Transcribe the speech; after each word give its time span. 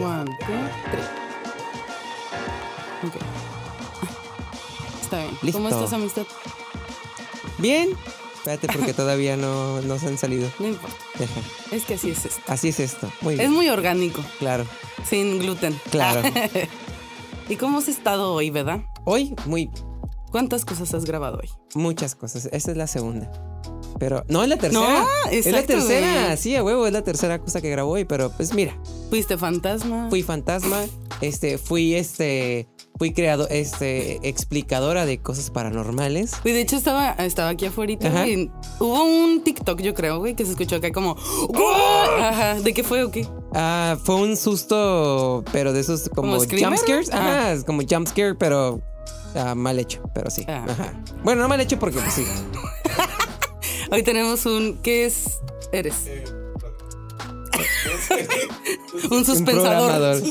One, 0.00 0.24
two, 0.40 0.46
three. 0.90 1.08
Ok. 3.08 3.16
Está 5.02 5.18
bien. 5.18 5.38
Listo. 5.42 5.58
¿Cómo 5.58 5.68
estás, 5.68 5.92
amistad? 5.92 6.26
Bien. 7.58 7.90
Espérate 8.36 8.68
porque 8.68 8.94
todavía 8.94 9.36
no, 9.36 9.80
no 9.82 9.98
se 9.98 10.06
han 10.06 10.16
salido. 10.18 10.48
No 10.58 10.68
importa. 10.68 10.96
Es 11.72 11.84
que 11.84 11.94
así 11.94 12.10
es 12.10 12.24
esto. 12.26 12.40
Así 12.46 12.68
es 12.68 12.80
esto. 12.80 13.10
Muy 13.20 13.34
Es 13.34 13.40
bien. 13.40 13.52
muy 13.52 13.68
orgánico, 13.68 14.22
Claro, 14.38 14.64
sin 15.04 15.38
gluten. 15.40 15.78
claro. 15.90 16.22
¿Y 17.48 17.56
cómo 17.56 17.78
has 17.78 17.88
estado 17.88 18.32
hoy, 18.34 18.50
verdad? 18.50 18.80
Hoy, 19.04 19.34
muy, 19.46 19.70
¿Cuántas 20.30 20.64
cosas 20.64 20.92
has 20.94 21.04
grabado 21.06 21.38
hoy? 21.38 21.50
muchas 21.74 22.14
cosas. 22.14 22.48
Esta 22.52 22.70
es 22.70 22.76
la 22.76 22.86
segunda. 22.86 23.30
Pero, 23.98 24.24
no, 24.28 24.42
es 24.42 24.48
la 24.48 24.56
tercera. 24.58 25.00
No, 25.00 25.30
es 25.30 25.46
la 25.46 25.62
tercera. 25.64 26.24
güey. 26.26 26.36
Sí, 26.36 26.54
a 26.54 26.62
huevo, 26.62 26.86
es 26.86 26.92
la 26.92 27.02
tercera 27.02 27.38
cosa 27.40 27.60
que 27.60 27.70
grabo 27.70 27.90
hoy. 27.92 28.04
Pero, 28.04 28.30
pues 28.30 28.54
mira, 28.54 28.76
¿Fuiste 29.08 29.38
fantasma? 29.38 30.08
fui 30.10 30.22
fantasma, 30.22 30.84
este, 31.20 31.56
fui 31.56 31.94
este, 31.94 32.68
fui 32.98 33.12
creado, 33.12 33.48
este, 33.48 34.18
explicadora 34.28 35.06
de 35.06 35.18
cosas 35.18 35.50
paranormales. 35.50 36.32
Güey, 36.42 36.54
de 36.54 36.60
hecho 36.60 36.76
estaba, 36.76 37.12
estaba 37.12 37.48
aquí 37.48 37.66
afuera 37.66 37.92
y 37.92 38.50
hubo 38.80 39.04
un 39.04 39.42
TikTok, 39.42 39.80
yo 39.80 39.94
creo, 39.94 40.18
güey, 40.18 40.34
que 40.34 40.44
se 40.44 40.50
escuchó 40.50 40.76
acá 40.76 40.92
como... 40.92 41.16
Ajá, 42.20 42.60
¿de 42.60 42.74
qué 42.74 42.82
fue 42.82 43.02
o 43.02 43.10
qué? 43.10 43.26
Ah, 43.54 43.96
fue 44.04 44.16
un 44.16 44.36
susto, 44.36 45.42
pero 45.52 45.72
de 45.72 45.80
esos 45.80 46.10
como, 46.10 46.32
¿Como 46.32 46.40
screamer? 46.44 46.78
jump 46.78 46.78
scares. 46.78 47.10
Ah. 47.12 47.16
Ajá, 47.16 47.52
es 47.52 47.64
como 47.64 47.82
jump 47.88 48.08
scare, 48.08 48.34
pero 48.34 48.82
ah, 49.34 49.54
mal 49.54 49.78
hecho, 49.78 50.02
pero 50.14 50.30
sí. 50.30 50.44
Ah. 50.48 50.66
Ajá. 50.68 51.02
Bueno, 51.24 51.42
no 51.42 51.48
mal 51.48 51.60
hecho 51.60 51.78
porque 51.78 51.98
pues 51.98 52.12
sí. 52.12 52.26
Hoy 53.90 54.02
tenemos 54.02 54.44
un... 54.44 54.78
¿Qué 54.82 55.06
es? 55.06 55.38
Eres. 55.72 56.04
Un 59.10 59.24
suspensador. 59.24 60.22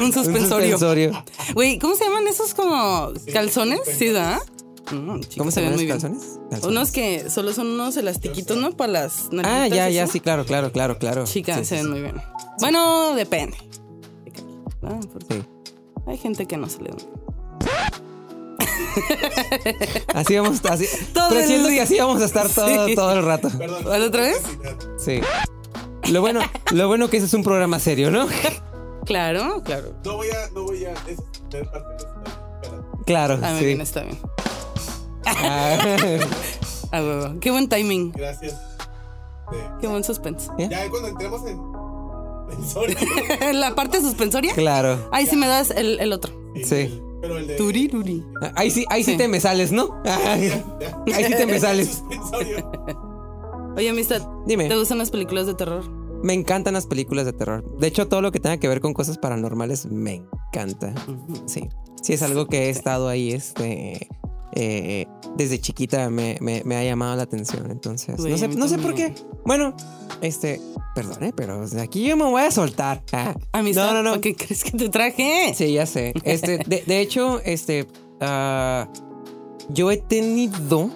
Un 0.00 0.02
Un 0.02 0.12
suspensorio. 0.12 0.78
Güey, 1.54 1.78
¿cómo 1.78 1.94
se 1.96 2.04
llaman 2.04 2.26
esos 2.28 2.54
como 2.54 3.12
calzones? 3.32 3.80
Sí, 3.98 4.08
¿da? 4.10 4.40
Mm, 4.90 5.20
chicos, 5.20 5.36
¿Cómo 5.38 5.50
se 5.50 5.60
ven 5.60 5.70
llaman 5.70 5.78
muy 5.84 5.88
calzones? 5.88 6.22
Calzones. 6.50 6.64
Unos 6.76 6.90
que 6.90 7.30
solo 7.30 7.52
son 7.52 7.68
unos 7.68 7.96
elastiquitos, 7.96 8.56
¿no? 8.56 8.72
Para 8.72 8.92
las 8.92 9.28
Ah, 9.44 9.68
ya, 9.68 9.88
ya, 9.88 10.06
sí, 10.06 10.20
claro, 10.20 10.44
claro, 10.44 10.72
claro, 10.72 10.98
claro. 10.98 11.24
Chicas, 11.24 11.58
Sí, 11.60 11.64
se 11.64 11.68
sí, 11.68 11.74
ven 11.76 11.84
sí. 11.84 11.90
muy 11.90 12.00
bien. 12.02 12.16
Bueno, 12.60 13.14
depende. 13.14 13.56
Ah, 14.82 14.98
porque 15.12 15.34
Sí. 15.34 15.42
Hay 16.06 16.18
gente 16.18 16.46
que 16.46 16.56
no 16.56 16.68
se 16.68 16.82
le 16.82 16.90
da. 16.90 16.96
Así 20.14 20.36
vamos, 20.36 20.60
así. 20.64 20.86
Todo 21.14 21.38
el 21.38 21.66
que 21.68 21.80
así 21.80 21.98
vamos 21.98 22.22
a 22.22 22.24
estar 22.26 22.48
todo, 22.48 22.86
Sí. 22.86 22.94
todo 22.94 23.12
el 23.12 23.24
rato. 23.24 23.50
¿Vale 23.84 24.06
otra 24.06 24.22
vez? 24.22 24.40
Sí. 24.98 25.20
Lo 26.10 26.20
bueno, 26.20 26.40
lo 26.72 26.88
bueno 26.88 27.08
que 27.08 27.16
ese 27.18 27.26
es 27.26 27.34
un 27.34 27.42
programa 27.44 27.78
serio, 27.78 28.10
¿no? 28.10 28.26
Claro, 29.04 29.62
claro. 29.64 29.94
No 30.04 30.16
voy 30.16 30.28
a, 30.30 30.50
no 30.54 30.64
voy 30.64 30.84
a 30.84 30.94
tener 31.50 31.70
parte 31.70 31.88
de 31.88 31.96
esta 31.96 32.22
Claro, 33.06 33.38
Ah, 33.42 33.56
sí. 33.58 33.64
bien, 33.66 33.80
está 33.80 34.02
bien. 34.02 34.18
Ah, 35.26 35.78
Ah. 36.92 37.32
Qué 37.40 37.50
buen 37.50 37.68
timing. 37.68 38.12
Gracias. 38.12 38.52
Sí. 39.50 39.56
Qué 39.80 39.86
buen 39.86 40.04
suspense. 40.04 40.50
Ya 40.58 40.88
cuando 40.90 41.08
entremos 41.08 41.40
en. 41.46 41.72
La 43.60 43.74
parte 43.74 44.00
suspensoria. 44.00 44.52
claro. 44.54 45.08
Ahí 45.10 45.26
sí 45.26 45.36
me 45.36 45.46
das 45.46 45.70
el, 45.70 45.98
el 46.00 46.12
otro. 46.12 46.32
Sí. 46.64 47.00
Pero 47.22 47.38
el 47.38 47.46
de. 47.46 47.54
Turiruri. 47.56 48.22
Ahí 48.56 48.70
sí, 48.70 48.84
ahí 48.90 49.02
sí, 49.02 49.12
Sí. 49.12 49.16
te 49.16 49.28
me 49.28 49.40
sales, 49.40 49.72
¿no? 49.72 50.02
Ahí 50.04 50.50
sí 51.24 51.34
te 51.34 51.46
me 51.46 51.58
sales. 51.58 52.02
Oye, 53.76 53.88
amistad, 53.88 54.20
Dime. 54.46 54.68
¿te 54.68 54.76
gustan 54.76 54.98
las 54.98 55.10
películas 55.10 55.46
de 55.46 55.54
terror? 55.54 55.88
Me 56.22 56.34
encantan 56.34 56.74
las 56.74 56.86
películas 56.86 57.24
de 57.24 57.32
terror. 57.32 57.64
De 57.78 57.86
hecho, 57.86 58.06
todo 58.06 58.20
lo 58.20 58.30
que 58.32 58.38
tenga 58.38 58.58
que 58.58 58.68
ver 58.68 58.80
con 58.80 58.92
cosas 58.92 59.16
paranormales 59.18 59.86
me 59.86 60.16
encanta. 60.50 60.92
Sí. 61.46 61.68
Sí, 62.02 62.12
es 62.12 62.22
algo 62.22 62.46
que 62.46 62.66
he 62.66 62.70
estado 62.70 63.08
ahí, 63.08 63.32
este. 63.32 64.08
Eh, 64.54 65.06
desde 65.36 65.60
chiquita 65.60 66.10
me, 66.10 66.36
me- 66.40 66.62
me 66.64 66.76
ha 66.76 66.84
llamado 66.84 67.16
la 67.16 67.22
atención. 67.22 67.70
Entonces, 67.70 68.18
no 68.18 68.36
sé, 68.38 68.48
no 68.48 68.68
sé 68.68 68.78
por 68.78 68.94
qué. 68.94 69.14
Bueno, 69.44 69.74
este. 70.20 70.60
Perdone, 70.94 71.32
pero 71.32 71.66
de 71.66 71.80
aquí 71.80 72.04
yo 72.06 72.16
me 72.18 72.24
voy 72.24 72.42
a 72.42 72.50
soltar. 72.50 73.02
Ah. 73.12 73.34
Amistad, 73.52 73.88
no, 73.94 73.94
no, 73.94 74.02
no. 74.02 74.10
¿para 74.10 74.20
qué 74.20 74.34
crees 74.36 74.62
que 74.64 74.72
te 74.72 74.88
traje? 74.90 75.54
Sí, 75.56 75.72
ya 75.72 75.86
sé. 75.86 76.12
Este, 76.24 76.58
de, 76.58 76.82
de 76.86 77.00
hecho, 77.00 77.40
este. 77.44 77.86
ah, 78.20 78.88
yo 79.70 79.90
he 79.90 79.96
tenido. 79.96 80.90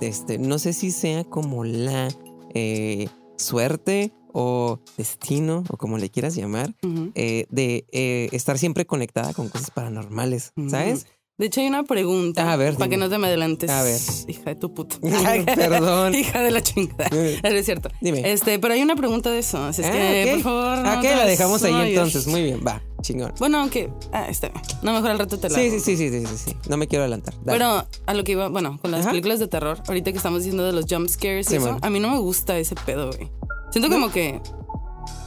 Este, 0.00 0.38
no 0.38 0.58
sé 0.58 0.72
si 0.72 0.90
sea 0.92 1.24
como 1.24 1.64
la 1.64 2.08
eh, 2.54 3.08
suerte 3.36 4.12
o 4.32 4.78
destino, 4.96 5.64
o 5.68 5.76
como 5.76 5.98
le 5.98 6.10
quieras 6.10 6.36
llamar, 6.36 6.72
eh, 7.16 7.46
de 7.50 7.84
estar 8.30 8.56
siempre 8.58 8.86
conectada 8.86 9.34
con 9.34 9.48
cosas 9.48 9.72
paranormales, 9.72 10.52
¿sabes? 10.68 11.06
De 11.40 11.46
hecho, 11.46 11.60
hay 11.62 11.68
una 11.68 11.84
pregunta. 11.84 12.52
A 12.52 12.56
ver, 12.56 12.74
Para 12.74 12.84
dime. 12.84 12.90
que 12.90 12.96
no 12.98 13.08
te 13.08 13.16
me 13.16 13.26
adelantes. 13.28 13.70
A 13.70 13.82
ver. 13.82 13.98
Hija 14.28 14.42
de 14.50 14.54
tu 14.56 14.74
puta. 14.74 14.96
Perdón. 15.56 16.14
Hija 16.14 16.42
de 16.42 16.50
la 16.50 16.60
chingada. 16.62 17.08
Es 17.42 17.64
cierto. 17.64 17.88
dime. 18.02 18.30
Este, 18.30 18.58
pero 18.58 18.74
hay 18.74 18.82
una 18.82 18.94
pregunta 18.94 19.30
de 19.30 19.38
eso. 19.38 19.56
Así 19.64 19.80
es 19.80 19.88
Ah, 19.88 19.90
que, 19.92 20.24
ok. 20.26 20.32
por 20.34 20.42
favor. 20.42 20.78
Ah, 20.78 20.82
no 20.82 21.00
ok, 21.00 21.00
te 21.02 21.16
la 21.16 21.24
dejamos 21.26 21.62
ahí 21.62 21.90
entonces. 21.90 22.26
Muy 22.26 22.42
bien, 22.42 22.60
va, 22.64 22.82
chingón. 23.00 23.32
Bueno, 23.38 23.58
aunque. 23.60 23.90
Ah, 24.12 24.26
está 24.28 24.50
bien. 24.50 24.62
No, 24.82 24.92
mejor 24.92 25.10
al 25.12 25.18
rato 25.18 25.38
te 25.38 25.48
la. 25.48 25.54
Sí, 25.58 25.70
sí, 25.70 25.80
sí, 25.80 25.96
sí, 25.96 26.10
sí, 26.10 26.26
sí, 26.26 26.36
sí. 26.50 26.56
No 26.68 26.76
me 26.76 26.86
quiero 26.86 27.04
adelantar. 27.04 27.32
Dale. 27.42 27.58
Pero 27.58 27.86
a 28.06 28.14
lo 28.14 28.22
que 28.22 28.32
iba, 28.32 28.48
bueno, 28.50 28.78
con 28.82 28.90
las 28.90 29.00
Ajá. 29.00 29.10
películas 29.10 29.38
de 29.38 29.48
terror, 29.48 29.78
ahorita 29.88 30.10
que 30.12 30.18
estamos 30.18 30.40
diciendo 30.40 30.64
de 30.66 30.72
los 30.72 30.84
jump 30.90 31.08
scares 31.08 31.50
y 31.50 31.56
eso, 31.56 31.72
man. 31.72 31.78
a 31.80 31.88
mí 31.88 32.00
no 32.00 32.10
me 32.10 32.18
gusta 32.18 32.58
ese 32.58 32.74
pedo, 32.84 33.10
güey. 33.12 33.30
Siento 33.70 33.88
como 33.88 34.10
que. 34.12 34.42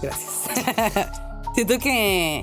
Gracias. 0.03 0.31
Siento 1.55 1.79
que. 1.79 2.41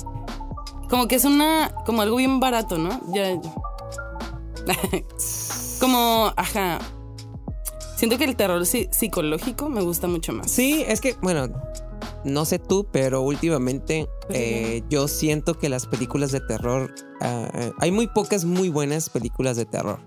Como 0.90 1.06
que 1.08 1.14
es 1.14 1.24
una. 1.24 1.72
Como 1.86 2.02
algo 2.02 2.16
bien 2.16 2.40
barato, 2.40 2.76
¿no? 2.76 3.00
Ya. 3.12 3.40
como. 5.80 6.32
Ajá. 6.36 6.78
Siento 7.96 8.18
que 8.18 8.24
el 8.24 8.34
terror 8.34 8.64
psicológico 8.66 9.68
me 9.68 9.82
gusta 9.82 10.08
mucho 10.08 10.32
más. 10.32 10.50
Sí, 10.50 10.82
es 10.88 11.02
que, 11.02 11.16
bueno, 11.20 11.48
no 12.24 12.46
sé 12.46 12.58
tú, 12.58 12.86
pero 12.90 13.20
últimamente 13.20 14.08
Pero 14.26 14.40
eh, 14.40 14.82
yo 14.88 15.06
siento 15.06 15.58
que 15.58 15.68
las 15.68 15.86
películas 15.86 16.32
de 16.32 16.40
terror, 16.40 16.94
ah, 17.20 17.50
eh, 17.52 17.72
hay 17.78 17.90
muy 17.92 18.06
pocas 18.06 18.46
muy 18.46 18.70
buenas 18.70 19.10
películas 19.10 19.58
de 19.58 19.66
terror. 19.66 20.00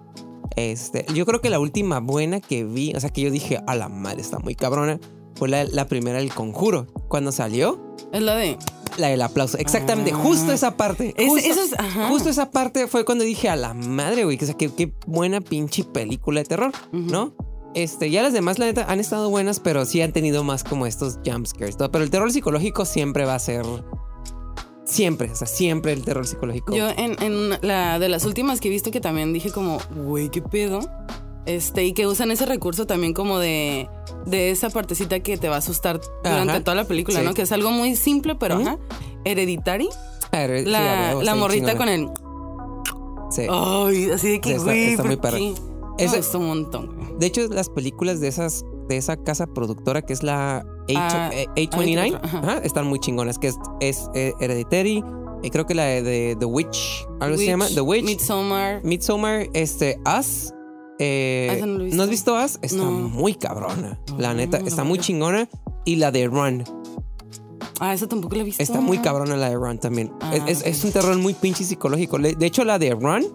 Este, 0.55 1.05
yo 1.13 1.25
creo 1.27 1.39
que 1.39 1.51
la 1.51 1.59
última 1.59 1.99
buena 1.99 2.39
que 2.39 2.63
vi, 2.63 2.93
o 2.95 2.99
sea, 2.99 3.11
que 3.11 3.21
yo 3.21 3.29
dije, 3.29 3.59
a 3.67 3.75
la 3.75 3.89
madre, 3.89 4.21
está 4.21 4.39
muy 4.39 4.55
cabrona, 4.55 4.99
fue 5.35 5.47
la, 5.49 5.63
la 5.63 5.85
primera 5.85 6.19
El 6.19 6.33
Conjuro. 6.33 6.87
Cuando 7.07 7.31
salió, 7.31 7.95
Es 8.11 8.21
la 8.21 8.35
de. 8.35 8.57
La 8.97 9.07
del 9.07 9.21
aplauso. 9.21 9.57
Exactamente, 9.57 10.11
Ah. 10.13 10.17
justo 10.17 10.51
esa 10.51 10.77
parte. 10.77 11.13
Es- 11.17 11.27
justo, 11.29 11.49
eso 11.49 11.61
es- 11.63 12.07
justo 12.09 12.29
esa 12.29 12.51
parte 12.51 12.87
fue 12.87 13.05
cuando 13.05 13.23
dije, 13.23 13.49
a 13.49 13.55
la 13.55 13.73
madre, 13.73 14.23
güey, 14.25 14.37
que, 14.37 14.45
o 14.45 14.47
sea, 14.47 14.57
qué, 14.57 14.71
qué 14.73 14.93
buena 15.07 15.41
pinche 15.41 15.83
película 15.83 16.41
de 16.41 16.45
terror. 16.45 16.71
¿no? 16.91 17.33
Este, 17.75 18.11
ya 18.11 18.21
las 18.21 18.33
demás, 18.33 18.59
la 18.59 18.65
neta, 18.65 18.85
han 18.87 18.99
estado 18.99 19.29
buenas, 19.31 19.59
pero 19.59 19.85
sí 19.85 19.99
han 20.01 20.13
tenido 20.13 20.43
más 20.43 20.63
como 20.63 20.85
estos 20.85 21.17
jumpscares. 21.25 21.75
todo. 21.75 21.89
Pero 21.91 22.03
el 22.03 22.11
terror 22.11 22.31
psicológico 22.31 22.85
siempre 22.85 23.25
va 23.25 23.33
a 23.35 23.39
ser. 23.39 23.65
Siempre, 24.85 25.31
o 25.31 25.35
sea, 25.35 25.47
siempre 25.47 25.93
el 25.93 26.03
terror 26.03 26.27
psicológico. 26.27 26.75
Yo 26.75 26.89
en, 26.89 27.15
en 27.23 27.49
la 27.61 27.99
de 27.99 28.09
las 28.09 28.25
últimas 28.25 28.59
que 28.59 28.67
he 28.67 28.71
visto 28.71 28.91
que 28.91 28.99
también 28.99 29.31
dije 29.31 29.49
como, 29.49 29.79
güey, 30.05 30.29
qué 30.29 30.41
pedo. 30.41 30.81
Este, 31.45 31.83
y 31.83 31.93
que 31.93 32.07
usan 32.07 32.31
ese 32.31 32.45
recurso 32.45 32.87
también 32.87 33.13
como 33.13 33.37
de, 33.39 33.89
de 34.25 34.51
esa 34.51 34.69
partecita 34.69 35.19
que 35.19 35.37
te 35.37 35.49
va 35.49 35.55
a 35.55 35.59
asustar 35.59 35.99
durante 36.23 36.51
Ajá. 36.53 36.63
toda 36.63 36.75
la 36.75 36.85
película, 36.85 37.19
Sí. 37.19 37.25
¿no? 37.25 37.33
Que 37.33 37.41
es 37.41 37.51
algo 37.51 37.69
muy 37.71 37.95
simple, 37.97 38.35
pero 38.35 38.55
ajá. 38.55 38.77
Hereditary. 39.25 39.89
Pero, 40.31 40.57
sí, 40.59 40.65
a 40.67 40.69
La, 40.71 41.13
la 41.15 41.19
está 41.19 41.35
morrita 41.35 41.75
con 41.77 41.89
el. 41.89 42.09
Sí. 43.29 43.43
Ay, 43.49 44.09
así 44.11 44.29
de 44.31 44.41
que, 44.41 44.51
está- 44.53 44.63
güey, 44.63 44.83
está 44.91 44.97
¿por 45.03 45.07
muy 45.07 45.17
perra. 45.17 45.37
Me 45.37 46.07
gustó 46.17 46.39
un 46.39 46.47
montón. 46.47 47.19
De 47.19 47.25
hecho, 47.27 47.41
las 47.49 47.69
películas 47.69 48.19
de 48.19 48.27
esas 48.29 48.63
de 48.87 48.97
esa 48.97 49.15
casa 49.15 49.47
productora 49.47 50.01
que 50.01 50.11
es 50.13 50.23
la 50.23 50.65
Ah, 50.95 51.29
A- 51.29 51.31
A29 51.55 52.19
ajá. 52.21 52.37
ajá, 52.39 52.57
están 52.63 52.85
muy 52.87 52.99
chingonas. 52.99 53.39
Que 53.39 53.47
es, 53.47 53.55
es 53.79 54.09
eh, 54.15 54.33
Hereditary. 54.39 55.03
Y 55.41 55.49
creo 55.49 55.65
que 55.65 55.73
la 55.75 55.83
de, 55.85 56.01
de 56.03 56.35
The 56.39 56.45
Witch, 56.45 57.05
algo 57.19 57.37
se 57.37 57.45
llama 57.45 57.67
The 57.73 57.81
Witch. 57.81 58.03
Midsommar. 58.05 58.81
Midsommar, 58.83 59.47
este, 59.53 59.99
Us. 60.19 60.53
Eh, 60.99 61.59
Ah, 61.61 61.65
no 61.65 61.79
visto. 61.83 62.03
has 62.03 62.09
visto 62.09 62.35
Us? 62.35 62.59
Está 62.61 62.77
No. 62.77 62.91
muy 62.91 63.35
cabrona. 63.35 63.99
La 64.17 64.29
No, 64.29 64.35
neta, 64.35 64.59
no 64.59 64.67
está 64.67 64.83
muy 64.83 64.99
chingona. 64.99 65.49
Y 65.85 65.95
la 65.97 66.11
de 66.11 66.27
Run. 66.27 66.63
Ah, 67.79 67.93
esa 67.93 68.07
tampoco 68.07 68.35
la 68.35 68.41
he 68.41 68.45
visto. 68.45 68.61
Está 68.63 68.79
muy 68.79 68.99
cabrona 68.99 69.35
la 69.35 69.49
de 69.49 69.55
Run 69.55 69.77
también. 69.79 70.11
Ah, 70.21 70.35
es, 70.47 70.61
es- 70.65 70.83
un 70.83 70.91
terror 70.91 71.17
muy 71.17 71.33
pinche 71.33 71.63
psicológico. 71.63 72.17
De 72.19 72.45
hecho, 72.45 72.63
la 72.63 72.79
de 72.79 72.91
Run 72.91 73.25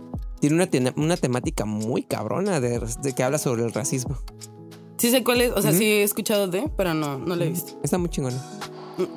tiene 0.40 0.56
una, 0.56 0.92
una 0.96 1.16
temática 1.16 1.64
muy 1.64 2.02
cabrona 2.04 2.60
de, 2.60 2.80
de 3.02 3.12
que 3.14 3.22
habla 3.22 3.38
sobre 3.38 3.64
el 3.64 3.72
racismo. 3.72 4.16
Sí 4.96 5.10
sé 5.10 5.22
cuál 5.22 5.40
es, 5.42 5.52
o 5.52 5.60
sea, 5.62 5.72
sí 5.72 5.84
he 5.84 6.02
escuchado 6.02 6.48
de, 6.48 6.70
pero 6.76 6.94
no, 6.94 7.18
no 7.18 7.36
la 7.36 7.44
he 7.44 7.50
visto. 7.50 7.78
Está 7.82 7.98
muy 7.98 8.08
chingona. 8.08 8.42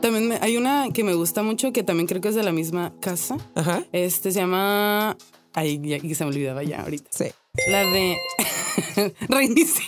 También 0.01 0.27
me- 0.27 0.37
hay 0.41 0.57
una 0.57 0.89
que 0.93 1.03
me 1.03 1.13
gusta 1.15 1.41
mucho, 1.41 1.71
que 1.71 1.83
también 1.83 2.07
creo 2.07 2.21
que 2.21 2.27
es 2.29 2.35
de 2.35 2.43
la 2.43 2.51
misma 2.51 2.93
casa. 2.99 3.37
Ajá. 3.55 3.83
Este 3.91 4.31
se 4.31 4.39
llama. 4.39 5.15
Ay, 5.53 5.79
ya 5.83 5.99
que 5.99 6.13
se 6.15 6.23
me 6.23 6.29
olvidaba 6.31 6.63
ya 6.63 6.81
ahorita. 6.81 7.09
Sí. 7.11 7.25
La 7.67 7.83
de. 7.85 8.17
Reinicia. 9.27 9.83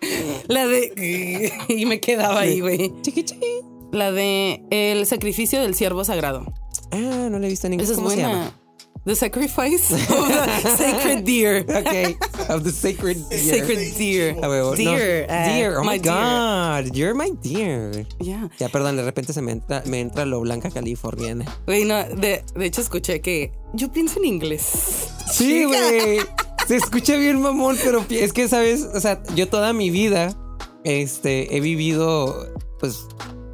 La 0.48 0.66
de. 0.66 1.52
Y 1.68 1.86
me 1.86 2.00
quedaba 2.00 2.40
ahí, 2.40 2.60
güey. 2.60 2.92
Chiqui 3.02 3.24
chiqui. 3.24 3.60
La 3.92 4.12
de 4.12 4.62
El 4.70 5.06
sacrificio 5.06 5.60
del 5.60 5.74
siervo 5.74 6.04
sagrado. 6.04 6.46
Ah, 6.92 7.28
no 7.30 7.38
la 7.38 7.46
he 7.46 7.50
visto 7.50 7.66
en 7.66 7.74
inglés. 7.74 7.90
Esa 7.90 7.94
es 7.94 7.98
¿Cómo 7.98 8.10
se 8.10 8.18
llama? 8.18 8.34
buena. 8.34 8.54
The 9.04 9.16
sacrifice 9.16 9.94
of 9.94 10.28
the 10.62 10.76
sacred 10.76 11.24
deer. 11.24 11.64
Ok, 11.70 12.50
of 12.50 12.62
the 12.62 12.70
sacred 12.70 13.16
deer. 13.30 13.58
Sacred 13.60 13.96
deer. 13.96 14.36
A 14.44 14.48
huevo, 14.48 14.70
no. 14.70 14.76
Deer. 14.76 15.26
uh, 15.30 15.48
Deer, 15.54 15.76
oh 15.78 15.84
my, 15.84 15.98
deer. 15.98 16.12
god, 16.12 16.94
you're 16.94 17.14
my 17.14 17.30
deer. 17.42 18.06
Yeah. 18.20 18.48
Ya, 18.58 18.68
perdón, 18.68 18.96
de 18.96 19.02
repente 19.04 19.32
se 19.32 19.40
me 19.40 19.52
entra, 19.52 19.82
me 19.86 20.00
entra 20.00 20.26
lo 20.26 20.40
blanca 20.40 20.70
californiana. 20.70 21.46
Güey, 21.66 21.84
no, 21.84 22.04
de, 22.04 22.44
de 22.54 22.66
hecho 22.66 22.82
escuché 22.82 23.20
que 23.22 23.52
yo 23.72 23.90
pienso 23.90 24.18
en 24.18 24.26
inglés. 24.26 25.08
Sí, 25.32 25.64
güey. 25.64 26.20
Se 26.68 26.76
escucha 26.76 27.16
bien 27.16 27.40
mamón, 27.40 27.78
pero 27.82 28.04
es 28.10 28.34
que, 28.34 28.46
¿sabes? 28.46 28.86
O 28.94 29.00
sea, 29.00 29.22
yo 29.34 29.48
toda 29.48 29.72
mi 29.72 29.88
vida 29.88 30.36
este, 30.84 31.56
he 31.56 31.60
vivido, 31.60 32.46
pues, 32.78 33.06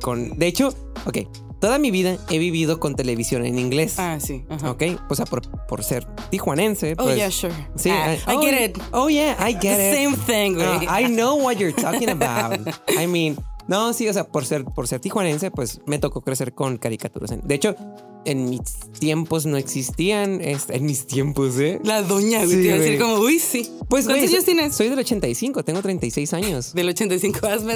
con... 0.03 0.37
De 0.37 0.49
hecho, 0.49 0.75
ok, 1.07 1.19
toda 1.61 1.79
mi 1.79 1.93
vida 1.93 2.17
he 2.29 2.39
vivido 2.39 2.81
con 2.81 2.97
televisión 2.97 3.47
en 3.47 3.61
inglés. 3.61 4.01
Ah, 4.01 4.19
sí. 4.19 4.45
Ajá. 4.49 4.73
Ok, 4.73 4.83
o 5.09 5.15
sea, 5.15 5.27
por, 5.27 5.43
por 5.69 5.85
ser 5.85 6.05
tijuanense. 6.31 6.95
Oh, 6.99 7.05
pues, 7.05 7.15
yeah, 7.15 7.31
sure. 7.31 7.55
Sí, 7.77 7.91
Ah, 7.91 8.15
I, 8.15 8.17
I 8.17 8.35
oh, 8.35 8.41
get 8.41 8.71
it. 8.71 8.83
Oh, 8.91 9.09
yeah, 9.09 9.37
I 9.39 9.53
get 9.61 9.79
it. 9.79 9.97
same 9.97 10.17
thing, 10.27 10.55
güey. 10.57 10.87
Ah, 10.89 11.01
I 11.01 11.05
know 11.07 11.37
what 11.41 11.59
you're 11.59 11.73
talking 11.73 12.11
about. 12.11 12.59
I 12.99 13.07
mean, 13.07 13.37
no, 13.69 13.93
sí, 13.93 14.09
o 14.09 14.13
sea, 14.13 14.25
por 14.25 14.45
ser, 14.45 14.65
por 14.65 14.89
ser 14.89 14.99
tijuanense, 14.99 15.53
pues 15.53 15.81
me 15.87 16.01
tocó 16.01 16.23
crecer 16.23 16.53
con 16.53 16.79
caricaturas. 16.79 17.33
De 17.45 17.55
hecho, 17.55 17.77
en 18.25 18.49
mis 18.51 18.61
tiempos 18.99 19.47
no 19.47 19.57
existían, 19.57 20.41
en 20.43 20.87
mis 20.87 21.07
tiempos, 21.07 21.59
¿eh? 21.59 21.81
La 21.85 22.03
doña, 22.03 22.39
güey. 22.45 22.51
Sí, 22.51 22.57
te 22.57 22.63
iba 22.67 22.75
a 22.75 22.79
decir 22.79 22.99
güey. 22.99 23.11
como, 23.11 23.23
uy, 23.25 23.39
sí. 23.39 23.71
Pues, 23.89 24.07
¿Cuántos 24.07 24.31
años 24.31 24.45
tienes? 24.45 24.75
Soy 24.75 24.89
del 24.89 24.99
85, 24.99 25.63
tengo 25.63 25.83
36 25.83 26.33
años. 26.35 26.73
Del 26.75 26.89
85, 26.89 27.47
hazme. 27.47 27.75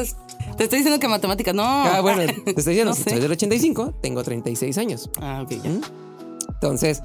Te 0.57 0.65
estoy 0.65 0.79
diciendo 0.79 0.99
que 0.99 1.09
matemáticas, 1.09 1.55
no. 1.55 1.63
Ah, 1.65 2.01
bueno, 2.01 2.23
te 2.45 2.51
estoy 2.51 2.75
diciendo, 2.75 2.91
No 2.91 2.95
sé. 2.95 3.11
soy 3.11 3.21
del 3.21 3.33
85, 3.33 3.95
tengo 4.03 4.23
36 4.25 4.79
años. 4.79 5.11
Ah, 5.21 5.43
ok, 5.45 5.51
ya. 5.63 5.71
¿Mm? 5.71 5.81
Entonces, 6.55 7.03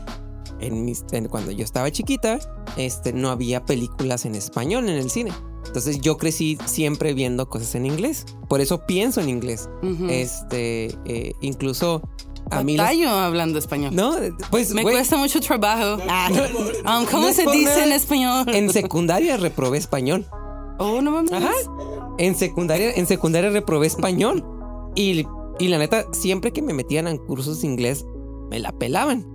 en 0.59 0.85
mis, 0.85 1.03
en- 1.11 1.27
cuando 1.27 1.51
yo 1.51 1.63
estaba 1.63 1.91
chiquita, 1.91 2.39
este, 2.77 3.13
no 3.13 3.29
había 3.29 3.65
películas 3.65 4.25
en 4.25 4.35
español 4.35 4.87
en 4.89 4.95
el 4.95 5.09
cine. 5.11 5.31
Entonces 5.65 6.01
yo 6.01 6.17
crecí 6.17 6.57
siempre 6.65 7.13
viendo 7.13 7.49
cosas 7.49 7.73
en 7.75 7.85
inglés. 7.85 8.25
Por 8.49 8.61
eso 8.61 8.85
pienso 8.85 9.21
en 9.21 9.29
inglés. 9.29 9.69
Este, 10.09 10.95
eh, 11.05 11.33
incluso 11.41 12.01
a 12.51 12.63
mí... 12.63 12.75
las- 12.77 12.85
Batallo 12.87 13.09
hablando 13.09 13.59
español. 13.59 13.95
no, 13.95 14.15
pues, 14.51 14.73
Me 14.73 14.81
güey, 14.83 14.95
cuesta 14.95 15.17
mucho 15.17 15.39
trabajo. 15.39 16.01
Ah, 16.09 16.29
um, 16.99 17.05
¿Cómo 17.05 17.27
no 17.27 17.33
se 17.33 17.45
dice 17.51 17.65
nada. 17.65 17.85
en 17.85 17.91
español? 17.93 18.45
en 18.47 18.69
secundaria 18.71 19.37
reprobé 19.37 19.77
español. 19.77 20.25
Oh, 20.79 21.01
no 21.01 21.11
mames. 21.11 21.31
Ajá. 21.31 21.51
En 22.17 22.35
secundaria, 22.35 22.91
en 22.95 23.05
secundaria 23.07 23.49
reprobé 23.49 23.87
español. 23.87 24.43
Y, 24.95 25.25
y 25.59 25.67
la 25.69 25.77
neta, 25.77 26.05
siempre 26.13 26.51
que 26.51 26.61
me 26.61 26.73
metían 26.73 27.07
en 27.07 27.17
cursos 27.17 27.61
de 27.61 27.67
inglés, 27.67 28.05
me 28.49 28.59
la 28.59 28.71
pelaban. 28.71 29.25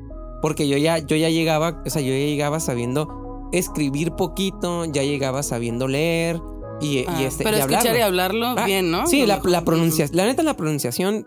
Porque 0.42 0.68
yo 0.68 0.76
ya, 0.76 0.98
yo 0.98 1.16
ya 1.16 1.30
llegaba, 1.30 1.82
o 1.84 1.90
sea, 1.90 2.00
yo 2.02 2.08
ya 2.12 2.18
llegaba 2.26 2.60
sabiendo 2.60 3.48
escribir 3.52 4.12
poquito, 4.12 4.84
ya 4.84 5.02
llegaba 5.02 5.42
sabiendo 5.42 5.88
leer 5.88 6.40
y, 6.80 6.98
y 6.98 7.04
Ah, 7.08 7.22
este. 7.22 7.42
pero 7.44 7.56
y 7.56 7.60
escuchar 7.60 7.96
y 7.96 8.00
hablarlo. 8.00 8.46
hablarlo 8.46 8.62
Ah, 8.62 8.66
bien, 8.66 8.90
¿no? 8.90 9.06
Sí, 9.08 9.26
la, 9.26 9.40
la 9.44 9.64
pronunciación. 9.64 10.16
La 10.16 10.26
neta, 10.26 10.42
la 10.44 10.54
pronunciación 10.54 11.26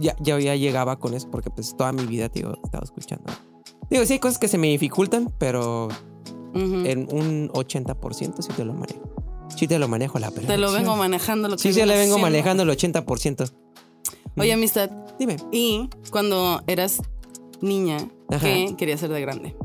ya, 0.00 0.16
ya, 0.20 0.38
ya 0.38 0.56
llegaba 0.56 0.98
con 0.98 1.14
eso, 1.14 1.30
porque 1.30 1.50
pues 1.50 1.76
toda 1.76 1.92
mi 1.92 2.04
vida, 2.06 2.28
tío, 2.28 2.54
estaba 2.64 2.84
escuchando. 2.84 3.32
Digo, 3.90 4.04
sí 4.06 4.14
hay 4.14 4.18
cosas 4.18 4.38
que 4.38 4.48
se 4.48 4.58
me 4.58 4.68
dificultan, 4.68 5.32
pero 5.38 5.88
en 6.54 7.08
un 7.12 7.48
80% 7.50 8.42
sí 8.42 8.48
te 8.56 8.64
lo 8.64 8.72
manejo. 8.74 9.00
Sí 9.56 9.66
te 9.68 9.78
lo 9.78 9.88
manejo 9.88 10.18
la 10.18 10.30
Te 10.30 10.56
lo 10.58 10.72
vengo 10.72 10.96
manejando. 10.96 11.48
Lo 11.48 11.56
que 11.56 11.62
Sí, 11.62 11.72
sí, 11.72 11.80
le 11.80 11.86
vengo 11.86 12.14
haciendo. 12.14 12.18
manejando 12.18 12.62
el 12.62 12.70
80%. 12.70 13.52
Oye, 14.38 14.52
amistad, 14.52 14.90
Dime. 15.18 15.36
y 15.52 15.88
cuando 16.10 16.62
eras 16.66 17.02
niña, 17.60 17.98
Ajá. 18.30 18.46
¿qué 18.46 18.74
querías 18.78 19.00
ser 19.00 19.10
de 19.10 19.20
grande? 19.20 19.56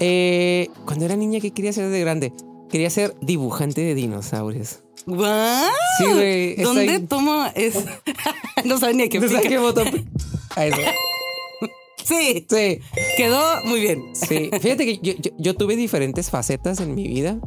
Eh, 0.00 0.68
cuando 0.84 1.06
era 1.06 1.16
niña, 1.16 1.40
¿qué 1.40 1.50
quería 1.50 1.72
ser 1.72 1.88
de 1.88 2.00
grande? 2.00 2.32
Quería 2.68 2.90
ser 2.90 3.16
dibujante 3.20 3.80
de 3.80 3.94
dinosaurios. 3.94 4.81
Güey. 5.06 6.56
¿Dónde 6.62 6.84
estoy- 6.86 7.06
tomo 7.06 7.44
es? 7.54 7.74
no 8.64 8.78
sabía 8.78 8.96
ni 8.96 9.02
a 9.04 9.08
qué 9.08 9.18
No 9.20 9.62
botón. 9.62 10.10
A 10.56 10.66
eso. 10.66 10.76
Sí, 12.04 12.46
Sí, 12.48 12.80
quedó 13.16 13.40
muy 13.64 13.80
bien. 13.80 14.10
sí. 14.14 14.50
Fíjate 14.60 14.84
que 14.84 14.98
yo, 14.98 15.12
yo- 15.18 15.30
yo 15.38 15.54
tuve 15.54 15.76
diferentes 15.76 16.30
facetas 16.30 16.80
en 16.80 16.94
mi 16.94 17.06
vida. 17.06 17.38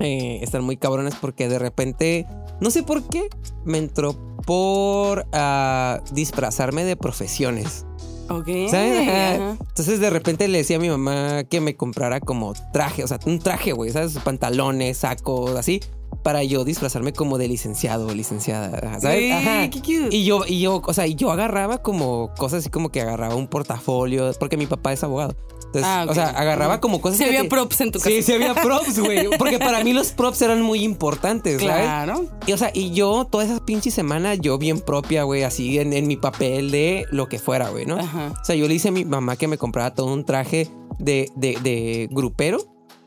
Eh, 0.00 0.40
están 0.42 0.64
muy 0.64 0.76
cabrones 0.76 1.14
porque 1.20 1.48
de 1.48 1.58
repente, 1.58 2.26
no 2.60 2.70
sé 2.70 2.82
por 2.82 3.02
qué, 3.08 3.28
me 3.64 3.78
entró 3.78 4.14
por 4.46 5.26
ah, 5.32 6.00
disfrazarme 6.12 6.84
de 6.84 6.96
profesiones. 6.96 7.84
Ok. 8.28 8.48
¿Sabes? 8.70 9.08
Ajá. 9.08 9.34
ajá. 9.34 9.56
Entonces 9.68 10.00
de 10.00 10.10
repente 10.10 10.48
le 10.48 10.58
decía 10.58 10.76
a 10.78 10.80
mi 10.80 10.88
mamá 10.88 11.44
que 11.44 11.60
me 11.60 11.76
comprara 11.76 12.20
como 12.20 12.54
traje, 12.72 13.04
o 13.04 13.06
sea, 13.06 13.18
un 13.26 13.38
traje, 13.38 13.72
güey, 13.72 13.90
¿sabes? 13.92 14.18
Pantalones, 14.24 14.98
sacos, 14.98 15.50
así, 15.56 15.80
para 16.26 16.42
yo 16.42 16.64
disfrazarme 16.64 17.12
como 17.12 17.38
de 17.38 17.46
licenciado 17.46 18.08
o 18.08 18.12
licenciada, 18.12 18.98
¿sabes? 18.98 19.32
Ajá. 19.32 19.70
qué 19.70 19.78
cute. 19.78 20.08
Y 20.10 20.24
yo, 20.24 20.42
y 20.44 20.58
yo, 20.60 20.82
o 20.84 20.92
sea, 20.92 21.06
yo 21.06 21.30
agarraba 21.30 21.78
como 21.82 22.32
cosas 22.36 22.58
así 22.62 22.68
como 22.68 22.88
que 22.90 23.00
agarraba 23.00 23.36
un 23.36 23.46
portafolio, 23.46 24.32
porque 24.40 24.56
mi 24.56 24.66
papá 24.66 24.92
es 24.92 25.04
abogado. 25.04 25.36
Entonces, 25.66 25.84
Ah, 25.84 26.04
o 26.08 26.14
sea, 26.14 26.30
agarraba 26.30 26.80
como 26.80 27.00
cosas 27.00 27.18
Sí 27.18 27.22
que 27.22 27.28
había 27.30 27.42
te- 27.42 27.48
props 27.48 27.80
en 27.80 27.92
tu 27.92 28.00
casa. 28.00 28.10
Sí, 28.10 28.24
sí 28.24 28.32
había 28.32 28.54
props, 28.60 28.98
güey. 28.98 29.28
Porque 29.38 29.60
para 29.60 29.84
mí 29.84 29.92
los 29.92 30.10
props 30.10 30.42
eran 30.42 30.62
muy 30.62 30.82
importantes, 30.82 31.62
¿sabes? 31.62 31.84
Claro. 31.84 32.24
Y, 32.44 32.52
o 32.52 32.56
sea, 32.58 32.72
y 32.74 32.90
yo 32.90 33.28
toda 33.30 33.44
esa 33.44 33.64
pinche 33.64 33.92
semana, 33.92 34.34
yo 34.34 34.58
bien 34.58 34.80
propia, 34.80 35.22
güey, 35.22 35.44
así 35.44 35.78
en, 35.78 35.92
en 35.92 36.08
mi 36.08 36.16
papel 36.16 36.72
de 36.72 37.04
lo 37.12 37.28
que 37.28 37.38
fuera, 37.38 37.68
güey, 37.68 37.86
¿no? 37.86 37.98
Ajá. 38.00 38.34
O 38.42 38.44
sea, 38.44 38.56
yo 38.56 38.66
le 38.66 38.74
hice 38.74 38.88
a 38.88 38.90
mi 38.92 39.04
mamá 39.04 39.36
que 39.36 39.46
me 39.46 39.58
comprara 39.58 39.94
todo 39.94 40.12
un 40.12 40.24
traje 40.24 40.66
de, 40.98 41.30
de, 41.36 41.56
de 41.62 42.08
grupero. 42.10 42.58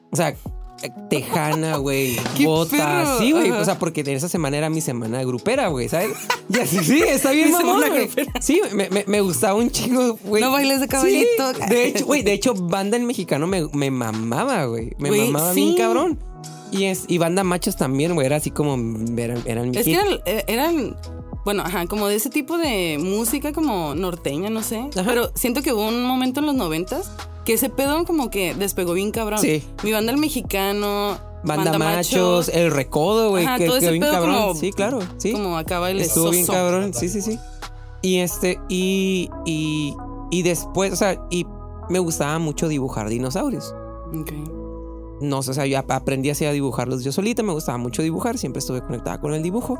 O 0.09 0.15
sea, 0.15 0.35
tejana, 1.09 1.77
güey, 1.77 2.17
¡Qué 2.37 2.45
botas. 2.45 3.19
Sí, 3.19 3.31
güey. 3.31 3.51
O 3.51 3.65
sea, 3.65 3.77
porque 3.79 4.01
en 4.01 4.09
esa 4.09 4.29
semana 4.29 4.57
era 4.57 4.69
mi 4.69 4.81
semana 4.81 5.23
grupera, 5.23 5.67
güey, 5.67 5.89
¿sabes? 5.89 6.11
Y 6.49 6.59
así, 6.59 6.79
sí, 6.83 7.01
está 7.01 7.31
bien 7.31 7.51
mamón, 7.53 7.83
güey. 7.89 8.09
Sí, 8.41 8.61
me, 8.73 8.89
me, 8.89 9.03
me 9.07 9.21
gustaba 9.21 9.55
un 9.55 9.69
chingo, 9.69 10.17
güey. 10.23 10.41
No 10.43 10.51
bailes 10.51 10.79
de 10.79 10.87
caballito. 10.87 11.53
Sí, 11.53 11.61
de 11.69 11.85
hecho, 11.85 12.05
güey, 12.05 12.21
de 12.21 12.33
hecho, 12.33 12.53
banda 12.53 12.97
en 12.97 13.05
mexicano 13.05 13.47
me, 13.47 13.67
me 13.73 13.91
mamaba, 13.91 14.65
güey. 14.65 14.91
Me 14.97 15.11
mamaba 15.11 15.53
sí. 15.53 15.61
bien 15.61 15.77
cabrón. 15.77 16.19
Y, 16.71 16.85
es, 16.85 17.05
y 17.07 17.17
banda 17.17 17.43
machos 17.43 17.75
también, 17.75 18.13
güey. 18.13 18.25
Era 18.25 18.37
así 18.37 18.51
como, 18.51 18.73
eran, 19.17 19.41
eran 19.45 19.71
mi 19.71 19.77
Es 19.77 19.85
que 19.85 19.93
eran, 19.93 20.07
eh, 20.25 20.43
eran, 20.47 20.95
bueno, 21.45 21.63
ajá, 21.63 21.85
como 21.87 22.07
de 22.07 22.15
ese 22.15 22.29
tipo 22.29 22.57
de 22.57 22.97
música 23.01 23.53
como 23.53 23.95
norteña, 23.95 24.49
no 24.49 24.61
sé. 24.63 24.79
Ajá. 24.95 25.03
Pero 25.05 25.31
siento 25.35 25.61
que 25.61 25.73
hubo 25.73 25.87
un 25.87 26.03
momento 26.03 26.39
en 26.41 26.45
los 26.47 26.55
noventas 26.55 27.11
que 27.45 27.53
ese 27.53 27.69
pedo 27.69 28.05
como 28.05 28.29
que 28.29 28.53
despegó 28.53 28.93
bien 28.93 29.11
cabrón. 29.11 29.39
Sí. 29.39 29.63
Mi 29.83 29.91
banda 29.91 30.11
el 30.11 30.17
mexicano. 30.17 31.17
Banda, 31.41 31.77
machos, 31.79 32.49
el 32.49 32.69
recodo, 32.69 33.29
güey, 33.29 33.45
que, 33.57 33.65
todo 33.65 33.79
que 33.79 33.85
ese 33.85 33.91
bien 33.91 34.01
pedo 34.01 34.11
cabrón. 34.11 34.35
como- 34.35 34.55
sí, 34.55 34.71
claro, 34.73 34.99
sí. 35.17 35.31
Como 35.31 35.57
acá 35.57 35.79
baile 35.79 36.01
Estuvo 36.03 36.31
bien 36.31 36.45
cabrón, 36.45 36.93
sí, 36.93 37.07
sí, 37.07 37.21
sí. 37.21 37.39
Y 38.01 38.17
este, 38.17 38.59
y, 38.67 39.29
y, 39.45 39.95
y 40.31 40.41
después, 40.43 40.91
o 40.91 40.95
sea, 40.97 41.17
y 41.29 41.45
me 41.89 41.99
gustaba 41.99 42.37
mucho 42.39 42.67
dibujar 42.67 43.07
dinosaurios. 43.07 43.73
Ok. 44.19 44.31
No 45.21 45.41
sé, 45.41 45.51
o 45.51 45.53
sea, 45.53 45.65
yo 45.65 45.79
ap- 45.79 45.91
aprendí 45.91 46.29
así 46.29 46.43
a 46.45 46.51
dibujarlos 46.51 47.03
yo 47.03 47.11
solita, 47.13 47.41
me 47.41 47.53
gustaba 47.53 47.77
mucho 47.77 48.01
dibujar, 48.01 48.37
siempre 48.37 48.59
estuve 48.59 48.81
conectada 48.81 49.19
con 49.21 49.33
el 49.33 49.41
dibujo. 49.41 49.79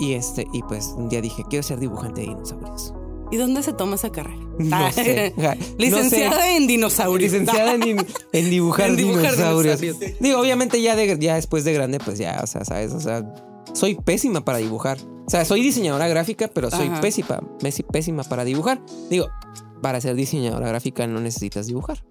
Y 0.00 0.14
este, 0.14 0.46
y 0.52 0.62
pues 0.62 0.94
un 0.96 1.08
día 1.08 1.20
dije, 1.20 1.44
quiero 1.48 1.62
ser 1.62 1.78
dibujante 1.78 2.22
de 2.22 2.28
dinosaurios. 2.28 2.94
¿Y 3.30 3.36
dónde 3.36 3.62
se 3.62 3.72
toma 3.72 3.94
esa 3.96 4.10
carrera? 4.10 4.38
No 4.58 4.76
Ah, 4.76 4.90
sé. 4.92 5.32
Ajá, 5.38 5.54
no 5.54 5.64
Licenciada 5.78 6.42
sé. 6.42 6.56
en 6.56 6.66
dinosaurios. 6.66 7.32
Licenciada 7.32 7.74
en, 7.74 7.82
en 8.32 8.50
dibujar, 8.50 8.88
En 8.90 8.96
dibujar 8.96 9.32
dinosaurios. 9.36 9.80
dinosaurios. 9.80 10.20
Digo, 10.20 10.40
obviamente 10.40 10.82
ya, 10.82 10.96
de, 10.96 11.16
ya 11.18 11.36
después 11.36 11.64
de 11.64 11.72
grande, 11.72 11.98
pues 12.04 12.18
ya, 12.18 12.40
o 12.42 12.46
sea, 12.46 12.64
¿sabes? 12.64 12.92
O 12.92 13.00
sea, 13.00 13.22
soy 13.72 13.94
pésima 13.94 14.44
para 14.44 14.58
dibujar. 14.58 14.98
O 15.26 15.30
sea, 15.30 15.44
soy 15.44 15.62
diseñadora 15.62 16.08
gráfica, 16.08 16.48
pero 16.52 16.70
soy 16.70 16.88
Ajá. 16.88 17.00
pésima, 17.00 17.40
pésima 17.92 18.24
para 18.24 18.44
dibujar. 18.44 18.82
Digo, 19.08 19.28
para 19.80 20.00
ser 20.00 20.14
diseñadora 20.16 20.66
gráfica 20.68 21.06
no 21.06 21.20
necesitas 21.20 21.66
dibujar. 21.68 22.02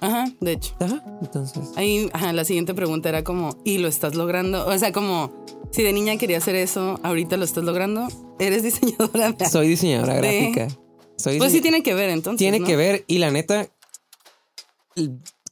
Ajá, 0.00 0.26
de 0.40 0.52
hecho. 0.52 0.74
Ajá, 0.80 1.02
entonces. 1.22 1.70
Ahí, 1.76 2.08
ajá, 2.12 2.32
la 2.32 2.44
siguiente 2.44 2.74
pregunta 2.74 3.08
era 3.08 3.24
como, 3.24 3.56
¿y 3.64 3.78
lo 3.78 3.88
estás 3.88 4.14
logrando? 4.14 4.66
O 4.66 4.78
sea, 4.78 4.92
como, 4.92 5.32
si 5.72 5.82
de 5.82 5.92
niña 5.92 6.16
quería 6.16 6.38
hacer 6.38 6.54
eso, 6.56 7.00
ahorita 7.02 7.36
lo 7.36 7.44
estás 7.44 7.64
logrando, 7.64 8.08
eres 8.38 8.62
diseñadora. 8.62 9.34
Soy 9.50 9.68
diseñadora 9.68 10.14
De- 10.14 10.20
gráfica. 10.52 10.68
Soy 11.16 11.38
Pues 11.38 11.52
sí 11.52 11.60
tiene 11.60 11.82
que 11.82 11.94
ver 11.94 12.10
entonces. 12.10 12.38
tiene 12.38 12.58
¿no? 12.58 12.66
que 12.66 12.76
ver. 12.76 13.04
Y 13.06 13.18
la 13.18 13.30
neta, 13.30 13.68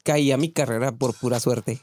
caí 0.03 0.31
a 0.31 0.37
mi 0.37 0.51
carrera 0.51 0.91
por 0.91 1.13
pura 1.15 1.39
suerte. 1.39 1.79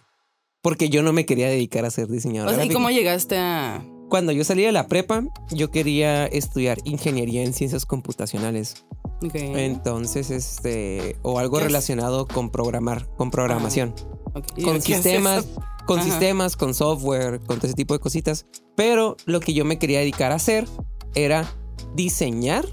Porque 0.62 0.90
yo 0.90 1.02
no 1.02 1.12
me 1.12 1.24
quería 1.24 1.48
dedicar 1.48 1.86
a 1.86 1.90
ser 1.90 2.08
diseñadora 2.08 2.52
O 2.52 2.54
sea, 2.54 2.64
¿y 2.66 2.68
cómo 2.68 2.90
llegaste 2.90 3.38
a...? 3.38 3.82
Cuando 4.10 4.32
yo 4.32 4.44
salí 4.44 4.62
de 4.62 4.72
la 4.72 4.88
prepa, 4.88 5.22
yo 5.50 5.70
quería 5.70 6.26
estudiar 6.26 6.78
ingeniería 6.84 7.42
en 7.42 7.54
ciencias 7.54 7.86
computacionales. 7.86 8.84
Ok, 9.22 9.34
Entonces, 9.34 10.30
este, 10.30 11.16
o 11.22 11.38
algo 11.38 11.56
¿Qué 11.58 11.64
es? 11.64 11.66
relacionado 11.68 12.26
con 12.26 12.50
programar, 12.50 13.06
con 13.16 13.30
programación, 13.30 13.94
ok. 14.34 14.44
¿Y 14.56 14.62
con 14.64 14.76
es 14.76 14.84
sistemas, 14.84 15.44
eso? 15.44 15.60
con 15.86 15.98
Ajá. 16.00 16.08
sistemas, 16.08 16.56
con 16.56 16.72
software, 16.74 17.40
con 17.40 17.56
todo 17.58 17.66
ese 17.66 17.74
tipo 17.74 17.94
de 17.94 18.00
cositas. 18.00 18.46
Pero 18.76 19.16
lo 19.26 19.40
que 19.40 19.52
yo 19.52 19.64
me 19.64 19.78
quería 19.78 19.98
dedicar 20.00 20.32
a 20.32 20.36
hacer 20.36 20.66
era 21.14 21.52
diseñar 21.94 22.64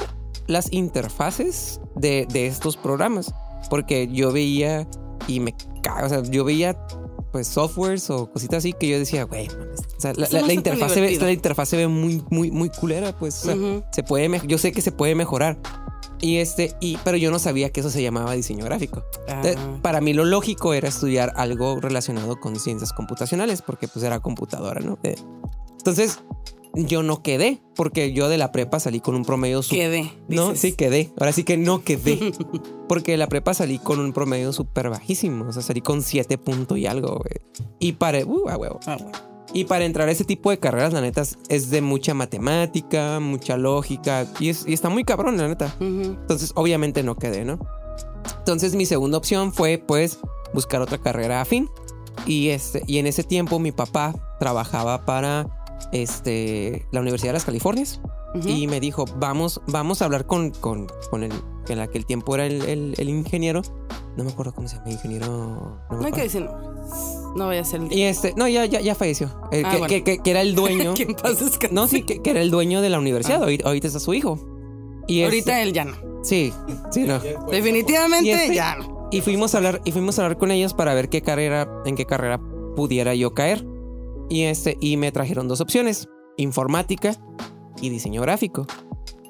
las 0.48 0.72
interfaces 0.72 1.82
de, 1.96 2.26
de 2.32 2.48
estos 2.48 2.78
programas. 2.78 3.34
Porque 3.70 4.08
yo 4.08 4.32
veía 4.32 4.88
y 5.28 5.40
me 5.42 5.54
cago, 5.84 6.06
o 6.06 6.10
sea, 6.10 6.24
yo 6.24 6.46
veía 6.46 6.78
pues 7.34 7.48
softwares 7.48 8.10
o 8.10 8.32
cositas 8.32 8.60
así 8.60 8.72
que 8.72 8.88
yo 8.88 8.98
decía, 9.00 9.24
güey, 9.26 9.48
o 9.50 10.00
sea, 10.00 10.14
la, 10.16 10.28
la- 10.32 10.42
la 10.44 10.54
interfaz 10.54 10.94
se 10.94 11.02
ve, 11.02 11.18
la 11.20 11.32
interfaz 11.32 11.68
se 11.70 11.76
ve 11.78 11.88
muy, 11.90 12.24
muy, 12.30 12.52
muy 12.52 12.70
culera, 12.70 13.18
pues, 13.18 13.42
o 13.42 13.46
sea, 13.48 13.56
Ujú. 13.56 13.84
se 13.92 14.04
puede, 14.04 14.40
yo 14.48 14.58
sé 14.58 14.72
que 14.72 14.82
se 14.82 14.94
puede 14.94 15.14
mejorar. 15.16 15.60
Y 16.20 16.38
este, 16.38 16.76
y, 16.80 16.98
pero 17.04 17.18
yo 17.18 17.30
no 17.32 17.40
sabía 17.40 17.70
que 17.72 17.82
eso 17.82 17.90
se 17.90 18.02
llamaba 18.02 18.34
diseño 18.34 18.66
gráfico. 18.66 19.04
Entonces, 19.28 19.58
Ah. 19.60 19.80
para 19.82 20.02
mí 20.02 20.14
lo 20.14 20.26
lógico 20.26 20.74
era 20.74 20.88
estudiar 20.90 21.34
algo 21.36 21.80
relacionado 21.80 22.40
con 22.40 22.60
ciencias 22.60 22.92
computacionales, 22.94 23.62
porque 23.62 23.88
pues 23.88 24.04
era 24.04 24.20
computadora, 24.20 24.82
¿no? 24.82 24.98
Eh, 25.04 25.16
Entonces, 25.78 26.20
yo 26.74 27.02
no 27.04 27.24
quedé, 27.24 27.62
porque 27.76 28.14
yo 28.14 28.30
de 28.30 28.38
la 28.38 28.52
prepa 28.52 28.80
salí 28.80 29.00
con 29.00 29.16
un 29.16 29.24
promedio 29.26 29.62
súper 29.64 29.80
Quedé. 29.90 30.14
no, 30.28 30.46
dices. 30.52 30.60
sí 30.60 30.72
quedé. 30.74 31.12
Ahora 31.20 31.32
sí 31.32 31.44
que 31.44 31.58
no 31.58 31.84
quedé. 31.84 32.20
Porque 32.88 33.12
de 33.12 33.18
la 33.18 33.28
prepa 33.28 33.54
salí 33.54 33.80
con 33.80 34.00
un 34.00 34.14
promedio 34.14 34.54
súper 34.54 34.90
bajísimo. 34.90 35.46
O 35.48 35.52
sea, 35.52 35.62
salí 35.62 35.82
con 35.82 36.02
7 36.02 36.38
puntos 36.38 36.78
y 36.78 36.86
algo, 36.88 37.18
güey. 37.18 37.68
Y 37.80 37.94
para, 37.94 38.24
uh, 38.26 38.48
a 38.50 38.58
huevo. 38.58 38.80
Ah, 38.86 38.96
bueno. 39.00 39.18
Y 39.54 39.64
para 39.66 39.86
entrar 39.86 40.08
a 40.10 40.12
ese 40.12 40.26
tipo 40.26 40.50
de 40.50 40.60
carreras, 40.60 40.94
la 40.94 41.02
neta, 41.02 41.24
es- 41.50 41.70
de 41.70 41.82
mucha 41.82 42.14
matemática, 42.14 43.20
mucha 43.20 43.58
lógica. 43.58 44.26
Y, 44.40 44.50
es- 44.50 44.66
y 44.68 44.74
está 44.74 44.90
muy 44.90 45.04
cabrón, 45.04 45.38
la 45.38 45.48
neta. 45.48 45.74
Entonces, 45.80 46.52
obviamente 46.56 47.02
no 47.04 47.16
quedé, 47.16 47.46
¿no? 47.46 47.58
Entonces, 48.40 48.76
mi 48.76 48.86
segunda 48.86 49.18
opción 49.18 49.54
fue, 49.54 49.78
pues, 49.78 50.20
buscar 50.54 50.82
otra 50.82 50.98
carrera 50.98 51.42
afín. 51.42 51.70
Y, 52.26 52.50
este, 52.50 52.82
y 52.88 52.98
en 52.98 53.08
ese 53.08 53.24
tiempo, 53.24 53.60
mi 53.60 53.72
papá 53.72 54.14
trabajaba 54.40 55.06
para 55.06 55.48
este, 55.92 56.86
la 56.92 57.02
Universidad 57.02 57.30
de 57.30 57.34
las 57.34 57.46
Californias 57.46 58.02
y 58.46 58.68
me 58.68 58.80
dijo, 58.80 59.06
vamos, 59.18 59.62
vamos 59.68 60.02
a 60.02 60.06
hablar 60.06 60.26
con, 60.26 60.52
con, 60.52 60.88
con 61.10 61.24
el 61.24 61.32
que 61.66 61.74
en 61.74 61.80
aquel 61.80 62.06
tiempo 62.06 62.36
era 62.36 62.46
el, 62.46 62.62
el- 62.64 62.96
el 62.98 63.10
ingeniero. 63.10 63.62
No 64.18 64.24
me 64.24 64.32
acuerdo 64.32 64.54
cómo 64.54 64.68
se 64.68 64.76
llama, 64.78 64.92
ingeniero. 64.92 65.28
No, 65.28 65.80
me 65.92 65.98
No 65.98 66.06
hay 66.06 66.12
que 66.12 66.22
acuerdo. 66.24 66.50
No. 67.36 67.48
Vaya 67.48 67.62
a 67.62 67.66
ser 67.66 67.82
el 67.82 67.92
Y 67.94 68.04
este, 68.04 68.34
no, 68.38 68.48
ya, 68.48 68.66
ya, 68.66 68.82
ya 68.82 68.96
falleció. 68.96 69.28
Eh, 69.52 69.64
Ah, 69.66 69.72
que, 69.72 69.78
bueno. 69.78 69.88
que- 69.88 70.04
que- 70.04 70.20
que 70.20 70.32
era 70.32 70.42
el 70.42 70.56
dueño. 70.56 70.94
Paz 71.22 71.40
descanse. 71.40 71.74
no, 71.74 71.88
sí, 71.88 72.04
que, 72.04 72.22
era 72.30 72.42
el 72.42 72.52
dueño 72.52 72.82
de 72.82 72.90
la 72.90 73.00
universidad. 73.00 73.40
Ah. 73.40 73.44
Ahorita, 73.46 73.68
ahorita 73.68 73.88
está 73.88 74.00
su 74.00 74.14
hijo. 74.14 74.40
Y 75.08 75.24
Ahorita 75.24 75.52
este- 75.62 75.64
él 75.64 75.74
ya 75.74 75.86
no. 75.86 75.96
sí, 76.24 76.52
sí, 76.92 77.04
no. 77.04 77.20
Definitivamente 77.50 78.32
este- 78.32 78.56
ya 78.56 78.76
no. 78.78 79.08
Y 79.12 79.22
fuimos 79.22 79.54
a 79.56 79.58
hablar, 79.60 79.82
y 79.86 79.92
fuimos 79.94 80.20
a 80.20 80.24
hablar 80.24 80.38
con 80.38 80.52
ellos 80.52 80.74
para 80.74 80.94
ver 80.94 81.08
qué 81.08 81.22
carrera, 81.22 81.68
en 81.86 81.96
qué 81.96 82.06
carrera 82.06 82.42
pudiera 82.76 83.16
yo 83.16 83.34
caer. 83.34 83.66
Y 84.30 84.44
este, 84.44 84.76
y 84.82 84.98
me 84.98 85.12
trajeron 85.14 85.48
dos 85.48 85.62
opciones: 85.62 86.10
informática 86.36 87.16
y 87.82 87.90
diseño 87.90 88.22
gráfico. 88.22 88.68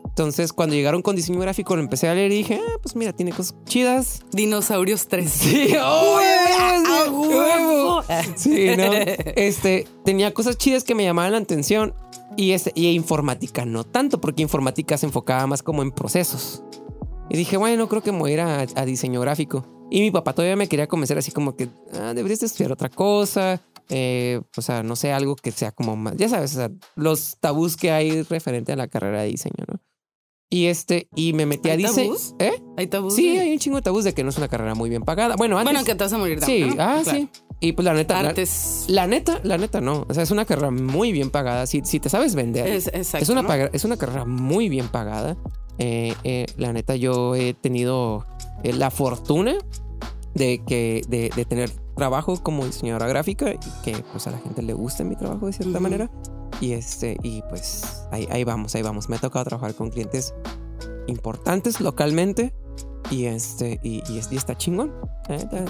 Entonces, 0.06 0.52
cuando 0.52 0.74
llegaron 0.74 1.04
con 1.04 1.16
diseño 1.16 1.40
gráfico, 1.40 1.76
lo 1.76 1.84
empecé 1.84 2.08
a 2.10 2.16
leer 2.16 2.32
y 2.32 2.38
dije, 2.38 2.60
ah, 2.60 2.80
pues 2.82 2.96
mira, 2.96 3.14
tiene 3.14 3.32
cosas 3.34 3.56
chidas. 3.66 4.22
Dinosaurios 4.32 5.08
3. 5.08 5.30
Sí, 5.30 5.68
¡oh, 5.80 6.18
¡A 6.18 7.04
sí, 7.06 7.12
huevo! 7.12 7.87
Sí, 8.36 8.70
¿no? 8.78 8.92
Este, 9.36 9.88
tenía 10.06 10.34
cosas 10.34 10.58
chidas 10.58 10.84
que 10.84 10.96
me 10.96 11.04
llamaban 11.04 11.32
la 11.34 11.38
atención 11.40 11.94
y, 12.36 12.52
este, 12.52 12.72
y 12.76 12.88
informática 12.90 13.66
no 13.66 13.84
tanto, 13.84 14.20
porque 14.22 14.42
informática 14.42 14.98
se 14.98 15.06
enfocaba 15.06 15.46
más 15.48 15.64
como 15.64 15.82
en 15.82 15.92
procesos. 15.92 16.64
Y 17.30 17.38
dije, 17.38 17.58
bueno, 17.58 17.90
creo 17.90 18.02
que 18.02 18.12
me 18.12 18.20
voy 18.20 18.32
a 18.32 18.34
ir 18.34 18.40
a, 18.42 18.60
a 18.76 18.86
diseño 18.86 19.20
gráfico. 19.22 19.66
Y 19.90 20.02
mi 20.02 20.12
papá 20.12 20.34
todavía 20.34 20.56
me 20.56 20.68
quería 20.68 20.88
convencer 20.88 21.18
así 21.18 21.32
como 21.32 21.56
que 21.56 21.70
ah, 21.94 22.14
deberías 22.14 22.40
de 22.42 22.46
estudiar 22.48 22.72
otra 22.74 22.90
cosa. 22.90 23.62
eh, 23.90 24.42
o 24.58 24.62
sea, 24.62 24.84
no 24.84 24.96
sé, 24.98 25.12
algo 25.14 25.36
que 25.36 25.52
sea 25.52 25.72
como 25.72 25.96
más, 25.96 26.16
ya 26.18 26.28
sabes, 26.28 26.52
o 26.54 26.56
sea, 26.58 26.70
los 26.96 27.38
tabús 27.40 27.78
que 27.78 27.92
hay 27.92 28.22
referente 28.24 28.74
a 28.74 28.76
la 28.76 28.88
carrera 28.88 29.22
de 29.22 29.30
diseño, 29.30 29.64
¿no? 29.68 29.80
Y 30.50 30.66
este, 30.68 31.10
y 31.16 31.34
me 31.34 31.46
metí 31.46 31.70
a 31.70 31.74
¿Hay 31.74 31.78
diseño. 31.80 32.14
tabús? 32.14 32.36
¿Eh? 32.40 32.62
Hay 32.78 32.88
tabús. 32.88 33.16
Sí, 33.16 33.38
hay 33.38 33.52
un 33.52 33.60
chingo 33.60 33.76
de 33.78 33.82
tabús 33.82 34.04
de 34.06 34.14
que 34.14 34.24
no 34.24 34.30
es 34.30 34.38
una 34.38 34.48
carrera 34.48 34.76
muy 34.76 34.90
bien 34.90 35.04
pagada. 35.04 35.36
Bueno, 35.36 35.58
antes. 35.58 35.74
Bueno, 35.74 35.86
que 35.86 35.96
te 35.96 36.04
vas 36.06 36.14
a 36.14 36.18
morir 36.18 36.40
de 36.40 36.46
Sí, 36.46 36.62
¿no? 36.62 36.72
ah, 36.80 37.02
Claro. 37.04 37.18
sí. 37.20 37.30
Y 37.60 37.72
pues 37.72 37.86
la 37.86 37.94
neta, 37.94 38.22
la, 38.22 38.30
Artes. 38.30 38.86
la 38.88 39.08
neta, 39.08 39.40
la 39.44 39.58
neta 39.58 39.82
no. 39.82 40.06
O 40.08 40.14
sea, 40.14 40.22
es 40.24 40.30
una 40.32 40.46
carrera 40.46 40.70
muy 40.70 41.12
bien 41.12 41.32
pagada. 41.32 41.66
Si, 41.66 41.82
si 41.86 42.00
te 42.00 42.08
sabes 42.10 42.36
vender, 42.36 42.68
Es, 42.68 42.88
es, 42.88 42.94
exacto. 43.16 43.32
una, 43.32 43.42
¿no? 43.42 43.54
es 43.74 43.84
una 43.84 43.98
carrera 43.98 44.26
muy 44.26 44.70
bien 44.70 44.88
pagada. 44.90 45.38
Eh, 45.80 46.14
eh, 46.24 46.46
la 46.58 46.72
neta, 46.74 46.96
yo 46.96 47.36
he 47.36 47.54
tenido 47.56 48.26
eh, 48.64 48.74
la 48.74 48.92
fortuna 48.92 49.56
de, 50.36 50.62
que, 50.68 51.02
de, 51.08 51.32
de 51.36 51.46
tener 51.46 51.72
trabajo 51.96 52.42
como 52.44 52.64
diseñadora 52.66 53.08
gráfica 53.08 53.52
y 53.52 53.58
que 53.84 54.04
pues 54.12 54.28
a 54.28 54.32
la 54.32 54.38
gente 54.38 54.62
le 54.62 54.74
guste 54.74 55.04
mi 55.04 55.16
trabajo 55.16 55.48
de 55.48 55.54
cierta 55.54 55.74
Ujú. 55.74 55.82
manera. 55.82 56.12
Y 56.62 56.74
este, 56.74 57.18
y 57.24 57.42
pues 57.50 58.04
ahí, 58.12 58.28
ahí 58.32 58.44
vamos, 58.44 58.76
ahí 58.76 58.84
vamos. 58.84 59.10
Me 59.10 59.16
ha 59.16 59.20
tocado 59.20 59.46
trabajar 59.46 59.74
con 59.74 59.90
clientes 59.90 60.34
importantes 61.08 61.82
localmente. 61.82 62.54
Y 63.10 63.26
este, 63.26 63.80
y, 63.84 64.04
y 64.12 64.22
y 64.32 64.36
está 64.38 64.58
chingón. 64.58 64.92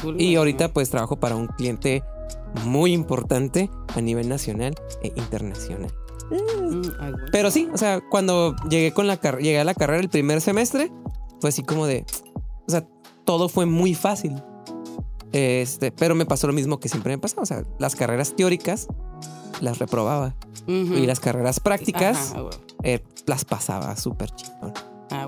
Cool, 0.01 0.19
y 0.21 0.35
ahorita 0.35 0.73
pues 0.73 0.89
trabajo 0.89 1.17
para 1.19 1.35
un 1.35 1.47
cliente 1.47 2.03
muy 2.65 2.93
importante 2.93 3.69
a 3.95 4.01
nivel 4.01 4.27
nacional 4.29 4.75
e 5.03 5.11
internacional. 5.15 5.91
Mm, 6.31 6.81
güey. 6.81 7.13
Pero 7.31 7.51
sí, 7.51 7.69
o 7.73 7.77
sea, 7.77 8.01
cuando 8.09 8.55
llegué 8.69 8.91
con 8.93 9.07
la 9.07 9.17
car- 9.17 9.37
llegué 9.39 9.59
a 9.59 9.63
la 9.63 9.73
carrera 9.73 9.99
el 10.01 10.09
primer 10.09 10.41
semestre, 10.41 10.91
fue 11.39 11.49
así 11.49 11.63
como 11.63 11.85
de, 11.85 12.05
o 12.67 12.71
sea, 12.71 12.85
todo 13.23 13.49
fue 13.49 13.65
muy 13.65 13.93
fácil. 13.93 14.33
Este, 15.31 15.91
pero 15.91 16.15
me 16.15 16.25
pasó 16.25 16.47
lo 16.47 16.53
mismo 16.53 16.79
que 16.79 16.89
siempre 16.89 17.11
me 17.15 17.17
pasaba, 17.19 17.43
o 17.43 17.45
sea, 17.45 17.63
las 17.79 17.95
carreras 17.95 18.35
teóricas 18.35 18.87
las 19.61 19.77
reprobaba 19.79 20.35
Ujú. 20.63 20.93
y 20.95 21.05
las 21.05 21.19
carreras 21.19 21.59
prácticas 21.59 22.31
Ajá, 22.33 22.43
eh, 22.83 23.03
las 23.25 23.43
pasaba 23.43 23.95
súper 23.97 24.29
chingón. 24.31 24.73
Ah, 25.11 25.27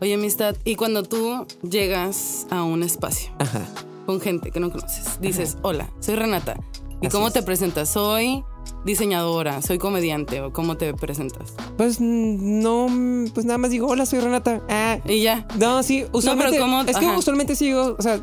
Oye, 0.00 0.14
amistad, 0.14 0.56
y 0.64 0.74
cuando 0.76 1.02
tú 1.02 1.46
llegas 1.62 2.46
a 2.50 2.62
un 2.62 2.82
espacio 2.82 3.30
Ajá. 3.38 3.62
con 4.06 4.20
gente 4.20 4.50
que 4.50 4.60
no 4.60 4.70
conoces, 4.70 5.20
dices, 5.20 5.56
hola, 5.62 5.88
soy 6.00 6.16
Renata. 6.16 6.56
¿Y 7.00 7.06
Así 7.06 7.14
cómo 7.14 7.28
es. 7.28 7.32
te 7.34 7.42
presentas? 7.42 7.88
Soy 7.90 8.42
diseñadora, 8.84 9.60
soy 9.62 9.78
comediante, 9.78 10.40
o 10.40 10.52
cómo 10.52 10.76
te 10.76 10.94
presentas. 10.94 11.54
Pues 11.76 12.00
no, 12.00 12.86
pues 13.34 13.44
nada 13.46 13.58
más 13.58 13.70
digo, 13.70 13.86
hola, 13.86 14.06
soy 14.06 14.20
Renata. 14.20 14.62
Ah, 14.68 14.98
Y 15.06 15.22
ya. 15.22 15.46
No, 15.58 15.82
sí, 15.82 16.04
usualmente. 16.12 16.58
¿cómo? 16.58 16.80
Es 16.82 16.96
que 16.96 17.06
Ajá. 17.06 17.18
usualmente 17.18 17.54
sigo, 17.56 17.96
o 17.98 18.02
sea, 18.02 18.20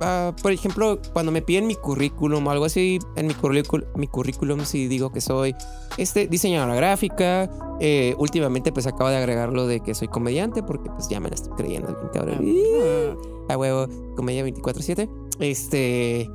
ah, 0.00 0.34
por 0.42 0.52
ejemplo, 0.52 1.00
cuando 1.12 1.32
me 1.32 1.42
piden 1.42 1.66
mi 1.66 1.74
currículum 1.74 2.46
o 2.46 2.50
algo 2.50 2.64
así, 2.64 2.98
en 3.16 3.26
mi 3.26 3.34
currículum, 3.34 3.86
mi 3.96 4.06
currículum 4.06 4.60
sí 4.64 4.88
digo 4.88 5.12
que 5.12 5.20
soy 5.20 5.54
este 5.98 6.26
diseñadora 6.26 6.74
gráfica. 6.74 7.50
eh, 7.80 8.14
últimamente, 8.18 8.72
pues 8.72 8.86
acabo 8.86 9.10
de 9.10 9.16
agregar 9.16 9.52
lo 9.52 9.66
de 9.66 9.80
que 9.80 9.94
soy 9.94 10.08
comediante, 10.08 10.62
porque 10.62 10.90
pues 10.90 11.08
ya 11.08 11.20
me 11.20 11.28
la 11.28 11.34
estoy 11.34 11.52
creyendo 11.56 11.88
bien 11.88 12.08
cabrón. 12.12 12.38
Ah. 13.48 13.52
A 13.54 13.58
huevo, 13.58 13.86
comedia 14.16 14.44
24-7. 14.44 15.08
Este. 15.40 16.30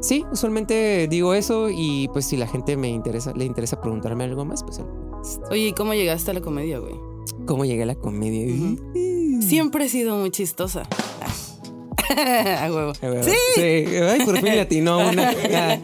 Sí, 0.00 0.24
usualmente 0.32 1.06
digo 1.08 1.32
eso 1.34 1.68
y 1.70 2.08
pues 2.12 2.26
si 2.26 2.36
la 2.36 2.46
gente 2.46 2.76
me 2.76 2.88
interesa, 2.88 3.32
le 3.34 3.44
interesa 3.44 3.80
preguntarme 3.80 4.24
algo 4.24 4.44
más, 4.44 4.64
pues 4.64 4.80
Oye, 5.50 5.68
¿y 5.68 5.72
cómo 5.72 5.94
llegaste 5.94 6.32
a 6.32 6.34
la 6.34 6.40
comedia, 6.40 6.78
güey? 6.78 6.94
¿cómo 7.46 7.64
llegué 7.64 7.82
a 7.82 7.86
la 7.86 7.94
comedia? 7.94 8.76
Siempre 9.40 9.86
he 9.86 9.88
sido 9.88 10.16
muy 10.16 10.30
chistosa. 10.30 10.82
A 12.16 12.70
huevo. 12.72 12.92
A 13.00 13.06
huevo. 13.06 13.22
Sí. 13.24 13.30
Sí. 13.54 13.60
Ay, 13.62 14.20
por 14.24 14.36
fin 14.36 14.44
le 14.46 14.60
atinó 14.60 14.98
una. 14.98 15.32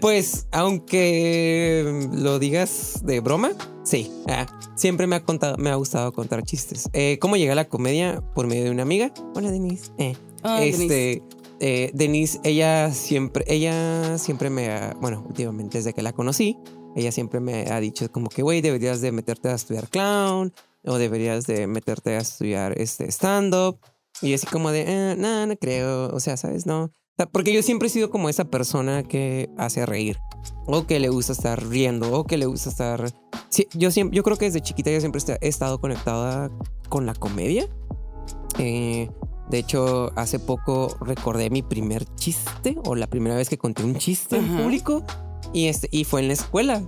Pues, 0.00 0.48
aunque 0.50 2.08
lo 2.12 2.40
digas 2.40 3.02
de 3.04 3.20
broma, 3.20 3.52
sí. 3.84 4.10
Ah, 4.26 4.46
siempre 4.74 5.06
me 5.06 5.14
ha 5.14 5.22
contado, 5.22 5.56
me 5.58 5.70
ha 5.70 5.76
gustado 5.76 6.12
contar 6.12 6.42
chistes. 6.42 6.88
Eh, 6.92 7.18
¿Cómo 7.20 7.36
llegué 7.36 7.52
a 7.52 7.54
la 7.54 7.68
comedia? 7.68 8.20
Por 8.34 8.48
medio 8.48 8.64
de 8.64 8.70
una 8.72 8.82
amiga. 8.82 9.12
Hola, 9.36 9.52
Denise. 9.52 9.92
Eh, 9.98 10.16
Ah, 10.42 10.58
Denise. 10.58 10.82
este, 10.82 11.22
eh, 11.60 11.90
Denise, 11.94 12.40
ella 12.42 12.90
siempre, 12.92 13.44
ella 13.46 14.18
siempre 14.18 14.50
me 14.50 14.70
ha, 14.70 14.96
bueno, 15.00 15.24
últimamente 15.24 15.78
desde 15.78 15.92
que 15.92 16.02
la 16.02 16.12
conocí, 16.12 16.56
ella 16.96 17.12
siempre 17.12 17.38
me 17.38 17.70
ha 17.70 17.78
dicho 17.78 18.10
como 18.10 18.28
que, 18.28 18.42
güey, 18.42 18.60
deberías 18.60 19.00
de 19.02 19.12
meterte 19.12 19.50
a 19.50 19.54
estudiar 19.54 19.88
clown 19.88 20.52
o 20.84 20.98
deberías 20.98 21.46
de 21.46 21.68
meterte 21.68 22.16
a 22.16 22.18
estudiar 22.18 22.76
este 22.76 23.06
stand-up. 23.12 23.78
Y 24.20 24.34
así 24.34 24.46
como 24.46 24.70
de, 24.70 24.84
eh, 24.86 25.16
no, 25.16 25.46
no 25.46 25.56
creo, 25.56 26.08
o 26.14 26.20
sea, 26.20 26.36
¿sabes? 26.36 26.66
No. 26.66 26.84
O 26.84 26.90
sea, 27.16 27.26
porque 27.26 27.52
yo 27.52 27.62
siempre 27.62 27.88
he 27.88 27.90
sido 27.90 28.10
como 28.10 28.28
esa 28.28 28.44
persona 28.44 29.02
que 29.02 29.50
hace 29.58 29.84
reír 29.86 30.18
o 30.66 30.86
que 30.86 31.00
le 31.00 31.08
gusta 31.08 31.32
estar 31.32 31.66
riendo 31.66 32.12
o 32.12 32.24
que 32.24 32.36
le 32.36 32.46
gusta 32.46 32.70
estar... 32.70 33.12
Sí, 33.48 33.68
yo, 33.74 33.90
siempre, 33.90 34.16
yo 34.16 34.22
creo 34.22 34.36
que 34.36 34.46
desde 34.46 34.60
chiquita 34.60 34.90
yo 34.90 35.00
siempre 35.00 35.20
he 35.40 35.48
estado 35.48 35.80
conectada 35.80 36.50
con 36.88 37.06
la 37.06 37.14
comedia. 37.14 37.68
Eh, 38.58 39.10
de 39.50 39.58
hecho, 39.58 40.10
hace 40.16 40.38
poco 40.38 40.96
recordé 41.00 41.50
mi 41.50 41.62
primer 41.62 42.06
chiste 42.14 42.78
o 42.84 42.94
la 42.94 43.06
primera 43.06 43.36
vez 43.36 43.48
que 43.48 43.58
conté 43.58 43.84
un 43.84 43.96
chiste 43.96 44.36
en 44.36 44.46
Ajá. 44.46 44.62
público 44.62 45.04
y, 45.52 45.66
este, 45.66 45.88
y 45.90 46.04
fue 46.04 46.20
en 46.22 46.28
la 46.28 46.34
escuela, 46.34 46.82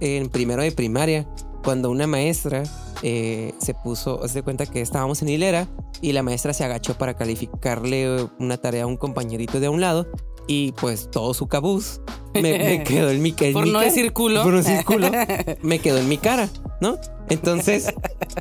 en 0.00 0.28
primero 0.28 0.62
de 0.62 0.72
primaria, 0.72 1.28
cuando 1.64 1.90
una 1.90 2.06
maestra 2.06 2.62
eh, 3.02 3.54
se 3.58 3.74
puso, 3.74 4.26
se 4.28 4.42
cuenta 4.42 4.66
que 4.66 4.80
estábamos 4.80 5.22
en 5.22 5.28
hilera 5.28 5.68
y 6.00 6.12
la 6.12 6.22
maestra 6.22 6.52
se 6.52 6.64
agachó 6.64 6.94
para 6.94 7.14
calificarle 7.14 8.28
una 8.38 8.56
tarea 8.56 8.84
a 8.84 8.86
un 8.86 8.96
compañerito 8.96 9.60
de 9.60 9.66
a 9.66 9.70
un 9.70 9.80
lado 9.80 10.06
y 10.46 10.72
pues 10.72 11.10
todo 11.10 11.34
su 11.34 11.46
cabuz 11.46 12.00
me, 12.34 12.40
me 12.58 12.82
quedó 12.84 13.10
en 13.10 13.22
mi, 13.22 13.34
en 13.40 13.52
Por 13.52 13.64
mi 13.64 13.72
no 13.72 13.78
cara. 13.80 13.90
decir 13.90 14.12
culo. 14.12 14.42
Por 14.42 14.52
no 14.52 14.58
decir 14.62 14.84
culo 14.84 15.10
me 15.62 15.78
quedó 15.78 15.98
en 15.98 16.08
mi 16.08 16.18
cara, 16.18 16.48
¿no? 16.80 16.96
Entonces, 17.30 17.92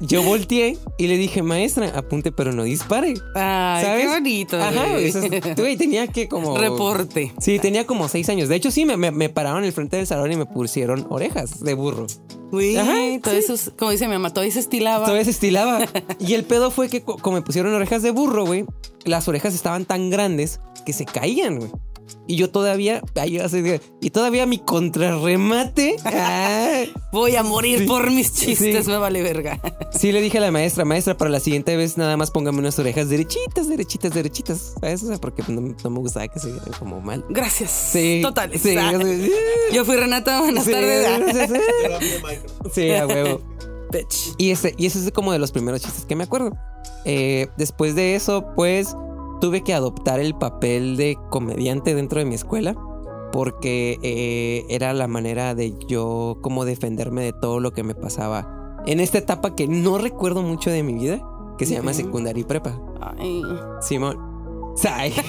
yo 0.02 0.24
volteé 0.24 0.78
y 0.98 1.08
le 1.08 1.18
dije, 1.18 1.44
maestra, 1.44 1.92
apunte 1.96 2.32
pero 2.32 2.52
no 2.54 2.64
dispare. 2.64 3.14
Ay, 3.36 3.84
¿Sabes? 3.86 4.02
qué 4.04 4.08
bonito. 4.08 4.58
Ajá, 4.62 4.98
eso 4.98 5.20
es- 5.20 5.56
güey, 5.56 5.76
tenía 5.78 6.08
que 6.08 6.28
como... 6.28 6.58
Reporte. 6.58 7.34
Sí, 7.40 7.60
tenía 7.60 7.86
como 7.86 8.08
seis 8.08 8.30
años. 8.30 8.50
De 8.50 8.56
hecho, 8.56 8.72
sí, 8.72 8.86
me, 8.86 8.98
me, 8.98 9.12
me 9.12 9.30
pararon 9.30 9.60
en 9.60 9.66
el 9.66 9.74
frente 9.74 9.98
del 9.98 10.08
salón 10.08 10.32
y 10.32 10.36
me 10.38 10.46
pusieron 10.46 11.06
orejas 11.10 11.60
de 11.62 11.74
burro. 11.74 12.08
Güey, 12.52 12.78
Ajá, 12.78 12.94
todo 13.22 13.34
sí. 13.34 13.40
eso, 13.40 13.54
es- 13.56 13.72
como 13.78 13.92
dice 13.92 14.08
mi 14.08 14.14
mamá, 14.14 14.32
todo 14.34 14.50
se 14.50 14.60
estilaba. 14.60 15.04
Todavía 15.06 15.26
se 15.26 15.32
estilaba. 15.32 15.80
Y 16.20 16.34
el 16.34 16.44
pedo 16.46 16.72
fue 16.72 16.88
que 16.90 17.02
co- 17.02 17.18
como 17.18 17.36
me 17.38 17.42
pusieron 17.42 17.74
orejas 17.74 18.02
de 18.02 18.12
burro, 18.12 18.46
güey, 18.46 18.66
las 19.06 19.28
orejas 19.28 19.54
estaban 19.54 19.86
tan 19.86 20.10
grandes 20.10 20.60
que 20.86 20.94
se 20.94 21.06
caían, 21.06 21.58
güey. 21.60 21.72
Y 22.28 22.36
yo 22.36 22.50
todavía, 22.50 23.02
ay, 23.16 23.32
yo 23.32 23.46
así 23.46 23.62
de- 23.62 23.82
y 24.02 24.10
todavía 24.10 24.46
mi 24.46 24.60
contrarremate. 24.60 25.96
ah, 26.06 26.84
Voy 27.12 27.36
a 27.36 27.44
morir 27.44 27.80
Sí. 27.80 27.86
por 27.86 28.12
mis 28.12 28.34
chistes, 28.34 28.86
Sí. 28.86 28.92
me 28.92 28.98
vale 28.98 29.22
verga. 29.24 29.60
sí, 29.92 30.12
le 30.12 30.22
dije 30.22 30.38
a 30.38 30.42
la 30.42 30.52
maestra, 30.52 30.86
maestra, 30.86 31.18
para 31.18 31.30
la 31.32 31.40
siguiente 31.40 31.76
vez 31.78 31.98
nada 31.98 32.18
más 32.18 32.32
póngame 32.32 32.60
unas 32.60 32.78
orejas 32.80 33.10
derechitas, 33.10 33.68
derechitas, 33.70 34.14
derechitas. 34.14 34.74
¿Sabes? 34.80 35.04
O 35.04 35.08
sea, 35.08 35.18
porque 35.18 35.44
no, 35.48 35.62
no 35.84 35.90
me 35.90 36.00
gustaba 36.00 36.28
que 36.28 36.40
se 36.40 36.52
vieran 36.52 36.72
como 36.78 37.00
mal. 37.02 37.26
Gracias. 37.30 37.72
Sí. 37.72 38.20
Totales. 38.22 38.62
Sí, 38.62 38.76
Ah. 38.78 38.92
yo 38.92 39.02
soy- 39.02 39.32
Yo 39.74 39.86
fui 39.86 39.96
Renata, 39.96 40.40
buenas 40.42 40.66
sí, 40.66 40.72
tardes. 40.72 41.08
Ah, 41.08 42.70
sí, 42.74 42.92
a 42.92 43.08
huevo. 43.08 43.42
Bitch. 43.92 44.34
Y 44.38 44.52
ese, 44.52 44.74
y 44.78 44.86
ese 44.86 45.00
es 45.00 45.12
como 45.12 45.32
de 45.32 45.40
los 45.40 45.52
primeros 45.52 45.82
chistes 45.82 46.06
que 46.06 46.16
me 46.16 46.26
acuerdo. 46.26 46.52
Eh, 47.06 47.48
después 47.58 47.96
de 47.96 48.16
eso, 48.16 48.46
pues 48.56 48.96
tuve 49.40 49.62
que 49.62 49.74
adoptar 49.74 50.20
el 50.20 50.36
papel 50.36 50.98
de 50.98 51.18
comediante 51.30 51.96
dentro 51.96 52.20
de 52.20 52.26
mi 52.26 52.36
escuela. 52.36 52.76
Porque 53.32 54.00
eh, 54.04 54.66
era 54.70 54.94
la 54.94 55.08
manera 55.08 55.54
de 55.54 55.76
yo 55.88 56.38
como 56.42 56.64
defenderme 56.64 57.24
de 57.24 57.34
todo 57.34 57.60
lo 57.60 57.74
que 57.74 57.84
me 57.84 57.94
pasaba 57.94 58.54
en 58.86 59.02
esta 59.02 59.18
etapa 59.18 59.54
que 59.54 59.68
no 59.68 59.98
recuerdo 59.98 60.42
mucho 60.42 60.70
de 60.70 60.82
mi 60.82 60.94
vida, 60.94 61.22
que 61.58 61.66
se 61.66 61.74
llama 61.76 61.94
secundaria 61.94 62.40
y 62.42 62.46
prepa. 62.46 62.80
Ay. 63.02 63.44
Simón. 63.82 64.18
Sai. 64.76 65.14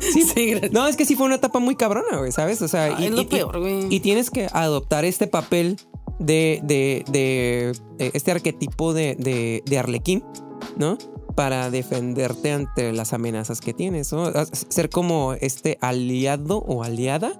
Sí, 0.00 0.22
Sí, 0.22 0.54
no, 0.72 0.86
es 0.86 0.96
que 0.96 1.06
sí 1.06 1.16
fue 1.16 1.26
una 1.26 1.36
etapa 1.36 1.58
muy 1.60 1.76
cabrona, 1.76 2.18
güey, 2.18 2.30
¿sabes? 2.30 2.60
O 2.62 2.68
sea, 2.68 2.96
Ay, 2.96 3.06
es 3.06 3.10
lo 3.12 3.26
peor, 3.28 3.58
güey. 3.58 3.86
y 3.88 4.00
tienes 4.00 4.30
que 4.30 4.48
adoptar 4.52 5.04
este 5.04 5.26
papel 5.26 5.76
de, 6.18 6.60
de, 6.62 7.04
de, 7.10 7.70
eh, 7.98 8.10
este 8.12 8.30
arquetipo 8.30 8.92
de, 8.92 9.16
de, 9.16 9.62
de 9.64 9.78
arlequín, 9.78 10.22
¿no? 10.76 10.98
Para 11.34 11.70
defenderte 11.70 12.52
ante 12.52 12.92
las 12.92 13.12
amenazas 13.12 13.60
que 13.60 13.74
tienes, 13.74 14.12
¿no? 14.12 14.30
Ser 14.52 14.88
como 14.88 15.34
este 15.34 15.78
aliado 15.80 16.58
o 16.58 16.84
aliada 16.84 17.32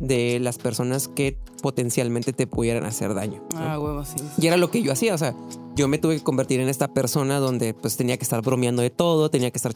de 0.00 0.38
las 0.40 0.58
personas 0.58 1.08
que 1.08 1.38
potencialmente 1.66 2.32
te 2.32 2.46
pudieran 2.46 2.84
hacer 2.84 3.12
daño. 3.12 3.42
¿no? 3.52 3.58
Ah, 3.58 3.76
huevo, 3.80 4.04
sí. 4.04 4.14
Y 4.38 4.46
era 4.46 4.56
lo 4.56 4.70
que 4.70 4.82
yo 4.82 4.92
hacía, 4.92 5.14
o 5.14 5.18
sea, 5.18 5.34
yo 5.74 5.88
me 5.88 5.98
tuve 5.98 6.16
que 6.18 6.22
convertir 6.22 6.60
en 6.60 6.68
esta 6.68 6.86
persona 6.94 7.40
donde 7.40 7.74
pues 7.74 7.96
tenía 7.96 8.16
que 8.16 8.22
estar 8.22 8.40
bromeando 8.40 8.82
de 8.82 8.90
todo, 8.90 9.28
tenía 9.32 9.50
que 9.50 9.58
estar 9.58 9.74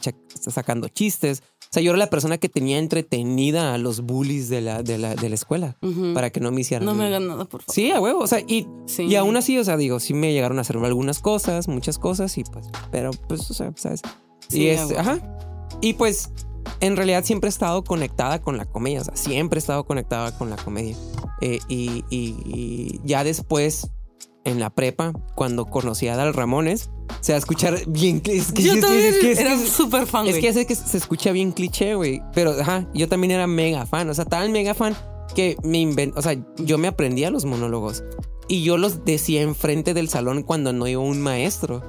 sacando 0.49 0.87
chistes. 0.87 1.43
O 1.63 1.73
sea, 1.73 1.83
yo 1.83 1.91
era 1.91 1.97
la 1.97 2.09
persona 2.09 2.37
que 2.37 2.47
tenía 2.47 2.77
entretenida 2.77 3.73
a 3.73 3.77
los 3.77 3.99
bullies 4.01 4.47
de 4.47 4.61
la, 4.61 4.83
de 4.83 4.97
la, 4.97 5.15
de 5.15 5.27
la 5.27 5.35
escuela 5.35 5.75
Ujú. 5.81 6.13
para 6.13 6.29
que 6.29 6.39
no 6.39 6.49
me 6.51 6.61
hicieran... 6.61 6.85
No 6.85 6.95
me 6.95 7.05
hagan 7.07 7.27
nada, 7.27 7.43
por 7.43 7.61
favor. 7.61 7.75
Sí, 7.75 7.91
a 7.91 7.99
huevo, 7.99 8.21
o 8.21 8.27
sea, 8.27 8.39
y, 8.39 8.67
Sí. 8.85 9.03
y 9.03 9.15
aún 9.15 9.35
así, 9.35 9.57
o 9.57 9.65
sea, 9.65 9.75
digo, 9.75 9.99
sí 9.99 10.13
me 10.13 10.31
llegaron 10.31 10.59
a 10.59 10.61
hacer 10.61 10.77
algunas 10.77 11.19
cosas, 11.19 11.67
muchas 11.67 11.97
cosas, 11.97 12.37
y 12.37 12.45
pues, 12.45 12.67
pero 12.89 13.11
pues, 13.27 13.51
o 13.51 13.53
sea, 13.53 13.73
¿sabes? 13.75 14.01
Sí, 14.47 14.61
y 14.63 14.67
es, 14.67 14.91
ajá. 14.97 15.19
Y 15.81 15.93
pues, 15.95 16.29
en 16.79 16.95
realidad 16.97 17.23
siempre 17.23 17.47
he 17.47 17.49
estado 17.51 17.83
conectada 17.83 18.41
con 18.41 18.57
la 18.57 18.65
comedia, 18.65 19.01
o 19.01 19.03
sea, 19.03 19.15
siempre 19.15 19.57
he 19.57 19.61
estado 19.61 19.85
conectada 19.85 20.37
con 20.37 20.49
la 20.49 20.55
comedia. 20.57 20.95
Eh, 21.41 21.59
y, 21.67 22.03
y- 22.09 22.35
y 22.45 23.01
ya 23.03 23.23
después, 23.23 23.89
en 24.43 24.59
la 24.59 24.69
prepa, 24.71 25.13
cuando 25.35 25.65
conocí 25.65 26.07
a 26.07 26.15
Dal 26.15 26.33
Ramones, 26.33 26.89
o 27.09 27.23
sea, 27.23 27.37
escuchar 27.37 27.79
bien... 27.87 28.21
Es 28.25 28.51
que, 28.51 28.63
Yo 28.63 28.73
es 28.73 28.75
que- 28.75 28.81
también 28.81 29.05
es 29.05 29.17
que- 29.19 29.31
era 29.33 29.57
súper 29.57 30.07
fan, 30.07 30.25
es 30.27 30.35
que 30.35 30.41
ya 30.41 30.53
sé 30.53 30.65
que 30.65 30.75
se 30.75 30.97
escucha 30.97 31.31
bien 31.31 31.51
cliché, 31.51 31.93
güey. 31.95 32.21
Pero, 32.33 32.51
ajá, 32.59 32.87
yo 32.93 33.07
también 33.07 33.31
era 33.31 33.45
mega 33.47 33.85
fan. 33.85 34.09
O 34.09 34.13
sea, 34.13 34.25
tan 34.25 34.51
mega 34.51 34.73
fan 34.73 34.95
que 35.35 35.57
me 35.63 35.77
inventó. 35.79 36.19
O 36.19 36.23
sea, 36.23 36.35
yo 36.57 36.77
me 36.79 36.87
aprendía 36.87 37.29
los 37.29 37.45
monólogos. 37.45 38.03
Y 38.47 38.63
yo 38.63 38.77
los 38.77 39.05
decía 39.05 39.41
enfrente 39.43 39.93
del 39.93 40.09
salón 40.09 40.41
cuando 40.43 40.73
no 40.73 40.87
iba 40.87 41.01
un 41.01 41.21
maestro. 41.21 41.83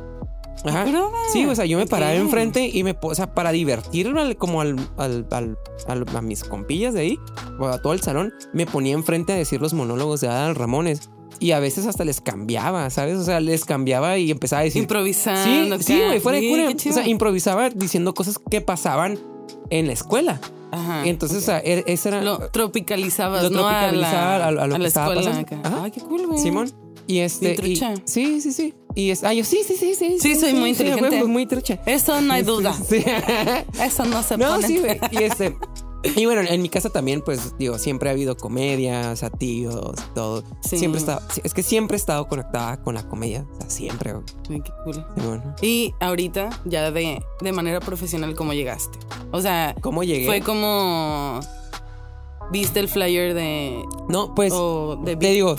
Ajá. 0.64 0.84
Broma. 0.84 1.18
Sí, 1.32 1.44
o 1.44 1.54
sea, 1.54 1.64
yo 1.64 1.78
me 1.78 1.86
paraba 1.86 2.12
Ok. 2.12 2.18
enfrente 2.18 2.68
y 2.72 2.84
me, 2.84 2.96
o 3.00 3.14
sea, 3.14 3.34
para 3.34 3.50
divertirme 3.52 4.20
al- 4.20 4.36
como 4.36 4.60
al, 4.60 4.76
al- 4.96 5.26
al- 5.30 6.06
a 6.14 6.20
mis 6.22 6.44
compillas 6.44 6.94
de 6.94 7.00
ahí, 7.00 7.18
o 7.58 7.66
a 7.66 7.80
todo 7.82 7.92
el 7.92 8.00
salón, 8.00 8.32
me 8.52 8.66
ponía 8.66 8.94
enfrente 8.94 9.32
a 9.32 9.36
decir 9.36 9.60
los 9.60 9.72
monólogos 9.74 10.20
de 10.20 10.28
Adal 10.28 10.54
Ramones. 10.54 11.10
Y 11.40 11.50
a 11.52 11.58
veces 11.58 11.86
hasta 11.86 12.04
les 12.04 12.20
cambiaba, 12.20 12.88
¿sabes? 12.90 13.18
O 13.18 13.24
sea, 13.24 13.40
les 13.40 13.64
cambiaba 13.64 14.16
y 14.18 14.30
empezaba 14.30 14.60
a 14.60 14.64
decir. 14.64 14.82
Improvisando. 14.82 15.78
Sí, 15.78 15.84
sí, 15.84 16.00
güey, 16.06 16.20
fuera 16.20 16.38
de 16.38 16.48
cura. 16.48 16.68
O 16.90 16.92
sea, 16.92 17.08
improvisaba 17.08 17.68
diciendo 17.70 18.14
cosas 18.14 18.38
que 18.48 18.60
pasaban 18.60 19.18
en 19.70 19.88
la 19.88 19.92
escuela. 19.94 20.40
Ajá. 20.70 21.04
Entonces, 21.04 21.38
o 21.38 21.40
sea, 21.40 21.60
er- 21.64 21.82
ese 21.86 22.10
era. 22.10 22.22
Lo 22.22 22.38
tropicalizabas, 22.50 23.42
Lo 23.44 23.50
¿no? 23.50 23.60
tropicalizaba 23.60 24.36
a 24.36 24.38
la, 24.38 24.46
a 24.46 24.50
lo- 24.52 24.62
a 24.62 24.66
lo 24.68 24.74
a 24.74 24.76
que 24.78 24.82
la 24.82 24.88
escuela 24.88 25.38
acá. 25.38 25.60
Ajá. 25.64 25.80
Ay, 25.84 25.90
qué 25.90 26.00
cool, 26.00 26.26
güey. 26.28 26.38
Simón. 26.40 26.70
Y 27.06 27.18
este. 27.18 27.54
Y- 27.66 27.76
sí, 28.04 28.40
sí, 28.40 28.52
sí. 28.52 28.74
Y 28.94 29.10
es. 29.10 29.24
Ah, 29.24 29.32
yo 29.32 29.44
sí, 29.44 29.60
sí, 29.66 29.74
sí, 29.76 29.94
sí. 29.94 30.18
Sí, 30.20 30.34
soy 30.36 30.52
muy 30.54 30.70
inteligente. 30.70 31.24
muy 31.24 31.46
trucha. 31.46 31.80
Eso 31.86 32.20
no 32.20 32.32
hay 32.34 32.42
duda. 32.42 32.74
Sí. 32.74 33.02
Eso 33.80 34.04
no 34.04 34.22
se 34.22 34.36
no, 34.38 34.48
pone. 34.48 34.66
sí, 34.66 34.78
güey. 34.78 34.98
Y 35.10 35.18
este. 35.24 35.56
Y 36.16 36.26
bueno, 36.26 36.40
en 36.40 36.60
mi 36.60 36.68
casa 36.68 36.90
también, 36.90 37.22
pues, 37.22 37.56
digo, 37.58 37.78
siempre 37.78 38.08
ha 38.08 38.12
habido 38.12 38.36
comedia, 38.36 39.14
tíos, 39.38 39.94
todo. 40.16 40.42
Sí. 40.68 40.76
Siempre 40.76 40.98
he 40.98 41.00
estado, 41.00 41.22
es 41.44 41.54
que 41.54 41.62
siempre 41.62 41.94
he 41.96 42.00
estado 42.00 42.26
conectada 42.26 42.82
con 42.82 42.96
la 42.96 43.08
comedia. 43.08 43.46
O 43.52 43.60
sea, 43.60 43.70
siempre. 43.70 44.12
Ay, 44.50 44.60
qué 44.62 44.72
cool. 44.82 45.04
Y 45.62 45.94
ahorita, 46.00 46.50
ya 46.64 46.90
de, 46.90 47.22
de 47.40 47.52
manera 47.52 47.78
profesional, 47.78 48.34
¿cómo 48.34 48.52
llegaste? 48.52 48.98
O 49.30 49.40
sea, 49.40 49.76
¿Cómo 49.80 50.02
llegué? 50.02 50.26
fue 50.26 50.40
como. 50.40 51.38
¿Viste 52.52 52.80
el 52.80 52.88
flyer 52.88 53.34
de. 53.34 53.82
No, 54.08 54.34
pues. 54.34 54.52
o 54.54 54.96
de 54.96 55.16
te 55.16 55.28
digo? 55.32 55.56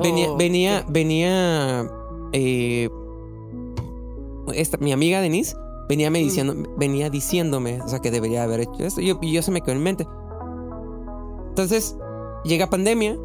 Venía, 0.00 0.30
¿O 0.30 0.36
venía, 0.36 0.84
qué? 0.86 0.92
venía. 0.92 1.90
eh, 2.32 2.88
esta, 4.54 4.76
mi 4.78 4.92
amiga 4.92 5.20
Denise 5.20 5.56
venía 5.88 6.10
me 6.10 6.20
Mm. 6.20 6.24
diciendo, 6.24 6.54
venía 6.76 7.10
diciéndome, 7.10 7.80
o 7.82 7.88
sea, 7.88 7.98
que 8.00 8.10
debería 8.10 8.42
haber 8.44 8.60
hecho 8.60 8.84
esto. 8.84 9.00
Y 9.00 9.06
yo, 9.06 9.20
yo 9.20 9.42
se 9.42 9.50
me 9.50 9.60
quedó 9.60 9.72
en 9.74 9.82
mente. 9.82 10.06
Entonces, 11.48 11.96
llega 12.44 12.68
pandemia, 12.70 13.16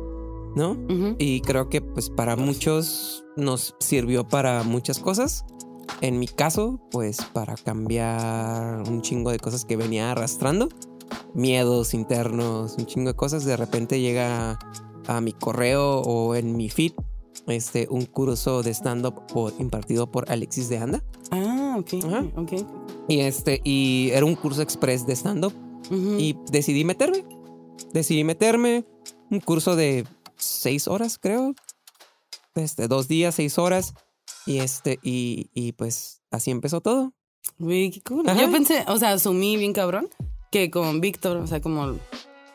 ¿no? 0.55 0.77
Y 1.17 1.41
creo 1.41 1.69
que, 1.69 1.81
pues, 1.81 2.09
para 2.09 2.35
muchos 2.35 3.23
nos 3.35 3.75
sirvió 3.79 4.27
para 4.27 4.63
muchas 4.63 4.99
cosas. 4.99 5.45
En 6.01 6.19
mi 6.19 6.27
caso, 6.27 6.79
pues, 6.91 7.17
para 7.33 7.55
cambiar 7.55 8.83
un 8.87 9.01
chingo 9.01 9.31
de 9.31 9.39
cosas 9.39 9.65
que 9.65 9.75
venía 9.75 10.11
arrastrando. 10.11 10.69
Miedos 11.33 11.93
internos, 11.93 12.75
un 12.77 12.85
chingo 12.85 13.09
de 13.09 13.15
cosas. 13.15 13.45
De 13.45 13.57
repente 13.57 13.99
llega 13.99 14.59
a 15.07 15.21
mi 15.21 15.33
correo 15.33 16.01
o 16.01 16.35
en 16.35 16.55
mi 16.55 16.69
feed 16.69 16.93
este, 17.47 17.87
un 17.89 18.05
curso 18.05 18.63
de 18.63 18.71
stand-up 18.73 19.23
impartido 19.59 20.11
por 20.11 20.29
Alexis 20.31 20.69
de 20.69 20.77
Anda. 20.77 21.03
Ah, 21.31 21.77
ok. 21.79 22.05
Ajá. 22.05 22.25
Ok. 22.35 22.53
Y, 23.07 23.19
este, 23.19 23.61
y 23.63 24.09
era 24.13 24.25
un 24.25 24.35
curso 24.35 24.61
express 24.61 25.05
de 25.05 25.15
stand-up. 25.15 25.53
Y 25.91 26.37
decidí 26.49 26.85
meterme. 26.85 27.25
Decidí 27.91 28.23
meterme. 28.23 28.85
Un 29.29 29.41
curso 29.41 29.75
de 29.75 30.05
seis 30.37 30.87
horas, 30.87 31.17
creo. 31.17 31.53
Este, 32.55 32.87
dos 32.87 33.07
días, 33.07 33.35
seis 33.35 33.57
horas. 33.57 33.93
Y 34.45 34.59
este, 34.59 34.99
y, 35.03 35.49
y 35.53 35.73
pues 35.73 36.21
así 36.31 36.51
empezó 36.51 36.79
todo. 36.79 37.13
Güey, 37.59 37.91
qué 37.91 38.01
cool. 38.01 38.27
Ajá. 38.29 38.39
Yo 38.39 38.51
pensé, 38.51 38.85
o 38.87 38.97
sea, 38.97 39.11
asumí 39.11 39.57
bien 39.57 39.73
cabrón 39.73 40.09
que 40.51 40.69
con 40.69 41.01
Víctor, 41.01 41.37
o 41.37 41.47
sea, 41.47 41.61
como 41.61 41.95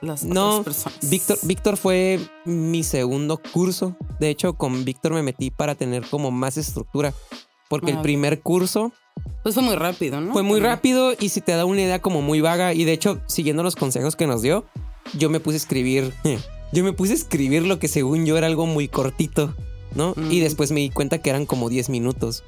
las 0.03 0.25
No, 0.25 0.59
otras 0.59 0.85
personas. 0.85 1.11
Víctor, 1.11 1.39
Víctor 1.43 1.77
fue 1.77 2.21
mi 2.45 2.85
segundo 2.85 3.41
curso. 3.53 3.97
De 4.21 4.29
hecho, 4.31 4.53
con 4.55 4.85
Víctor 4.85 5.13
me 5.15 5.23
metí 5.23 5.51
para 5.51 5.75
tener 5.75 6.05
como 6.09 6.31
más 6.31 6.57
estructura. 6.57 7.13
Porque 7.69 7.87
Ah, 7.91 7.95
el 7.95 7.97
ok. 7.97 8.03
primer 8.03 8.41
curso 8.43 8.93
Pues 9.43 9.55
fue 9.55 9.65
muy 9.65 9.75
rápido, 9.75 10.21
¿no? 10.21 10.33
fue 10.33 10.43
muy 10.43 10.61
rápido 10.61 11.13
y 11.19 11.31
si 11.31 11.41
te 11.41 11.53
da 11.53 11.65
una 11.65 11.81
idea 11.83 12.01
como 12.01 12.21
muy 12.23 12.41
vaga. 12.41 12.75
Y 12.75 12.85
de 12.85 12.93
hecho, 12.93 13.21
siguiendo 13.27 13.63
los 13.63 13.75
consejos 13.75 14.15
que 14.15 14.27
nos 14.27 14.43
dio, 14.43 14.65
yo 15.19 15.31
me 15.31 15.41
puse 15.41 15.57
a 15.57 15.59
escribir. 15.59 16.13
Yo 16.73 16.83
me 16.83 16.93
puse 16.93 17.13
a 17.13 17.15
escribir 17.15 17.63
lo 17.65 17.79
que 17.79 17.87
según 17.87 18.27
yo 18.27 18.37
era 18.37 18.49
algo 18.49 18.67
muy 18.67 18.89
cortito, 18.89 19.55
¿no? 19.95 20.15
Y 20.31 20.41
Mm. 20.41 20.43
después 20.43 20.73
me 20.73 20.81
di 20.81 20.91
cuenta 20.91 21.19
que 21.19 21.31
eran 21.31 21.47
como 21.47 21.69
10 21.69 21.89
minutos. 21.91 22.43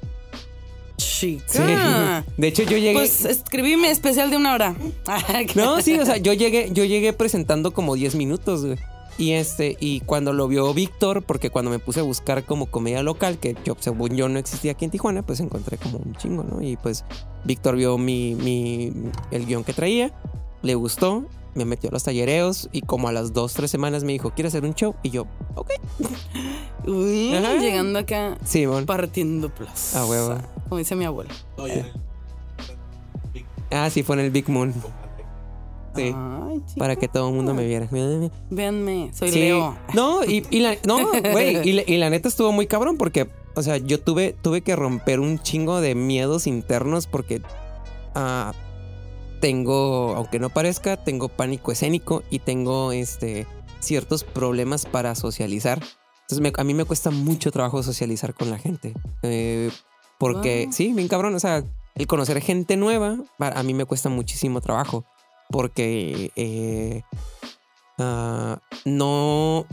Chica. 0.99 1.43
Sí. 1.47 2.31
De 2.37 2.47
hecho, 2.47 2.63
yo 2.63 2.77
llegué. 2.77 2.93
Pues 2.93 3.25
escribí 3.25 3.75
mi 3.75 3.87
especial 3.87 4.29
de 4.29 4.37
una 4.37 4.53
hora. 4.53 4.75
No, 5.55 5.81
sí, 5.81 5.97
o 5.99 6.05
sea, 6.05 6.17
yo 6.17 6.33
llegué, 6.33 6.69
yo 6.71 6.85
llegué 6.85 7.13
presentando 7.13 7.71
como 7.71 7.95
10 7.95 8.15
minutos, 8.15 8.65
güey. 8.65 8.77
Y 9.17 9.33
este, 9.33 9.75
y 9.81 9.99
cuando 10.01 10.31
lo 10.31 10.47
vio 10.47 10.73
Víctor, 10.73 11.23
porque 11.23 11.49
cuando 11.49 11.69
me 11.71 11.79
puse 11.79 11.99
a 11.99 12.03
buscar 12.03 12.45
como 12.45 12.67
comedia 12.67 13.03
local, 13.03 13.37
que 13.37 13.55
yo, 13.65 13.75
según 13.77 14.15
yo 14.15 14.29
no 14.29 14.39
existía 14.39 14.71
aquí 14.71 14.85
en 14.85 14.91
Tijuana, 14.91 15.23
pues 15.23 15.41
encontré 15.41 15.77
como 15.77 15.97
un 15.97 16.15
chingo, 16.15 16.43
¿no? 16.43 16.61
Y 16.61 16.77
pues 16.77 17.03
Víctor 17.43 17.75
vio 17.75 17.97
mi, 17.97 18.35
mi, 18.35 18.93
el 19.31 19.45
guion 19.45 19.65
que 19.65 19.73
traía, 19.73 20.13
le 20.61 20.75
gustó 20.75 21.25
me 21.55 21.65
metió 21.65 21.89
a 21.89 21.93
los 21.93 22.03
tallereos 22.03 22.69
y 22.71 22.81
como 22.81 23.07
a 23.07 23.11
las 23.11 23.33
dos, 23.33 23.53
tres 23.53 23.71
semanas 23.71 24.03
me 24.03 24.11
dijo, 24.13 24.31
¿quieres 24.31 24.53
hacer 24.53 24.65
un 24.67 24.73
show? 24.75 24.95
Y 25.03 25.09
yo, 25.09 25.25
ok. 25.55 25.71
Uy, 26.87 27.35
Ajá. 27.35 27.55
llegando 27.57 27.99
acá, 27.99 28.37
Sí, 28.45 28.65
bueno. 28.65 28.85
partiendo 28.85 29.49
plaza. 29.53 30.01
A 30.01 30.05
huevo. 30.05 30.35
Como 30.67 30.77
dice 30.77 30.95
mi 30.95 31.05
ya. 31.67 31.85
Big 33.33 33.45
Ah, 33.71 33.89
sí, 33.89 34.01
fue 34.03 34.15
en 34.15 34.21
el 34.25 34.31
Big 34.31 34.49
Moon. 34.49 34.73
Sí. 35.95 36.13
Ay. 36.15 36.61
Para 36.77 36.95
que 36.95 37.07
todo 37.07 37.29
el 37.29 37.35
mundo 37.35 37.53
me 37.53 37.65
viera. 37.65 37.87
Véanme, 38.49 39.11
soy 39.13 39.31
Sí. 39.31 39.39
Leo. 39.39 39.75
No, 39.93 40.23
y, 40.23 40.45
y 40.49 40.59
la, 40.61 40.75
no, 40.85 40.99
güey, 41.31 41.67
y, 41.67 41.73
la- 41.73 41.83
y 41.85 41.97
la 41.97 42.09
neta 42.09 42.27
estuvo 42.29 42.51
muy 42.51 42.67
cabrón 42.67 42.97
porque, 42.97 43.29
o 43.55 43.61
sea, 43.63 43.77
yo 43.77 43.99
tuve, 43.99 44.35
tuve 44.41 44.61
que 44.61 44.75
romper 44.75 45.19
un 45.19 45.39
chingo 45.39 45.81
de 45.81 45.95
miedos 45.95 46.47
internos 46.47 47.05
porque 47.07 47.41
ah, 48.15 48.53
tengo, 49.39 50.13
aunque 50.15 50.39
no 50.39 50.49
parezca, 50.49 50.97
tengo 50.97 51.29
pánico 51.29 51.71
escénico 51.71 52.23
y 52.29 52.39
tengo 52.39 52.91
este 52.91 53.47
ciertos 53.79 54.23
problemas 54.23 54.85
para 54.85 55.15
socializar. 55.15 55.79
Entonces 56.21 56.41
me- 56.41 56.51
a 56.55 56.63
mí 56.63 56.73
me 56.73 56.85
cuesta 56.85 57.09
mucho 57.11 57.51
trabajo 57.51 57.81
socializar 57.83 58.33
con 58.33 58.49
la 58.49 58.57
gente. 58.59 58.93
Eh, 59.23 59.71
porque, 60.17 60.65
Wow. 60.65 60.73
sí, 60.73 60.93
bien 60.93 61.07
cabrón, 61.07 61.33
o 61.35 61.39
sea, 61.39 61.63
el 61.95 62.07
conocer 62.07 62.41
gente 62.41 62.77
nueva 62.77 63.17
a 63.39 63.63
mí 63.63 63.73
me 63.73 63.85
cuesta 63.85 64.09
muchísimo 64.09 64.61
trabajo 64.61 65.05
porque 65.49 66.31
eh, 66.35 67.01
ah, 67.97 68.59
no, 68.85 69.65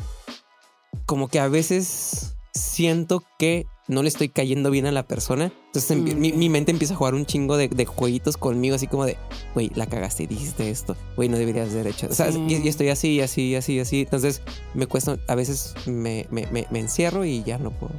como 1.05 1.29
que 1.29 1.41
a 1.41 1.49
veces 1.49 2.37
siento 2.55 3.23
que 3.39 3.67
no 3.88 4.03
le 4.03 4.09
estoy 4.09 4.29
cayendo 4.29 4.70
bien 4.70 4.87
a 4.87 4.92
la 4.92 5.05
persona. 5.05 5.53
Entonces 5.66 5.96
Mm, 5.96 6.18
mi, 6.20 6.31
ok. 6.31 6.37
mi 6.37 6.49
mente 6.49 6.72
empieza 6.72 6.94
a 6.94 6.96
jugar 6.96 7.14
un 7.14 7.25
chingo 7.27 7.57
de, 7.57 7.68
de 7.68 7.85
jueguitos 7.85 8.37
conmigo, 8.37 8.75
así 8.75 8.87
como 8.87 9.05
de, 9.07 9.16
güey, 9.55 9.70
la 9.75 9.87
cagaste 9.87 10.27
dijiste 10.27 10.70
esto, 10.70 10.96
güey, 11.16 11.29
no 11.29 11.38
deberías 11.38 11.70
haber 11.70 11.87
hecho. 11.88 12.09
O 12.11 12.14
sea, 12.14 12.31
y, 12.31 12.55
y 12.62 12.68
estoy 12.68 12.88
así, 12.88 13.20
así, 13.20 13.55
así, 13.55 13.79
así. 13.79 14.01
Entonces 14.01 14.42
me 14.75 14.87
cuesta, 14.87 15.18
a 15.29 15.35
veces 15.35 15.75
me, 15.87 16.27
me, 16.31 16.46
me, 16.49 16.66
me 16.70 16.81
encierro 16.81 17.25
y 17.25 17.42
ya 17.44 17.59
no 17.59 17.70
puedo. 17.70 17.92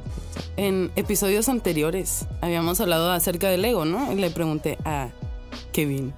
En 0.56 0.90
episodios 0.96 1.48
anteriores 1.48 2.26
habíamos 2.40 2.80
hablado 2.80 3.10
acerca 3.10 3.48
del 3.48 3.64
ego, 3.64 3.84
¿no? 3.84 4.12
Y 4.12 4.16
le 4.16 4.30
pregunté 4.30 4.76
a 4.84 5.08
Kevin 5.72 6.12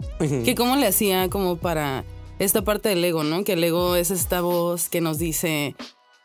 que 0.44 0.54
cómo 0.56 0.76
le 0.76 0.86
hacía 0.86 1.28
como 1.30 1.56
para 1.56 2.04
esta 2.38 2.62
parte 2.62 2.88
del 2.88 3.04
ego, 3.04 3.22
¿no? 3.22 3.44
Que 3.44 3.52
el 3.52 3.62
ego 3.62 3.94
es 3.96 4.10
esta 4.10 4.40
voz 4.40 4.88
que 4.88 5.00
nos 5.00 5.18
dice 5.18 5.74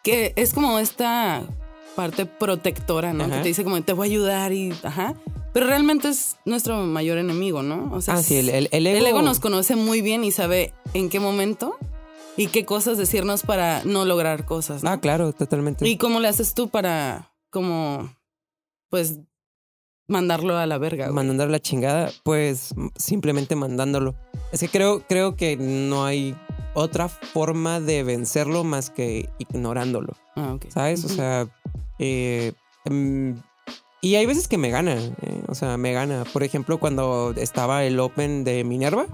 que 0.03 0.33
es 0.35 0.53
como 0.53 0.79
esta 0.79 1.43
parte 1.95 2.25
protectora, 2.25 3.13
¿no? 3.13 3.23
Ajá. 3.25 3.37
Que 3.37 3.41
te 3.41 3.47
dice 3.49 3.63
como 3.63 3.81
te 3.81 3.93
voy 3.93 4.07
a 4.07 4.11
ayudar 4.11 4.53
y 4.53 4.73
ajá. 4.83 5.13
Pero 5.53 5.67
realmente 5.67 6.09
es 6.09 6.35
nuestro 6.45 6.77
mayor 6.83 7.17
enemigo, 7.17 7.63
¿no? 7.63 7.89
O 7.93 8.01
sea, 8.01 8.15
Ah, 8.15 8.21
sí, 8.23 8.35
el, 8.35 8.49
el, 8.49 8.67
el 8.71 8.87
ego. 8.87 8.97
el 8.99 9.05
ego 9.05 9.21
nos 9.21 9.39
conoce 9.39 9.75
muy 9.77 10.01
bien 10.01 10.23
y 10.25 10.31
sabe 10.31 10.73
en 10.93 11.09
qué 11.09 11.19
momento 11.21 11.77
y 12.35 12.47
qué 12.47 12.65
cosas 12.65 12.97
decirnos 12.97 13.43
para 13.43 13.81
no 13.85 14.03
lograr 14.03 14.45
cosas. 14.45 14.83
¿no? 14.83 14.89
Ah, 14.89 14.99
claro, 14.99 15.31
totalmente. 15.31 15.87
¿Y 15.87 15.95
cómo 15.97 16.19
le 16.19 16.27
haces 16.27 16.53
tú 16.53 16.67
para, 16.67 17.31
como, 17.49 18.13
pues, 18.89 19.19
mandarlo 20.09 20.57
a 20.57 20.65
la 20.65 20.77
verga? 20.77 21.05
güey? 21.05 21.15
mandando 21.15 21.47
la 21.47 21.59
chingada, 21.61 22.11
pues 22.23 22.73
simplemente 22.97 23.55
mandándolo. 23.55 24.13
Es 24.51 24.59
que 24.59 24.67
creo, 24.67 25.03
creo 25.07 25.37
que 25.37 25.55
no 25.55 26.03
hay 26.03 26.35
otra 26.73 27.07
forma 27.07 27.79
de 27.79 28.03
vencerlo 28.03 28.65
más 28.65 28.89
que 28.89 29.29
ignorándolo, 29.39 30.13
Ah, 30.35 30.53
ok. 30.55 30.65
¿sabes? 30.67 31.05
O 31.05 31.09
sea, 31.09 31.47
eh, 31.99 32.53
mm, 32.89 33.31
y 34.01 34.15
hay 34.15 34.25
veces 34.25 34.47
que 34.47 34.57
me 34.57 34.69
gana, 34.69 34.95
eh, 34.95 35.41
o 35.47 35.55
sea, 35.55 35.77
me 35.77 35.91
gana. 35.93 36.25
Por 36.31 36.43
ejemplo, 36.43 36.79
cuando 36.79 37.33
estaba 37.37 37.83
el 37.85 37.99
Open 37.99 38.43
de 38.43 38.63
Minerva, 38.63 39.07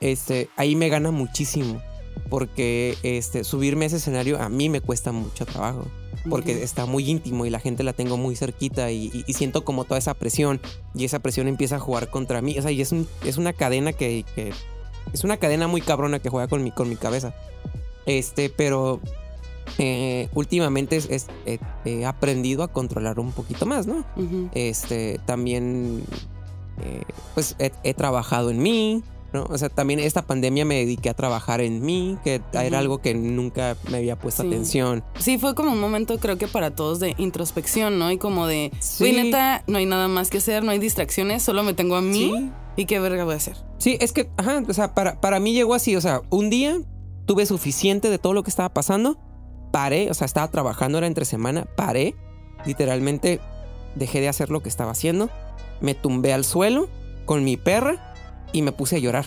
este, 0.00 0.48
ahí 0.56 0.76
me 0.76 0.88
gana 0.88 1.10
muchísimo. 1.10 1.80
Porque 2.30 2.96
este, 3.02 3.44
subirme 3.44 3.84
a 3.84 3.88
ese 3.88 3.96
escenario 3.96 4.40
a 4.40 4.48
mí 4.48 4.68
me 4.70 4.80
cuesta 4.80 5.12
mucho 5.12 5.44
trabajo 5.44 5.86
porque 6.30 6.62
está 6.62 6.86
muy 6.86 7.08
íntimo 7.10 7.44
y 7.44 7.50
la 7.50 7.60
gente 7.60 7.82
la 7.82 7.92
tengo 7.92 8.16
muy 8.16 8.34
cerquita 8.34 8.90
y, 8.90 9.10
y- 9.12 9.24
y 9.26 9.32
siento 9.34 9.62
como 9.62 9.84
toda 9.84 9.98
esa 9.98 10.14
presión 10.14 10.58
y 10.94 11.04
esa 11.04 11.18
presión 11.18 11.48
empieza 11.48 11.76
a 11.76 11.80
jugar 11.80 12.08
contra 12.08 12.40
mí. 12.40 12.58
O 12.58 12.62
sea, 12.62 12.70
y 12.70 12.80
es, 12.80 12.92
un- 12.92 13.06
es 13.26 13.36
una 13.36 13.52
cadena 13.52 13.92
que, 13.92 14.24
que- 14.34 14.52
es 15.12 15.22
una 15.24 15.36
cadena 15.36 15.68
muy 15.68 15.82
cabrona 15.82 16.18
que 16.20 16.30
juega 16.30 16.48
con 16.48 16.64
mi, 16.64 16.70
con 16.70 16.88
mi 16.88 16.96
cabeza. 16.96 17.34
Este, 18.06 18.48
pero 18.48 19.00
eh, 19.78 20.28
últimamente 20.34 20.96
es- 20.96 21.08
es- 21.10 21.26
he, 21.46 21.58
he 21.84 22.04
aprendido 22.06 22.62
a 22.62 22.68
controlar 22.68 23.18
un 23.20 23.32
poquito 23.32 23.66
más, 23.66 23.86
¿no? 23.86 24.04
Este, 24.52 25.20
también, 25.26 26.02
eh, 26.82 27.02
pues 27.34 27.56
he, 27.58 27.72
he 27.82 27.94
trabajado 27.94 28.50
en 28.50 28.62
mí, 28.62 29.02
¿no? 29.32 29.44
O 29.50 29.58
sea, 29.58 29.68
también 29.68 29.98
esta 29.98 30.22
pandemia 30.22 30.64
me 30.64 30.76
dediqué 30.76 31.08
a 31.10 31.14
trabajar 31.14 31.60
en 31.60 31.84
mí, 31.84 32.16
que 32.22 32.40
era 32.52 32.78
algo 32.78 32.98
que 32.98 33.14
nunca 33.14 33.76
me 33.90 33.96
había 33.98 34.16
puesto 34.16 34.42
Sí. 34.42 34.48
atención. 34.48 35.02
Sí, 35.18 35.38
fue 35.38 35.54
como 35.56 35.72
un 35.72 35.80
momento, 35.80 36.18
creo 36.18 36.38
que 36.38 36.46
para 36.46 36.70
todos, 36.70 37.00
de 37.00 37.14
introspección, 37.18 37.98
¿no? 37.98 38.10
Y 38.12 38.18
como 38.18 38.46
de, 38.46 38.70
Sí. 38.80 39.10
neta, 39.12 39.64
no 39.66 39.78
hay 39.78 39.86
nada 39.86 40.06
más 40.08 40.30
que 40.30 40.38
hacer, 40.38 40.62
no 40.62 40.70
hay 40.70 40.78
distracciones, 40.78 41.42
solo 41.42 41.62
me 41.64 41.74
tengo 41.74 41.96
a 41.96 42.00
mí. 42.02 42.32
Sí. 42.36 42.50
¿Y 42.76 42.86
qué 42.86 42.98
verga 43.00 43.24
voy 43.24 43.34
a 43.34 43.36
hacer? 43.38 43.56
Sí, 43.78 43.96
es 44.00 44.12
que, 44.12 44.30
ajá, 44.36 44.62
o 44.68 44.72
sea, 44.72 44.94
para, 44.94 45.20
para 45.20 45.38
mí 45.40 45.52
llegó 45.52 45.74
así, 45.74 45.94
o 45.96 46.00
sea, 46.00 46.22
un 46.30 46.48
día 46.50 46.78
tuve 47.26 47.46
suficiente 47.46 48.10
de 48.10 48.18
todo 48.18 48.34
lo 48.34 48.42
que 48.42 48.50
estaba 48.50 48.68
pasando, 48.74 49.16
paré, 49.74 50.08
o 50.08 50.14
sea, 50.14 50.24
estaba 50.24 50.46
trabajando, 50.46 50.98
era 50.98 51.08
entre 51.08 51.24
semana, 51.24 51.64
paré, 51.74 52.14
literalmente 52.64 53.40
dejé 53.96 54.20
de 54.20 54.28
hacer 54.28 54.48
lo 54.48 54.62
que 54.62 54.68
estaba 54.68 54.92
haciendo, 54.92 55.30
me 55.80 55.96
tumbé 55.96 56.32
al 56.32 56.44
suelo 56.44 56.88
con 57.24 57.42
mi 57.42 57.56
perra 57.56 58.14
y 58.52 58.62
me 58.62 58.70
puse 58.70 58.94
a 58.94 58.98
llorar, 59.00 59.26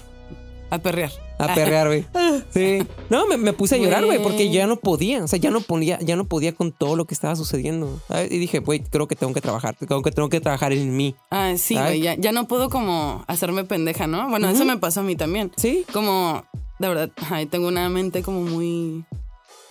A 0.69 0.77
perrear. 0.77 1.11
a 1.37 1.53
perrear, 1.53 1.87
güey. 1.87 2.05
Sí. 2.53 2.79
No, 3.09 3.27
me, 3.27 3.35
me 3.35 3.51
puse 3.51 3.75
a 3.75 3.77
llorar, 3.77 4.05
güey, 4.05 4.23
porque 4.23 4.49
ya 4.49 4.67
no 4.67 4.77
podía, 4.77 5.21
o 5.21 5.27
sea, 5.27 5.37
ya 5.37 5.51
no 5.51 5.59
podía, 5.59 5.99
ya 5.99 6.15
no 6.15 6.23
podía 6.23 6.53
con 6.55 6.71
todo 6.71 6.95
lo 6.95 7.03
que 7.03 7.13
estaba 7.13 7.35
sucediendo. 7.35 7.99
¿sabes? 8.07 8.31
Y 8.31 8.37
dije, 8.37 8.59
güey, 8.59 8.79
creo 8.79 9.05
que 9.09 9.17
tengo 9.17 9.33
que 9.33 9.41
trabajar, 9.41 9.75
creo 9.75 10.01
que 10.01 10.11
tengo 10.11 10.29
que 10.29 10.39
trabajar 10.39 10.71
en 10.71 10.95
mí. 10.95 11.13
Ah, 11.29 11.55
sí, 11.57 11.75
güey, 11.75 11.99
ya, 11.99 12.15
ya 12.15 12.31
no 12.31 12.47
puedo 12.47 12.69
como 12.69 13.25
hacerme 13.27 13.65
pendeja, 13.65 14.07
¿no? 14.07 14.29
Bueno, 14.29 14.47
eso 14.47 14.63
me 14.63 14.77
pasó 14.77 15.01
a 15.01 15.03
mí 15.03 15.17
también. 15.17 15.51
Sí. 15.57 15.83
Como, 15.91 16.45
de 16.79 16.87
verdad, 16.87 17.09
ay, 17.29 17.47
tengo 17.47 17.67
una 17.67 17.89
mente 17.89 18.23
como 18.23 18.43
muy... 18.43 19.03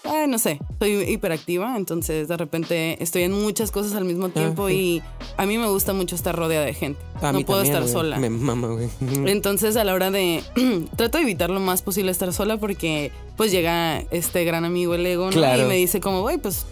Ay, 0.09 0.29
no 0.29 0.39
sé, 0.39 0.59
soy 0.79 1.03
hiperactiva, 1.11 1.77
entonces 1.77 2.29
de 2.29 2.37
repente 2.37 3.03
estoy 3.03 3.23
en 3.23 3.33
muchas 3.33 3.71
cosas 3.71 3.95
al 3.95 4.05
mismo 4.05 4.29
tiempo 4.29 4.69
sí. 4.69 4.75
y 4.75 5.03
a 5.37 5.47
mí 5.47 5.59
me 5.59 5.69
gusta 5.69 5.93
mucho 5.93 6.15
estar 6.17 6.35
rodeada 6.37 6.65
de 6.65 6.75
gente. 6.75 7.01
A 7.23 7.33
no 7.33 7.39
mí 7.39 7.45
puedo 7.45 7.63
también, 7.63 7.77
estar 7.83 7.93
sola. 7.93 8.19
Me 8.19 8.31
mama, 8.31 8.69
güey. 8.69 8.89
Entonces 9.27 9.77
a 9.77 9.85
la 9.85 9.95
hora 9.95 10.11
de... 10.11 10.43
trato 10.97 11.19
de 11.19 11.25
evitar 11.25 11.51
lo 11.51 11.61
más 11.61 11.83
posible 11.83 12.11
estar 12.13 12.33
sola 12.33 12.57
porque 12.59 13.11
pues 13.37 13.51
llega 13.53 14.01
este 14.11 14.45
gran 14.45 14.65
amigo 14.65 14.95
el 14.95 15.05
ego, 15.07 15.27
¿no? 15.27 15.33
Claro. 15.33 15.65
Y 15.65 15.67
me 15.67 15.75
dice 15.77 16.01
como, 16.01 16.21
güey, 16.23 16.39
pues 16.39 16.65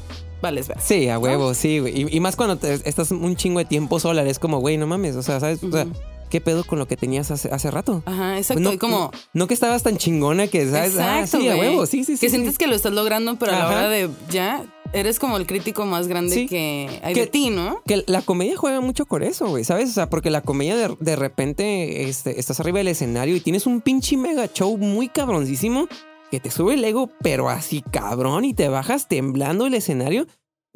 vales, 0.42 0.68
ver. 0.68 0.78
Sí, 0.80 1.08
a 1.08 1.18
huevo, 1.18 1.54
sí, 1.54 1.78
güey. 1.78 2.02
Y, 2.02 2.16
y 2.16 2.20
más 2.20 2.36
cuando 2.36 2.56
te- 2.56 2.74
estás 2.88 3.10
un 3.10 3.34
chingo 3.36 3.58
de 3.58 3.64
tiempo 3.64 3.98
sola, 4.00 4.22
es 4.24 4.38
como, 4.38 4.58
güey, 4.60 4.76
no 4.76 4.86
mames. 4.86 5.16
O 5.16 5.22
sea, 5.22 5.40
¿sabes? 5.40 5.62
O 5.64 5.70
sea. 5.70 5.86
¿Qué 6.34 6.40
pedo 6.40 6.64
con 6.64 6.80
lo 6.80 6.88
que 6.88 6.96
tenías 6.96 7.30
hace, 7.30 7.48
hace 7.52 7.70
rato? 7.70 8.02
Ajá, 8.06 8.38
exacto. 8.38 8.60
no, 8.60 8.72
y 8.72 8.76
como... 8.76 9.12
no 9.34 9.46
que 9.46 9.54
estabas 9.54 9.84
tan 9.84 9.98
chingona 9.98 10.48
que, 10.48 10.68
¿sabes? 10.68 10.98
ah, 10.98 11.20
Exacto, 11.20 11.38
sí, 11.38 11.48
a 11.48 11.54
huevo, 11.56 11.86
sí, 11.86 12.02
sí, 12.02 12.16
sí. 12.16 12.20
Que 12.26 12.28
sientes 12.28 12.58
que 12.58 12.66
lo 12.66 12.74
estás 12.74 12.92
logrando, 12.92 13.36
pero 13.38 13.52
a 13.52 13.58
la 13.60 13.68
hora 13.68 13.88
de 13.88 14.10
ya 14.30 14.64
eres 14.92 15.20
como 15.20 15.36
el 15.36 15.46
crítico 15.46 15.86
más 15.86 16.08
grande 16.08 16.34
Sí. 16.34 16.46
que 16.48 17.00
hay 17.04 17.14
Que- 17.14 17.20
de 17.20 17.26
ti, 17.28 17.50
¿no? 17.50 17.82
Que 17.86 18.02
la 18.08 18.20
comedia 18.22 18.56
juega 18.56 18.80
mucho 18.80 19.06
con 19.06 19.22
eso, 19.22 19.46
güey, 19.46 19.62
¿sabes? 19.62 19.90
O 19.90 19.92
sea, 19.92 20.10
porque 20.10 20.28
la 20.32 20.40
comedia 20.40 20.76
de, 20.76 20.96
de 20.98 21.14
repente 21.14 22.02
este, 22.08 22.40
estás 22.40 22.58
arriba 22.58 22.78
del 22.78 22.88
escenario 22.88 23.36
y 23.36 23.40
tienes 23.40 23.64
un 23.68 23.80
pinche 23.80 24.16
mega 24.16 24.52
show 24.52 24.76
muy 24.76 25.06
cabroncísimo 25.08 25.86
que 26.32 26.40
te 26.40 26.50
sube 26.50 26.74
el 26.74 26.84
ego, 26.84 27.10
pero 27.22 27.48
así 27.48 27.80
cabrón, 27.92 28.44
y 28.44 28.54
te 28.54 28.68
bajas 28.68 29.06
temblando 29.06 29.66
el 29.66 29.74
escenario. 29.74 30.26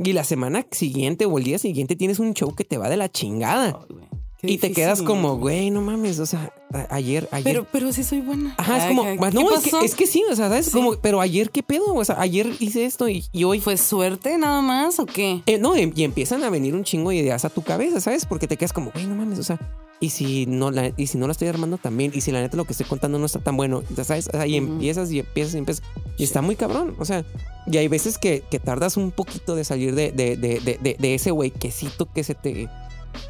Y 0.00 0.12
la 0.12 0.22
semana 0.22 0.64
siguiente 0.70 1.24
o 1.26 1.36
el 1.38 1.42
día 1.42 1.58
siguiente 1.58 1.96
tienes 1.96 2.20
un 2.20 2.32
show 2.32 2.54
que 2.54 2.62
te 2.62 2.78
va 2.78 2.88
de 2.88 2.96
la 2.96 3.10
chingada. 3.10 3.72
Güey, 3.90 4.07
qué 4.38 4.50
Y 4.52 4.58
te 4.58 4.72
quedas 4.72 5.02
como, 5.02 5.36
güey, 5.36 5.70
no 5.70 5.80
mames, 5.80 6.18
o 6.18 6.26
sea, 6.26 6.52
ayer, 6.90 7.28
ayer. 7.30 7.44
Pero, 7.44 7.66
pero 7.70 7.92
sí 7.92 8.04
soy 8.04 8.20
buena. 8.20 8.54
Ajá, 8.56 8.78
es 8.78 8.84
como, 8.86 9.04
¿qué 9.04 9.30
no, 9.32 9.50
es 9.52 9.62
que, 9.62 9.84
es 9.84 9.94
que 9.94 10.06
sí, 10.06 10.22
o 10.30 10.34
sea, 10.36 10.48
¿sabes? 10.48 10.66
Sí. 10.66 10.72
Como, 10.72 10.96
pero 10.96 11.20
ayer, 11.20 11.50
¿qué 11.50 11.62
pedo? 11.62 11.94
O 11.94 12.04
sea, 12.04 12.20
ayer 12.20 12.50
hice 12.60 12.84
esto 12.84 13.08
y, 13.08 13.24
y 13.32 13.44
hoy. 13.44 13.60
¿Fue 13.60 13.76
suerte 13.76 14.38
nada 14.38 14.62
más 14.62 14.98
o 14.98 15.06
qué? 15.06 15.42
Eh, 15.46 15.58
no, 15.58 15.74
em- 15.74 15.92
y 15.94 16.04
empiezan 16.04 16.42
a 16.44 16.50
venir 16.50 16.74
un 16.74 16.84
chingo 16.84 17.10
de 17.10 17.16
ideas 17.16 17.44
a 17.44 17.50
tu 17.50 17.62
cabeza, 17.62 18.00
¿sabes? 18.00 18.24
Porque 18.24 18.46
te 18.46 18.56
quedas 18.56 18.72
como, 18.72 18.90
güey, 18.92 19.06
no 19.06 19.14
mames, 19.14 19.38
o 19.38 19.42
sea, 19.42 19.58
y 20.00 20.10
si 20.10 20.46
no 20.46 20.70
la, 20.70 20.92
y 20.96 21.08
si 21.08 21.18
no 21.18 21.26
la 21.26 21.32
estoy 21.32 21.48
armando 21.48 21.76
también, 21.76 22.12
y 22.14 22.20
si 22.20 22.30
la 22.30 22.40
neta 22.40 22.56
lo 22.56 22.64
que 22.64 22.72
estoy 22.72 22.86
contando 22.86 23.18
no 23.18 23.26
está 23.26 23.40
tan 23.40 23.56
bueno, 23.56 23.82
¿sabes? 24.04 24.28
O 24.28 24.30
sea, 24.30 24.46
y 24.46 24.56
empiezas 24.56 25.10
y 25.10 25.18
empiezas 25.20 25.54
y 25.54 25.58
empiezas. 25.58 25.84
Y 26.16 26.24
está 26.24 26.40
muy 26.40 26.54
cabrón. 26.54 26.94
O 26.98 27.04
sea, 27.04 27.24
y 27.66 27.76
hay 27.76 27.88
veces 27.88 28.18
que, 28.18 28.44
que 28.48 28.60
tardas 28.60 28.96
un 28.96 29.10
poquito 29.10 29.56
de 29.56 29.64
salir 29.64 29.94
de, 29.94 30.12
de, 30.12 30.36
de, 30.36 30.96
de, 30.98 31.14
ese 31.14 31.30
güeyquecito 31.32 32.06
que 32.12 32.22
se 32.22 32.34
te. 32.34 32.68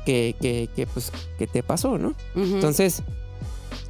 Que, 0.05 0.35
que, 0.41 0.69
que, 0.75 0.87
pues, 0.87 1.13
que 1.39 1.47
te 1.47 1.63
pasó, 1.63 1.99
¿no? 1.99 2.15
Entonces, 2.35 3.03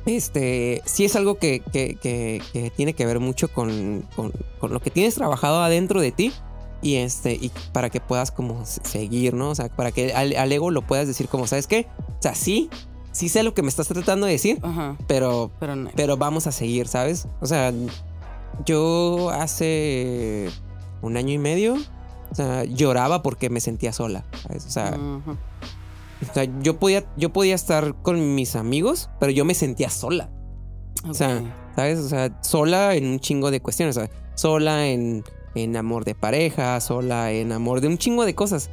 este, 0.06 0.82
sí 0.84 1.04
es 1.04 1.16
algo 1.16 1.38
que, 1.38 1.60
que- 1.72 2.72
tiene 2.76 2.94
que 2.94 3.06
ver 3.06 3.20
mucho 3.20 3.48
con, 3.48 4.04
con- 4.16 4.32
con 4.58 4.72
lo 4.72 4.80
que 4.80 4.90
tienes 4.90 5.14
trabajado 5.14 5.62
adentro 5.62 6.00
de 6.00 6.12
ti 6.12 6.32
y 6.80 6.96
este, 6.96 7.32
y 7.34 7.50
para 7.72 7.90
que 7.90 8.00
puedas 8.00 8.30
como 8.30 8.64
se- 8.64 8.80
seguir, 8.84 9.34
¿no? 9.34 9.50
O 9.50 9.54
sea, 9.54 9.68
para 9.68 9.92
que 9.92 10.12
al, 10.14 10.34
al 10.36 10.50
ego 10.52 10.70
lo 10.70 10.82
puedas 10.82 11.06
decir 11.06 11.28
como, 11.28 11.46
¿sabes 11.46 11.66
qué? 11.66 11.86
O 12.18 12.22
sea, 12.22 12.34
sí, 12.34 12.70
sí 13.12 13.28
sé 13.28 13.42
lo 13.42 13.54
que 13.54 13.62
me 13.62 13.68
estás 13.68 13.88
tratando 13.88 14.26
de 14.26 14.32
decir, 14.32 14.58
Ajá. 14.62 14.96
pero, 15.06 15.50
Pero 15.60 15.76
no. 15.76 15.90
pero 15.94 16.16
vamos 16.16 16.46
a 16.46 16.52
seguir, 16.52 16.88
¿sabes? 16.88 17.26
O 17.40 17.46
sea, 17.46 17.72
yo 18.64 19.30
hace 19.30 20.48
un 21.02 21.16
año 21.16 21.32
y 21.34 21.38
medio, 21.38 21.74
o 22.30 22.34
sea, 22.34 22.64
lloraba 22.64 23.22
porque 23.22 23.50
me 23.50 23.60
sentía 23.60 23.92
sola, 23.92 24.24
¿sabes? 24.42 24.66
O 24.66 24.70
sea. 24.70 24.98
O 26.20 26.34
sea, 26.34 26.44
yo 26.62 26.78
podía, 26.78 27.04
yo 27.16 27.32
podía 27.32 27.54
estar 27.54 27.94
con 28.02 28.34
mis 28.34 28.56
amigos, 28.56 29.10
pero 29.20 29.30
yo 29.30 29.44
me 29.44 29.54
sentía 29.54 29.90
sola. 29.90 30.30
O 31.08 31.14
sea, 31.14 31.42
¿sabes? 31.76 32.00
O 32.00 32.08
sea, 32.08 32.40
sola 32.42 32.94
en 32.94 33.06
un 33.06 33.20
chingo 33.20 33.50
de 33.50 33.60
cuestiones. 33.60 33.96
O 33.96 34.00
sea, 34.00 34.10
sola 34.34 34.88
en, 34.88 35.24
en 35.54 35.76
amor 35.76 36.04
de 36.04 36.14
pareja, 36.14 36.80
sola 36.80 37.32
en 37.32 37.52
amor 37.52 37.80
de 37.80 37.88
un 37.88 37.98
chingo 37.98 38.24
de 38.24 38.34
cosas. 38.34 38.70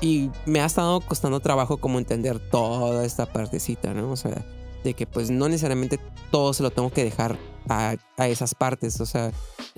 Y 0.00 0.30
me 0.46 0.60
ha 0.60 0.66
estado 0.66 1.00
costando 1.00 1.40
trabajo 1.40 1.78
como 1.78 1.98
entender 1.98 2.38
toda 2.50 3.04
esta 3.04 3.26
partecita, 3.26 3.94
¿no? 3.94 4.10
O 4.10 4.16
sea, 4.16 4.44
de 4.84 4.94
que 4.94 5.06
pues 5.06 5.30
no 5.30 5.48
necesariamente 5.48 5.98
todo 6.30 6.52
se 6.52 6.62
lo 6.62 6.70
tengo 6.70 6.90
que 6.90 7.04
dejar 7.04 7.36
a, 7.68 7.96
a 8.16 8.28
esas 8.28 8.54
partes. 8.54 9.00
O 9.00 9.06
sea, 9.06 9.32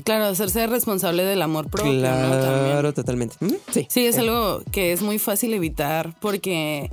Claro, 0.05 0.25
hacerse 0.27 0.67
responsable 0.67 1.25
del 1.25 1.43
amor 1.43 1.71
propio, 1.71 1.93
¿no? 1.93 1.99
Claro, 2.01 2.93
totalmente. 2.95 3.37
Mm, 3.41 3.53
Sí. 3.73 3.87
Sí, 3.89 4.07
es 4.07 4.17
Eh, 4.17 4.21
algo 4.21 4.63
que 4.73 4.93
es 4.93 5.03
muy 5.03 5.19
fácil 5.19 5.55
evitar 5.55 6.15
porque, 6.21 6.91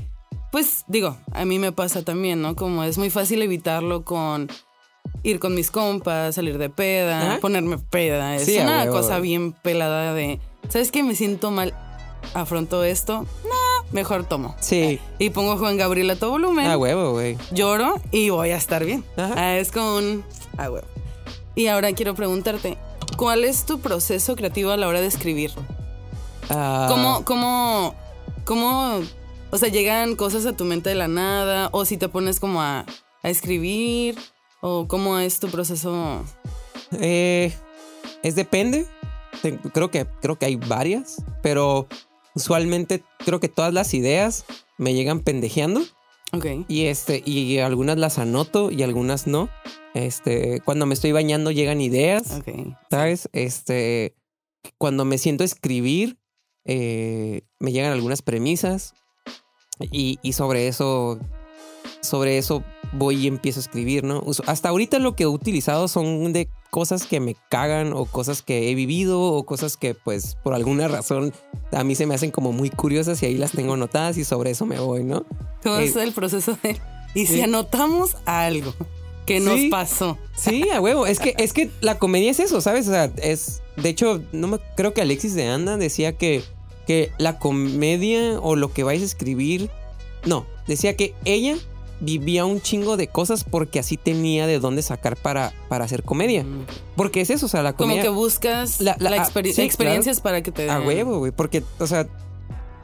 pues 0.52 0.84
digo, 0.88 1.17
a 1.32 1.45
mí 1.45 1.58
me 1.60 1.71
pasa 1.71 2.04
también, 2.04 2.41
¿no? 2.41 2.56
Como 2.56 2.84
es 2.84 2.97
muy 2.97 3.10
fácil 3.10 3.41
evitarlo 3.41 4.04
con 4.04 4.50
ir 5.24 5.39
con 5.39 5.56
mis 5.56 5.71
compas, 5.71 6.36
salir 6.36 6.58
de 6.58 6.69
peda, 6.69 7.39
ponerme 7.41 7.78
peda. 7.78 8.36
Es 8.36 8.45
Sí, 8.45 8.58
una 8.60 8.88
cosa 8.88 9.19
bien 9.19 9.54
pelada 9.54 10.13
de, 10.13 10.39
¿sabes 10.69 10.91
qué? 10.91 11.04
Me 11.04 11.15
siento 11.15 11.50
mal, 11.52 11.74
afronto 12.34 12.84
esto, 12.84 13.26
no, 13.43 13.70
mejor 13.91 14.23
tomo. 14.25 14.56
Sí. 14.60 14.99
Y 15.19 15.30
pongo 15.32 15.58
Juan 15.58 15.77
Gabriel 15.77 16.10
a 16.10 16.15
todo 16.15 16.32
volumen, 16.32 16.65
Ah, 16.67 16.77
huevo, 16.77 17.12
güey. 17.13 17.38
lloro 17.51 18.01
y 18.12 18.30
voy 18.30 18.51
a 18.51 18.58
estar 18.58 18.84
bien. 18.86 19.04
Ajá. 19.17 19.34
Ah, 19.38 19.58
es 19.58 19.71
como 19.71 19.95
un... 19.97 20.23
Ah, 20.58 20.69
huevo. 20.69 20.88
Y 21.56 21.67
ahora 21.67 21.91
quiero 21.93 22.15
preguntarte, 22.15 22.77
¿cuál 23.17 23.43
es 23.43 23.65
tu 23.65 23.80
proceso 23.80 24.36
creativo 24.36 24.71
a 24.71 24.77
la 24.77 24.88
hora 24.88 25.01
de 25.01 25.08
escribir? 25.08 25.51
Ah, 26.49 26.88
¿Cómo, 26.89 27.23
cómo, 27.25 27.95
cómo, 28.45 29.01
o 29.51 29.58
sea, 29.58 29.69
llegan 29.69 30.15
cosas 30.15 30.45
a 30.45 30.54
tu 30.54 30.63
mente 30.65 30.89
de 30.89 30.95
la 30.95 31.08
nada? 31.08 31.69
¿O 31.71 31.86
si 31.86 31.97
te 31.97 32.08
pones 32.10 32.39
como 32.39 32.62
a, 32.62 32.86
a 33.23 33.30
escribir? 33.30 34.17
¿O 34.62 34.88
cómo 34.88 35.17
es 35.19 35.39
tu 35.39 35.49
proceso? 35.49 36.23
Eh, 36.93 37.54
es 38.23 38.36
depende. 38.36 38.86
Creo 39.73 39.89
que, 39.89 40.06
creo 40.21 40.38
que 40.38 40.45
hay 40.45 40.56
varias, 40.56 41.23
pero 41.41 41.88
usualmente 42.36 43.04
creo 43.26 43.39
que 43.39 43.50
todas 43.50 43.74
las 43.74 43.94
ideas 43.94 44.46
me 44.78 44.94
llegan 44.94 45.20
pendejeando 45.22 45.82
Ok. 46.34 46.46
y 46.67 46.86
este 46.86 47.22
y 47.26 47.60
algunas 47.60 47.98
las 47.98 48.17
anoto 48.20 48.72
y 48.72 48.84
algunas 48.84 49.28
no. 49.28 49.50
Este, 49.94 50.62
cuando 50.63 50.86
me 50.86 50.94
estoy 50.94 51.12
bañando 51.12 51.52
llegan 51.52 51.82
ideas, 51.82 52.32
Ok. 52.39 52.76
¿sabes? 52.89 53.28
Este, 53.34 54.15
cuando 54.78 55.04
me 55.06 55.17
siento 55.17 55.44
a 55.44 55.46
escribir 55.46 56.17
eh, 56.65 57.41
me 57.60 57.72
llegan 57.72 57.91
algunas 57.91 58.22
premisas 58.22 58.94
y, 59.91 60.20
y 60.22 60.34
sobre 60.34 60.67
eso 60.67 61.20
sobre 62.02 62.38
eso 62.38 62.63
voy 62.93 63.15
y 63.23 63.27
empiezo 63.27 63.60
a 63.60 63.63
escribir, 63.63 64.04
¿no? 64.04 64.23
Hasta 64.47 64.69
ahorita 64.69 64.99
lo 64.99 65.15
que 65.15 65.23
he 65.23 65.27
utilizado 65.27 65.88
son 65.88 66.34
de 66.34 66.49
cosas 66.69 67.06
que 67.06 67.19
me 67.19 67.36
cagan 67.49 67.93
o 67.93 68.06
cosas 68.06 68.41
que 68.41 68.69
he 68.71 68.75
vivido 68.75 69.21
o 69.21 69.43
cosas 69.45 69.75
que 69.77 69.93
pues 69.93 70.36
por 70.43 70.54
alguna 70.54 70.88
razón 70.88 71.34
a 71.71 71.84
mí 71.84 71.95
se 71.95 72.06
me 72.06 72.15
hacen 72.15 72.32
como 72.32 72.51
muy 72.54 72.69
curiosas 72.69 73.21
y 73.23 73.25
ahí 73.25 73.38
las 73.38 73.51
tengo 73.51 73.73
anotadas 73.73 74.17
y 74.17 74.23
sobre 74.23 74.51
eso 74.51 74.65
me 74.65 74.80
voy, 74.80 75.04
¿no? 75.04 75.25
¿Cómo 75.63 75.77
Eh, 75.77 75.86
es 75.86 75.95
el 75.95 76.12
proceso 76.13 76.58
de... 76.63 76.80
Y 77.13 77.25
si 77.25 77.41
anotamos 77.41 78.15
algo 78.25 78.73
que 79.25 79.39
nos 79.41 79.56
Sí. 79.56 79.69
pasó. 79.69 80.17
Sí, 80.36 80.69
a 80.73 80.80
huevo. 80.82 81.06
Es 81.06 81.19
que, 81.19 81.36
es 81.38 81.51
que 81.54 81.69
la 81.82 81.99
comedia 81.99 82.32
es 82.32 82.39
eso, 82.39 82.62
¿sabes? 82.62 82.88
O 82.88 82.91
sea, 82.91 83.12
es. 83.21 83.62
De 83.77 83.89
hecho, 83.89 84.21
no 84.32 84.47
me 84.47 84.60
creo 84.77 84.93
que 84.93 85.01
Alexis 85.01 85.36
de 85.36 85.47
Anda 85.47 85.75
decía 85.77 86.17
que, 86.17 86.41
que 86.88 87.12
la 87.17 87.38
comedia 87.38 88.39
o 88.39 88.56
lo 88.56 88.71
que 88.73 88.84
vais 88.84 89.01
a 89.01 89.06
escribir. 89.06 89.69
No, 90.25 90.45
decía 90.67 90.95
que 90.95 91.13
ella 91.25 91.58
vivía 92.01 92.45
un 92.45 92.59
chingo 92.61 92.97
de 92.97 93.07
cosas 93.07 93.43
porque 93.43 93.79
así 93.79 93.95
tenía 93.95 94.47
de 94.47 94.59
dónde 94.59 94.81
sacar 94.81 95.15
para, 95.15 95.53
para 95.69 95.85
hacer 95.85 96.03
comedia. 96.03 96.43
Mm. 96.43 96.65
Porque 96.95 97.21
es 97.21 97.29
eso, 97.29 97.45
o 97.45 97.49
sea, 97.49 97.63
la 97.63 97.73
Como 97.73 97.89
comedia. 97.91 98.03
que 98.03 98.09
buscas 98.09 98.81
La- 98.81 98.95
la, 98.99 99.11
la- 99.11 99.21
ah, 99.23 99.25
sí, 99.53 99.61
experiencias 99.61 100.19
para 100.19 100.41
que 100.43 100.51
te 100.51 100.69
A 100.69 100.79
den- 100.79 100.87
huevo, 100.87 101.19
güey. 101.19 101.31
Porque, 101.31 101.63
o 101.79 101.87
sea, 101.87 102.07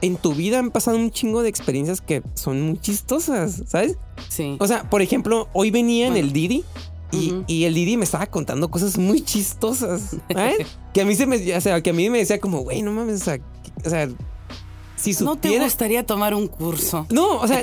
en 0.00 0.16
tu 0.16 0.34
vida 0.34 0.60
han 0.60 0.70
pasado 0.70 0.96
un 0.96 1.10
chingo 1.10 1.42
de 1.42 1.48
experiencias 1.48 2.00
que 2.00 2.22
son 2.34 2.62
muy 2.62 2.78
chistosas, 2.78 3.64
¿sabes? 3.66 3.96
Sí. 4.28 4.56
O 4.60 4.66
sea, 4.68 4.88
por 4.88 5.02
ejemplo, 5.02 5.48
hoy 5.52 5.70
venía 5.72 6.06
en 6.06 6.16
el 6.16 6.32
Didi 6.32 6.64
y, 7.10 7.34
y 7.48 7.64
el 7.64 7.74
Didi 7.74 7.96
me 7.96 8.04
estaba 8.04 8.26
contando 8.26 8.70
cosas 8.70 8.96
muy 8.98 9.22
chistosas, 9.22 10.16
¿sabes? 10.32 10.66
que 10.94 11.00
a 11.00 11.04
mí 11.04 11.14
se 11.16 11.26
me, 11.26 11.56
o 11.56 11.60
sea, 11.60 11.80
que 11.82 11.90
a 11.90 11.92
mí 11.92 12.08
me 12.10 12.18
decía 12.18 12.38
como, 12.38 12.60
güey, 12.60 12.82
no 12.82 12.92
mames, 12.92 13.22
o 13.22 13.24
sea, 13.24 13.38
que- 13.38 13.44
o 13.84 13.90
sea, 13.90 14.08
si 14.98 15.12
¿No 15.24 15.36
te 15.36 15.58
gustaría 15.58 16.04
tomar 16.04 16.34
un 16.34 16.48
curso? 16.48 17.06
No, 17.10 17.38
o 17.38 17.46
sea, 17.46 17.62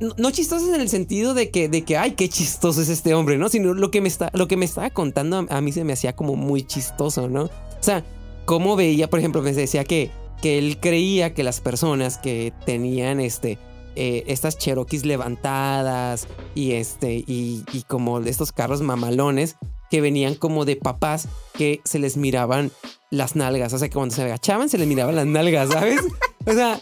no, 0.00 0.14
no 0.16 0.30
chistosas 0.30 0.68
en 0.68 0.80
el 0.80 0.88
sentido 0.88 1.34
de 1.34 1.50
que, 1.50 1.68
de 1.68 1.82
que, 1.82 1.96
ay, 1.96 2.12
qué 2.12 2.28
chistoso 2.28 2.80
es 2.82 2.88
este 2.88 3.14
hombre, 3.14 3.38
¿no? 3.38 3.48
Sino 3.48 3.74
lo 3.74 3.90
que 3.90 4.00
me 4.00 4.08
está, 4.08 4.30
lo 4.34 4.48
que 4.48 4.56
me 4.56 4.64
estaba 4.64 4.90
contando 4.90 5.46
a, 5.50 5.56
a 5.56 5.60
mí 5.60 5.72
se 5.72 5.84
me 5.84 5.92
hacía 5.92 6.14
como 6.14 6.36
muy 6.36 6.62
chistoso, 6.62 7.28
¿no? 7.28 7.44
O 7.44 7.50
sea, 7.80 8.04
cómo 8.44 8.76
veía, 8.76 9.08
por 9.10 9.18
ejemplo, 9.18 9.42
me 9.42 9.52
decía 9.52 9.84
que, 9.84 10.10
que 10.40 10.58
él 10.58 10.78
creía 10.80 11.34
que 11.34 11.42
las 11.42 11.60
personas 11.60 12.18
que 12.18 12.52
tenían 12.66 13.20
este. 13.20 13.58
eh, 13.94 14.24
estas 14.26 14.56
cherokees 14.56 15.04
levantadas 15.04 16.26
y 16.54 16.72
este 16.72 17.12
y, 17.26 17.64
y 17.72 17.82
como 17.82 18.20
estos 18.20 18.50
carros 18.52 18.80
mamalones 18.80 19.56
que 19.92 20.00
venían 20.00 20.36
como 20.36 20.64
de 20.64 20.76
papás 20.76 21.28
que 21.52 21.82
se 21.84 21.98
les 21.98 22.16
miraban 22.16 22.70
las 23.10 23.36
nalgas, 23.36 23.74
o 23.74 23.78
sea 23.78 23.90
que 23.90 23.94
cuando 23.94 24.14
se 24.14 24.22
agachaban 24.22 24.70
se 24.70 24.78
les 24.78 24.88
miraban 24.88 25.14
las 25.14 25.26
nalgas, 25.26 25.68
¿sabes? 25.68 26.00
O 26.46 26.52
sea, 26.54 26.80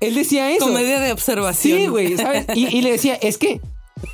él 0.00 0.14
decía 0.14 0.50
eso. 0.50 0.64
Comedia 0.64 0.98
de 0.98 1.12
observación. 1.12 1.78
Sí, 1.78 1.86
güey, 1.88 2.16
¿sabes? 2.16 2.46
Y, 2.54 2.74
y 2.74 2.80
le 2.80 2.90
decía, 2.92 3.16
es 3.16 3.36
que 3.36 3.60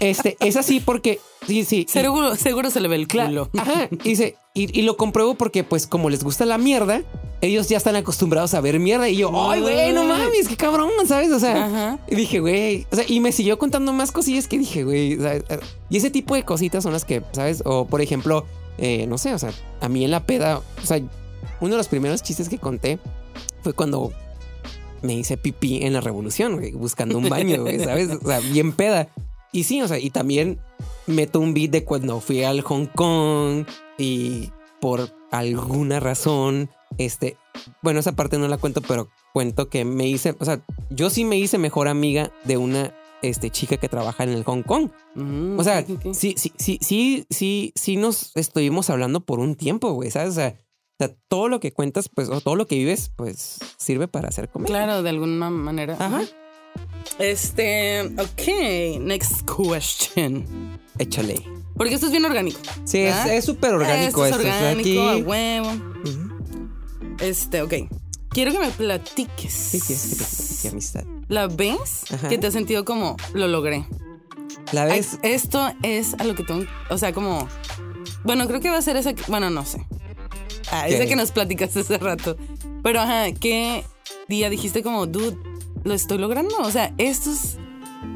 este, 0.01 0.37
es 0.41 0.57
así 0.57 0.81
porque. 0.81 1.21
Sí, 1.47 1.65
sí. 1.65 1.87
y- 1.89 1.93
Seguro, 1.93 2.35
seguro 2.35 2.71
se 2.73 2.81
le 2.81 2.89
ve 2.89 2.97
el 2.97 3.07
culo. 3.07 3.51
Ajá. 3.57 3.89
Y, 3.93 3.97
dice, 4.11 4.35
y, 4.53 4.77
y 4.77 4.83
lo 4.83 4.97
compruebo 4.97 5.37
porque, 5.37 5.63
pues, 5.63 5.87
como 5.87 6.11
les 6.11 6.25
gusta 6.25 6.45
la 6.45 6.59
mierda, 6.59 7.03
ellos 7.41 7.69
ya 7.69 7.77
están 7.77 7.97
acostumbrados 7.97 8.55
a 8.55 8.61
ver 8.61 8.81
mierda. 8.81 9.09
Y 9.09 9.17
yo, 9.17 9.51
ay, 9.51 9.61
güey, 9.61 9.93
no 9.93 10.05
mames, 10.05 10.49
qué 10.49 10.57
cabrón, 10.57 10.91
¿sabes? 11.07 11.31
O 11.33 11.39
sea, 11.39 11.67
Ajá. 11.67 11.99
y 12.09 12.15
dije, 12.15 12.41
güey. 12.41 12.87
O 12.91 12.97
sea, 12.97 13.05
y 13.07 13.21
me 13.21 13.33
siguió 13.33 13.59
contando 13.59 13.93
más 13.93 14.13
cosillas 14.13 14.49
que 14.49 14.59
dije, 14.59 14.85
güey. 14.85 15.19
y 15.89 15.97
ese 15.97 16.11
tipo 16.11 16.35
de 16.35 16.45
cositas 16.45 16.83
son 16.83 16.93
las 16.93 17.05
que, 17.05 17.23
¿sabes? 17.33 17.63
O, 17.65 17.87
por 17.87 18.01
ejemplo, 18.01 18.45
eh, 18.79 19.07
no 19.07 19.19
sé, 19.19 19.35
o 19.35 19.39
sea, 19.39 19.53
a 19.81 19.89
mí 19.89 20.05
en 20.05 20.11
la 20.11 20.25
peda, 20.25 20.59
o 20.59 20.87
sea, 20.87 21.01
uno 21.61 21.71
de 21.71 21.77
los 21.77 21.89
primeros 21.89 22.23
chistes 22.23 22.49
que 22.49 22.59
conté 22.59 22.99
fue 23.63 23.73
cuando 23.73 24.13
me 25.03 25.15
hice 25.15 25.37
pipí 25.37 25.83
en 25.83 25.93
la 25.93 26.01
revolución, 26.01 26.57
güey, 26.57 26.73
buscando 26.73 27.19
un 27.19 27.29
baño, 27.29 27.63
güey, 27.63 27.79
¿sabes? 27.85 28.11
O 28.11 28.27
sea, 28.27 28.41
bien 28.41 28.73
peda. 28.73 29.09
Y 29.51 29.65
sí, 29.65 29.81
o 29.81 29.89
sea, 29.89 29.99
y 29.99 30.11
también 30.11 30.61
meto 31.07 31.41
un 31.41 31.55
beat 31.55 31.71
de 31.71 31.85
cuando 31.85 32.21
fui 32.21 32.45
al 32.45 32.61
Hong 32.61 32.87
Kong 32.87 33.65
y 33.97 34.51
por 34.81 35.11
alguna 35.31 36.01
razón, 36.01 36.71
este, 36.97 37.37
bueno, 37.83 38.01
esa 38.01 38.13
parte 38.13 38.39
no 38.39 38.49
la 38.49 38.59
cuento, 38.59 38.81
pero 38.81 39.09
cuento 39.33 39.69
que 39.69 39.85
me 39.85 40.07
hice, 40.07 40.35
o 40.39 40.45
sea, 40.45 40.61
yo 40.91 41.11
sí 41.11 41.25
me 41.25 41.37
hice 41.37 41.59
mejor 41.59 41.89
amiga 41.89 42.31
de 42.45 42.57
una 42.57 42.95
este, 43.23 43.51
chica 43.51 43.77
que 43.77 43.89
trabaja 43.89 44.25
en 44.25 44.31
el 44.31 44.45
Hong 44.45 44.63
Kong. 44.63 44.91
Mm, 45.15 45.59
O 45.59 45.65
sea, 45.65 45.85
sí, 46.13 46.35
sí, 46.37 46.53
sí, 46.57 46.79
sí, 46.81 47.27
sí, 47.31 47.73
sí 47.75 47.97
nos 47.97 48.37
estuvimos 48.37 48.91
hablando 48.91 49.21
por 49.21 49.39
un 49.41 49.55
tiempo, 49.57 49.93
güey, 49.93 50.11
¿sabes? 50.11 50.31
O 50.31 50.35
sea, 50.35 50.55
o 51.01 51.05
sea, 51.05 51.15
todo 51.29 51.49
lo 51.49 51.61
que 51.61 51.73
cuentas, 51.73 52.09
pues, 52.09 52.29
o 52.29 52.41
todo 52.41 52.57
lo 52.57 52.67
que 52.67 52.75
vives, 52.77 53.13
pues, 53.15 53.59
sirve 53.77 54.09
para 54.09 54.29
hacer 54.29 54.49
comedia. 54.49 54.75
Claro, 54.75 55.03
de 55.03 55.11
alguna 55.11 55.49
manera. 55.51 55.97
Ajá. 55.99 56.23
Este, 57.19 58.03
ok, 58.03 59.01
next 59.01 59.43
question. 59.49 60.45
Échale. 60.99 61.58
Porque 61.79 61.95
esto 61.95 62.07
es 62.07 62.13
bien 62.13 62.25
orgánico. 62.25 62.59
Sí, 62.85 62.99
es 62.99 63.15
¿verdad? 63.15 63.35
es 63.35 63.45
súper 63.45 63.75
orgánico 63.75 64.27
esto. 64.27 64.37
esto. 64.41 64.49
Es 64.49 64.55
orgánico, 64.55 65.01
a 65.03 65.13
aquí- 65.13 65.23
huevo. 65.23 65.69
Ujú. 65.71 67.15
Este, 67.21 67.63
ok. 67.63 67.75
Quiero 68.31 68.53
que 68.53 68.59
me 68.59 68.69
platiques. 68.71 69.53
Sí, 69.53 69.81
tienes 69.81 70.05
que 70.05 70.11
te 70.11 70.17
platique, 70.17 70.69
amistad. 70.69 71.05
¿La 71.29 71.47
vez 71.47 72.05
Ajá. 72.13 72.29
que 72.29 72.37
te 72.39 72.47
has 72.49 72.53
sentido 72.53 72.85
como 72.85 73.17
lo 73.33 73.49
logré? 73.49 73.87
La 74.73 74.83
Ay, 74.83 74.91
vez. 75.01 75.19
esto 75.23 75.71
es 75.83 76.15
a 76.19 76.25
lo 76.25 76.35
que 76.35 76.43
tengo. 76.45 76.67
O 76.91 76.99
sea, 76.99 77.13
como. 77.13 77.49
Bueno, 78.25 78.47
creo 78.47 78.61
que 78.61 78.69
va 78.71 78.77
a 78.79 78.83
ser 78.83 78.97
esa. 78.97 79.15
que- 79.15 79.23
Bueno, 79.29 79.49
no 79.51 79.65
sé. 79.65 79.85
Ah, 80.71 80.87
esa 80.89 81.07
que 81.07 81.17
nos 81.17 81.31
platicaste 81.33 81.81
hace 81.81 81.97
rato. 81.99 82.37
Pero, 82.83 83.01
ajá, 83.01 83.33
¿qué 83.33 83.85
día 84.29 84.51
dijiste 84.51 84.83
como, 84.83 85.07
dude, 85.07 85.37
lo 85.85 85.95
estoy 85.95 86.19
logrando? 86.19 86.57
O 86.59 86.71
sea, 86.71 86.93
esto 86.99 87.31
es. 87.33 87.57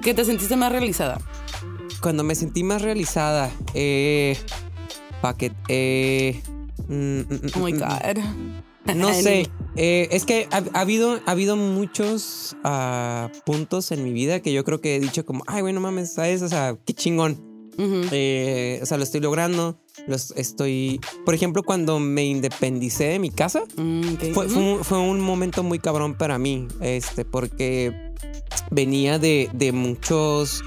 que 0.02 0.14
te 0.14 0.24
sentiste 0.24 0.56
más 0.56 0.70
realizada. 0.72 1.18
Cuando 2.02 2.24
me 2.24 2.34
sentí 2.34 2.64
más 2.64 2.82
realizada, 2.82 3.50
eh. 3.74 4.36
Pa' 5.20 5.36
que. 5.36 5.52
Eh. 5.68 6.42
mm, 6.88 7.20
mm, 7.20 7.40
Oh 7.54 7.60
my 7.60 7.72
mm, 7.72 7.78
God. 7.78 8.94
No 8.96 9.14
sé. 9.14 9.48
Eh, 9.76 10.08
es 10.10 10.26
que 10.26 10.48
ha, 10.50 10.62
ha 10.74 10.80
habido, 10.80 11.20
ha 11.24 11.30
habido 11.30 11.56
muchos 11.56 12.56
ah, 12.64 13.30
puntos 13.46 13.92
en 13.92 14.02
mi 14.02 14.12
vida 14.12 14.40
que 14.40 14.52
yo 14.52 14.64
creo 14.64 14.80
que 14.80 14.96
he 14.96 15.00
dicho 15.00 15.24
como, 15.24 15.44
ay, 15.46 15.62
bueno, 15.62 15.80
mames, 15.80 16.12
¿sabes? 16.12 16.42
O 16.42 16.48
sea, 16.48 16.76
qué 16.84 16.92
chingón. 16.92 17.52
Eh, 17.78 18.80
o 18.82 18.86
sea, 18.86 18.98
lo 18.98 19.04
estoy 19.04 19.20
logrando. 19.20 19.78
Los 20.06 20.32
estoy. 20.36 21.00
Por 21.24 21.34
ejemplo, 21.34 21.62
cuando 21.62 22.00
me 22.00 22.24
independicé 22.24 23.04
de 23.04 23.18
mi 23.18 23.30
casa, 23.30 23.62
Mm, 23.76 24.32
fue 24.34 24.46
un, 24.46 24.84
fue 24.84 24.98
un 24.98 25.20
momento 25.20 25.62
muy 25.62 25.78
cabrón 25.78 26.14
para 26.14 26.38
mí. 26.38 26.68
Este, 26.80 27.24
porque 27.24 28.12
venía 28.70 29.18
de, 29.18 29.48
de 29.52 29.72
muchos. 29.72 30.62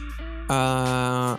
Ah, 0.49 1.38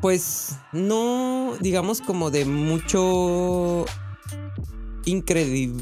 pues 0.00 0.56
no, 0.72 1.54
digamos, 1.60 2.00
como 2.00 2.30
de 2.30 2.44
mucho. 2.44 3.84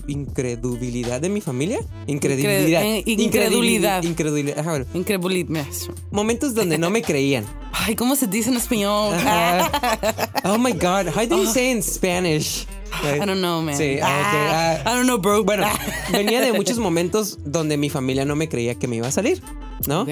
incredulidad 0.06 1.20
de 1.20 1.28
mi 1.28 1.40
familia. 1.40 1.78
Incredibilidad. 2.06 2.82
eh, 2.82 3.02
incredulidad. 3.06 4.02
Incredulidad. 4.02 4.58
Ajá, 4.58 4.70
bueno. 4.70 4.86
Incredulidad. 4.94 5.64
Momentos 6.10 6.54
donde 6.54 6.78
no 6.78 6.90
me 6.90 7.02
creían. 7.02 7.44
Ay, 7.72 7.96
¿cómo 7.96 8.16
se 8.16 8.26
dice 8.26 8.50
en 8.50 8.56
español? 8.56 9.14
Ajá. 9.14 10.30
Oh 10.46 10.58
my 10.58 10.72
God, 10.72 11.08
how 11.08 11.26
do 11.26 11.38
you 11.42 11.46
say 11.46 11.70
in 11.70 11.82
Spanish? 11.82 12.66
I 13.02 13.18
don't 13.24 13.38
know, 13.40 13.62
man. 13.62 13.76
Sí, 13.76 13.98
Ah, 14.02 14.82
ah. 14.84 14.90
I 14.92 14.94
don't 14.94 15.04
know, 15.06 15.16
bro. 15.18 15.42
Bueno, 15.42 15.66
venía 16.12 16.42
de 16.42 16.52
muchos 16.52 16.78
momentos 16.78 17.38
donde 17.44 17.78
mi 17.78 17.88
familia 17.88 18.26
no 18.26 18.36
me 18.36 18.46
creía 18.48 18.74
que 18.74 18.86
me 18.86 18.96
iba 18.96 19.08
a 19.08 19.10
salir, 19.10 19.42
¿no? 19.86 20.04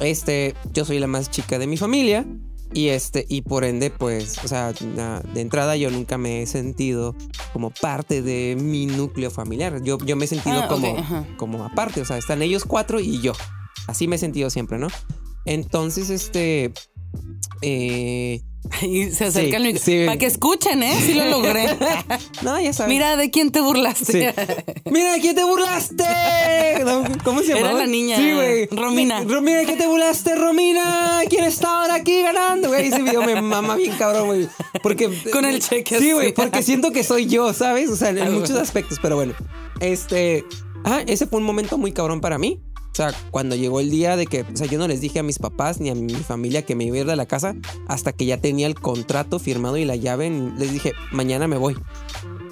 Este, 0.00 0.54
yo 0.72 0.84
soy 0.84 0.98
la 0.98 1.06
más 1.06 1.30
chica 1.30 1.58
de 1.58 1.66
mi 1.66 1.76
familia 1.76 2.24
y 2.72 2.88
este, 2.88 3.24
y 3.28 3.42
por 3.42 3.64
ende, 3.64 3.90
pues, 3.90 4.36
o 4.44 4.48
sea, 4.48 4.72
na- 4.94 5.20
de 5.20 5.40
entrada 5.40 5.76
yo 5.76 5.90
nunca 5.90 6.18
me 6.18 6.42
he 6.42 6.46
sentido 6.46 7.14
como 7.52 7.70
parte 7.70 8.20
de 8.22 8.56
mi 8.60 8.86
núcleo 8.86 9.30
familiar. 9.30 9.82
Yo, 9.82 9.98
yo 10.04 10.16
me 10.16 10.26
he 10.26 10.28
sentido 10.28 10.60
Ah, 10.64 10.68
como, 10.68 10.86
como 11.36 11.64
aparte, 11.64 12.00
o 12.00 12.04
sea, 12.04 12.18
están 12.18 12.42
ellos 12.42 12.64
cuatro 12.66 13.00
y 13.00 13.20
yo. 13.20 13.32
Así 13.86 14.06
me 14.06 14.16
he 14.16 14.18
sentido 14.18 14.50
siempre, 14.50 14.78
¿no? 14.78 14.88
Entonces, 15.46 16.10
este, 16.10 16.72
eh, 17.62 18.42
Y 18.82 19.10
se 19.10 19.26
acerca 19.26 19.56
el 19.56 19.78
sí. 19.78 20.04
Para 20.06 20.18
que 20.18 20.26
escuchen, 20.26 20.82
¿eh? 20.82 20.94
Sí 21.00 21.14
lo 21.14 21.24
logré. 21.24 21.66
no, 22.42 22.60
ya 22.60 22.72
sabes. 22.72 22.92
Mira, 22.92 23.16
¿de 23.16 23.30
quién 23.30 23.50
te 23.50 23.60
burlaste? 23.60 24.34
Sí. 24.34 24.42
Mira, 24.90 25.12
¿de 25.14 25.20
quién 25.20 25.34
te 25.34 25.44
burlaste? 25.44 26.04
¿Cómo 27.24 27.40
se 27.42 27.52
Era 27.52 27.68
llama? 27.68 27.78
la 27.78 27.86
niña, 27.86 28.16
Sí, 28.18 28.32
güey. 28.32 28.66
Romina. 28.70 29.24
Romina, 29.24 29.58
¿de 29.58 29.66
qué 29.66 29.76
te 29.76 29.86
burlaste, 29.86 30.34
Romina? 30.34 31.20
¿Quién 31.28 31.44
está 31.44 31.80
ahora 31.82 31.94
aquí 31.96 32.20
ganando, 32.22 32.68
güey? 32.68 32.88
Ese 32.88 33.02
video 33.02 33.22
me 33.22 33.40
mama 33.40 33.76
bien 33.76 33.96
cabrón, 33.96 34.26
güey. 34.26 34.48
Porque... 34.82 35.08
Con 35.32 35.44
el 35.44 35.60
cheque 35.60 35.98
Sí, 35.98 36.12
güey, 36.12 36.32
porque 36.32 36.62
siento 36.62 36.92
que 36.92 37.02
soy 37.04 37.26
yo, 37.26 37.52
¿sabes? 37.52 37.90
O 37.90 37.96
sea, 37.96 38.10
en 38.10 38.18
Ah, 38.18 38.30
muchos 38.30 38.56
aspectos, 38.56 38.98
pero 39.00 39.16
bueno. 39.16 39.34
Este... 39.80 40.44
Ah, 40.84 41.02
ese 41.06 41.26
fue 41.26 41.38
un 41.40 41.44
momento 41.44 41.76
muy 41.76 41.92
cabrón 41.92 42.20
para 42.20 42.38
mí. 42.38 42.60
O 42.92 42.94
sea, 42.98 43.12
cuando 43.30 43.54
llegó 43.54 43.78
el 43.80 43.90
día 43.90 44.16
de 44.16 44.26
que, 44.26 44.42
o 44.42 44.56
sea, 44.56 44.66
yo 44.66 44.78
no 44.78 44.88
les 44.88 45.00
dije 45.00 45.20
a 45.20 45.22
mis 45.22 45.38
papás 45.38 45.80
ni 45.80 45.88
a 45.90 45.94
mi 45.94 46.12
familia 46.14 46.62
que 46.66 46.74
me 46.74 46.84
iba 46.84 46.96
a 46.96 47.00
ir 47.00 47.06
de 47.06 47.14
la 47.16 47.26
casa 47.26 47.54
hasta 47.86 48.12
que 48.12 48.26
ya 48.26 48.40
tenía 48.40 48.66
el 48.66 48.74
contrato 48.74 49.38
firmado 49.38 49.76
y 49.76 49.84
la 49.84 49.94
llave. 49.94 50.28
Les 50.58 50.72
dije, 50.72 50.92
mañana 51.12 51.46
me 51.46 51.56
voy. 51.56 51.76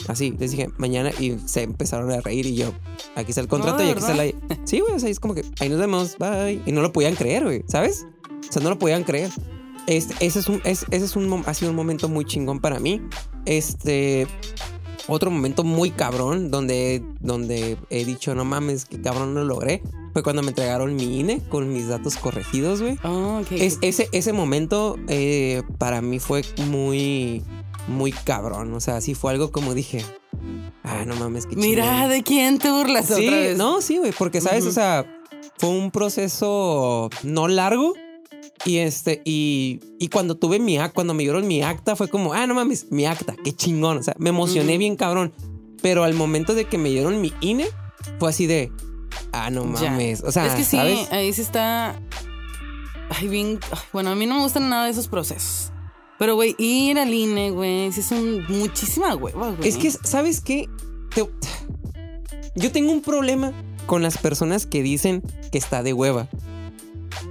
Así, 0.06 0.34
les 0.38 0.52
dije, 0.52 0.68
mañana 0.76 1.10
y 1.18 1.36
se 1.46 1.62
empezaron 1.62 2.12
a 2.12 2.20
reír 2.20 2.46
y 2.46 2.54
yo, 2.54 2.72
aquí 3.16 3.30
está 3.32 3.40
el 3.40 3.48
contrato 3.48 3.78
No, 3.78 3.88
y 3.88 3.90
aquí 3.90 3.98
está 3.98 4.14
la... 4.14 4.24
Sí, 4.64 4.78
güey, 4.78 4.92
o 4.94 5.00
sea, 5.00 5.08
es 5.08 5.18
como 5.18 5.34
que 5.34 5.42
ahí 5.58 5.68
nos 5.68 5.80
vemos, 5.80 6.16
bye. 6.18 6.62
Y 6.64 6.70
no 6.70 6.80
lo 6.80 6.92
podían 6.92 7.16
creer, 7.16 7.42
güey, 7.42 7.64
¿sabes? 7.66 8.06
O 8.48 8.52
sea, 8.52 8.62
no 8.62 8.68
lo 8.70 8.78
podían 8.78 9.02
creer. 9.02 9.30
Este, 9.88 10.14
ese 10.24 10.38
es 10.40 10.48
un, 10.48 10.60
es- 10.64 10.86
ese 10.92 11.04
es 11.06 11.16
un, 11.16 11.42
ha 11.46 11.54
sido 11.54 11.70
un 11.72 11.76
momento 11.76 12.08
muy 12.08 12.24
chingón 12.24 12.60
para 12.60 12.78
mí. 12.78 13.00
Este, 13.46 14.28
otro 15.08 15.30
momento 15.30 15.64
muy 15.64 15.90
cabrón 15.90 16.50
donde, 16.50 17.02
donde 17.20 17.76
he 17.90 18.04
dicho, 18.04 18.34
no 18.34 18.44
mames, 18.44 18.84
que 18.84 19.00
cabrón 19.00 19.34
lo 19.34 19.44
logré, 19.44 19.82
fue 20.12 20.22
cuando 20.22 20.42
me 20.42 20.48
entregaron 20.48 20.94
mi 20.96 21.20
INE 21.20 21.40
con 21.48 21.72
mis 21.72 21.88
datos 21.88 22.16
corregidos, 22.16 22.80
güey. 22.82 22.98
Oh, 23.04 23.40
ok. 23.42 23.52
Es, 23.52 23.78
ese, 23.82 24.08
ese 24.12 24.32
momento 24.32 24.96
eh, 25.08 25.62
para 25.78 26.00
mí 26.02 26.18
fue 26.18 26.42
muy, 26.68 27.42
muy 27.88 28.12
cabrón. 28.12 28.72
O 28.74 28.80
sea, 28.80 29.00
sí 29.00 29.14
fue 29.14 29.32
algo 29.32 29.52
como 29.52 29.74
dije, 29.74 30.02
ah, 30.82 31.04
no 31.06 31.16
mames, 31.16 31.46
qué 31.46 31.54
Mira, 31.56 31.84
chingón". 31.84 32.10
¿de 32.10 32.22
quién 32.22 32.58
te 32.58 32.70
burlas 32.70 33.06
Sí, 33.06 33.26
otra 33.26 33.38
vez? 33.38 33.56
no, 33.58 33.80
sí, 33.82 33.98
güey, 33.98 34.12
porque 34.16 34.40
sabes, 34.40 34.64
o 34.66 34.72
sea, 34.72 35.04
fue 35.58 35.68
un 35.70 35.90
proceso 35.90 37.10
no 37.22 37.46
largo. 37.48 37.94
Y 38.64 38.78
este, 38.78 39.22
y, 39.24 39.80
y 39.98 40.08
cuando 40.08 40.36
tuve 40.36 40.58
mi 40.58 40.78
acta, 40.78 40.94
cuando 40.94 41.14
me 41.14 41.22
dieron 41.22 41.46
mi 41.46 41.62
acta, 41.62 41.94
fue 41.94 42.08
como, 42.08 42.32
ah, 42.32 42.46
no 42.46 42.54
mames, 42.54 42.86
mi 42.90 43.06
acta, 43.06 43.34
qué 43.44 43.52
chingón. 43.52 43.98
O 43.98 44.02
sea, 44.02 44.14
me 44.18 44.30
emocioné 44.30 44.78
bien 44.78 44.96
cabrón. 44.96 45.32
Pero 45.82 46.04
al 46.04 46.14
momento 46.14 46.54
de 46.54 46.64
que 46.64 46.78
me 46.78 46.88
dieron 46.88 47.20
mi 47.20 47.32
INE, 47.40 47.66
fue 48.18 48.30
así 48.30 48.46
de, 48.46 48.72
ah, 49.32 49.50
no 49.50 49.62
Ya. 49.80 49.90
mames. 49.90 50.22
O 50.24 50.32
sea, 50.32 50.46
es 50.46 50.54
que 50.54 50.64
sí, 50.64 50.76
¿sabes? 50.76 51.12
ahí 51.12 51.32
sí 51.32 51.42
está. 51.42 52.00
Ay, 53.10 53.28
bien. 53.28 53.60
bueno, 53.92 54.10
a 54.10 54.14
mí 54.16 54.26
no 54.26 54.36
me 54.36 54.40
gustan 54.42 54.68
nada 54.68 54.86
de 54.86 54.90
esos 54.90 55.06
procesos. 55.08 55.70
Pero, 56.18 56.34
güey, 56.34 56.56
ir 56.58 56.98
al 56.98 57.12
INE, 57.12 57.50
güey, 57.50 57.92
sí 57.92 58.02
son 58.02 58.42
muchísima 58.48 59.14
hueva, 59.14 59.50
güey. 59.50 59.68
Es 59.68 59.76
que, 59.76 59.90
¿sabes 59.90 60.40
qué? 60.40 60.66
Te- 61.14 61.28
Yo 62.56 62.72
tengo 62.72 62.90
un 62.90 63.02
problema 63.02 63.52
con 63.84 64.02
las 64.02 64.16
personas 64.18 64.66
que 64.66 64.82
dicen 64.82 65.22
que 65.52 65.58
está 65.58 65.82
de 65.82 65.92
hueva. 65.92 66.26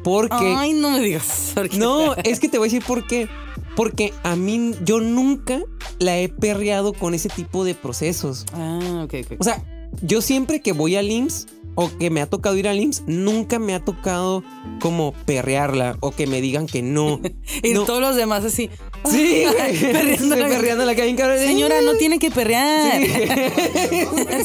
Porque... 0.04 0.54
Ay, 0.56 0.74
no 0.74 0.92
me 0.92 1.00
digas. 1.00 1.52
porque- 1.56 1.78
No, 1.78 2.16
es 2.16 2.40
que 2.40 2.50
te 2.50 2.58
voy 2.58 2.68
a 2.68 2.72
decir 2.72 2.84
por 2.86 3.06
qué. 3.08 3.28
Porque 3.76 4.14
a 4.24 4.36
mí, 4.36 4.72
yo 4.86 5.02
nunca 5.02 5.62
la 6.00 6.18
he 6.18 6.30
perreado 6.30 6.94
con 6.94 7.14
ese 7.14 7.30
tipo 7.30 7.66
de 7.66 7.76
procesos. 7.76 8.46
Ah, 8.54 9.02
ok, 9.04 9.14
ok. 9.26 9.38
O 9.40 9.44
sea, 9.44 9.64
yo 10.02 10.22
siempre 10.22 10.62
que 10.62 10.72
voy 10.72 10.96
al 10.96 11.12
IMSS 11.12 11.48
o 11.76 11.90
que 11.98 12.10
me 12.10 12.22
ha 12.22 12.26
tocado 12.26 12.56
ir 12.56 12.70
al 12.70 12.80
IMSS, 12.80 13.04
nunca 13.06 13.60
me 13.60 13.76
ha 13.76 13.84
tocado 13.84 14.44
como 14.80 15.14
perrearla 15.26 15.98
o 16.00 16.12
que 16.12 16.26
me 16.26 16.40
digan 16.40 16.68
que 16.68 16.82
no. 16.82 17.20
y 17.64 17.74
no. 17.74 17.84
todos 17.84 18.00
los 18.02 18.16
demás 18.16 18.46
así. 18.46 18.70
Sí, 19.12 19.44
güey. 19.58 19.80
Perreando. 19.80 20.36
Estoy 20.36 20.50
perreando 20.50 20.86
la 20.86 20.96
calle, 20.96 21.16
cabrón. 21.16 21.40
Señora, 21.40 21.82
no 21.82 21.96
tiene 21.96 22.20
que 22.20 22.32
perrear. 22.32 23.02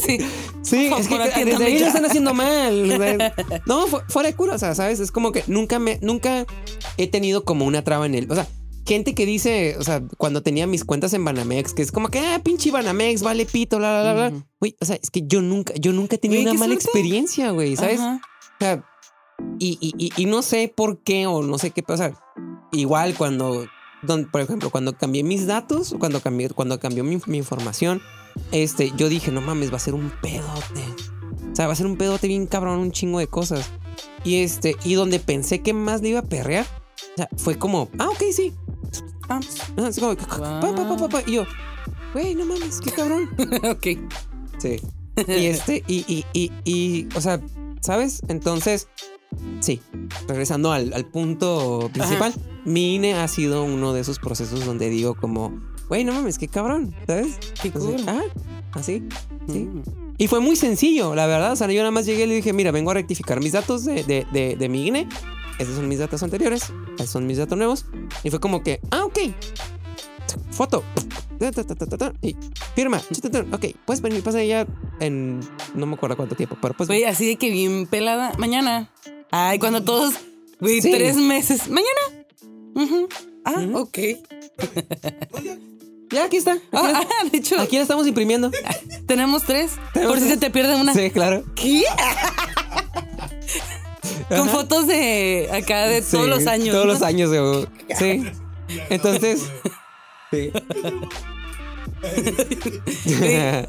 Sí. 0.04 0.18
Sí. 0.62 0.90
Es 0.96 1.08
que 1.08 1.44
desde 1.46 1.64
ahí 1.64 1.78
lo 1.78 1.86
están 1.86 2.04
haciendo 2.04 2.34
mal. 2.34 3.32
No, 3.66 3.86
fu- 3.86 4.00
fuera 4.08 4.28
de 4.28 4.36
cura, 4.36 4.54
o 4.54 4.58
sea, 4.58 4.74
¿sabes? 4.74 5.00
Es 5.00 5.10
como 5.10 5.32
que 5.32 5.42
nunca 5.46 5.78
me, 5.78 5.98
nunca 6.02 6.44
he 6.98 7.06
tenido 7.06 7.44
como 7.44 7.64
una 7.64 7.82
traba 7.82 8.04
en 8.04 8.14
él. 8.14 8.26
O 8.30 8.34
sea, 8.34 8.46
gente 8.86 9.14
que 9.14 9.24
dice, 9.24 9.76
o 9.78 9.82
sea, 9.82 10.02
cuando 10.18 10.42
tenía 10.42 10.66
mis 10.66 10.84
cuentas 10.84 11.14
en 11.14 11.24
Banamex, 11.24 11.72
que 11.72 11.80
es 11.80 11.90
como 11.90 12.08
que, 12.10 12.18
ah, 12.18 12.40
pinche 12.44 12.70
Banamex, 12.70 13.22
vale 13.22 13.46
pito, 13.46 13.78
bla, 13.78 14.02
bla, 14.02 14.12
bla, 14.14 14.28
bla. 14.28 14.46
Güey, 14.60 14.76
o 14.80 14.84
sea, 14.84 14.96
es 15.02 15.10
que 15.10 15.22
yo 15.26 15.40
nunca, 15.40 15.72
yo 15.76 15.92
nunca 15.92 16.16
he 16.16 16.18
tenido 16.18 16.42
una 16.42 16.52
mala 16.52 16.74
suerte. 16.74 16.84
experiencia, 16.84 17.50
güey, 17.52 17.74
¿sabes? 17.76 17.98
Ajá. 17.98 18.20
O 18.20 18.56
sea, 18.64 18.84
y, 19.58 19.78
y, 19.80 19.94
y, 19.96 20.12
y 20.22 20.26
no 20.26 20.42
sé 20.42 20.70
por 20.74 21.02
qué 21.02 21.26
o 21.26 21.42
no 21.42 21.56
sé 21.56 21.70
qué 21.70 21.82
pasa. 21.82 22.12
Igual 22.72 23.14
cuando, 23.14 23.66
don- 24.02 24.26
por 24.26 24.40
ejemplo, 24.40 24.70
cuando 24.70 24.96
cambié 24.96 25.22
mis 25.22 25.46
datos, 25.46 25.94
cuando 25.98 26.20
cambié, 26.20 26.48
cuando 26.50 26.78
cambió 26.80 27.04
mi, 27.04 27.18
mi 27.26 27.38
información, 27.38 28.00
este, 28.52 28.92
yo 28.96 29.08
dije, 29.08 29.30
no 29.30 29.40
mames, 29.40 29.72
va 29.72 29.76
a 29.76 29.80
ser 29.80 29.94
un 29.94 30.10
pedote. 30.22 30.84
O 31.52 31.56
sea, 31.56 31.66
va 31.66 31.72
a 31.72 31.76
ser 31.76 31.86
un 31.86 31.96
pedote 31.96 32.28
bien 32.28 32.46
cabrón, 32.46 32.78
un 32.78 32.92
chingo 32.92 33.18
de 33.18 33.26
cosas. 33.26 33.68
Y 34.24 34.42
este, 34.42 34.76
y 34.84 34.94
donde 34.94 35.18
pensé 35.18 35.60
que 35.60 35.72
más 35.72 36.02
le 36.02 36.10
iba 36.10 36.20
a 36.20 36.24
perrear, 36.24 36.66
o 37.14 37.16
sea, 37.16 37.28
fue 37.36 37.58
como, 37.58 37.88
ah, 37.98 38.08
ok, 38.08 38.22
sí. 38.34 38.52
Ah, 39.28 39.40
así 39.86 40.00
como, 40.00 40.16
pa, 40.16 41.08
pa. 41.08 41.22
Y 41.26 41.32
yo, 41.34 41.44
güey, 42.12 42.34
no 42.34 42.44
mames, 42.46 42.80
qué 42.80 42.90
cabrón. 42.90 43.28
ok. 43.70 43.86
Sí. 44.58 44.76
Y 45.28 45.46
este, 45.46 45.82
y, 45.86 46.04
y, 46.06 46.24
y, 46.32 46.52
y, 46.64 47.08
o 47.14 47.20
sea, 47.20 47.40
¿sabes? 47.80 48.22
Entonces, 48.28 48.88
sí, 49.60 49.80
regresando 50.28 50.72
al, 50.72 50.92
al 50.92 51.04
punto 51.06 51.90
principal, 51.92 52.34
mi 52.64 52.96
INE 52.96 53.14
ha 53.14 53.28
sido 53.28 53.64
uno 53.64 53.92
de 53.92 54.00
esos 54.00 54.18
procesos 54.18 54.64
donde 54.64 54.88
digo 54.88 55.14
como, 55.14 55.60
güey, 55.88 56.04
no 56.04 56.12
mames, 56.12 56.38
qué 56.38 56.48
cabrón, 56.48 56.94
¿sabes? 57.06 57.38
Qué 57.62 57.72
ah, 58.06 58.22
así, 58.72 59.02
sí. 59.48 59.60
Mm. 59.60 59.82
Y 60.20 60.26
fue 60.26 60.40
muy 60.40 60.54
sencillo, 60.54 61.14
la 61.14 61.26
verdad. 61.26 61.52
O 61.52 61.56
sea, 61.56 61.66
yo 61.68 61.80
nada 61.80 61.90
más 61.90 62.04
llegué 62.04 62.24
y 62.24 62.26
le 62.26 62.34
dije, 62.34 62.52
mira, 62.52 62.72
vengo 62.72 62.90
a 62.90 62.94
rectificar 62.94 63.40
mis 63.40 63.52
datos 63.52 63.86
de, 63.86 64.04
de, 64.04 64.26
de, 64.30 64.54
de 64.54 64.68
mi 64.68 64.86
INE. 64.86 65.08
Estos 65.58 65.76
son 65.76 65.88
mis 65.88 65.98
datos 65.98 66.22
anteriores. 66.22 66.72
Estos 66.90 67.08
son 67.08 67.26
mis 67.26 67.38
datos 67.38 67.56
nuevos. 67.56 67.86
Y 68.22 68.28
fue 68.28 68.38
como 68.38 68.62
que, 68.62 68.80
ah, 68.90 69.06
ok. 69.06 69.18
Foto. 70.50 70.84
Y 72.20 72.36
firma. 72.74 73.00
Ok, 73.50 73.66
puedes 73.86 74.02
venir, 74.02 74.22
pasa 74.22 74.44
ya 74.44 74.66
en 75.00 75.40
no 75.74 75.86
me 75.86 75.94
acuerdo 75.94 76.16
cuánto 76.16 76.34
tiempo, 76.34 76.58
pero 76.60 76.74
pues. 76.74 76.86
Güey, 76.86 77.04
así 77.04 77.26
de 77.26 77.36
que 77.36 77.50
bien 77.50 77.86
pelada. 77.86 78.34
Mañana. 78.36 78.90
Ay, 79.30 79.58
cuando 79.58 79.82
todos. 79.82 80.14
Güey, 80.60 80.80
Sí. 80.82 80.90
tres 80.90 81.16
meses. 81.16 81.68
Mañana. 81.68 82.24
Ah, 83.44 83.54
Ujú. 83.60 83.78
ok. 83.78 83.98
Ya, 86.12 86.24
aquí 86.24 86.36
está. 86.38 86.52
Aquí, 86.52 86.62
Ah, 86.72 87.00
ah, 87.22 87.24
de 87.30 87.38
hecho, 87.38 87.58
aquí 87.60 87.76
la 87.76 87.82
estamos 87.82 88.06
imprimiendo. 88.06 88.50
tenemos 89.06 89.44
tres. 89.44 89.72
Tenemos 89.94 90.14
por 90.16 90.22
si 90.22 90.28
se 90.28 90.36
te 90.36 90.50
pierde 90.50 90.74
una. 90.76 90.92
Sí, 90.92 91.10
claro. 91.10 91.44
¿Qué? 91.54 91.84
Con 94.28 94.40
Ajá. 94.40 94.50
fotos 94.50 94.86
de 94.86 95.48
acá 95.52 95.86
de 95.86 96.02
Sí, 96.02 96.12
todos 96.12 96.28
los 96.28 96.46
años. 96.46 96.70
Todos 96.74 96.86
¿no? 96.86 96.92
los 96.92 97.02
años, 97.02 97.30
güey. 97.30 97.66
Sí. 97.98 98.22
Entonces. 98.90 99.42
Sí. 100.32 100.50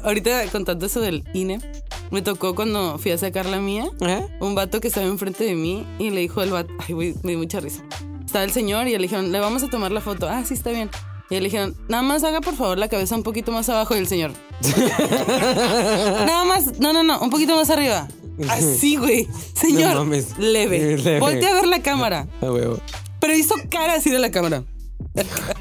Ahorita 0.04 0.44
contando 0.50 0.86
eso 0.86 1.00
del 1.00 1.24
INE, 1.34 1.60
me 2.10 2.22
tocó 2.22 2.54
cuando 2.54 2.98
fui 2.98 3.10
a 3.12 3.18
sacar 3.18 3.46
la 3.46 3.60
mía, 3.60 3.86
Ajá. 4.00 4.22
un 4.40 4.54
vato 4.54 4.80
que 4.80 4.88
estaba 4.88 5.06
enfrente 5.06 5.44
de 5.44 5.54
mí 5.54 5.86
y 5.98 6.10
le 6.10 6.20
dijo 6.20 6.42
el 6.42 6.50
vato, 6.50 6.72
ay, 6.86 6.94
güey, 6.94 7.14
me 7.22 7.30
dio 7.32 7.38
mucha 7.38 7.60
risa. 7.60 7.82
Estaba 8.24 8.44
el 8.44 8.52
señor 8.52 8.86
y 8.88 8.92
le 8.92 8.98
dijeron, 8.98 9.30
le 9.32 9.40
vamos 9.40 9.62
a 9.62 9.68
tomar 9.68 9.92
la 9.92 10.00
foto. 10.00 10.28
Ah, 10.28 10.42
sí, 10.46 10.54
está 10.54 10.70
bien. 10.70 10.90
Y 11.30 11.34
le 11.36 11.40
dijeron, 11.42 11.74
nada 11.88 12.02
más 12.02 12.24
haga 12.24 12.40
por 12.40 12.54
favor 12.56 12.78
la 12.78 12.88
cabeza 12.88 13.14
un 13.16 13.22
poquito 13.22 13.52
más 13.52 13.68
abajo 13.68 13.94
y 13.94 13.98
el 13.98 14.06
señor. 14.06 14.32
nada 16.26 16.44
más, 16.44 16.78
no, 16.78 16.92
no, 16.92 17.02
no, 17.02 17.20
un 17.20 17.30
poquito 17.30 17.56
más 17.56 17.70
arriba. 17.70 18.08
Así, 18.48 18.96
güey. 18.96 19.28
Señor, 19.54 19.94
No 19.94 20.04
mames. 20.04 20.38
leve. 20.38 20.96
Leve. 20.96 21.20
Voltea 21.20 21.50
a 21.50 21.54
ver 21.54 21.66
la 21.66 21.80
cámara. 21.82 22.26
A 22.40 22.50
huevo. 22.50 22.78
Pero 23.20 23.34
hizo 23.34 23.54
cara 23.70 23.94
así 23.94 24.10
de 24.10 24.18
la 24.18 24.30
cámara. 24.30 24.64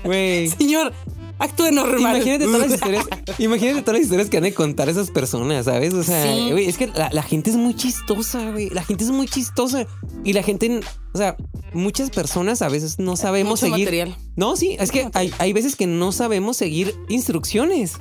Güey. 0.03 0.47
Señor, 0.49 0.93
actúe 1.41 1.71
normal. 1.71 2.15
Imagínate 2.17 2.45
todas 2.45 2.61
las 2.61 2.71
historias. 2.75 3.05
Imagínate 3.39 3.81
todas 3.81 3.93
las 3.95 4.03
historias 4.03 4.29
que 4.29 4.37
han 4.37 4.43
de 4.43 4.53
contar 4.53 4.89
esas 4.89 5.11
personas, 5.11 5.65
¿sabes? 5.65 5.93
O 5.93 6.03
sea, 6.03 6.23
Sí. 6.23 6.51
es 6.67 6.77
que 6.77 6.87
la, 6.87 7.09
la 7.11 7.23
gente 7.23 7.49
es 7.49 7.55
muy 7.57 7.75
chistosa, 7.75 8.51
güey. 8.51 8.69
La 8.69 8.83
gente 8.83 9.03
es 9.03 9.11
muy 9.11 9.27
chistosa. 9.27 9.85
Y 10.23 10.33
la 10.33 10.43
gente, 10.43 10.79
o 11.13 11.17
sea, 11.17 11.35
muchas 11.73 12.09
personas 12.11 12.61
a 12.61 12.69
veces 12.69 12.99
no 12.99 13.15
sabemos 13.15 13.61
Mucho 13.61 13.71
seguir. 13.73 13.85
material. 13.87 14.15
No, 14.35 14.55
sí, 14.55 14.77
es 14.79 14.91
que 14.91 15.09
hay, 15.13 15.33
hay 15.39 15.51
veces 15.53 15.75
que 15.75 15.87
no 15.87 16.11
sabemos 16.11 16.57
seguir 16.57 16.95
instrucciones. 17.09 17.93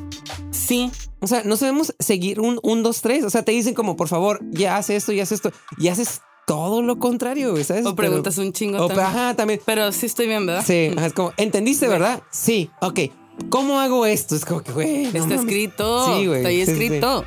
Sí. 0.50 0.90
O 1.20 1.26
sea, 1.26 1.42
no 1.44 1.56
sabemos 1.56 1.94
seguir 1.98 2.40
un, 2.40 2.58
un, 2.62 2.82
dos, 2.82 3.02
tres. 3.02 3.24
O 3.24 3.30
sea, 3.30 3.42
te 3.42 3.52
dicen 3.52 3.74
como, 3.74 3.96
por 3.96 4.08
favor, 4.08 4.40
ya 4.50 4.76
haz 4.76 4.90
esto, 4.90 5.12
ya 5.12 5.22
haz 5.24 5.32
esto. 5.32 5.52
Y 5.78 5.88
haces 5.88 6.20
todo 6.46 6.82
lo 6.82 6.98
contrario, 6.98 7.54
¿sabes? 7.62 7.86
O 7.86 7.94
preguntas 7.94 8.36
un 8.38 8.52
chingo 8.52 8.78
O, 8.78 8.88
también. 8.88 9.06
ajá, 9.06 9.34
también. 9.36 9.60
Pero 9.64 9.92
sí 9.92 10.06
estoy 10.06 10.26
bien, 10.26 10.46
¿verdad? 10.46 10.64
Sí, 10.66 10.90
es 10.96 11.12
como, 11.12 11.32
¿entendiste, 11.36 11.86
verdad? 11.88 12.22
Sí, 12.30 12.70
ok. 12.80 13.00
¿Cómo 13.48 13.80
hago 13.80 14.06
esto? 14.06 14.36
Es 14.36 14.44
como 14.44 14.62
que, 14.62 14.72
güey. 14.72 15.02
no 15.04 15.08
Está 15.08 15.18
mames. 15.20 15.40
escrito. 15.40 16.06
Sí, 16.16 16.26
güey. 16.26 16.38
Está 16.38 16.48
ahí 16.48 16.60
Sí, 16.60 16.66
sí, 16.66 16.76
sí. 16.78 16.82
escrito. 16.84 17.24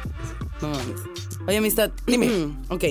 No 0.62 0.68
mames. 0.70 1.02
Oye, 1.48 1.58
amistad. 1.58 1.92
Dime. 2.08 2.30
ok. 2.70 2.84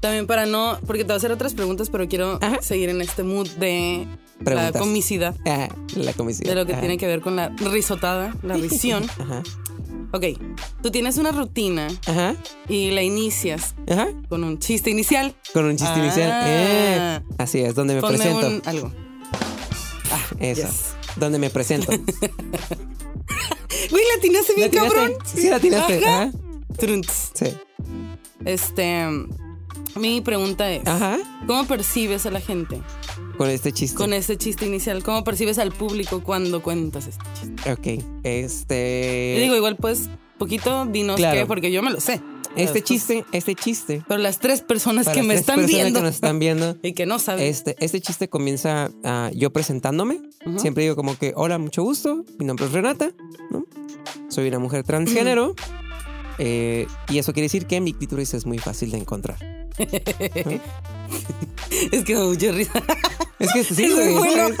También 0.00 0.26
para 0.26 0.46
no. 0.46 0.78
Porque 0.86 1.04
te 1.04 1.08
voy 1.08 1.14
a 1.14 1.16
hacer 1.18 1.32
otras 1.32 1.54
preguntas, 1.54 1.88
pero 1.90 2.08
quiero 2.08 2.38
Ajá. 2.42 2.60
seguir 2.60 2.88
en 2.88 3.00
este 3.00 3.22
mood 3.22 3.48
de 3.50 4.06
Preguntas. 4.44 4.74
la 4.74 4.78
comicidad. 4.80 5.36
Ah, 5.46 5.68
la 5.94 6.12
comisión. 6.12 6.48
De 6.48 6.54
lo 6.56 6.66
que 6.66 6.72
Ajá. 6.72 6.80
tiene 6.80 6.98
que 6.98 7.06
ver 7.06 7.20
con 7.20 7.36
la 7.36 7.48
risotada, 7.50 8.34
la 8.42 8.54
risión. 8.58 9.04
Ajá. 9.20 9.42
Ok. 10.12 10.24
Tú 10.82 10.90
tienes 10.90 11.16
una 11.18 11.30
rutina 11.32 11.86
Ajá. 12.06 12.34
y 12.68 12.90
la 12.90 13.02
inicias 13.02 13.74
Ajá. 13.88 14.08
con 14.28 14.42
un 14.44 14.58
chiste 14.58 14.90
inicial. 14.90 15.34
Con 15.54 15.64
un 15.66 15.76
chiste 15.76 15.94
Ah. 15.94 16.04
inicial. 16.04 16.42
Eh, 16.46 17.20
así 17.38 17.60
es, 17.60 17.74
donde 17.76 17.94
me 17.94 18.00
Ponme 18.00 18.18
presento. 18.18 18.46
un 18.48 18.62
algo. 18.66 18.92
Eso. 20.40 20.62
yes. 20.62 20.96
Donde 21.16 21.38
me 21.38 21.50
presento. 21.50 21.92
Güey, 23.90 24.04
la 24.14 24.20
tiraste 24.20 24.54
bien, 24.54 24.66
¿La 24.66 24.70
tiraste? 24.70 24.94
cabrón. 24.94 25.12
Sí, 25.24 25.48
la 25.50 25.60
tiraste. 25.60 26.04
Ajá. 26.04 26.22
Ajá. 26.24 26.32
Sí. 27.34 27.46
Este. 28.44 29.06
Mi 29.96 30.20
pregunta 30.20 30.70
es: 30.72 30.86
Ajá. 30.86 31.18
¿Cómo 31.46 31.66
percibes 31.66 32.24
a 32.26 32.30
la 32.30 32.40
gente 32.40 32.80
Con 33.36 33.50
este 33.50 33.72
chiste. 33.72 33.96
con 33.96 34.12
este 34.14 34.36
chiste 34.38 34.64
inicial? 34.66 35.02
¿Cómo 35.02 35.22
percibes 35.24 35.58
al 35.58 35.72
público 35.72 36.22
cuando 36.22 36.62
cuentas 36.62 37.06
este 37.06 37.24
chiste? 37.40 37.72
Ok. 37.72 38.04
Este. 38.24 39.34
Yo 39.36 39.42
digo, 39.42 39.56
igual, 39.56 39.76
pues, 39.76 40.08
poquito 40.38 40.86
dinos 40.86 41.16
Claro. 41.16 41.40
qué, 41.40 41.46
porque 41.46 41.70
yo 41.70 41.82
me 41.82 41.90
lo 41.90 42.00
sé. 42.00 42.20
Este 42.56 42.82
chiste, 42.82 43.24
este 43.32 43.54
chiste. 43.54 44.02
Pero 44.08 44.20
las 44.20 44.38
tres 44.38 44.60
personas 44.60 45.06
para 45.06 45.14
que 45.14 45.20
las 45.20 45.26
me 45.28 45.34
tres 45.34 45.40
están 45.40 45.56
personas 45.60 45.76
viendo 45.82 45.98
que 46.00 46.04
nos 46.06 46.14
están 46.14 46.38
viendo. 46.38 46.76
y 46.82 46.92
que 46.92 47.06
no 47.06 47.18
saben. 47.18 47.44
Este, 47.46 47.76
este 47.80 48.00
chiste 48.00 48.28
comienza 48.28 48.90
ah, 49.04 49.30
yo 49.34 49.52
presentándome. 49.52 50.20
Siempre 50.58 50.82
digo 50.84 50.96
como 50.96 51.16
que, 51.16 51.32
hola, 51.36 51.58
mucho 51.58 51.82
gusto. 51.82 52.24
Mi 52.38 52.44
nombre 52.46 52.66
es 52.66 52.72
Renata. 52.72 53.10
¿no? 53.50 53.64
Soy 54.28 54.48
una 54.48 54.58
mujer 54.58 54.82
transgénero. 54.84 55.54
eh, 56.38 56.86
y 57.08 57.18
eso 57.18 57.32
quiere 57.32 57.44
decir 57.46 57.66
que 57.66 57.80
mi 57.80 57.92
clítoris 57.92 58.34
es 58.34 58.46
muy 58.46 58.58
fácil 58.58 58.90
de 58.90 58.98
encontrar. 58.98 59.38
Es 61.90 62.04
que 62.04 62.14
me 62.14 62.20
da 62.20 62.26
mucha 62.26 62.52
risa. 62.52 62.82
Es 63.38 63.52
que 63.52 63.64
sí, 63.64 63.84
Es 63.84 64.14
bueno. 64.14 64.54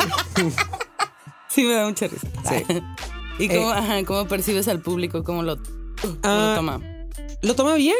Sí, 1.48 1.62
me 1.64 1.74
da 1.74 1.86
mucha 1.86 2.06
risa. 2.08 2.26
Sí. 2.48 2.64
¿Y 3.38 3.48
cómo, 3.48 3.70
Eh. 3.70 3.74
ajá, 3.76 4.04
cómo 4.04 4.26
percibes 4.26 4.68
al 4.68 4.80
público? 4.80 5.22
¿Cómo 5.24 5.42
lo, 5.42 5.56
cómo 6.00 6.16
Ah, 6.22 6.48
lo 6.50 6.56
toma? 6.56 6.80
Lo 7.42 7.54
toma 7.54 7.74
bien. 7.74 7.96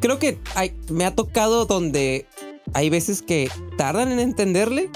Creo 0.00 0.18
que 0.18 0.38
hay- 0.54 0.74
me 0.88 1.04
ha 1.04 1.14
tocado 1.14 1.66
donde 1.66 2.26
hay 2.72 2.90
veces 2.90 3.22
que 3.22 3.50
tardan 3.76 4.12
en 4.12 4.18
entenderle 4.20 4.90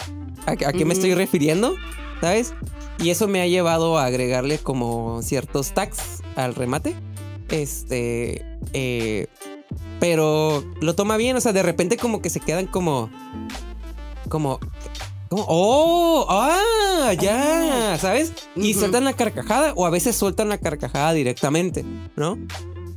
a, 0.47 0.53
a 0.53 0.73
qué 0.73 0.85
me 0.85 0.95
estoy 0.95 1.15
refiriendo, 1.15 1.75
¿sabes? 2.21 2.55
Y 2.99 3.11
eso 3.11 3.29
me 3.29 3.41
ha 3.43 3.47
llevado 3.47 3.99
a 3.99 4.05
agregarle 4.07 4.59
como 4.59 5.21
ciertos 5.23 5.73
tags 5.73 6.23
al 6.37 6.55
remate. 6.55 6.95
Este. 7.51 8.45
eh, 8.73 9.27
pero 10.01 10.65
lo 10.81 10.95
toma 10.95 11.17
bien, 11.17 11.37
o 11.37 11.41
sea, 11.41 11.53
de 11.53 11.63
repente 11.63 11.97
como 11.97 12.21
que 12.23 12.31
se 12.31 12.41
quedan 12.41 12.67
como. 12.67 13.11
Como. 14.29 14.59
como 15.29 15.45
¡Oh! 15.49 16.27
¡Ah! 16.31 17.13
¡Ya! 17.21 17.99
¿Sabes? 18.01 18.33
Y 18.57 18.71
Ujú. 18.71 18.81
sueltan 18.81 19.05
la 19.05 19.13
carcajada 19.15 19.73
o 19.77 19.85
a 19.87 19.91
veces 19.91 20.17
sueltan 20.17 20.49
la 20.49 20.59
carcajada 20.59 21.13
directamente, 21.13 21.85
¿no? 22.17 22.39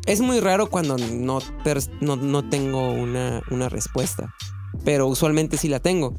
Es 0.08 0.22
muy 0.22 0.39
raro 0.39 0.68
cuando 0.70 0.97
no, 0.97 1.39
no, 2.01 2.16
no 2.16 2.49
tengo 2.49 2.91
una, 2.91 3.41
una 3.51 3.70
respuesta, 3.70 4.34
pero 4.86 5.05
usualmente 5.08 5.58
sí 5.58 5.68
la 5.68 5.80
tengo. 5.80 6.16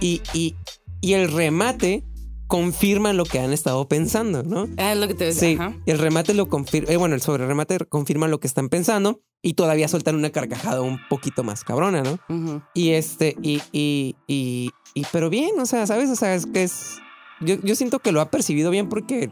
Y, 0.00 0.22
y, 0.32 0.54
y 1.00 1.14
el 1.14 1.30
remate 1.32 2.04
confirma 2.46 3.12
lo 3.12 3.24
que 3.24 3.40
han 3.40 3.52
estado 3.52 3.88
pensando, 3.88 4.42
¿no? 4.44 4.68
Ah, 4.76 4.94
lo 4.94 5.08
que 5.08 5.14
te. 5.14 5.32
Sí, 5.32 5.56
Ajá. 5.58 5.74
el 5.86 5.98
remate 5.98 6.32
lo 6.34 6.48
confirma, 6.48 6.90
eh, 6.92 6.96
bueno, 6.96 7.14
el 7.16 7.20
sobre 7.22 7.46
remate 7.46 7.76
confirma 7.86 8.28
lo 8.28 8.38
que 8.38 8.46
están 8.46 8.68
pensando 8.68 9.20
y 9.42 9.54
todavía 9.54 9.88
sueltan 9.88 10.14
una 10.14 10.30
carcajada 10.30 10.80
un 10.80 10.98
poquito 11.08 11.42
más 11.42 11.64
cabrona, 11.64 12.02
¿no? 12.02 12.18
Ujú. 12.28 12.62
Y 12.72 12.90
este, 12.90 13.36
y, 13.42 13.60
y, 13.72 14.14
y, 14.28 14.70
y- 14.94 15.06
pero 15.10 15.28
bien, 15.28 15.58
o 15.58 15.66
sea, 15.66 15.86
¿sabes? 15.86 16.08
O 16.10 16.16
sea, 16.16 16.34
es 16.34 16.46
que 16.46 16.62
es. 16.62 16.98
Yo, 17.40 17.56
yo 17.62 17.74
siento 17.74 17.98
que 17.98 18.12
lo 18.12 18.20
ha 18.20 18.30
percibido 18.30 18.70
bien 18.70 18.88
porque 18.88 19.30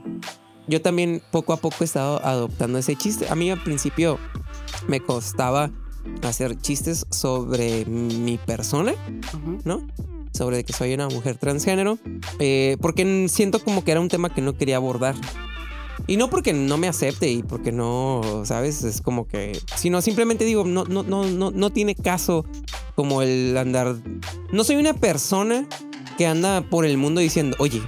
yo 0.67 0.81
también 0.81 1.23
poco 1.31 1.53
a 1.53 1.57
poco 1.57 1.77
he 1.81 1.85
estado 1.85 2.25
adoptando 2.25 2.79
ese 2.79 2.97
chiste. 2.97 3.29
A 3.29 3.35
mí 3.35 3.51
al 3.51 3.63
principio 3.63 4.19
me 4.89 5.01
costaba 5.01 5.71
hacer 6.23 6.59
chistes 6.59 7.07
sobre 7.11 7.85
mi 7.87 8.39
persona. 8.39 8.95
¿no? 9.65 9.87
Sobre 10.33 10.65
que 10.65 10.73
soy 10.73 10.95
una 10.95 11.09
mujer 11.09 11.37
transgénero, 11.37 11.99
eh, 12.39 12.77
porque 12.81 13.27
siento 13.29 13.63
como 13.63 13.85
que 13.85 13.93
era 13.93 14.01
un 14.01 14.09
tema 14.09 14.33
que 14.33 14.41
no 14.41 14.57
quería 14.57 14.77
abordar. 14.77 15.15
Y 16.07 16.17
no 16.17 16.31
porque 16.31 16.53
no 16.53 16.79
me 16.79 16.89
acepte 16.89 17.31
y 17.31 17.43
porque 17.43 17.71
no, 17.71 18.43
¿sabes? 18.45 18.83
Es 18.83 19.03
como 19.03 19.29
que. 19.29 19.59
Sino 19.77 20.01
simplemente 20.01 20.45
digo, 20.45 20.65
no, 20.65 20.85
no, 20.85 21.03
no, 21.03 21.25
no, 21.27 21.51
no 21.51 21.71
tiene 21.71 21.95
caso 21.95 22.45
como 22.97 23.23
el 23.23 23.57
andar. 23.57 23.97
No 24.53 24.65
soy 24.65 24.77
una 24.77 24.95
persona 24.95 25.69
que 26.17 26.27
anda 26.27 26.63
por 26.63 26.87
el 26.87 26.97
mundo 26.97 27.21
diciendo, 27.21 27.57
oye, 27.61 27.83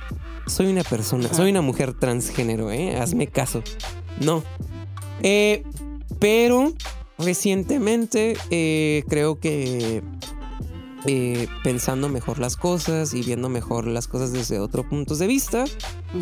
soy 0.46 0.66
una 0.66 0.82
persona, 0.82 1.32
soy 1.32 1.50
una 1.50 1.62
mujer 1.62 1.94
transgénero, 1.94 2.70
¿eh? 2.70 2.96
Hazme 2.96 3.26
caso. 3.26 3.62
No. 4.20 4.42
Eh, 5.22 5.62
pero 6.18 6.72
recientemente 7.18 8.36
eh, 8.50 9.04
creo 9.08 9.38
que 9.38 10.02
eh, 11.06 11.48
pensando 11.62 12.08
mejor 12.08 12.38
las 12.38 12.56
cosas 12.56 13.12
y 13.12 13.22
viendo 13.22 13.48
mejor 13.48 13.86
las 13.86 14.08
cosas 14.08 14.32
desde 14.32 14.58
otro 14.58 14.88
punto 14.88 15.14
de 15.16 15.26
vista, 15.26 15.64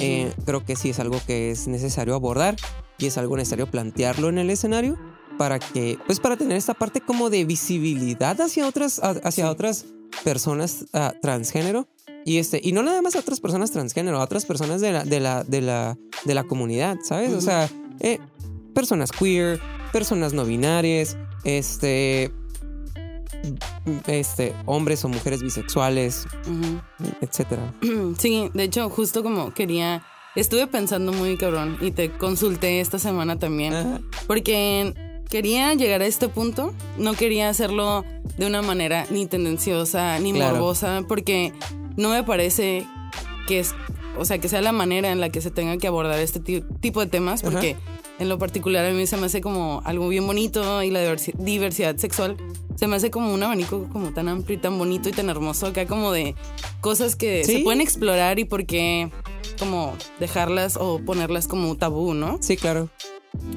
eh, 0.01 0.33
creo 0.45 0.65
que 0.65 0.75
sí 0.75 0.91
es 0.91 0.99
algo 0.99 1.21
que 1.27 1.51
es 1.51 1.69
necesario 1.69 2.15
abordar 2.15 2.57
y 2.99 3.07
es 3.07 3.17
algo 3.17 3.37
necesario 3.37 3.71
plantearlo 3.71 4.29
en 4.29 4.39
el 4.39 4.51
escenario 4.51 4.99
para 5.39 5.59
que, 5.59 5.99
pues 6.07 6.21
para 6.21 6.37
tener 6.37 6.57
esta 6.57 6.75
parte 6.75 7.01
como 7.01 7.31
de 7.31 7.45
visibilidad 7.45 8.41
hacia 8.41 8.67
otras, 8.67 9.01
hacia 9.03 9.51
otras 9.51 9.87
personas 10.25 10.87
ah, 10.93 11.15
transgénero 11.21 11.89
y 12.25 12.39
este, 12.39 12.61
y 12.63 12.73
no 12.73 12.83
nada 12.83 13.03
más 13.03 13.17
a 13.17 13.21
otras 13.21 13.41
personas 13.41 13.71
transgénero, 13.71 14.21
a 14.21 14.25
otras 14.25 14.45
personas 14.45 14.81
de 14.81 14.93
la, 14.93 15.05
de 15.05 15.21
la, 15.21 15.45
de 15.45 15.61
la, 15.61 15.99
de 16.25 16.35
la 16.35 16.45
comunidad, 16.45 16.97
¿sabes? 17.03 17.33
O 17.33 17.41
sea, 17.41 17.69
eh, 18.01 18.19
personas 18.75 19.11
queer, 19.11 19.61
personas 19.93 20.33
no 20.33 20.45
binarias, 20.45 21.17
este, 21.45 22.31
este, 24.07 24.55
hombres 24.67 25.05
o 25.05 25.09
mujeres 25.09 25.43
bisexuales, 25.43 26.27
Ujú. 26.47 26.81
etcétera. 27.21 27.75
Sí, 28.19 28.51
de 28.55 28.65
hecho, 28.65 28.89
justo 28.91 29.23
como 29.23 29.53
quería. 29.53 30.05
Estuve 30.35 30.67
pensando 30.67 31.13
muy 31.13 31.37
cabrón 31.37 31.77
y 31.83 31.91
te 31.91 32.11
consulté 32.11 32.81
esta 32.81 32.99
semana 32.99 33.39
también. 33.39 33.75
Ajá. 33.75 34.01
Porque 34.27 34.95
quería 35.33 35.73
llegar 35.73 36.03
a 36.03 36.07
este 36.07 36.29
punto. 36.29 36.75
No 36.99 37.15
quería 37.15 37.49
hacerlo 37.49 38.05
de 38.37 38.47
una 38.47 38.61
manera 38.61 39.07
ni 39.09 39.25
tendenciosa 39.27 40.19
ni 40.19 40.33
Claro. 40.35 40.57
morbosa. 40.57 41.03
Porque 41.09 41.55
no 41.97 42.11
me 42.11 42.23
parece 42.23 42.87
que 43.49 43.61
es. 43.61 43.75
O 44.19 44.27
sea, 44.27 44.37
que 44.37 44.51
sea 44.51 44.61
la 44.61 44.73
manera 44.73 45.11
en 45.11 45.21
la 45.21 45.31
que 45.31 45.41
se 45.41 45.51
tenga 45.51 45.79
que 45.79 45.87
abordar 45.87 46.19
este 46.21 46.39
ti- 46.39 46.63
tipo 46.81 47.01
de 47.01 47.07
temas. 47.07 47.41
Ajá. 47.43 47.51
Porque 47.51 47.77
en 48.19 48.29
lo 48.29 48.39
particular 48.39 48.85
a 48.85 48.91
mí 48.91 49.07
se 49.07 49.17
me 49.17 49.25
hace 49.27 49.41
como 49.41 49.81
algo 49.87 50.07
bien 50.09 50.27
bonito 50.27 50.83
y 50.83 50.91
la 50.91 51.01
diversi- 51.03 51.33
diversidad 51.39 51.97
sexual 51.97 52.37
se 52.77 52.87
me 52.87 52.97
hace 52.97 53.11
como 53.11 53.33
un 53.33 53.43
abanico 53.43 53.89
como 53.91 54.13
tan 54.13 54.29
amplio 54.29 54.59
y 54.59 54.61
tan 54.61 54.77
bonito 54.79 55.09
y 55.09 55.13
tan 55.13 55.31
hermoso 55.31 55.67
acá 55.67 55.87
como 55.87 56.13
de 56.13 56.35
cosas 56.83 57.17
que 57.17 57.43
Sí. 57.45 57.57
se 57.57 57.59
pueden 57.61 57.81
explorar 57.81 58.39
y 58.39 58.45
porque 58.45 59.11
como 59.59 59.95
dejarlas 60.21 60.77
o 60.77 60.99
ponerlas 60.99 61.49
como 61.49 61.75
tabú, 61.77 62.13
¿no? 62.13 62.37
Sí, 62.43 62.57
claro. 62.59 62.91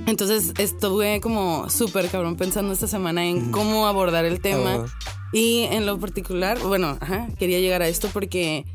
Entonces 0.06 0.54
estuve 0.58 1.20
como 1.22 1.70
súper 1.70 2.10
cabrón 2.10 2.36
pensando 2.36 2.74
esta 2.74 2.88
semana 2.88 3.26
en 3.26 3.52
cómo 3.52 3.88
abordar 3.88 4.26
el 4.26 4.40
tema. 4.40 4.78
Oh. 4.78 4.86
Y 5.34 5.64
en 5.64 5.86
lo 5.86 6.00
particular, 6.00 6.60
bueno, 6.60 6.98
ajá, 7.02 7.28
quería 7.38 7.60
llegar 7.60 7.82
a 7.82 7.88
esto 7.88 8.10
porque 8.14 8.66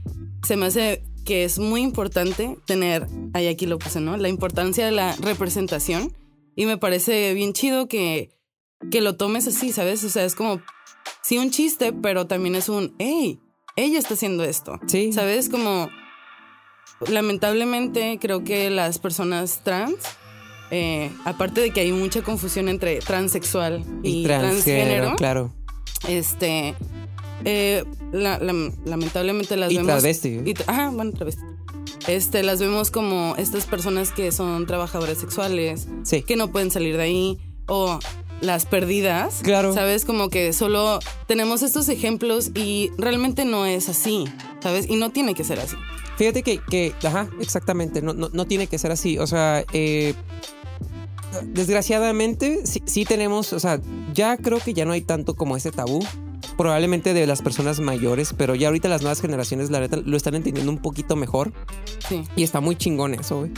se 0.46 0.56
me 0.56 0.66
hace 0.66 1.04
que 1.24 1.44
es 1.44 1.58
muy 1.58 1.82
importante 1.82 2.58
tener, 2.66 3.06
ahí 3.34 3.46
aquí 3.46 3.66
lo 3.66 3.78
puse, 3.78 4.00
¿no? 4.00 4.16
La 4.16 4.28
importancia 4.28 4.84
de 4.84 4.92
la 4.92 5.14
representación. 5.16 6.14
Y 6.56 6.66
me 6.66 6.76
parece 6.76 7.32
bien 7.34 7.52
chido 7.52 7.86
que, 7.86 8.36
que 8.90 9.00
lo 9.00 9.16
tomes 9.16 9.46
así, 9.46 9.72
¿sabes? 9.72 10.02
O 10.04 10.08
sea, 10.08 10.24
es 10.24 10.34
como, 10.34 10.60
sí, 11.22 11.38
un 11.38 11.50
chiste, 11.50 11.92
pero 11.92 12.26
también 12.26 12.54
es 12.54 12.68
un, 12.68 12.94
hey, 12.98 13.38
ella 13.76 13.98
está 13.98 14.14
haciendo 14.14 14.44
esto. 14.44 14.78
Sí. 14.86 15.12
¿Sabes? 15.12 15.48
Como, 15.48 15.88
lamentablemente 17.08 18.18
creo 18.20 18.44
que 18.44 18.70
las 18.70 18.98
personas 18.98 19.62
trans, 19.62 19.96
eh, 20.70 21.10
aparte 21.24 21.60
de 21.60 21.70
que 21.70 21.80
hay 21.80 21.92
mucha 21.92 22.22
confusión 22.22 22.68
entre 22.68 22.98
transexual 23.00 23.84
y, 24.02 24.20
Y 24.20 24.24
transgénero, 24.24 24.50
transgénero, 24.52 25.16
claro. 25.16 25.52
este, 26.08 26.74
eh, 27.44 27.84
la- 28.12 28.38
la- 28.38 28.72
lamentablemente 28.84 29.56
las 29.56 29.72
Y 29.72 29.76
vemos. 29.76 29.88
travesti. 29.88 30.40
y 30.44 30.54
ajá, 30.66 30.90
bueno, 30.90 31.12
travesti. 31.12 31.42
Este, 32.06 32.42
las 32.42 32.60
vemos 32.60 32.90
como 32.90 33.34
estas 33.36 33.66
personas 33.66 34.10
que 34.12 34.32
son 34.32 34.66
trabajadoras 34.66 35.18
sexuales, 35.18 35.86
Sí. 36.04 36.22
que 36.22 36.36
no 36.36 36.50
pueden 36.50 36.70
salir 36.70 36.96
de 36.96 37.02
ahí, 37.02 37.38
o 37.66 37.98
las 38.40 38.64
perdidas. 38.64 39.40
Claro. 39.42 39.74
¿Sabes? 39.74 40.04
Como 40.06 40.28
que 40.30 40.52
solo 40.52 40.98
tenemos 41.26 41.62
estos 41.62 41.88
ejemplos 41.88 42.50
y 42.54 42.90
realmente 42.96 43.44
no 43.44 43.66
es 43.66 43.88
así, 43.90 44.24
¿sabes? 44.62 44.88
Y 44.88 44.96
no 44.96 45.10
tiene 45.10 45.34
que 45.34 45.44
ser 45.44 45.60
así. 45.60 45.76
Fíjate 46.16 46.42
que, 46.42 46.58
que 46.58 46.94
ajá, 47.02 47.28
exactamente, 47.40 48.00
no, 48.02 48.12
no, 48.14 48.28
no 48.32 48.46
tiene 48.46 48.66
que 48.66 48.78
ser 48.78 48.92
así. 48.92 49.18
O 49.18 49.26
sea, 49.26 49.64
eh, 49.72 50.14
desgraciadamente 51.44 52.60
sí, 52.66 52.82
sí 52.86 53.04
tenemos, 53.04 53.52
o 53.52 53.60
sea, 53.60 53.80
ya 54.14 54.36
creo 54.36 54.58
que 54.58 54.74
ya 54.74 54.84
no 54.84 54.92
hay 54.92 55.02
tanto 55.02 55.34
como 55.34 55.56
ese 55.56 55.70
tabú. 55.70 56.04
Probablemente 56.56 57.14
de 57.14 57.26
las 57.26 57.40
personas 57.40 57.80
mayores, 57.80 58.34
pero 58.36 58.54
ya 58.54 58.68
ahorita 58.68 58.88
las 58.88 59.00
nuevas 59.00 59.20
generaciones, 59.22 59.70
la 59.70 59.80
neta, 59.80 59.96
lo 60.04 60.16
están 60.16 60.34
entendiendo 60.34 60.70
un 60.70 60.78
poquito 60.78 61.16
mejor. 61.16 61.52
Sí. 62.06 62.22
Y 62.36 62.42
está 62.42 62.60
muy 62.60 62.76
chingón 62.76 63.14
eso, 63.14 63.38
güey. 63.40 63.52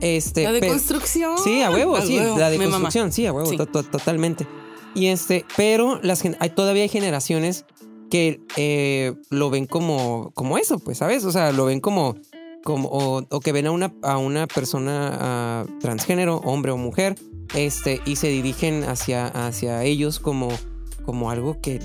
Este, 0.00 0.44
La 0.44 0.52
de 0.52 0.60
construcción. 0.66 1.36
Sí, 1.42 1.62
a 1.62 1.70
huevo, 1.70 2.00
sí, 2.00 2.16
la 2.16 2.50
de 2.50 2.58
Me 2.58 2.66
mama. 2.66 2.76
construcción, 2.78 3.12
sí, 3.12 3.26
a 3.26 3.32
huevo, 3.32 3.50
Sí. 3.50 3.56
to- 3.56 3.66
to- 3.66 3.82
totalmente. 3.82 4.46
Y 4.94 5.06
este, 5.06 5.44
pero 5.56 5.98
las 6.02 6.22
hay, 6.38 6.50
todavía 6.50 6.82
hay 6.84 6.88
generaciones 6.88 7.64
que 8.10 8.40
eh, 8.56 9.14
lo 9.30 9.50
ven 9.50 9.66
como, 9.66 10.30
como 10.34 10.56
eso, 10.58 10.78
pues, 10.78 10.98
¿sabes? 10.98 11.24
O 11.24 11.32
sea, 11.32 11.50
lo 11.50 11.64
ven 11.64 11.80
como, 11.80 12.16
como 12.64 12.88
o, 12.88 13.24
o 13.28 13.40
que 13.40 13.52
ven 13.52 13.66
a 13.66 13.70
una, 13.70 13.92
a 14.02 14.16
una 14.16 14.46
persona 14.48 15.16
ah, 15.20 15.66
transgénero, 15.80 16.38
hombre 16.38 16.72
o 16.72 16.76
mujer, 16.76 17.16
este, 17.54 18.00
y 18.04 18.16
se 18.16 18.28
dirigen 18.28 18.84
hacia, 18.84 19.26
hacia 19.26 19.84
ellos 19.84 20.18
como, 20.18 20.48
como 21.04 21.30
algo 21.30 21.60
que 21.60 21.80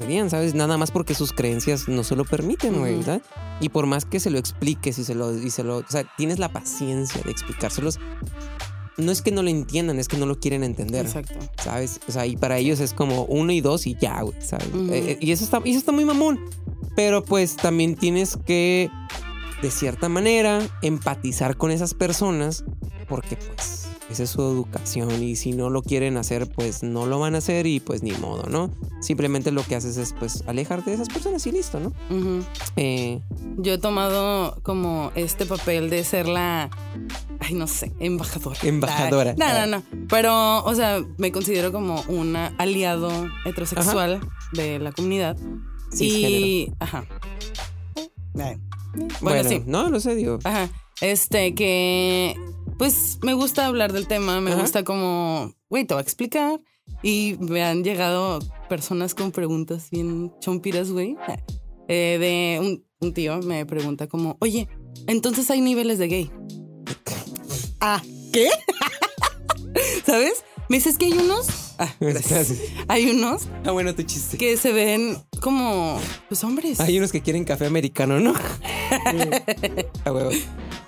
deberían, 0.00 0.30
¿sabes? 0.30 0.54
Nada 0.54 0.76
más 0.78 0.90
porque 0.90 1.14
sus 1.14 1.32
creencias 1.32 1.88
no 1.88 2.02
se 2.02 2.16
lo 2.16 2.24
permiten, 2.24 2.78
güey, 2.78 2.94
Ujú. 2.94 3.04
¿verdad? 3.04 3.22
Y 3.60 3.68
por 3.68 3.86
más 3.86 4.06
que 4.06 4.18
se 4.18 4.30
lo 4.30 4.38
expliques 4.38 4.98
y 4.98 5.04
se 5.04 5.14
lo, 5.14 5.36
y 5.36 5.50
se 5.50 5.62
lo, 5.62 5.76
o 5.76 5.84
sea, 5.88 6.04
tienes 6.16 6.38
la 6.38 6.48
paciencia 6.48 7.20
de 7.22 7.30
explicárselos, 7.30 8.00
no 8.96 9.12
es 9.12 9.22
que 9.22 9.30
no 9.30 9.42
lo 9.42 9.50
entiendan, 9.50 9.98
es 9.98 10.08
que 10.08 10.16
no 10.16 10.26
lo 10.26 10.38
quieren 10.38 10.64
entender. 10.64 11.06
Exacto. 11.06 11.34
¿Sabes? 11.62 12.00
O 12.08 12.12
sea, 12.12 12.26
y 12.26 12.36
para 12.36 12.58
ellos 12.58 12.80
es 12.80 12.94
como 12.94 13.24
uno 13.24 13.52
y 13.52 13.60
dos 13.60 13.86
y 13.86 13.96
ya, 14.00 14.22
güey, 14.22 14.40
¿sabes? 14.40 14.68
Ujú. 14.68 14.92
Eh, 14.92 15.10
eh, 15.10 15.18
y, 15.20 15.32
eso 15.32 15.44
está, 15.44 15.60
y 15.64 15.70
eso 15.70 15.78
está 15.78 15.92
muy 15.92 16.04
mamón. 16.04 16.40
Pero 16.96 17.24
pues 17.24 17.56
también 17.56 17.96
tienes 17.96 18.38
que, 18.46 18.88
de 19.64 19.70
cierta 19.70 20.10
manera, 20.10 20.60
empatizar 20.82 21.56
con 21.56 21.70
esas 21.70 21.94
personas 21.94 22.66
porque 23.08 23.36
pues 23.36 23.88
esa 24.10 24.24
es 24.24 24.28
su 24.28 24.42
educación 24.42 25.22
y 25.22 25.36
si 25.36 25.52
no 25.52 25.70
lo 25.70 25.80
quieren 25.80 26.18
hacer, 26.18 26.46
pues 26.46 26.82
no 26.82 27.06
lo 27.06 27.18
van 27.18 27.34
a 27.34 27.38
hacer 27.38 27.66
y 27.66 27.80
pues 27.80 28.02
ni 28.02 28.12
modo, 28.12 28.46
¿no? 28.50 28.70
Simplemente 29.00 29.52
lo 29.52 29.62
que 29.62 29.74
haces 29.74 29.96
es 29.96 30.12
pues 30.12 30.44
alejarte 30.46 30.90
de 30.90 30.96
esas 30.96 31.08
personas 31.08 31.46
y 31.46 31.52
listo, 31.52 31.80
¿no? 31.80 31.94
Eh, 32.76 33.22
Yo 33.56 33.72
he 33.72 33.78
tomado 33.78 34.60
como 34.62 35.12
este 35.14 35.46
papel 35.46 35.88
de 35.88 36.04
ser 36.04 36.28
la, 36.28 36.68
ay, 37.40 37.54
no 37.54 37.66
sé, 37.66 37.90
embajadora. 38.00 38.58
Embajadora. 38.64 39.34
No, 39.38 39.46
no, 39.60 39.78
no. 39.78 39.82
Pero, 40.10 40.62
o 40.62 40.74
sea, 40.74 41.02
me 41.16 41.32
considero 41.32 41.72
como 41.72 42.02
un 42.08 42.36
aliado 42.36 43.10
heterosexual 43.46 44.20
de 44.52 44.78
la 44.78 44.92
comunidad. 44.92 45.38
Y, 45.98 46.70
ajá. 46.80 47.06
Ay. 48.38 48.58
Bueno, 48.94 49.14
bueno, 49.20 49.48
sí. 49.48 49.62
no, 49.66 49.90
lo 49.90 50.00
sé, 50.00 50.14
digo. 50.14 50.38
Ajá. 50.44 50.70
Este, 51.00 51.54
que, 51.54 52.36
pues, 52.78 53.18
me 53.22 53.34
gusta 53.34 53.66
hablar 53.66 53.92
del 53.92 54.06
tema, 54.06 54.40
me 54.40 54.52
Ajá. 54.52 54.60
gusta 54.60 54.84
como, 54.84 55.52
güey, 55.68 55.84
te 55.84 55.94
voy 55.94 56.00
a 56.00 56.02
explicar. 56.02 56.60
Y 57.02 57.36
me 57.40 57.62
han 57.64 57.82
llegado 57.82 58.38
personas 58.68 59.14
con 59.14 59.32
preguntas 59.32 59.88
bien 59.90 60.32
chompiras, 60.40 60.90
güey. 60.90 61.16
Eh, 61.88 62.18
de 62.18 62.60
un, 62.60 62.84
un 63.00 63.14
tío 63.14 63.38
me 63.40 63.64
pregunta 63.66 64.06
como, 64.06 64.36
oye, 64.40 64.68
entonces 65.06 65.50
hay 65.50 65.60
niveles 65.60 65.98
de 65.98 66.08
gay. 66.08 66.30
ah, 67.80 68.02
¿qué? 68.32 68.48
¿Sabes? 70.06 70.44
Me 70.68 70.76
dices 70.78 70.96
que 70.96 71.06
hay 71.06 71.12
unos. 71.12 71.46
Ah, 71.78 71.92
gracias. 72.00 72.54
Hay 72.88 73.10
unos 73.10 73.48
Ah, 73.64 73.72
bueno, 73.72 73.94
tu 73.94 74.02
chiste. 74.02 74.38
que 74.38 74.56
se 74.56 74.72
ven 74.72 75.18
como, 75.40 76.00
pues, 76.28 76.42
hombres. 76.44 76.80
Hay 76.80 76.96
unos 76.98 77.12
que 77.12 77.20
quieren 77.20 77.44
café 77.44 77.66
americano, 77.66 78.18
¿no? 78.20 78.32
A 80.04 80.12
huevo. 80.12 80.30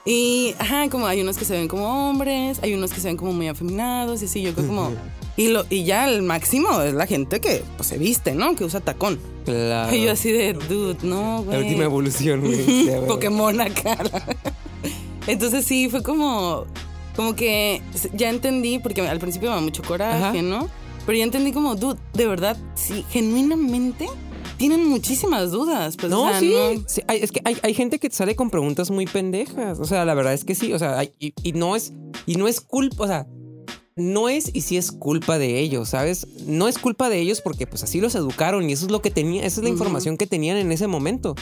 Y, 0.04 0.54
ajá, 0.58 0.88
como 0.88 1.06
hay 1.06 1.20
unos 1.20 1.36
que 1.36 1.44
se 1.44 1.54
ven 1.54 1.68
como 1.68 2.08
hombres, 2.08 2.60
hay 2.62 2.74
unos 2.74 2.92
que 2.92 3.00
se 3.00 3.08
ven 3.08 3.16
como 3.16 3.32
muy 3.32 3.48
afeminados 3.48 4.22
y 4.22 4.26
así, 4.26 4.40
yo 4.42 4.54
creo 4.54 4.68
como... 4.68 4.92
Y, 5.36 5.48
lo, 5.48 5.66
y 5.68 5.84
ya 5.84 6.08
el 6.08 6.22
máximo 6.22 6.80
es 6.80 6.94
la 6.94 7.06
gente 7.06 7.40
que 7.40 7.62
pues, 7.76 7.88
se 7.88 7.98
viste, 7.98 8.32
¿no? 8.34 8.54
Que 8.56 8.64
usa 8.64 8.80
tacón. 8.80 9.18
Claro. 9.44 9.94
Y 9.94 10.04
yo 10.04 10.12
así 10.12 10.32
de, 10.32 10.54
dude, 10.54 10.96
no, 11.02 11.42
güey. 11.42 11.58
La 11.58 11.64
última 11.64 11.84
evolución, 11.84 12.40
güey. 12.40 12.88
Pokémon 13.06 13.60
acá. 13.60 13.98
Entonces 15.26 15.66
sí, 15.66 15.90
fue 15.90 16.02
como... 16.02 16.66
Como 17.16 17.34
que 17.34 17.80
ya 18.14 18.28
entendí, 18.30 18.78
porque 18.78 19.00
al 19.00 19.18
principio 19.18 19.48
me 19.50 19.56
da 19.56 19.62
mucho 19.62 19.82
coraje, 19.82 20.22
Ajá. 20.38 20.42
¿no? 20.42 20.68
Pero 21.06 21.18
ya 21.18 21.24
entendí 21.24 21.52
como, 21.52 21.74
dude, 21.76 21.98
de 22.14 22.26
verdad, 22.26 22.56
sí, 22.74 23.04
genuinamente 23.10 24.06
tienen 24.58 24.86
muchísimas 24.88 25.50
dudas. 25.50 25.96
Pues, 25.96 26.10
No, 26.10 26.24
o 26.24 26.28
sea, 26.28 26.40
sí. 26.40 26.52
no- 26.54 26.82
sí, 26.86 27.02
hay- 27.06 27.20
es 27.22 27.30
que 27.32 27.40
hay, 27.44 27.56
hay 27.62 27.74
gente 27.74 27.98
que 27.98 28.08
te 28.10 28.16
sale 28.16 28.34
con 28.36 28.50
preguntas 28.50 28.90
muy 28.90 29.06
pendejas. 29.06 29.78
O 29.80 29.84
sea, 29.84 30.04
la 30.04 30.14
verdad 30.14 30.34
es 30.34 30.44
que 30.44 30.54
sí. 30.54 30.72
O 30.72 30.78
sea, 30.78 30.98
hay- 30.98 31.12
y, 31.18 31.32
y 31.42 31.52
no 31.52 31.76
es. 31.76 31.92
Y 32.26 32.36
no 32.36 32.48
es 32.48 32.60
culpa. 32.60 33.04
O 33.04 33.06
sea, 33.06 33.26
no 33.96 34.28
es 34.28 34.50
y 34.54 34.60
sí 34.62 34.76
es 34.76 34.92
culpa 34.92 35.38
de 35.38 35.58
ellos, 35.60 35.90
¿sabes? 35.90 36.26
No 36.46 36.68
es 36.68 36.78
culpa 36.78 37.08
de 37.08 37.18
ellos 37.20 37.40
porque 37.40 37.66
pues 37.66 37.82
así 37.82 38.00
los 38.00 38.14
educaron 38.14 38.68
y 38.68 38.72
eso 38.74 38.84
es 38.86 38.92
lo 38.92 39.00
que 39.00 39.10
tenía, 39.10 39.44
esa 39.46 39.60
es 39.60 39.64
la 39.64 39.70
información 39.70 40.18
que 40.18 40.26
tenían 40.26 40.58
en 40.58 40.70
ese 40.70 40.86
momento. 40.86 41.34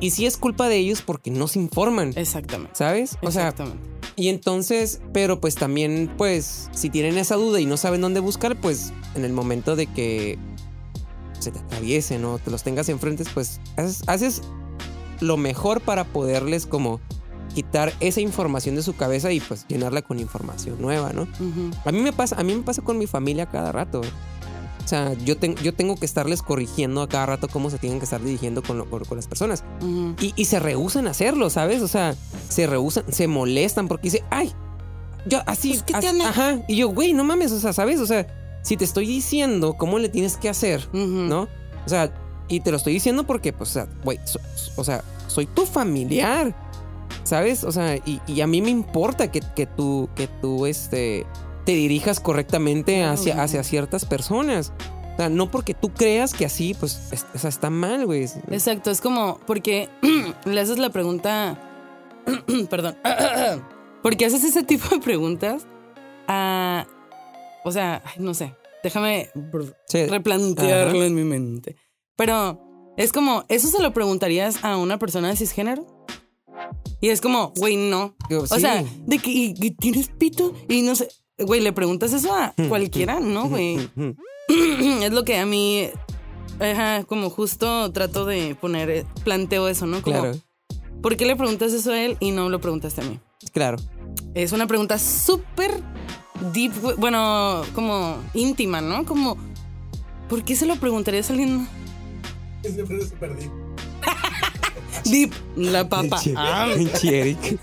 Y 0.00 0.10
sí 0.10 0.26
es 0.26 0.36
culpa 0.36 0.68
de 0.68 0.76
ellos 0.76 1.02
porque 1.02 1.30
no 1.30 1.46
se 1.46 1.58
informan, 1.58 2.12
Exactamente. 2.16 2.74
¿sabes? 2.74 3.18
O 3.22 3.30
sea, 3.30 3.48
exactamente. 3.48 3.86
y 4.16 4.28
entonces, 4.28 5.00
pero 5.12 5.40
pues 5.40 5.54
también, 5.56 6.10
pues, 6.16 6.68
si 6.72 6.88
tienen 6.90 7.18
esa 7.18 7.36
duda 7.36 7.60
y 7.60 7.66
no 7.66 7.76
saben 7.76 8.00
dónde 8.00 8.20
buscar, 8.20 8.58
pues 8.60 8.92
en 9.14 9.24
el 9.24 9.32
momento 9.32 9.76
de 9.76 9.86
que 9.86 10.38
se 11.38 11.50
te 11.50 11.58
atraviesen 11.58 12.24
o 12.24 12.38
te 12.38 12.50
los 12.50 12.62
tengas 12.62 12.88
enfrente, 12.88 13.24
pues 13.34 13.60
haces, 13.76 14.02
haces 14.06 14.42
lo 15.20 15.36
mejor 15.36 15.80
para 15.82 16.04
poderles 16.04 16.66
como 16.66 17.00
quitar 17.54 17.92
esa 18.00 18.20
información 18.20 18.76
de 18.76 18.82
su 18.82 18.94
cabeza 18.94 19.32
y 19.32 19.40
pues 19.40 19.66
llenarla 19.68 20.02
con 20.02 20.18
información 20.20 20.80
nueva, 20.80 21.12
¿no? 21.12 21.26
A 21.84 21.92
mí 21.92 22.00
me 22.00 22.12
pasa, 22.12 22.36
a 22.38 22.44
mí 22.44 22.54
me 22.54 22.62
pasa 22.62 22.80
con 22.82 22.96
mi 22.96 23.06
familia 23.06 23.46
cada 23.46 23.72
rato. 23.72 24.02
O 24.90 24.92
sea, 24.92 25.12
yo, 25.24 25.36
ten- 25.36 25.54
yo 25.62 25.72
tengo 25.72 25.94
que 25.94 26.04
estarles 26.04 26.42
corrigiendo 26.42 27.00
a 27.02 27.08
cada 27.08 27.24
rato 27.26 27.46
cómo 27.46 27.70
se 27.70 27.78
tienen 27.78 28.00
que 28.00 28.04
estar 28.06 28.20
dirigiendo 28.20 28.60
con, 28.60 28.76
lo- 28.76 28.90
con- 28.90 29.04
con 29.04 29.16
las 29.16 29.28
personas. 29.28 29.62
Y, 30.20 30.32
y 30.34 30.46
se 30.46 30.58
rehusan 30.58 31.06
a 31.06 31.10
hacerlo, 31.12 31.48
¿sabes? 31.48 31.80
O 31.82 31.86
sea, 31.86 32.16
se 32.48 32.66
rehusan, 32.66 33.04
se 33.12 33.28
molestan 33.28 33.86
porque 33.86 34.08
dice, 34.10 34.24
ay, 34.30 34.52
yo 35.26 35.42
así, 35.46 35.68
Pues, 35.74 35.82
¿qué 35.84 35.92
as- 35.94 36.00
tiene? 36.00 36.24
ajá. 36.24 36.58
Y 36.66 36.74
yo, 36.74 36.88
güey, 36.88 37.12
no 37.12 37.22
mames, 37.22 37.52
o 37.52 37.60
sea, 37.60 37.72
¿sabes? 37.72 38.00
O 38.00 38.06
sea, 38.06 38.26
si 38.62 38.76
te 38.76 38.84
estoy 38.84 39.06
diciendo 39.06 39.74
cómo 39.74 40.00
le 40.00 40.08
tienes 40.08 40.36
que 40.36 40.48
hacer. 40.48 40.88
¿no? 40.92 41.42
O 41.86 41.88
sea, 41.88 42.12
y 42.48 42.58
te 42.58 42.72
lo 42.72 42.76
estoy 42.76 42.92
diciendo 42.94 43.22
porque, 43.24 43.52
pues, 43.52 43.70
o 43.70 43.72
sea, 43.74 43.88
güey, 44.02 44.18
so- 44.24 44.40
o 44.74 44.82
sea, 44.82 45.04
soy 45.28 45.46
tu 45.46 45.66
familiar, 45.66 46.52
¿sabes? 47.22 47.62
O 47.62 47.70
sea, 47.70 47.94
y, 47.94 48.20
y 48.26 48.40
a 48.40 48.48
mí 48.48 48.60
me 48.60 48.70
importa 48.70 49.30
que, 49.30 49.40
que 49.54 49.66
tú, 49.66 50.08
que 50.16 50.26
tú, 50.26 50.66
este, 50.66 51.26
te 51.64 51.72
dirijas 51.72 52.20
correctamente 52.20 53.02
hacia, 53.04 53.42
hacia 53.42 53.62
ciertas 53.62 54.04
personas. 54.04 54.72
O 55.14 55.16
sea, 55.16 55.28
no 55.28 55.50
porque 55.50 55.74
tú 55.74 55.90
creas 55.90 56.32
que 56.32 56.46
así, 56.46 56.74
pues, 56.78 57.08
es- 57.12 57.26
o 57.34 57.38
sea, 57.38 57.50
está 57.50 57.68
mal, 57.70 58.06
güey. 58.06 58.24
Exacto, 58.50 58.90
es 58.90 59.00
como 59.00 59.38
porque 59.46 59.88
le 60.46 60.60
haces 60.60 60.78
la 60.78 60.90
pregunta, 60.90 61.60
perdón, 62.70 62.96
porque 64.02 64.24
haces 64.26 64.44
ese 64.44 64.62
tipo 64.62 64.88
de 64.94 65.00
preguntas 65.00 65.66
a, 66.28 66.86
o 67.64 67.72
sea, 67.72 68.02
no 68.18 68.34
sé, 68.34 68.54
déjame 68.82 69.30
Sí. 69.88 70.06
replantearlo 70.06 70.98
Ajá. 70.98 71.06
en 71.06 71.14
mi 71.14 71.24
mente. 71.24 71.76
Pero 72.16 72.92
es 72.96 73.12
como, 73.12 73.44
¿eso 73.48 73.68
se 73.68 73.82
lo 73.82 73.92
preguntarías 73.92 74.64
a 74.64 74.76
una 74.76 74.98
persona 74.98 75.28
de 75.28 75.36
cisgénero? 75.36 75.86
Y 77.00 77.08
es 77.08 77.20
como, 77.20 77.52
güey, 77.56 77.76
no. 77.76 78.14
O 78.30 78.46
sí. 78.46 78.60
sea, 78.60 78.84
de 79.06 79.18
que 79.18 79.30
y- 79.30 79.54
y 79.58 79.70
tienes 79.72 80.08
pito 80.08 80.54
y 80.68 80.82
no 80.82 80.94
sé. 80.94 81.08
Güey, 81.40 81.60
le 81.60 81.72
preguntas 81.72 82.12
eso 82.12 82.34
a 82.34 82.54
cualquiera, 82.68 83.20
¿no, 83.20 83.48
güey? 83.48 83.76
Ujú. 83.96 84.14
es 85.02 85.12
lo 85.12 85.24
que 85.24 85.38
a 85.38 85.46
mí, 85.46 85.88
ajá, 86.58 87.04
como 87.04 87.30
justo 87.30 87.90
trato 87.92 88.24
de 88.26 88.54
poner, 88.54 88.90
eh, 88.90 89.06
planteo 89.24 89.68
eso, 89.68 89.86
¿no? 89.86 90.02
Como, 90.02 90.20
Claro, 90.20 90.38
¿por 91.02 91.16
qué 91.16 91.24
le 91.24 91.36
preguntas 91.36 91.72
eso 91.72 91.92
a 91.92 92.00
él 92.00 92.16
y 92.20 92.32
no 92.32 92.48
lo 92.48 92.60
preguntaste 92.60 93.00
a 93.00 93.04
mí? 93.04 93.18
claro. 93.52 93.78
Es 94.34 94.52
una 94.52 94.66
pregunta 94.66 94.98
súper 94.98 95.82
deep, 96.52 96.72
güey, 96.80 96.96
bueno, 96.96 97.62
como 97.74 98.16
íntima, 98.34 98.80
¿no? 98.80 99.04
Como, 99.04 99.36
¿por 100.28 100.44
qué 100.44 100.54
se 100.54 100.66
lo 100.66 100.76
preguntarías 100.76 101.30
a 101.30 101.32
alguien? 101.32 101.66
Es 102.62 102.76
súper 103.08 103.36
deep. 103.36 103.50
Deep, 105.10 105.32
la 105.56 105.88
papa. 105.88 106.20
Pinche- 106.20 106.34
Ah. 106.36 106.68
Eric. 107.02 107.58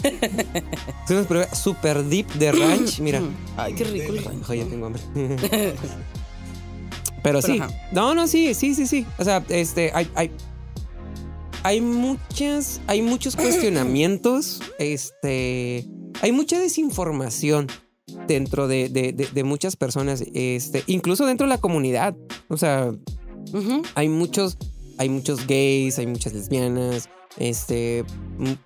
Es 1.05 1.11
una 1.11 1.23
prueba 1.23 1.53
super 1.55 2.03
deep 2.03 2.27
de 2.33 2.51
ranch. 2.51 2.99
Mira. 2.99 3.21
Ay, 3.55 3.73
qué 3.75 3.83
rico 3.83 4.13
el 4.13 4.23
ranch. 4.23 4.47
Tengo 4.69 4.85
hambre. 4.87 5.01
Pero 7.23 7.41
sí. 7.41 7.59
No, 7.91 8.13
no, 8.15 8.27
sí, 8.27 8.53
sí, 8.53 8.73
sí, 8.75 8.87
sí. 8.87 9.05
O 9.17 9.23
sea, 9.23 9.43
este, 9.49 9.91
hay, 9.93 10.09
hay, 10.15 10.31
hay 11.63 11.81
muchas, 11.81 12.79
hay 12.87 13.01
muchos 13.01 13.35
cuestionamientos. 13.37 14.61
Este, 14.79 15.85
hay 16.21 16.31
mucha 16.31 16.59
desinformación 16.59 17.67
dentro 18.27 18.67
de, 18.67 18.89
de- 18.89 19.11
de- 19.13 19.27
de 19.33 19.43
muchas 19.43 19.75
personas. 19.75 20.23
Este, 20.33 20.83
incluso 20.87 21.25
dentro 21.25 21.45
de 21.47 21.49
la 21.49 21.57
comunidad. 21.57 22.15
O 22.47 22.57
sea, 22.57 22.91
hay 23.95 24.07
muchos, 24.09 24.57
hay 24.97 25.09
muchos 25.09 25.45
gays, 25.47 25.97
hay 25.99 26.07
muchas 26.07 26.33
lesbianas. 26.33 27.09
Este, 27.38 27.99
m- 28.39 28.57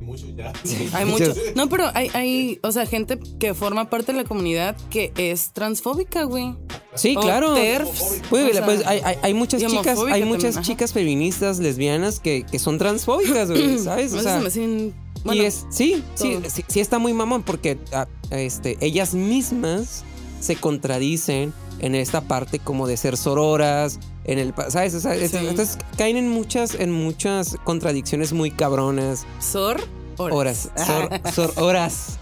Mucho 0.00 0.26
ya. 0.36 0.52
Hay 0.94 1.04
mucho. 1.04 1.32
No, 1.54 1.68
pero 1.68 1.84
hay, 1.94 2.10
hay, 2.14 2.58
o 2.64 2.72
sea, 2.72 2.86
gente 2.86 3.20
que 3.38 3.54
forma 3.54 3.88
parte 3.88 4.12
de 4.12 4.18
la 4.18 4.24
comunidad 4.24 4.76
que 4.90 5.12
es 5.16 5.52
transfóbica, 5.52 6.24
güey. 6.24 6.56
sí, 6.96 7.14
O 7.16 7.20
claro. 7.20 7.54
TERFs. 7.54 8.20
Pues, 8.28 8.50
o 8.50 8.52
sea, 8.52 8.64
pues, 8.64 8.82
hay, 8.86 9.00
hay- 9.04 9.16
hay 9.22 9.34
muchas 9.34 9.64
chicas, 9.64 9.98
hay 10.10 10.24
muchas 10.24 10.42
también, 10.42 10.52
ajá. 10.54 10.62
chicas 10.62 10.92
feministas 10.92 11.58
lesbianas 11.60 12.18
que, 12.18 12.44
que 12.50 12.58
son 12.58 12.78
transfóbicas, 12.78 13.50
güey, 13.50 13.78
¿sabes? 13.84 14.12
O 14.12 14.20
sea, 14.20 14.40
me 14.40 14.92
bueno, 15.24 15.40
y 15.40 15.46
es, 15.46 15.66
sí, 15.70 16.02
sí, 16.16 16.38
sí, 16.48 16.64
sí 16.66 16.80
está 16.80 16.98
muy 16.98 17.12
mamón 17.12 17.44
porque 17.44 17.78
ah, 17.92 18.08
este, 18.30 18.76
ellas 18.80 19.14
mismas 19.14 20.02
se 20.40 20.56
contradicen 20.56 21.52
en 21.82 21.94
esta 21.94 22.22
parte 22.22 22.58
como 22.58 22.86
de 22.86 22.96
ser 22.96 23.16
sororas, 23.16 23.98
en 24.24 24.38
el, 24.38 24.54
¿sabes? 24.68 24.94
O 24.94 25.00
sea, 25.00 25.14
es- 25.14 25.32
Sí. 25.32 25.36
entonces 25.38 25.76
caen 25.98 26.16
en 26.16 26.28
muchas, 26.30 26.74
en 26.74 26.90
muchas 26.92 27.56
contradicciones 27.64 28.32
muy 28.32 28.50
cabronas. 28.50 29.26
Sor, 29.40 29.80
Horas, 30.18 30.70
sor, 30.76 31.10
sor- 31.34 31.52
horas. 31.56 32.18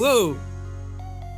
wow. 0.00 0.36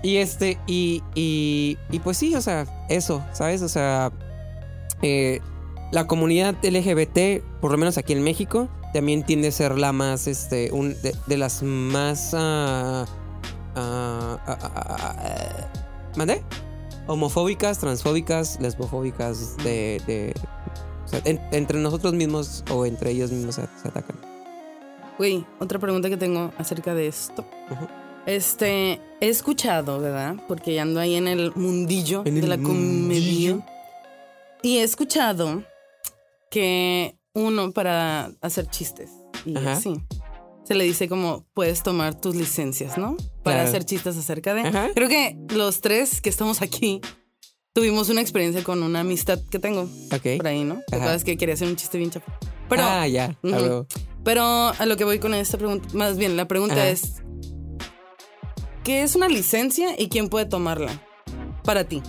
Y 0.04 0.16
este, 0.16 0.58
y, 0.66 1.02
y, 1.14 1.78
y 1.90 1.98
pues 2.00 2.16
sí, 2.16 2.34
o 2.34 2.40
sea, 2.40 2.66
eso, 2.88 3.22
¿sabes? 3.32 3.62
O 3.62 3.68
sea, 3.68 4.10
eh, 5.00 5.40
la 5.92 6.06
comunidad 6.06 6.54
LGBT, 6.62 7.42
por 7.60 7.70
lo 7.72 7.78
menos 7.78 7.98
aquí 7.98 8.12
en 8.12 8.22
México, 8.22 8.68
también 8.92 9.24
tiende 9.24 9.48
a 9.48 9.52
ser 9.52 9.78
la 9.78 9.92
más, 9.92 10.26
este, 10.26 10.70
un, 10.72 10.90
de, 11.02 11.14
de 11.26 11.36
las 11.36 11.62
más... 11.62 12.30
ah, 12.34 13.06
¿Mandé? 16.16 16.42
Homofóbicas, 17.06 17.78
transfóbicas, 17.78 18.58
lesbofóbicas, 18.60 19.56
de... 19.58 20.00
de- 20.06 20.34
o 21.04 21.08
sea, 21.08 21.20
en- 21.24 21.40
entre 21.52 21.78
nosotros 21.80 22.14
mismos 22.14 22.64
o 22.70 22.86
entre 22.86 23.10
ellos 23.10 23.30
mismos 23.32 23.56
se, 23.56 23.62
se 23.82 23.88
atacan. 23.88 24.16
Güey, 25.18 25.44
otra 25.60 25.78
pregunta 25.78 26.08
que 26.08 26.16
tengo 26.16 26.52
acerca 26.58 26.94
de 26.94 27.08
esto. 27.08 27.44
Este, 28.24 29.00
he 29.20 29.28
escuchado, 29.28 29.98
¿verdad? 30.00 30.36
Porque 30.48 30.78
ando 30.80 31.00
ahí 31.00 31.16
en 31.16 31.26
el 31.28 31.52
mundillo 31.56 32.22
En 32.24 32.36
de 32.36 32.40
el 32.40 32.48
la 32.48 32.56
mundillo. 32.56 33.56
comedia. 33.56 33.66
Y 34.62 34.78
he 34.78 34.82
escuchado 34.84 35.64
que 36.50 37.16
uno 37.34 37.72
para 37.72 38.30
hacer 38.40 38.68
chistes 38.68 39.10
y 39.44 39.56
Ajá. 39.56 39.72
así 39.72 40.00
se 40.64 40.74
le 40.74 40.84
dice 40.84 41.08
como 41.08 41.44
puedes 41.54 41.82
tomar 41.82 42.14
tus 42.20 42.34
licencias, 42.36 42.96
¿no? 42.98 43.16
Para 43.42 43.56
Claro. 43.56 43.68
hacer 43.68 43.84
chistes 43.84 44.16
acerca 44.16 44.54
de. 44.54 44.62
Ajá. 44.62 44.88
Creo 44.94 45.08
que 45.08 45.36
los 45.54 45.80
tres 45.80 46.20
que 46.20 46.28
estamos 46.30 46.62
aquí 46.62 47.00
tuvimos 47.72 48.08
una 48.10 48.20
experiencia 48.20 48.62
con 48.62 48.82
una 48.82 49.00
amistad 49.00 49.38
que 49.50 49.58
tengo 49.58 49.82
Ok. 50.14 50.36
por 50.36 50.46
ahí, 50.46 50.64
¿no? 50.64 50.76
¿Te 50.86 50.96
Ajá. 50.96 51.04
acuerdas 51.04 51.24
que 51.24 51.36
quería 51.36 51.54
hacer 51.54 51.68
un 51.68 51.76
chiste 51.76 51.98
bien 51.98 52.10
chafa? 52.10 52.38
Pero 52.68 52.82
ah, 52.84 53.06
ya. 53.08 53.36
Ujú. 53.42 53.54
huevo. 53.54 53.86
pero 54.24 54.42
a 54.44 54.86
lo 54.86 54.96
que 54.96 55.04
voy 55.04 55.18
con 55.18 55.34
esta 55.34 55.58
pregunta, 55.58 55.88
más 55.94 56.16
bien 56.16 56.36
la 56.36 56.46
pregunta 56.46 56.74
Ajá. 56.76 56.88
es, 56.90 57.22
¿qué 58.84 59.02
es 59.02 59.14
una 59.14 59.28
licencia 59.28 60.00
y 60.00 60.08
quién 60.08 60.28
puede 60.28 60.46
tomarla? 60.46 61.02
Para 61.64 61.84
ti. 61.84 62.02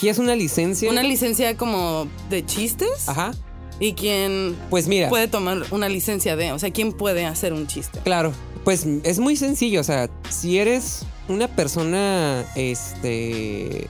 ¿Quieres 0.00 0.18
una 0.18 0.36
licencia? 0.36 0.90
Una 0.90 1.02
licencia 1.02 1.56
como 1.56 2.06
de 2.30 2.44
chistes 2.46 3.08
Ajá. 3.08 3.32
Y 3.80 3.92
quién 3.92 4.56
Pues 4.70 4.88
mira. 4.88 5.08
puede 5.08 5.28
tomar 5.28 5.62
una 5.70 5.88
licencia 5.88 6.36
de, 6.36 6.52
o 6.52 6.58
sea, 6.58 6.70
quién 6.70 6.92
puede 6.92 7.24
hacer 7.24 7.52
un 7.52 7.66
chiste. 7.66 8.00
Claro, 8.00 8.32
pues 8.64 8.86
es 9.04 9.18
muy 9.18 9.36
sencillo, 9.36 9.80
o 9.80 9.84
sea, 9.84 10.10
si 10.30 10.58
eres 10.58 11.06
una 11.28 11.48
persona, 11.48 12.44
este, 12.56 13.86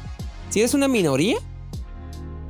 si 0.51 0.61
eres 0.61 0.75
una 0.75 0.89
minoría, 0.89 1.37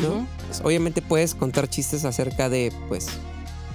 ¿no? 0.01 0.27
Pues, 0.47 0.61
obviamente 0.65 1.03
puedes 1.03 1.35
contar 1.35 1.69
chistes 1.69 2.05
acerca 2.05 2.49
de, 2.49 2.73
pues, 2.89 3.09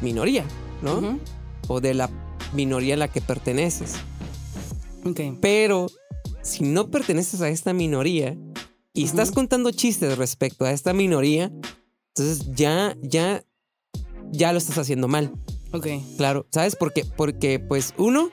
minoría, 0.02 0.44
¿no? 0.82 1.20
O 1.68 1.80
de 1.82 1.94
la 1.94 2.10
minoría 2.54 2.96
a 2.96 2.98
la 2.98 3.08
que 3.08 3.22
perteneces. 3.22 3.96
Ok. 5.06 5.20
Pero 5.42 5.88
si 6.42 6.64
no 6.64 6.90
perteneces 6.90 7.42
a 7.42 7.50
esta 7.50 7.74
minoría 7.74 8.36
y 8.94 9.04
estás 9.06 9.32
contando 9.32 9.72
chistes 9.72 10.18
respecto 10.18 10.66
a 10.66 10.72
esta 10.72 10.94
minoría, 10.94 11.52
entonces 12.16 12.48
ya, 12.54 12.96
ya, 13.02 13.44
ya 14.34 14.52
lo 14.52 14.58
estás 14.58 14.78
haciendo 14.78 15.08
mal. 15.08 15.32
Ok. 15.72 15.88
Claro, 16.18 16.46
¿sabes 16.52 16.76
por 16.76 16.94
qué? 16.94 17.06
Porque, 17.06 17.60
pues, 17.60 17.94
uno, 17.98 18.30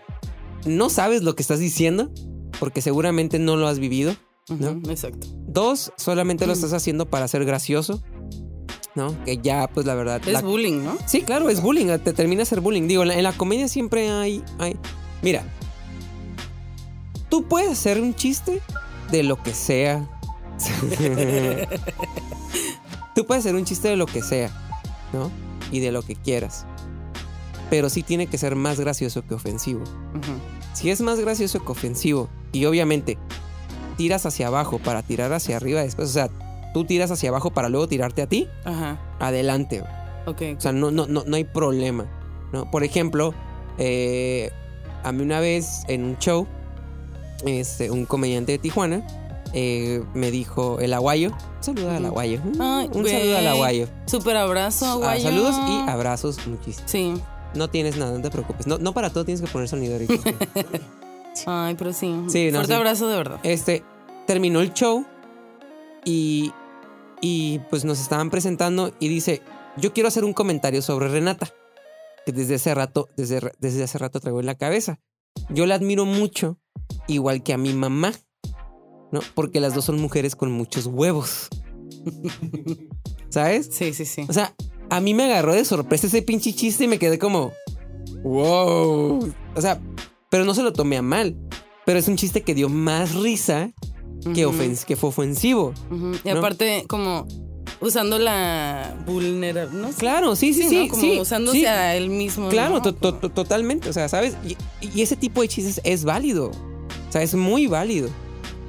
no 0.67 0.91
sabes 0.91 1.23
lo 1.23 1.35
que 1.37 1.43
estás 1.43 1.59
diciendo, 1.59 2.11
porque 2.59 2.83
seguramente 2.83 3.39
no 3.39 3.57
lo 3.57 3.69
has 3.69 3.79
vivido. 3.79 4.15
¿No? 4.49 4.71
Exacto. 4.91 5.29
Dos, 5.47 5.93
solamente 5.97 6.47
lo 6.47 6.53
Mm. 6.53 6.57
estás 6.57 6.73
haciendo 6.73 7.09
para 7.09 7.29
ser 7.29 7.45
gracioso, 7.45 8.03
¿no? 8.97 9.15
Que 9.25 9.39
ya, 9.39 9.69
pues, 9.73 9.87
la 9.87 9.95
verdad. 9.95 10.21
Es 10.27 10.33
la- 10.33 10.43
bullying, 10.43 10.83
¿no? 10.85 10.99
Sí, 11.07 11.23
claro, 11.23 11.49
es 11.51 11.63
bullying, 11.63 11.87
te 11.99 12.13
termina 12.13 12.45
ser 12.45 12.61
bullying. 12.61 12.89
Digo, 12.89 13.03
en 13.03 13.09
la, 13.09 13.15
en 13.17 13.23
la 13.23 13.33
comedia 13.33 13.69
siempre 13.69 14.11
hay, 14.11 14.43
hay. 14.59 14.77
Mira, 15.23 15.45
tú 17.29 17.45
puedes 17.47 17.71
hacer 17.71 18.01
un 18.01 18.15
chiste 18.15 18.61
de 19.13 19.23
lo 19.23 19.41
que 19.43 19.55
sea. 19.55 20.09
tú 23.15 23.27
puedes 23.27 23.45
hacer 23.45 23.55
un 23.55 23.65
chiste 23.65 23.89
de 23.89 23.97
lo 23.97 24.07
que 24.07 24.23
sea, 24.23 24.51
¿no? 25.13 25.31
Y 25.71 25.81
de 25.81 25.93
lo 25.93 26.03
que 26.03 26.17
quieras. 26.17 26.67
Pero 27.69 27.89
sí 27.89 28.03
tiene 28.03 28.27
que 28.27 28.39
ser 28.39 28.57
más 28.57 28.81
gracioso 28.81 29.23
que 29.25 29.35
ofensivo. 29.35 29.83
Si 30.73 30.91
es 30.91 31.01
más 31.01 31.21
gracioso 31.21 31.65
que 31.65 31.71
ofensivo, 31.73 32.29
y 32.53 32.65
obviamente 32.65 33.17
tiras 33.97 34.27
hacia 34.27 34.49
abajo 34.49 34.79
para 34.79 35.03
tirar 35.03 35.33
hacia 35.33 35.57
arriba 35.57 35.83
después, 35.83 36.09
o 36.09 36.13
sea, 36.13 36.31
tú 36.75 36.85
tiras 36.85 37.11
hacia 37.11 37.29
abajo 37.29 37.51
para 37.51 37.69
luego 37.69 37.87
tirarte 37.87 38.23
a 38.23 38.27
ti, 38.27 38.49
Ajá. 38.65 38.99
adelante. 39.21 39.83
O 40.27 40.61
sea, 40.61 40.73
no, 40.73 40.91
no, 40.91 41.07
no, 41.07 41.25
no 41.27 41.37
hay 41.37 41.45
problema. 41.45 42.07
¿no? 42.53 42.71
Por 42.71 42.83
ejemplo, 42.83 43.35
eh, 43.79 44.51
a 45.05 45.13
mí 45.13 45.23
una 45.23 45.41
vez 45.41 45.83
en 45.89 46.05
un 46.05 46.19
show, 46.19 46.47
este, 47.47 47.91
un 47.91 48.05
comediante 48.05 48.53
de 48.53 48.59
Tijuana 48.59 49.07
eh, 49.53 50.03
me 50.15 50.31
dijo 50.31 50.79
el 50.81 50.93
aguayo. 50.95 51.31
Un 51.31 51.63
saludo 51.65 51.91
al 51.91 52.05
aguayo. 52.07 52.41
Ay, 52.61 52.89
un 52.93 53.07
saludo 53.07 53.37
al 53.39 53.47
aguayo. 53.49 53.89
Super 54.07 54.37
abrazo, 54.37 54.87
Ah, 54.87 54.95
guayo. 54.97 55.23
saludos 55.23 55.57
y 55.69 55.91
abrazos 55.91 56.47
muchísimo. 56.47 56.87
Sí. 56.89 57.15
No 57.55 57.69
tienes 57.69 57.97
nada, 57.97 58.13
no 58.17 58.23
te 58.23 58.31
preocupes. 58.31 58.67
No, 58.67 58.79
no 58.79 58.93
para 58.95 59.11
todo 59.11 59.25
tienes 59.25 59.41
que 59.43 59.49
poner 59.49 59.69
sonido 59.69 59.95
ahorita. 59.95 60.15
Ay, 61.47 61.75
pero 61.77 61.93
sí. 61.93 62.15
Sí, 62.29 62.47
no, 62.51 62.59
Fuerte 62.59 62.73
sí. 62.75 62.79
abrazo 62.79 63.09
de 63.09 63.17
verdad. 63.17 63.41
Este, 63.43 63.83
terminó 64.27 64.61
el 64.61 64.73
show 64.73 65.05
y, 66.05 66.53
y 67.21 67.59
pues 67.71 67.85
nos 67.85 68.01
estaban 68.01 68.31
presentando 68.31 68.93
y 69.01 69.09
dice, 69.09 69.43
yo 69.77 69.93
quiero 69.93 70.09
hacer 70.09 70.25
un 70.25 70.33
comentario 70.33 70.83
sobre 70.83 71.09
Renata, 71.09 71.49
que 72.27 72.33
desde 72.33 72.55
hace 72.57 72.75
rato, 72.75 73.09
desde, 73.17 73.41
desde 73.59 73.83
hace 73.85 73.99
rato 73.99 74.21
traigo 74.21 74.41
en 74.41 74.47
la 74.47 74.55
cabeza. 74.57 75.01
Yo 75.49 75.67
la 75.67 75.75
admiro 75.77 76.05
mucho, 76.05 76.59
igual 77.07 77.43
que 77.43 77.53
a 77.53 77.59
mi 77.59 77.73
mamá, 77.73 78.13
¿no? 79.13 79.21
Porque 79.35 79.61
las 79.61 79.75
dos 79.75 79.85
son 79.85 80.01
mujeres 80.01 80.37
con 80.37 80.51
muchos 80.53 80.87
huevos. 80.87 81.49
¿Sabes? 83.29 83.69
Sí, 83.73 83.93
sí, 83.93 84.05
sí. 84.05 84.25
O 84.29 84.33
sea, 84.33 84.55
a 84.89 85.01
mí 85.01 85.15
me 85.15 85.25
agarró 85.25 85.55
de 85.55 85.65
sorpresa 85.65 86.07
ese 86.07 86.23
pinche 86.23 86.53
chiste 86.53 86.85
y 86.85 86.89
me 86.89 86.99
quedé 86.99 87.19
como, 87.19 87.53
wow. 88.23 89.33
O 89.55 89.61
sea, 89.61 89.81
pero 90.31 90.45
no 90.45 90.55
se 90.55 90.63
lo 90.63 90.73
tomé 90.73 90.97
a 90.97 91.03
mal. 91.03 91.37
Pero 91.87 91.99
es 91.99 92.09
un 92.09 92.17
chiste 92.17 92.43
que 92.43 92.55
dio 92.55 92.69
más 92.69 93.15
risa 93.15 93.73
que, 94.35 94.47
fue 94.97 95.09
ofensivo. 95.09 95.73
Y 96.25 96.29
¿no? 96.29 96.39
aparte, 96.39 96.85
como 96.89 97.27
usando 97.81 98.19
la 98.19 99.03
vulnerabilidad, 99.07 99.71
¿no? 99.71 99.89
Claro, 99.97 100.37
sí, 100.37 100.53
sí, 100.53 100.69
sí. 100.69 100.85
¿no? 100.85 100.89
Como 100.89 101.01
sí, 101.01 101.19
usándose 101.19 101.59
sí. 101.61 101.67
a 101.67 101.97
él 101.97 102.11
mismo. 102.11 102.49
Claro, 102.49 102.75
¿no? 102.75 102.83
to- 102.83 102.95
to- 103.15 103.31
totalmente. 103.31 103.89
O 103.89 103.93
sea, 103.93 104.09
¿sabes? 104.09 104.37
Y, 104.45 104.57
y 104.87 105.03
ese 105.03 105.17
tipo 105.17 105.41
de 105.41 105.49
chistes 105.49 105.81
es 105.85 106.05
válido. 106.05 106.51
O 106.51 107.13
sea, 107.13 107.23
es 107.23 107.35
muy 107.35 107.67
válido. 107.67 108.11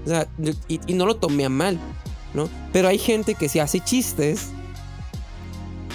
O 0.05 0.09
sea, 0.09 0.27
y, 0.67 0.79
y 0.87 0.93
no 0.93 1.05
lo 1.05 1.15
tomé 1.15 1.45
a 1.45 1.49
mal, 1.49 1.79
¿no? 2.33 2.49
Pero 2.73 2.87
hay 2.87 2.97
gente 2.97 3.35
que 3.35 3.49
si 3.49 3.59
hace 3.59 3.79
chistes. 3.79 4.47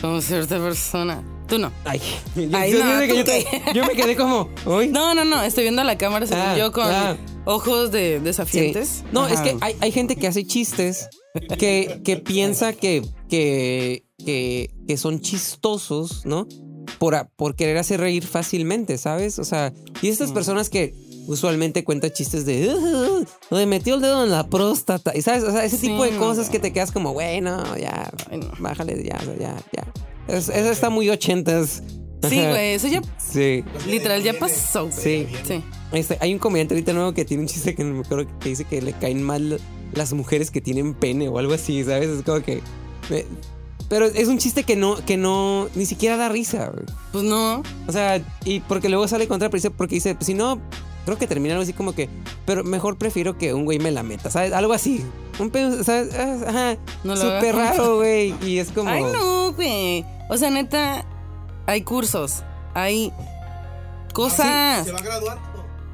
Como 0.00 0.20
cierta 0.20 0.58
persona. 0.58 1.22
Tú 1.48 1.58
no. 1.58 1.70
Ay, 1.84 2.00
Ay, 2.52 2.72
yo- 2.72 2.84
no, 2.84 3.04
yo- 3.72 3.84
me 3.86 3.94
quedé 3.94 4.16
como. 4.16 4.48
No, 4.90 5.14
no, 5.14 5.24
no. 5.24 5.42
Estoy 5.42 5.64
viendo 5.64 5.82
a 5.82 5.84
la 5.84 5.96
cámara, 5.96 6.26
según 6.26 6.42
Ah, 6.42 6.58
yo, 6.58 6.72
con 6.72 6.86
ah. 6.86 7.16
ojos 7.44 7.92
de 7.92 8.18
Sí. 8.18 8.24
desafiantes. 8.24 9.04
No, 9.12 9.24
Ajá. 9.24 9.34
es 9.34 9.40
que 9.40 9.56
hay, 9.60 9.76
hay 9.80 9.92
gente 9.92 10.16
que 10.16 10.26
hace 10.26 10.44
chistes 10.44 11.08
que, 11.58 12.00
que 12.04 12.16
piensa 12.16 12.72
que, 12.72 13.02
que, 13.28 14.04
que, 14.24 14.70
que 14.88 14.96
son 14.96 15.20
chistosos, 15.20 16.26
¿no? 16.26 16.46
Por, 16.98 17.28
por 17.36 17.54
querer 17.54 17.78
hacer 17.78 18.00
reír 18.00 18.26
fácilmente, 18.26 18.98
¿sabes? 18.98 19.38
O 19.38 19.44
sea, 19.44 19.72
y 20.02 20.08
estas 20.08 20.28
Sí. 20.28 20.34
personas 20.34 20.68
que 20.70 20.94
usualmente 21.26 21.84
cuentan 21.84 22.10
chistes 22.12 22.44
de, 22.46 22.68
"Uh, 22.74 23.24
me 23.54 23.66
metió 23.66 23.94
el 23.96 24.00
dedo 24.00 24.24
en 24.24 24.30
la 24.30 24.46
próstata, 24.48 25.12
y 25.16 25.22
sabes, 25.22 25.42
o 25.44 25.50
sea, 25.52 25.64
ese 25.64 25.76
Sí, 25.76 25.88
tipo 25.88 26.04
de 26.04 26.12
no. 26.12 26.18
cosas 26.20 26.48
que 26.50 26.58
te 26.58 26.72
quedas 26.72 26.92
como, 26.92 27.12
bueno, 27.12 27.76
ya, 27.76 28.10
Ay, 28.30 28.38
no. 28.38 28.50
bájale, 28.58 29.02
ya, 29.04 29.18
ya, 29.38 29.56
ya. 29.72 29.84
Es- 30.34 30.48
eso 30.48 30.70
está 30.70 30.90
muy 30.90 31.08
ochentas. 31.10 31.82
Sí, 32.28 32.36
güey. 32.48 32.74
Eso 32.74 32.88
ya, 32.88 33.02
Sí. 33.18 33.62
literal, 33.86 34.22
ya 34.22 34.32
pasó. 34.38 34.88
Sí. 34.90 35.26
Sí. 35.46 35.62
Este, 35.92 36.18
hay 36.20 36.32
un 36.32 36.38
comediante 36.38 36.74
ahorita 36.74 36.92
nuevo 36.92 37.12
que 37.12 37.24
tiene 37.24 37.42
un 37.42 37.48
chiste 37.48 37.74
que 37.74 37.84
no 37.84 37.94
me 37.94 38.00
acuerdo 38.00 38.26
que 38.40 38.48
dice 38.48 38.64
que 38.64 38.82
le 38.82 38.92
caen 38.92 39.22
mal 39.22 39.60
las 39.94 40.12
mujeres 40.12 40.50
que 40.50 40.60
tienen 40.60 40.94
pene 40.94 41.28
o 41.28 41.38
algo 41.38 41.54
así, 41.54 41.84
¿sabes? 41.84 42.08
Es 42.08 42.22
como 42.22 42.40
que. 42.40 42.60
me- 43.10 43.24
pero 43.88 44.06
es 44.06 44.26
un 44.26 44.38
chiste 44.38 44.64
que 44.64 44.74
no, 44.74 44.96
que 45.06 45.16
no, 45.16 45.68
ni 45.76 45.86
siquiera 45.86 46.16
da 46.16 46.28
risa. 46.28 46.72
Pues 47.12 47.22
no. 47.22 47.62
O 47.86 47.92
sea, 47.92 48.20
y 48.44 48.58
porque 48.58 48.88
luego 48.88 49.06
sale 49.06 49.28
contra 49.28 49.48
dice, 49.48 49.70
porque 49.70 49.94
dice, 49.94 50.16
pues, 50.16 50.26
si 50.26 50.34
no, 50.34 50.60
creo 51.06 51.16
que 51.16 51.26
termina 51.26 51.54
algo 51.54 51.62
así 51.62 51.72
como 51.72 51.94
que, 51.94 52.10
pero 52.44 52.64
mejor 52.64 52.98
prefiero 52.98 53.38
que 53.38 53.54
un 53.54 53.64
güey 53.64 53.78
me 53.78 53.92
la 53.92 54.02
meta, 54.02 54.28
¿sabes? 54.30 54.52
Algo 54.52 54.74
así. 54.74 55.02
Un 55.38 55.50
pedo, 55.50 55.82
¿sabes? 55.84 56.14
Ah, 56.14 56.36
Ajá. 56.46 56.76
No 57.04 57.16
Súper 57.16 57.54
raro, 57.54 57.96
güey. 57.96 58.34
Y 58.44 58.58
es 58.58 58.72
como. 58.72 58.90
Ay, 58.90 59.04
no, 59.04 59.52
güey. 59.52 60.04
O 60.28 60.36
sea, 60.36 60.50
neta, 60.50 61.06
hay 61.66 61.82
cursos. 61.82 62.42
Hay 62.74 63.12
cosas. 64.12 64.84
Se 64.84 64.92
va 64.92 65.00
graduando. 65.00 65.42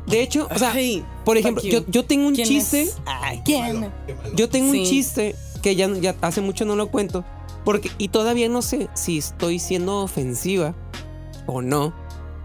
De 0.06 0.20
hecho, 0.22 0.48
o 0.50 0.58
sea, 0.58 0.72
Ay, 0.72 1.04
por 1.24 1.36
ejemplo, 1.36 1.62
yo, 1.62 1.84
yo 1.86 2.04
tengo 2.04 2.26
un 2.26 2.34
¿quién 2.34 2.48
chiste. 2.48 2.82
es? 2.82 2.96
Ay, 3.06 3.40
¿quién? 3.44 3.92
Qué 4.06 4.14
malo. 4.14 4.34
Yo 4.34 4.48
tengo 4.48 4.70
un 4.70 4.84
chiste 4.84 5.36
que 5.62 5.76
ya, 5.76 5.88
ya 5.92 6.16
hace 6.22 6.40
mucho 6.40 6.64
no 6.64 6.74
lo 6.74 6.90
cuento. 6.90 7.24
Porque, 7.64 7.90
y 7.98 8.08
todavía 8.08 8.48
no 8.48 8.62
sé 8.62 8.88
si 8.94 9.18
estoy 9.18 9.58
siendo 9.58 10.00
ofensiva 10.00 10.74
o 11.46 11.62
no. 11.62 11.94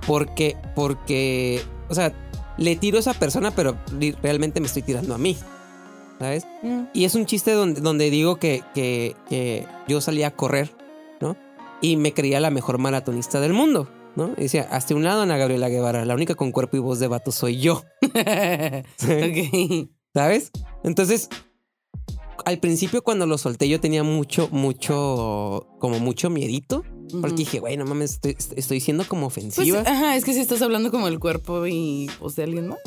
Porque, 0.06 0.56
porque, 0.76 1.64
o 1.90 1.96
sea, 1.96 2.14
le 2.58 2.76
tiro 2.76 2.98
a 2.98 3.00
esa 3.00 3.14
persona, 3.14 3.52
pero 3.52 3.78
realmente 4.22 4.60
me 4.60 4.68
estoy 4.68 4.82
tirando 4.82 5.14
a 5.14 5.18
mí. 5.18 5.38
¿Sabes? 6.20 6.48
Mm. 6.64 6.84
Y 6.94 7.06
es 7.06 7.14
un 7.14 7.26
chiste 7.28 7.52
donde, 7.52 7.82
donde 7.82 8.10
digo 8.10 8.38
que, 8.38 8.64
que, 8.74 9.16
que 9.30 9.68
yo 9.88 10.02
salía 10.02 10.28
a 10.28 10.32
correr, 10.32 10.72
¿no? 11.22 11.38
Y 11.80 11.96
me 11.96 12.14
creía 12.14 12.40
la 12.40 12.50
mejor 12.50 12.80
maratonista 12.80 13.40
del 13.40 13.54
mundo, 13.54 13.88
¿no? 14.16 14.32
Y 14.36 14.44
decía, 14.44 14.68
hasta 14.72 14.96
un 14.96 15.04
lado 15.04 15.22
Ana 15.22 15.38
Gabriela 15.38 15.70
Guevara, 15.70 16.06
la 16.06 16.16
única 16.16 16.34
con 16.34 16.52
cuerpo 16.52 16.76
y 16.76 16.80
voz 16.80 17.00
de 17.00 17.08
vato 17.08 17.32
soy 17.32 17.60
yo. 17.60 17.84
ok. 18.02 19.90
¿Sabes? 20.16 20.52
Entonces, 20.84 21.30
al 22.46 22.60
principio 22.60 23.04
cuando 23.04 23.28
lo 23.28 23.38
solté 23.38 23.68
yo 23.68 23.80
tenía 23.80 24.04
mucho, 24.04 24.48
mucho, 24.52 25.68
como 25.80 26.00
mucho 26.00 26.30
miedito. 26.30 26.84
Porque 27.22 27.36
dije, 27.38 27.60
güey, 27.60 27.78
no 27.78 27.86
mames, 27.86 28.14
estoy, 28.14 28.36
estoy 28.56 28.80
siendo 28.82 29.08
como 29.08 29.30
Pues, 29.30 29.38
ofensiva. 29.38 29.80
ajá, 29.86 30.16
es 30.16 30.26
que 30.26 30.34
si 30.34 30.40
estás 30.42 30.62
hablando 30.62 30.92
como 30.92 31.08
el 31.08 31.20
cuerpo 31.20 31.66
y 31.68 32.10
pues 32.20 32.36
de 32.36 32.44
alguien 32.44 32.68
más. 32.70 32.80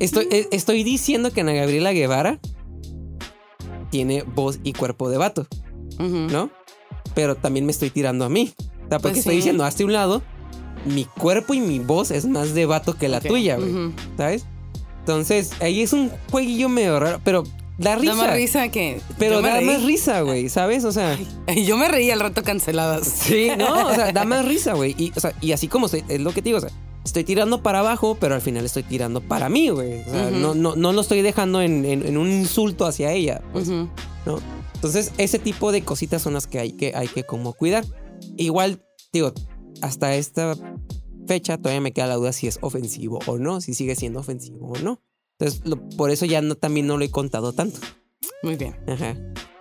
Estoy, 0.00 0.28
eh, 0.30 0.48
estoy 0.52 0.84
diciendo 0.84 1.32
que 1.32 1.40
Ana 1.40 1.52
Gabriela 1.54 1.92
Guevara 1.92 2.38
tiene 3.90 4.22
voz 4.22 4.60
y 4.62 4.72
cuerpo 4.72 5.10
de 5.10 5.16
vato. 5.18 5.46
¿no? 5.98 6.50
Pero 7.14 7.34
también 7.36 7.66
me 7.66 7.72
estoy 7.72 7.90
tirando 7.90 8.24
a 8.24 8.28
mí. 8.28 8.52
O 8.58 8.88
sea, 8.88 8.98
porque 9.00 9.00
Pues 9.00 9.18
estoy 9.18 9.32
sí. 9.34 9.36
diciendo, 9.38 9.64
hazte 9.64 9.84
un 9.84 9.92
lado, 9.92 10.22
mi 10.84 11.04
cuerpo 11.04 11.54
y 11.54 11.60
mi 11.60 11.80
voz 11.80 12.10
es 12.12 12.26
más 12.26 12.54
de 12.54 12.66
vato 12.66 12.96
que 12.96 13.08
la 13.08 13.20
tuya, 13.20 13.56
güey. 13.56 13.92
¿Sabes? 14.16 14.46
Entonces, 15.00 15.50
ahí 15.60 15.80
es 15.82 15.92
un 15.92 16.10
jueguillo 16.30 16.68
medio 16.68 17.00
raro, 17.00 17.20
pero 17.24 17.42
da 17.78 17.96
risa. 17.96 18.14
Da 18.14 18.22
más 18.26 18.34
risa 18.36 18.68
que. 18.68 19.00
Pero 19.18 19.40
da 19.40 19.56
reí. 19.56 19.64
más 19.66 19.82
risa, 19.84 20.20
güey, 20.22 20.48
¿sabes? 20.48 20.84
O 20.84 20.92
sea, 20.92 21.18
Ay, 21.46 21.64
Yo 21.64 21.76
me 21.76 21.88
reí 21.88 22.10
al 22.10 22.20
rato 22.20 22.42
canceladas. 22.42 23.06
sí, 23.08 23.48
no, 23.56 23.86
o 23.88 23.94
sea, 23.94 24.12
da 24.12 24.24
más 24.24 24.44
risa, 24.44 24.74
güey. 24.74 24.94
Y, 24.98 25.12
o 25.16 25.20
sea, 25.20 25.32
y 25.40 25.52
así 25.52 25.68
como 25.68 25.86
estoy- 25.86 26.04
es 26.08 26.20
lo 26.20 26.32
que 26.32 26.42
te 26.42 26.50
digo, 26.50 26.58
o 26.58 26.60
sea, 26.60 26.70
estoy 27.04 27.24
tirando 27.24 27.62
para 27.62 27.78
abajo, 27.80 28.16
pero 28.20 28.34
al 28.34 28.42
final 28.42 28.64
estoy 28.66 28.82
tirando 28.82 29.20
para 29.20 29.48
mí, 29.48 29.70
güey. 29.70 30.02
O 30.02 30.10
sea, 30.10 30.30
no, 30.30 30.54
no, 30.54 30.76
no 30.76 30.92
lo 30.92 31.00
estoy 31.00 31.22
dejando 31.22 31.62
en, 31.62 31.84
en- 31.84 32.04
en 32.06 32.16
un 32.18 32.30
insulto 32.30 32.84
hacia 32.84 33.12
ella, 33.12 33.40
pues. 33.52 33.68
¿no? 33.68 33.88
Entonces, 34.74 35.12
ese 35.18 35.38
tipo 35.38 35.72
de 35.72 35.82
cositas 35.82 36.20
son 36.22 36.34
las 36.34 36.46
que 36.46 36.58
hay 36.58 36.72
que, 36.72 36.92
hay 36.94 37.08
que 37.08 37.24
como 37.24 37.52
cuidar. 37.54 37.84
Igual, 38.36 38.82
digo, 39.12 39.32
hasta 39.80 40.14
esta 40.14 40.56
fecha 41.26 41.56
todavía 41.58 41.80
me 41.80 41.92
queda 41.92 42.06
la 42.06 42.14
duda 42.16 42.32
si 42.32 42.46
es 42.46 42.58
ofensivo 42.62 43.18
o 43.26 43.38
no, 43.38 43.60
si 43.60 43.74
sigue 43.74 43.94
siendo 43.96 44.20
ofensivo 44.20 44.72
o 44.72 44.78
no. 44.78 45.00
Entonces, 45.38 45.60
lo- 45.64 45.88
por 45.96 46.10
eso 46.10 46.24
ya 46.26 46.42
no, 46.42 46.54
también 46.56 46.86
no 46.86 46.96
lo 46.98 47.04
he 47.04 47.10
contado 47.10 47.52
tanto. 47.52 47.78
Muy 48.42 48.56
bien. 48.56 48.76
Ajá. 48.88 49.16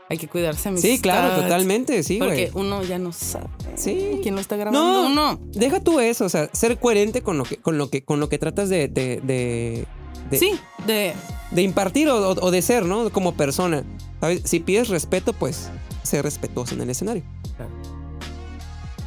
Hay 0.09 0.17
que 0.17 0.27
cuidarse, 0.29 0.75
Sí, 0.77 0.99
claro, 1.01 1.41
totalmente, 1.41 2.01
sí, 2.01 2.17
Porque 2.17 2.49
güey. 2.49 2.65
uno 2.65 2.81
ya 2.83 2.97
no 2.97 3.11
sabe. 3.11 3.47
Sí. 3.75 4.19
¿Quién 4.23 4.35
lo 4.35 4.41
está 4.41 4.55
grabando? 4.55 4.79
No, 4.81 5.07
Uno. 5.07 5.39
Deja 5.51 5.81
tú 5.83 5.99
eso, 5.99 6.23
o 6.25 6.29
sea, 6.29 6.49
ser 6.53 6.79
coherente 6.79 7.21
con 7.21 7.37
lo 7.37 7.43
que, 7.43 7.57
con 7.57 7.77
lo 7.77 7.89
que, 7.89 8.05
con 8.05 8.19
lo 8.21 8.29
que 8.29 8.37
tratas 8.39 8.69
de, 8.69 8.87
de, 8.87 9.19
de, 9.21 9.85
de- 10.31 10.37
Sí, 10.39 10.51
de. 10.85 11.13
de 11.51 11.61
impartir 11.61 12.07
o, 12.07 12.29
o- 12.31 12.45
o 12.45 12.51
de 12.51 12.61
ser, 12.61 12.85
¿no? 12.85 13.09
Como 13.09 13.33
persona. 13.35 13.83
¿Sabes? 14.21 14.41
Si 14.45 14.61
pides 14.61 14.87
respeto, 14.87 15.33
pues 15.33 15.69
sé 16.03 16.21
respetuoso 16.21 16.73
en 16.75 16.81
el 16.81 16.89
escenario. 16.89 17.23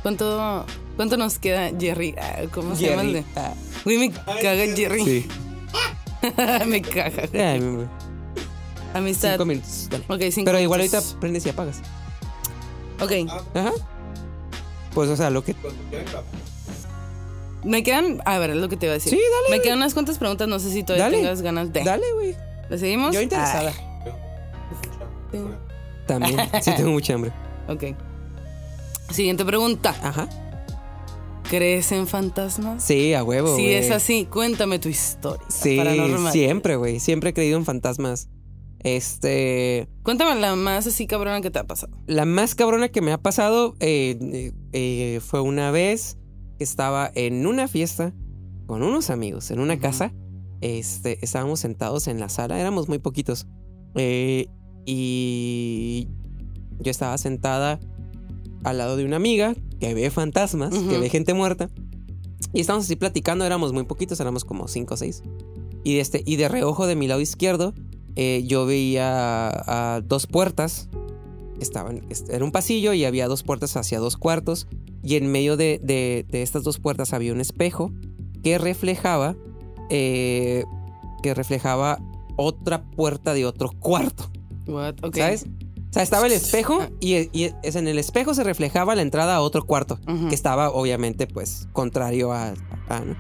¿Cuánto, 0.02 0.64
cuánto 0.96 1.16
nos 1.16 1.38
queda, 1.38 1.70
Jerry? 1.78 2.14
Ah, 2.18 2.42
¿Cómo 2.52 2.74
se 2.76 2.88
llama 2.90 3.02
el 3.02 3.12
de? 3.14 3.24
Ah, 3.36 3.54
Uy, 3.84 3.98
me 3.98 4.10
caga 4.10 4.66
Jerry. 4.74 5.04
sí. 5.04 5.26
me 6.66 6.82
caga. 6.82 7.22
Ay, 7.32 7.60
mi- 7.60 7.86
Amistad. 8.94 9.32
cinco 9.32 9.44
minutos, 9.46 9.88
dale. 9.90 10.04
Ok, 10.08 10.20
cinco 10.32 10.44
Pero 10.46 10.58
igual 10.60 10.80
minutos. 10.80 11.04
ahorita 11.04 11.20
prendes 11.20 11.46
y 11.46 11.48
apagas. 11.50 11.80
Ok, 13.00 13.12
Ajá. 13.54 13.72
Pues, 14.94 15.08
o 15.08 15.16
sea, 15.16 15.30
lo 15.30 15.44
que. 15.44 15.54
Me 17.64 17.82
quedan. 17.82 18.20
A 18.24 18.38
ver, 18.38 18.50
es 18.50 18.56
lo 18.56 18.68
que 18.68 18.76
te 18.76 18.86
iba 18.86 18.92
a 18.92 18.94
decir. 18.94 19.12
Sí, 19.12 19.18
dale. 19.18 19.56
Me 19.56 19.62
quedan 19.62 19.78
unas 19.78 19.94
cuantas 19.94 20.18
preguntas, 20.18 20.48
no 20.48 20.58
sé 20.58 20.70
si 20.70 20.82
todavía 20.82 21.04
Dale. 21.04 21.18
tengas 21.18 21.42
ganas 21.42 21.72
de. 21.72 21.84
Dale, 21.84 22.12
güey. 22.14 22.36
¿Le 22.68 22.78
seguimos? 22.78 23.14
Yo 23.14 23.20
interesada. 23.20 23.72
También. 26.06 26.36
Sí, 26.62 26.72
tengo 26.76 26.90
mucha 26.90 27.14
hambre. 27.14 27.32
Ah, 27.68 27.72
ok. 27.72 27.84
Siguiente 29.10 29.44
pregunta. 29.44 29.94
Ajá. 30.02 30.28
¿Crees 31.50 31.90
en 31.90 32.06
fantasmas? 32.06 32.80
Sí, 32.80 33.12
a 33.12 33.24
huevo. 33.24 33.56
si 33.56 33.70
es 33.70 33.90
así, 33.90 34.24
cuéntame 34.24 34.78
tu 34.78 34.88
historia. 34.88 35.44
Sí, 35.48 35.76
paranormal. 35.76 36.32
siempre, 36.32 36.76
güey. 36.76 37.00
Siempre 37.00 37.30
he 37.30 37.34
creído 37.34 37.58
en 37.58 37.64
fantasmas. 37.64 38.28
Este. 38.78 39.88
Cuéntame 40.04 40.40
la 40.40 40.54
más 40.54 40.86
así 40.86 41.08
cabrona 41.08 41.40
que 41.40 41.50
te 41.50 41.58
ha 41.58 41.64
pasado. 41.64 41.92
La 42.06 42.24
más 42.24 42.54
cabrona 42.54 42.88
que 42.90 43.00
me 43.00 43.10
ha 43.10 43.18
pasado 43.18 43.74
eh, 43.80 44.52
eh, 44.72 45.18
fue 45.26 45.40
una 45.40 45.72
vez 45.72 46.18
que 46.56 46.62
estaba 46.62 47.10
en 47.16 47.44
una 47.44 47.66
fiesta 47.66 48.14
con 48.66 48.84
unos 48.84 49.10
amigos, 49.10 49.50
en 49.50 49.58
una 49.58 49.80
casa. 49.80 50.12
Este, 50.60 51.18
estábamos 51.20 51.58
sentados 51.58 52.06
en 52.06 52.20
la 52.20 52.28
sala, 52.28 52.60
éramos 52.60 52.88
muy 52.88 53.00
poquitos. 53.00 53.48
Eh, 53.96 54.46
y 54.86 56.06
yo 56.78 56.92
estaba 56.92 57.18
sentada 57.18 57.80
al 58.64 58.78
lado 58.78 58.96
de 58.96 59.04
una 59.04 59.16
amiga 59.16 59.54
que 59.78 59.94
ve 59.94 60.10
fantasmas, 60.10 60.72
que 60.74 60.98
ve 60.98 61.08
gente 61.08 61.34
muerta. 61.34 61.70
Y 62.52 62.60
estábamos 62.60 62.86
así 62.86 62.96
platicando, 62.96 63.44
éramos 63.44 63.72
muy 63.72 63.84
poquitos, 63.84 64.18
éramos 64.20 64.44
como 64.44 64.66
cinco 64.68 64.94
o 64.94 64.96
seis. 64.96 65.22
Y 65.84 65.94
de, 65.94 66.00
este, 66.00 66.22
y 66.26 66.36
de 66.36 66.48
reojo 66.48 66.86
de 66.86 66.96
mi 66.96 67.06
lado 67.06 67.20
izquierdo, 67.20 67.72
eh, 68.16 68.42
yo 68.46 68.66
veía 68.66 69.48
a 69.48 70.00
dos 70.02 70.26
puertas. 70.26 70.88
Estaban, 71.60 72.02
era 72.28 72.44
un 72.44 72.52
pasillo 72.52 72.92
y 72.94 73.04
había 73.04 73.28
dos 73.28 73.42
puertas 73.42 73.76
hacia 73.76 73.98
dos 74.00 74.16
cuartos. 74.16 74.66
Y 75.02 75.16
en 75.16 75.30
medio 75.30 75.56
de, 75.56 75.80
de- 75.82 76.26
de 76.28 76.42
estas 76.42 76.62
dos 76.64 76.78
puertas 76.78 77.12
había 77.12 77.32
un 77.32 77.40
espejo 77.40 77.92
que 78.42 78.58
reflejaba. 78.58 79.36
eh, 79.90 80.64
que 81.22 81.34
reflejaba 81.34 81.98
otra 82.36 82.82
puerta 82.82 83.34
de 83.34 83.44
otro 83.44 83.70
cuarto. 83.78 84.30
What? 84.66 84.94
Ok. 85.02 85.16
¿Sabes? 85.18 85.46
O 85.90 85.92
sea, 85.92 86.02
estaba 86.04 86.26
el 86.26 86.32
espejo 86.32 86.86
y, 87.00 87.16
y 87.36 87.50
es 87.64 87.74
en 87.76 87.88
el 87.88 87.98
espejo 87.98 88.32
se 88.34 88.44
reflejaba 88.44 88.94
la 88.94 89.02
entrada 89.02 89.34
a 89.34 89.40
otro 89.40 89.64
cuarto 89.64 89.98
que 90.28 90.34
estaba 90.34 90.70
obviamente 90.70 91.26
pues 91.26 91.66
contrario 91.72 92.32
a, 92.32 92.54
a- 92.88 93.00
¿no? 93.00 93.16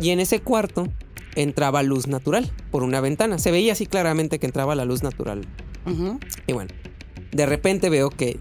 y 0.00 0.10
en 0.10 0.20
ese 0.20 0.40
cuarto 0.40 0.86
entraba 1.34 1.82
luz 1.82 2.06
natural 2.06 2.52
por 2.70 2.84
una 2.84 3.00
ventana 3.00 3.38
se 3.40 3.50
veía 3.50 3.72
así 3.72 3.86
claramente 3.86 4.38
que 4.38 4.46
entraba 4.46 4.76
la 4.76 4.84
luz 4.84 5.02
natural 5.02 5.42
y 6.46 6.52
bueno 6.52 6.72
de 7.32 7.46
repente 7.46 7.90
veo 7.90 8.10
que 8.10 8.38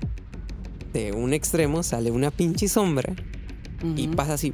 de 0.94 1.12
un 1.12 1.34
extremo 1.34 1.82
sale 1.82 2.12
una 2.12 2.30
pinche 2.30 2.68
sombra 2.68 3.14
y 3.98 4.08
pasa 4.10 4.36
así. 4.36 4.54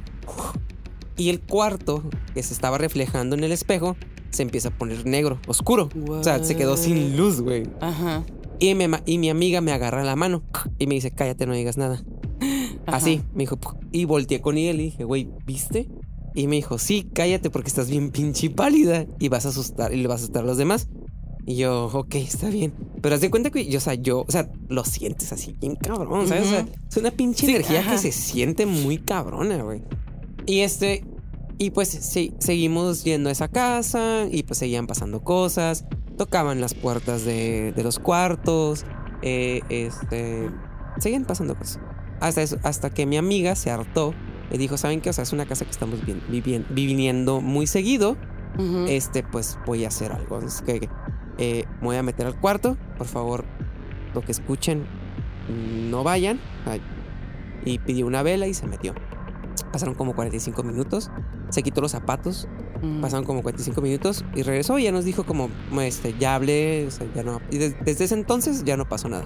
Y 1.16 1.28
el 1.28 1.40
cuarto 1.40 2.02
que 2.34 2.42
se 2.42 2.52
estaba 2.54 2.78
reflejando 2.78 3.36
en 3.36 3.44
el 3.44 3.52
espejo 3.52 3.96
se 4.30 4.42
empieza 4.42 4.68
a 4.68 4.70
poner 4.72 5.04
negro, 5.06 5.38
oscuro. 5.46 5.88
O 6.08 6.24
sea, 6.24 6.42
se 6.42 6.56
quedó 6.56 6.76
sin 6.78 7.16
luz, 7.16 7.40
güey. 7.42 7.64
Ajá. 7.80 8.24
Y 8.60 8.74
mi, 8.74 8.84
y 9.06 9.18
mi 9.18 9.30
amiga 9.30 9.60
me 9.60 9.72
agarra 9.72 10.04
la 10.04 10.16
mano 10.16 10.42
y 10.78 10.86
me 10.86 10.94
dice, 10.94 11.10
cállate, 11.10 11.46
no 11.46 11.54
digas 11.54 11.76
nada. 11.78 12.02
Ajá. 12.86 12.96
Así, 12.98 13.22
me 13.34 13.44
dijo, 13.44 13.58
y 13.92 14.04
volteé 14.04 14.40
con 14.40 14.56
ella 14.58 14.72
y 14.72 14.76
dije, 14.84 15.04
güey, 15.04 15.28
¿viste? 15.46 15.88
Y 16.34 16.46
me 16.46 16.56
dijo, 16.56 16.78
sí, 16.78 17.08
cállate 17.12 17.50
porque 17.50 17.68
estás 17.68 17.90
bien 17.90 18.10
pinche 18.10 18.50
pálida 18.50 19.06
y 19.18 19.28
vas 19.28 19.46
a 19.46 19.48
asustar 19.48 19.92
y 19.92 19.96
le 19.96 20.08
vas 20.08 20.20
a 20.20 20.24
asustar 20.24 20.44
a 20.44 20.46
los 20.46 20.58
demás. 20.58 20.88
Y 21.46 21.56
yo, 21.56 21.86
ok, 21.86 22.14
está 22.16 22.50
bien. 22.50 22.72
Pero 23.00 23.14
haz 23.14 23.20
de 23.22 23.30
cuenta 23.30 23.50
que 23.50 23.64
yo, 23.66 23.78
o 23.78 23.80
sea, 23.80 23.94
yo, 23.94 24.20
o 24.28 24.30
sea, 24.30 24.50
lo 24.68 24.84
sientes 24.84 25.32
así 25.32 25.56
bien 25.58 25.74
cabrón, 25.74 26.28
¿sabes? 26.28 26.46
O 26.46 26.50
sea, 26.50 26.66
es 26.88 26.96
una 26.96 27.10
pinche 27.10 27.46
Sí, 27.46 27.52
energía 27.54 27.80
ajá. 27.80 27.92
que 27.92 27.98
se 27.98 28.12
siente 28.12 28.66
muy 28.66 28.98
cabrona, 28.98 29.62
güey. 29.62 29.82
Y 30.46 30.60
este, 30.60 31.02
y 31.58 31.70
pues 31.70 31.88
sí, 31.88 32.34
seguimos 32.38 33.04
yendo 33.04 33.30
a 33.30 33.32
esa 33.32 33.48
casa 33.48 34.26
y 34.30 34.42
pues 34.42 34.58
seguían 34.58 34.86
pasando 34.86 35.22
cosas. 35.24 35.84
Tocaban 36.20 36.60
las 36.60 36.74
puertas 36.74 37.24
de, 37.24 37.72
de 37.74 37.82
los 37.82 37.98
cuartos. 37.98 38.84
eh, 39.22 39.62
este, 39.70 40.50
seguían 40.98 41.24
pasando 41.24 41.54
cosas. 41.54 41.80
Hasta, 42.20 42.42
eso- 42.42 42.58
hasta 42.62 42.90
que 42.90 43.06
mi 43.06 43.16
amiga 43.16 43.54
se 43.54 43.70
hartó 43.70 44.12
y 44.50 44.58
dijo, 44.58 44.76
¿saben 44.76 45.00
qué? 45.00 45.08
O 45.08 45.12
sea, 45.14 45.22
es 45.22 45.32
una 45.32 45.46
casa 45.46 45.64
que 45.64 45.70
estamos 45.70 46.04
vi- 46.04 46.20
vivien- 46.28 46.66
viviendo 46.68 47.40
muy 47.40 47.66
seguido. 47.66 48.18
Ujú. 48.58 48.84
Este, 48.86 49.22
pues 49.22 49.58
voy 49.64 49.86
a 49.86 49.88
hacer 49.88 50.12
algo. 50.12 50.34
Entonces, 50.36 50.60
que, 50.60 50.90
eh, 51.38 51.64
me 51.80 51.86
voy 51.86 51.96
a 51.96 52.02
meter 52.02 52.26
al 52.26 52.38
cuarto. 52.38 52.76
Por 52.98 53.06
favor, 53.06 53.46
lo 54.12 54.20
que 54.20 54.32
escuchen, 54.32 54.84
no 55.90 56.04
vayan. 56.04 56.38
Ay. 56.66 56.82
Y 57.64 57.78
pidió 57.78 58.06
una 58.06 58.22
vela 58.22 58.46
y 58.46 58.52
se 58.52 58.66
metió. 58.66 58.92
Pasaron 59.72 59.94
como 59.94 60.14
45 60.14 60.62
minutos. 60.64 61.10
Se 61.50 61.62
quitó 61.62 61.80
los 61.80 61.90
zapatos. 61.92 62.48
Ujú. 62.82 63.00
Pasaron 63.02 63.24
como 63.26 63.42
45 63.42 63.80
minutos 63.82 64.24
y 64.34 64.42
regresó 64.42 64.78
y 64.78 64.84
ya 64.84 64.92
nos 64.92 65.04
dijo 65.04 65.24
como, 65.24 65.50
este, 65.82 66.14
ya 66.18 66.34
hablé, 66.36 66.86
o 66.86 66.90
sea, 66.90 67.06
ya 67.14 67.22
no. 67.22 67.40
Y 67.50 67.58
des- 67.58 67.76
desde 67.84 68.04
ese 68.04 68.14
entonces 68.14 68.64
ya 68.64 68.76
no 68.76 68.88
pasó 68.88 69.08
nada. 69.08 69.24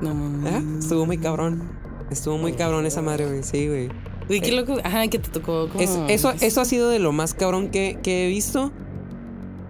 No. 0.00 0.10
Ajá, 0.48 0.62
Estuvo 0.78 1.06
muy 1.06 1.18
cabrón. 1.18 1.70
Estuvo 2.10 2.38
muy 2.38 2.52
cabrón 2.54 2.86
esa 2.86 3.02
madre, 3.02 3.26
güey. 3.26 3.42
Sí, 3.42 3.66
güey. 3.68 3.88
Güey, 4.26 4.40
qué 4.40 4.52
loco. 4.52 4.76
Ajá, 4.84 5.06
que 5.08 5.18
te 5.18 5.28
tocó 5.30 5.68
como. 5.68 5.80
Es- 5.82 5.98
eso, 6.08 6.32
eso 6.40 6.60
ha 6.60 6.64
sido 6.64 6.88
de 6.90 6.98
lo 6.98 7.12
más 7.12 7.34
cabrón 7.34 7.68
que, 7.70 7.98
que 8.02 8.26
he 8.26 8.28
visto. 8.28 8.72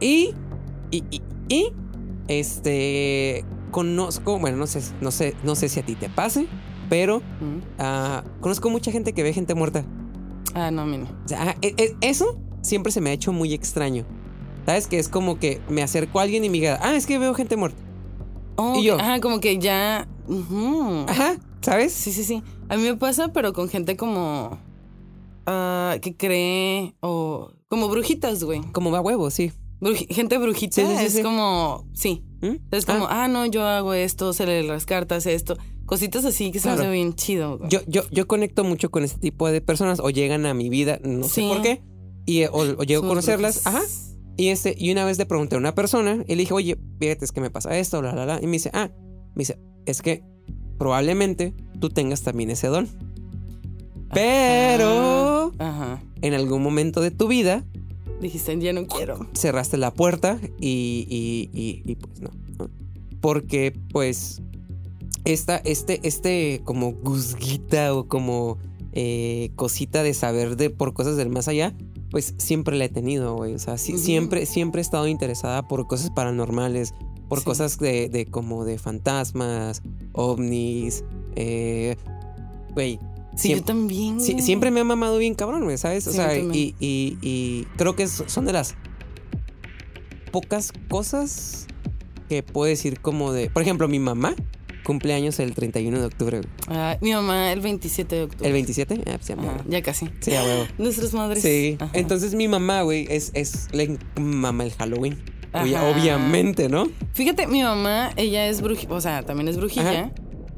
Y, 0.00 0.34
y, 0.90 1.04
y, 1.10 1.22
y, 1.48 1.72
este, 2.28 3.44
conozco, 3.70 4.38
bueno, 4.38 4.56
no 4.56 4.66
sé, 4.66 4.80
no 5.00 5.10
sé, 5.10 5.34
no 5.42 5.54
sé 5.54 5.68
si 5.68 5.80
a 5.80 5.82
ti 5.84 5.94
te 5.96 6.08
pase, 6.08 6.46
pero 6.88 7.16
Ujú. 7.16 7.60
ah, 7.78 8.22
conozco 8.40 8.70
mucha 8.70 8.92
gente 8.92 9.12
que 9.12 9.22
ve 9.22 9.32
gente 9.32 9.54
muerta. 9.54 9.84
Ah, 10.54 10.70
no, 10.70 10.82
a 10.82 10.86
mí 10.86 10.98
no. 10.98 11.04
O 11.24 11.28
sea, 11.28 11.56
e- 11.62 11.74
e- 11.76 11.96
eso 12.00 12.38
siempre 12.62 12.92
se 12.92 13.00
me 13.00 13.10
ha 13.10 13.12
hecho 13.12 13.32
muy 13.32 13.54
extraño. 13.54 14.04
¿Sabes? 14.66 14.86
Que 14.86 14.98
es 14.98 15.08
como 15.08 15.38
que 15.38 15.60
me 15.70 15.82
acerco 15.82 16.20
a 16.20 16.22
alguien 16.24 16.44
y 16.44 16.48
me 16.50 16.54
diga, 16.54 16.78
ah, 16.82 16.94
es 16.94 17.06
que 17.06 17.18
veo 17.18 17.32
gente 17.34 17.56
muerta. 17.56 17.82
Oh, 18.56 18.76
Y 18.76 18.84
yo. 18.84 18.98
Ajá, 19.00 19.20
como 19.20 19.40
que 19.40 19.58
ya. 19.58 20.06
Ajá, 21.06 21.36
¿sabes? 21.62 21.92
Sí, 21.94 22.12
sí, 22.12 22.24
sí. 22.24 22.42
A 22.68 22.76
mí 22.76 22.82
me 22.82 22.96
pasa, 22.96 23.32
pero 23.32 23.52
con 23.52 23.68
gente 23.68 23.96
como. 23.96 24.58
ah, 25.46 25.96
que 26.02 26.16
cree. 26.16 26.94
O. 27.00 27.50
Como 27.68 27.88
brujitas, 27.88 28.44
güey. 28.44 28.60
Como 28.72 28.90
va 28.90 29.00
huevo, 29.00 29.30
sí. 29.30 29.52
Gente 30.10 30.38
brujita 30.38 30.74
Sí, 30.74 30.86
sí, 30.86 31.08
sí, 31.10 31.18
es 31.18 31.24
como. 31.24 31.86
Sí. 31.94 32.24
¿Mm? 32.42 32.56
Es 32.72 32.84
como, 32.84 33.06
ah. 33.08 33.28
no, 33.28 33.46
yo 33.46 33.64
hago 33.64 33.94
esto, 33.94 34.32
se 34.32 34.44
lee 34.46 34.66
las 34.66 34.86
cartas, 34.86 35.24
esto. 35.26 35.56
Cositas 35.88 36.24
así 36.24 36.52
que 36.52 36.58
se 36.60 36.64
Claro. 36.68 36.82
hace 36.82 36.90
bien 36.90 37.14
chido. 37.14 37.58
Yo, 37.68 37.80
yo, 37.88 38.02
yo 38.10 38.26
conecto 38.28 38.62
mucho 38.62 38.90
con 38.90 39.02
este 39.04 39.18
tipo 39.18 39.50
de 39.50 39.60
personas 39.60 39.98
o 40.00 40.10
llegan 40.10 40.44
a 40.46 40.52
mi 40.54 40.68
vida, 40.68 41.00
no 41.02 41.24
sé 41.26 41.40
por 41.48 41.62
qué, 41.62 41.82
y, 42.26 42.44
o, 42.44 42.50
o 42.52 42.82
llego 42.84 43.04
a 43.04 43.08
conocerlas. 43.08 43.66
Ajá. 43.66 43.80
Y, 44.36 44.48
este, 44.48 44.76
y 44.78 44.92
una 44.92 45.04
vez 45.04 45.18
le 45.18 45.26
pregunté 45.26 45.56
a 45.56 45.58
una 45.58 45.74
persona 45.74 46.22
y 46.28 46.34
le 46.34 46.42
dije, 46.42 46.52
oye, 46.54 46.76
fíjate, 47.00 47.24
es 47.24 47.32
que 47.32 47.40
me 47.40 47.50
pasa 47.50 47.76
esto, 47.76 48.00
bla, 48.00 48.12
bla, 48.12 48.24
bla. 48.24 48.38
Y 48.40 48.46
me 48.46 48.52
dice, 48.52 48.70
ah, 48.74 48.90
me 49.34 49.40
dice, 49.40 49.58
es 49.86 50.00
que 50.02 50.22
probablemente 50.78 51.54
tú 51.80 51.88
tengas 51.88 52.22
también 52.22 52.50
ese 52.50 52.68
don. 52.68 52.86
Pero 54.12 55.52
Ajá. 55.58 56.02
en 56.22 56.34
algún 56.34 56.62
momento 56.62 57.00
de 57.00 57.10
tu 57.10 57.28
vida 57.28 57.64
Dijiste, 58.20 58.58
ya 58.60 58.72
no 58.72 58.86
quiero. 58.86 59.26
cerraste 59.32 59.76
la 59.76 59.92
puerta 59.92 60.38
y, 60.60 61.06
y, 61.08 61.50
y- 61.58 61.82
y, 61.90 61.94
pues 61.96 62.20
no, 62.20 62.30
¿no? 62.58 62.68
Porque 63.20 63.72
pues 63.92 64.42
esta, 65.32 65.56
este, 65.58 66.00
este 66.06 66.60
como 66.64 66.92
guzguita 66.92 67.94
o 67.94 68.06
como 68.08 68.58
eh, 68.92 69.50
cosita 69.56 70.02
de 70.02 70.14
saber 70.14 70.56
de 70.56 70.70
por 70.70 70.94
cosas 70.94 71.16
del 71.16 71.28
más 71.28 71.48
allá, 71.48 71.74
pues 72.10 72.34
siempre 72.38 72.76
la 72.76 72.86
he 72.86 72.88
tenido, 72.88 73.36
güey. 73.36 73.54
O 73.54 73.58
sea, 73.58 73.76
siempre, 73.78 74.46
siempre 74.46 74.80
he 74.80 74.82
estado 74.82 75.06
interesada 75.08 75.66
por 75.68 75.86
cosas 75.86 76.10
paranormales, 76.10 76.94
por 77.28 77.40
Sí. 77.40 77.44
cosas 77.44 77.78
de, 77.78 78.08
de 78.08 78.26
como 78.26 78.64
de 78.64 78.78
fantasmas, 78.78 79.82
ovnis, 80.12 81.04
eh, 81.36 81.96
güey. 82.74 82.98
Sí, 83.36 83.50
siem- 83.50 83.58
yo 83.58 83.64
también. 83.64 84.20
Sí, 84.20 84.32
güey. 84.32 84.44
siempre 84.44 84.70
me 84.70 84.80
ha 84.80 84.84
mamado 84.84 85.18
bien 85.18 85.34
cabrón, 85.34 85.64
güey, 85.64 85.76
¿sabes? 85.78 86.06
O 86.08 86.12
sea, 86.12 86.36
y, 86.36 86.74
y- 86.80 87.18
y 87.20 87.64
creo 87.76 87.94
que 87.94 88.06
son 88.08 88.46
de 88.46 88.52
las 88.54 88.74
pocas 90.32 90.72
cosas 90.88 91.66
que 92.28 92.42
puedo 92.42 92.68
decir 92.68 93.00
como 93.00 93.32
de... 93.32 93.48
Por 93.50 93.62
ejemplo, 93.62 93.88
mi 93.88 93.98
mamá 93.98 94.34
cumple 94.88 95.12
años 95.12 95.38
el 95.38 95.54
31 95.54 96.00
de 96.00 96.06
octubre. 96.06 96.40
Ah, 96.66 96.96
mi 97.02 97.12
mamá 97.12 97.52
el 97.52 97.60
27 97.60 98.16
de 98.16 98.22
octubre. 98.22 98.46
¿El 98.46 98.54
27? 98.54 99.02
Ah, 99.06 99.18
pues 99.18 99.28
ya 99.28 99.34
Ajá, 99.34 99.62
ya 99.68 99.82
casi. 99.82 100.08
Sí, 100.20 100.34
a 100.34 100.42
huevo. 100.42 100.64
Nuestras 100.78 101.12
madres. 101.12 101.42
Sí. 101.42 101.76
Ajá. 101.78 101.90
Entonces 101.92 102.34
mi 102.34 102.48
mamá, 102.48 102.80
güey, 102.80 103.06
es, 103.10 103.30
es... 103.34 103.68
Le 103.72 103.98
mama 104.18 104.64
el 104.64 104.72
Halloween. 104.72 105.22
Ajá. 105.52 105.84
obviamente, 105.90 106.70
¿no? 106.70 106.88
Fíjate, 107.12 107.46
mi 107.46 107.62
mamá, 107.62 108.12
ella 108.16 108.48
es 108.48 108.62
brujilla, 108.62 108.94
o 108.94 109.00
sea, 109.02 109.22
también 109.24 109.48
es 109.48 109.56
brujilla, 109.58 110.10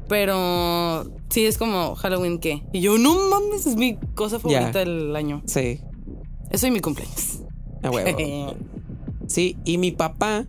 pero 0.07 1.05
sí 1.29 1.45
es 1.45 1.57
como 1.57 1.95
Halloween, 1.95 2.39
¿qué? 2.39 2.63
Y 2.71 2.79
yo, 2.81 2.97
no 2.97 3.29
mames, 3.29 3.67
es 3.67 3.75
mi 3.75 3.97
cosa 4.15 4.39
favorita 4.39 4.71
Ya. 4.71 4.79
del 4.79 5.13
año. 5.15 5.41
Sí. 5.45 5.81
Eso 6.51 6.67
y 6.67 6.71
mi 6.71 6.79
cumpleaños. 6.79 7.41
A 7.83 7.89
huevo. 7.91 8.55
Sí, 9.27 9.55
y 9.63 9.77
mi 9.77 9.91
papá 9.91 10.45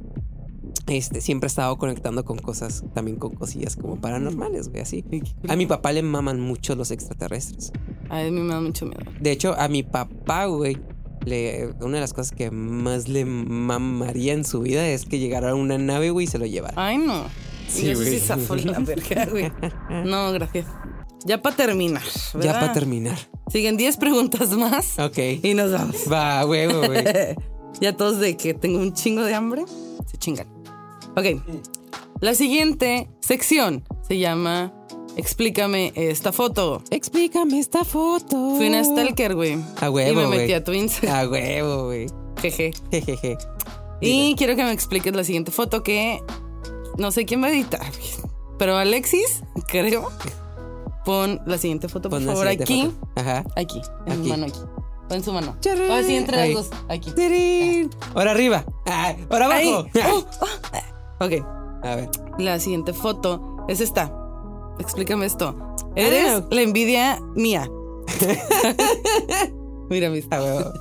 este, 0.87 1.21
siempre 1.21 1.47
ha 1.47 1.49
estado 1.49 1.77
conectando 1.79 2.25
con 2.25 2.39
cosas, 2.39 2.85
también 2.95 3.17
con 3.19 3.35
cosillas 3.35 3.77
como 3.77 3.97
paranormales, 4.01 4.69
güey, 4.69 4.83
así. 4.83 5.05
A 5.49 5.57
mi 5.57 5.67
papá 5.67 5.93
le 5.93 6.03
maman 6.03 6.41
mucho 6.41 6.75
los 6.75 6.91
extraterrestres. 6.91 7.73
A 8.09 8.23
mí 8.23 8.31
me 8.31 8.53
da 8.53 8.61
mucho 8.61 8.87
miedo. 8.87 9.03
De 9.21 9.31
hecho, 9.33 9.55
a 9.59 9.69
mi 9.69 9.83
papá, 9.83 10.47
güey, 10.47 10.79
le, 11.25 11.69
una 11.81 11.95
de 11.95 12.01
las 12.01 12.13
cosas 12.13 12.33
que 12.33 12.51
más 12.51 13.09
le 13.09 13.25
mamaría 13.25 14.33
en 14.33 14.45
su 14.45 14.61
vida 14.61 14.87
es 14.89 15.05
que 15.05 15.19
llegara 15.19 15.55
una 15.55 15.79
nave, 15.79 16.11
güey, 16.11 16.25
y 16.25 16.29
se 16.29 16.39
lo 16.39 16.47
llevara. 16.47 16.75
Ay, 16.77 16.99
no. 16.99 17.25
Sí, 17.69 17.87
Y 17.87 17.91
eso 17.91 18.37
güey. 18.47 18.61
sí 18.61 18.69
la 18.69 18.79
verga, 18.81 19.27
güey. 19.27 19.53
No, 20.05 20.33
gracias. 20.33 20.67
Ya 21.25 21.41
para 21.41 21.55
terminar. 21.57 22.03
ya 22.41 22.53
para 22.55 22.73
terminar. 22.73 23.17
Siguen 23.51 23.77
10 23.77 23.97
preguntas 23.99 24.51
más 24.51 24.99
Ok. 24.99 25.19
y 25.43 25.55
nos 25.55 25.71
vamos. 25.73 25.97
Va, 26.11 26.45
huevo, 26.45 26.85
güey. 26.87 27.05
ya 27.81 27.97
todos 27.97 28.19
de 28.19 28.37
que 28.37 28.55
tengo 28.55 28.81
un 28.81 28.93
chingo 28.93 29.23
de 29.23 29.33
hambre, 29.35 29.65
se 30.11 30.17
chingan. 30.19 30.49
Ok. 31.17 31.41
La 32.21 32.35
siguiente 32.35 33.09
sección 33.21 33.85
se 34.07 34.19
llama 34.19 34.73
Explícame 35.17 35.93
esta 35.95 36.33
foto. 36.33 36.83
Explícame 36.91 37.59
esta 37.59 37.85
foto. 37.85 38.55
Fui 38.57 38.69
una 38.69 38.83
stalker, 38.85 39.35
güey. 39.35 39.59
A 39.81 39.91
huevo, 39.91 40.13
Y 40.21 40.25
me 40.25 40.37
metí 40.37 40.53
a 40.53 40.65
tu 40.65 40.73
Instagram. 40.73 41.17
A 41.17 41.29
huevo, 41.29 41.85
güey. 41.87 42.07
Jeje. 42.41 42.71
Jejeje. 42.91 43.37
Y 44.01 44.35
quiero 44.37 44.57
que 44.57 44.65
me 44.65 44.73
expliques 44.73 45.15
la 45.15 45.23
siguiente 45.25 45.53
foto 45.53 45.83
que 45.83 46.21
no 46.99 47.11
sé 47.13 47.25
quién 47.25 47.43
va 47.43 47.47
a 47.49 47.51
editar, 47.51 47.81
pero 48.59 48.77
Alexis, 48.77 49.43
creo. 49.69 50.11
Pon 51.05 51.41
la 51.47 51.59
siguiente 51.59 51.89
foto, 51.89 52.09
por 52.11 52.23
favor, 52.23 52.47
aquí. 52.49 52.85
foto. 52.87 53.09
Ajá. 53.17 53.45
Aquí, 53.57 53.81
en 54.07 54.13
Aquí. 54.13 54.23
su 54.23 54.29
mano 54.29 54.47
aquí. 54.47 54.61
Pon 55.09 55.23
su 55.25 55.33
mano. 55.33 55.57
Charán. 55.61 55.91
O 55.91 55.95
así 55.95 56.15
entre 56.17 56.37
las 56.37 56.55
dos. 56.55 56.71
Aquí. 56.89 57.13
Ahora 58.15 58.31
arriba. 58.31 58.65
Ah, 58.87 59.15
ahora 59.31 59.47
abajo. 59.47 59.87
Oh, 60.07 60.25
oh. 60.41 60.47
Ok. 61.25 61.45
A 61.85 61.97
ver. 61.97 62.11
La 62.39 62.59
siguiente 62.59 62.93
foto 62.93 63.65
es 63.69 63.81
esta. 63.81 64.13
Explícame 64.79 65.27
esto. 65.27 65.55
Eres 65.95 66.27
Ah. 66.29 66.47
la 66.51 66.63
envidia 66.63 67.21
mía. 67.35 67.71
Mira. 69.91 70.09
A 70.31 70.43
huevo. 70.43 70.73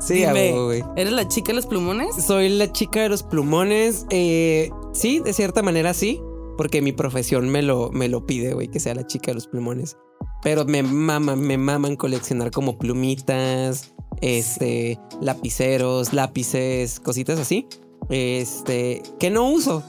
Sí, 0.00 0.14
Dime, 0.14 0.52
güey. 0.52 0.84
¿Eres 0.96 1.12
la 1.12 1.26
chica 1.26 1.48
de 1.48 1.54
los 1.54 1.66
plumones? 1.66 2.14
Soy 2.16 2.48
la 2.50 2.70
chica 2.70 3.00
de 3.02 3.08
los 3.08 3.22
plumones. 3.22 4.06
Eh, 4.10 4.70
sí, 4.92 5.20
de 5.20 5.32
cierta 5.32 5.62
manera 5.62 5.94
sí. 5.94 6.20
Porque 6.56 6.80
mi 6.82 6.92
profesión 6.92 7.48
me 7.48 7.62
lo, 7.62 7.90
me 7.90 8.08
lo 8.08 8.24
pide, 8.26 8.54
güey, 8.54 8.68
que 8.68 8.80
sea 8.80 8.94
la 8.94 9.06
chica 9.06 9.30
de 9.30 9.34
los 9.34 9.46
plumones. 9.46 9.96
Pero 10.42 10.64
me 10.64 10.82
maman, 10.82 11.40
me 11.40 11.58
maman 11.58 11.96
coleccionar 11.96 12.50
como 12.50 12.78
plumitas, 12.78 13.94
este, 14.20 14.98
lapiceros, 15.20 16.12
lápices, 16.12 17.00
cositas 17.00 17.38
así. 17.38 17.66
Este, 18.08 19.02
que 19.18 19.30
no 19.30 19.48
uso. 19.50 19.82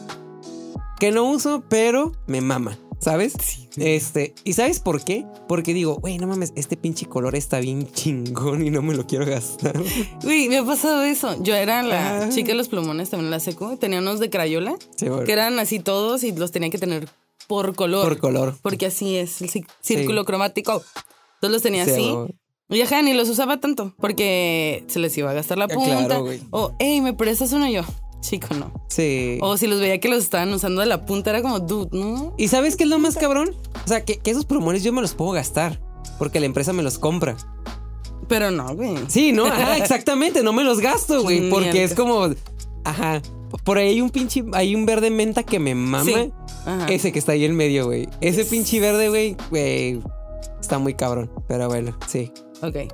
Que 0.99 1.11
no 1.11 1.29
uso, 1.29 1.63
pero 1.69 2.11
me 2.25 2.41
mama. 2.41 2.77
¿Sabes? 2.99 3.35
Este, 3.77 4.33
¿y 4.43 4.53
sabes 4.53 4.79
por 4.79 5.03
qué? 5.03 5.23
Porque 5.47 5.75
digo, 5.75 5.97
güey, 5.97 6.17
no 6.17 6.25
mames, 6.25 6.51
este 6.55 6.75
pinche 6.75 7.05
color 7.05 7.35
está 7.35 7.59
bien 7.59 7.85
chingón 7.91 8.65
y 8.65 8.71
no 8.71 8.81
me 8.81 8.95
lo 8.95 9.05
quiero 9.05 9.23
gastar. 9.27 9.79
Uy, 10.25 10.49
me 10.49 10.57
ha 10.57 10.65
pasado 10.65 11.03
eso. 11.03 11.35
Yo 11.43 11.53
era 11.55 11.83
la 11.83 12.23
Ah. 12.23 12.29
chica 12.29 12.47
de 12.49 12.53
los 12.55 12.69
plumones, 12.69 13.11
también 13.11 13.29
la 13.29 13.39
seco. 13.39 13.77
Tenía 13.77 13.99
unos 13.99 14.19
de 14.19 14.31
Crayola, 14.31 14.75
Sí, 14.95 15.05
que 15.27 15.31
eran 15.31 15.59
así 15.59 15.79
todos 15.79 16.23
y 16.23 16.31
los 16.31 16.51
tenía 16.51 16.71
que 16.71 16.79
tener 16.79 17.07
por 17.47 17.75
color. 17.75 18.07
Por 18.09 18.17
color. 18.17 18.55
Porque 18.63 18.87
así 18.87 19.15
es 19.15 19.43
el 19.43 19.51
círculo 19.79 20.25
cromático. 20.25 20.81
Entonces 21.35 21.51
los 21.51 21.61
tenía 21.61 21.85
Sí, 21.85 21.91
así. 21.91 22.09
güey. 22.11 22.35
Y 22.70 22.82
ajá, 22.82 23.01
ni 23.01 23.13
los 23.13 23.30
usaba 23.30 23.59
tanto 23.61 23.93
porque 23.99 24.84
se 24.88 24.99
les 24.99 25.18
iba 25.18 25.30
a 25.32 25.34
gastar 25.34 25.57
la 25.57 25.65
Ah, 25.65 25.68
punta. 25.70 26.05
claro, 26.05 26.26
o, 26.51 26.74
hey, 26.80 26.99
¿me 27.01 27.13
prestas 27.13 27.53
uno 27.53 27.70
yo? 27.70 27.82
Chico, 28.20 28.47
no. 28.55 28.74
Sí. 28.89 29.38
O 29.41 29.55
si 29.57 29.68
los 29.68 29.80
veía 29.80 29.99
que 29.99 30.09
los 30.09 30.24
estaban 30.24 30.51
usando 30.53 30.82
de 30.82 30.88
la 30.88 31.05
punta, 31.05 31.30
era 31.30 31.41
como, 31.41 31.59
dude, 31.59 31.89
¿no? 31.97 32.34
¿Y 32.38 32.49
sabes 32.49 32.76
qué 32.76 32.84
es 32.84 32.89
lo 32.89 32.99
más 32.99 33.15
cabrón? 33.15 33.51
O 33.86 33.88
sea, 33.88 34.03
que, 34.03 34.18
que 34.18 34.32
esos 34.32 34.43
plumones 34.45 34.84
yo 34.84 34.91
me 34.91 35.01
los 35.01 35.13
puedo 35.13 35.32
gastar. 35.32 35.80
Porque 36.18 36.39
la 36.39 36.45
empresa 36.47 36.74
me 36.74 36.84
los 36.84 36.97
compra. 36.97 37.38
Pero 38.28 38.51
no, 38.51 38.76
güey. 38.76 38.95
Sí, 39.07 39.32
¿no? 39.32 39.45
Ajá, 39.45 39.78
exactamente. 39.78 40.43
No 40.43 40.51
me 40.51 40.63
los 40.63 40.80
gasto, 40.80 41.22
güey. 41.24 41.49
Porque 41.49 41.72
Mierda. 41.72 41.84
es 41.86 41.93
como. 41.93 42.28
Ajá. 42.84 43.22
Por 43.63 43.78
ahí 43.78 43.89
hay 43.89 44.01
un 44.01 44.09
pinche. 44.09 44.43
Hay 44.53 44.76
un 44.76 44.86
verde 44.86 45.09
menta 45.09 45.43
que 45.43 45.59
me 45.59 45.74
mama. 45.76 46.03
Sí. 46.03 46.32
Ajá. 46.65 46.88
Ese 46.89 47.11
que 47.13 47.20
está 47.20 47.34
ahí 47.34 47.45
en 47.45 47.55
medio, 47.55 47.86
güey. 47.86 48.09
Ese 48.20 48.43
pinche 48.45 48.80
verde, 48.82 49.07
güey. 49.09 49.38
Güey. 49.51 50.01
Está 50.59 50.80
muy 50.80 50.95
cabrón. 50.95 51.32
Pero 51.47 51.68
bueno, 51.70 51.95
sí. 52.07 52.32
Ok. 52.61 52.91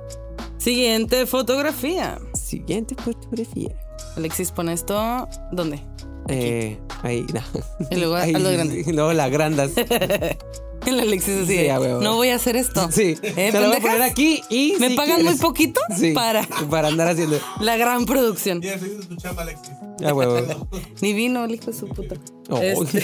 Siguiente 0.58 1.26
fotografía. 1.26 2.18
Siguiente 2.34 2.94
fotografía. 2.94 3.74
Alexis, 4.16 4.50
pone 4.50 4.72
esto. 4.72 5.28
¿Dónde? 5.52 5.80
Eh, 6.28 6.78
ahí, 7.02 7.26
no. 7.34 7.40
Y 7.90 7.96
luego 7.96 8.14
Ahí, 8.16 8.34
a 8.34 8.38
lo 8.38 8.50
grande. 8.50 8.80
y 8.86 8.92
luego 8.92 9.12
las 9.12 9.30
grandas. 9.30 9.72
El 10.86 11.00
Alexis 11.00 11.44
así 11.44 11.56
Sí, 11.60 11.68
no 12.02 12.16
voy 12.16 12.28
a 12.28 12.34
hacer 12.34 12.56
esto. 12.56 12.90
Sí. 12.92 13.16
¿Eh, 13.22 13.48
Te 13.52 13.58
lo 13.58 13.68
voy 13.68 13.76
a 13.76 13.80
poner 13.80 14.02
aquí 14.02 14.42
y. 14.50 14.74
Me 14.78 14.90
si 14.90 14.96
pagan 14.96 15.24
muy 15.24 15.34
poquito 15.36 15.80
Sí. 15.96 16.12
para 16.12 16.46
Para 16.70 16.88
andar 16.88 17.08
haciendo. 17.08 17.38
la 17.60 17.76
gran 17.78 18.04
producción. 18.04 18.60
Ya, 18.60 18.74
estoy 18.74 18.90
tu 19.08 19.16
chamba, 19.16 19.42
Alexis. 19.42 19.70
Ya, 19.98 20.12
huevo. 20.12 20.68
Ni 21.00 21.14
vino 21.14 21.44
el 21.44 21.54
hijo 21.54 21.70
de 21.70 21.72
su 21.78 21.88
puta. 21.88 22.16
Oh, 22.50 22.58
Este, 22.58 23.02